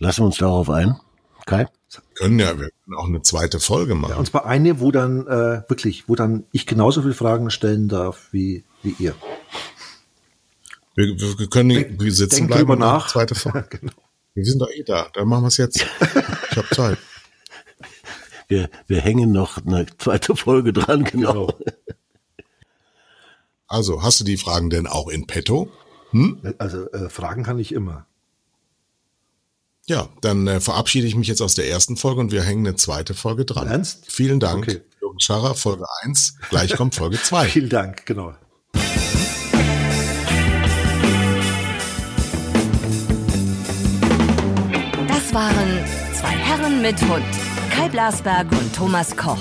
Lassen 0.01 0.21
wir 0.21 0.25
uns 0.25 0.37
darauf 0.37 0.67
ein. 0.71 0.99
Kai? 1.45 1.67
Können 2.15 2.39
ja, 2.39 2.59
wir 2.59 2.71
können 2.71 2.97
auch 2.97 3.05
eine 3.05 3.21
zweite 3.21 3.59
Folge 3.59 3.93
machen. 3.93 4.13
Ja, 4.13 4.17
und 4.17 4.25
zwar 4.25 4.47
eine, 4.47 4.79
wo 4.79 4.91
dann 4.91 5.27
äh, 5.27 5.61
wirklich, 5.69 6.09
wo 6.09 6.15
dann 6.15 6.45
ich 6.51 6.65
genauso 6.65 7.03
viele 7.03 7.13
Fragen 7.13 7.51
stellen 7.51 7.87
darf 7.87 8.29
wie, 8.31 8.63
wie 8.81 8.95
ihr. 8.97 9.13
Wir, 10.95 11.07
wir 11.19 11.47
können 11.47 11.69
Denk, 11.69 12.01
wir 12.01 12.11
sitzen 12.11 12.47
bleiben 12.47 12.61
drüber 12.61 12.77
nach. 12.77 13.09
Zweite 13.09 13.35
Folge. 13.35 13.67
genau. 13.79 13.93
Wir 14.33 14.43
sind 14.43 14.59
doch 14.59 14.71
eh 14.71 14.81
da, 14.81 15.07
dann 15.13 15.27
machen 15.27 15.43
wir 15.43 15.49
es 15.49 15.57
jetzt. 15.57 15.85
Ich 16.49 16.57
habe 16.57 16.67
Zeit. 16.73 16.97
Wir, 18.47 18.69
wir 18.87 18.99
hängen 18.99 19.31
noch 19.31 19.65
eine 19.65 19.85
zweite 19.97 20.35
Folge 20.35 20.73
dran, 20.73 21.05
genau. 21.05 21.47
genau. 21.47 21.73
Also, 23.65 24.03
hast 24.03 24.19
du 24.19 24.25
die 24.25 24.35
Fragen 24.35 24.69
denn 24.69 24.87
auch 24.87 25.07
in 25.07 25.25
petto? 25.25 25.71
Hm? 26.09 26.55
Also, 26.57 26.91
äh, 26.91 27.07
Fragen 27.07 27.43
kann 27.43 27.59
ich 27.59 27.71
immer. 27.71 28.07
Ja, 29.91 30.07
dann 30.21 30.47
äh, 30.47 30.61
verabschiede 30.61 31.05
ich 31.05 31.17
mich 31.17 31.27
jetzt 31.27 31.41
aus 31.41 31.53
der 31.53 31.67
ersten 31.67 31.97
Folge 31.97 32.21
und 32.21 32.31
wir 32.31 32.43
hängen 32.43 32.65
eine 32.65 32.77
zweite 32.77 33.13
Folge 33.13 33.43
dran. 33.43 33.67
Ernst? 33.67 34.05
Vielen 34.07 34.39
Dank. 34.39 34.63
Okay. 34.65 34.79
Jürgen 35.01 35.19
Scharrer, 35.19 35.53
Folge 35.53 35.83
1. 36.03 36.35
Gleich 36.49 36.77
kommt 36.77 36.95
Folge 36.95 37.21
2. 37.21 37.49
Vielen 37.49 37.67
Dank, 37.67 38.05
genau. 38.05 38.33
Das 45.09 45.33
waren 45.33 45.79
zwei 46.13 46.37
Herren 46.37 46.81
mit 46.81 47.01
Hund. 47.01 47.25
Kai 47.75 47.89
Blasberg 47.89 48.49
und 48.53 48.73
Thomas 48.73 49.17
Koch. 49.17 49.37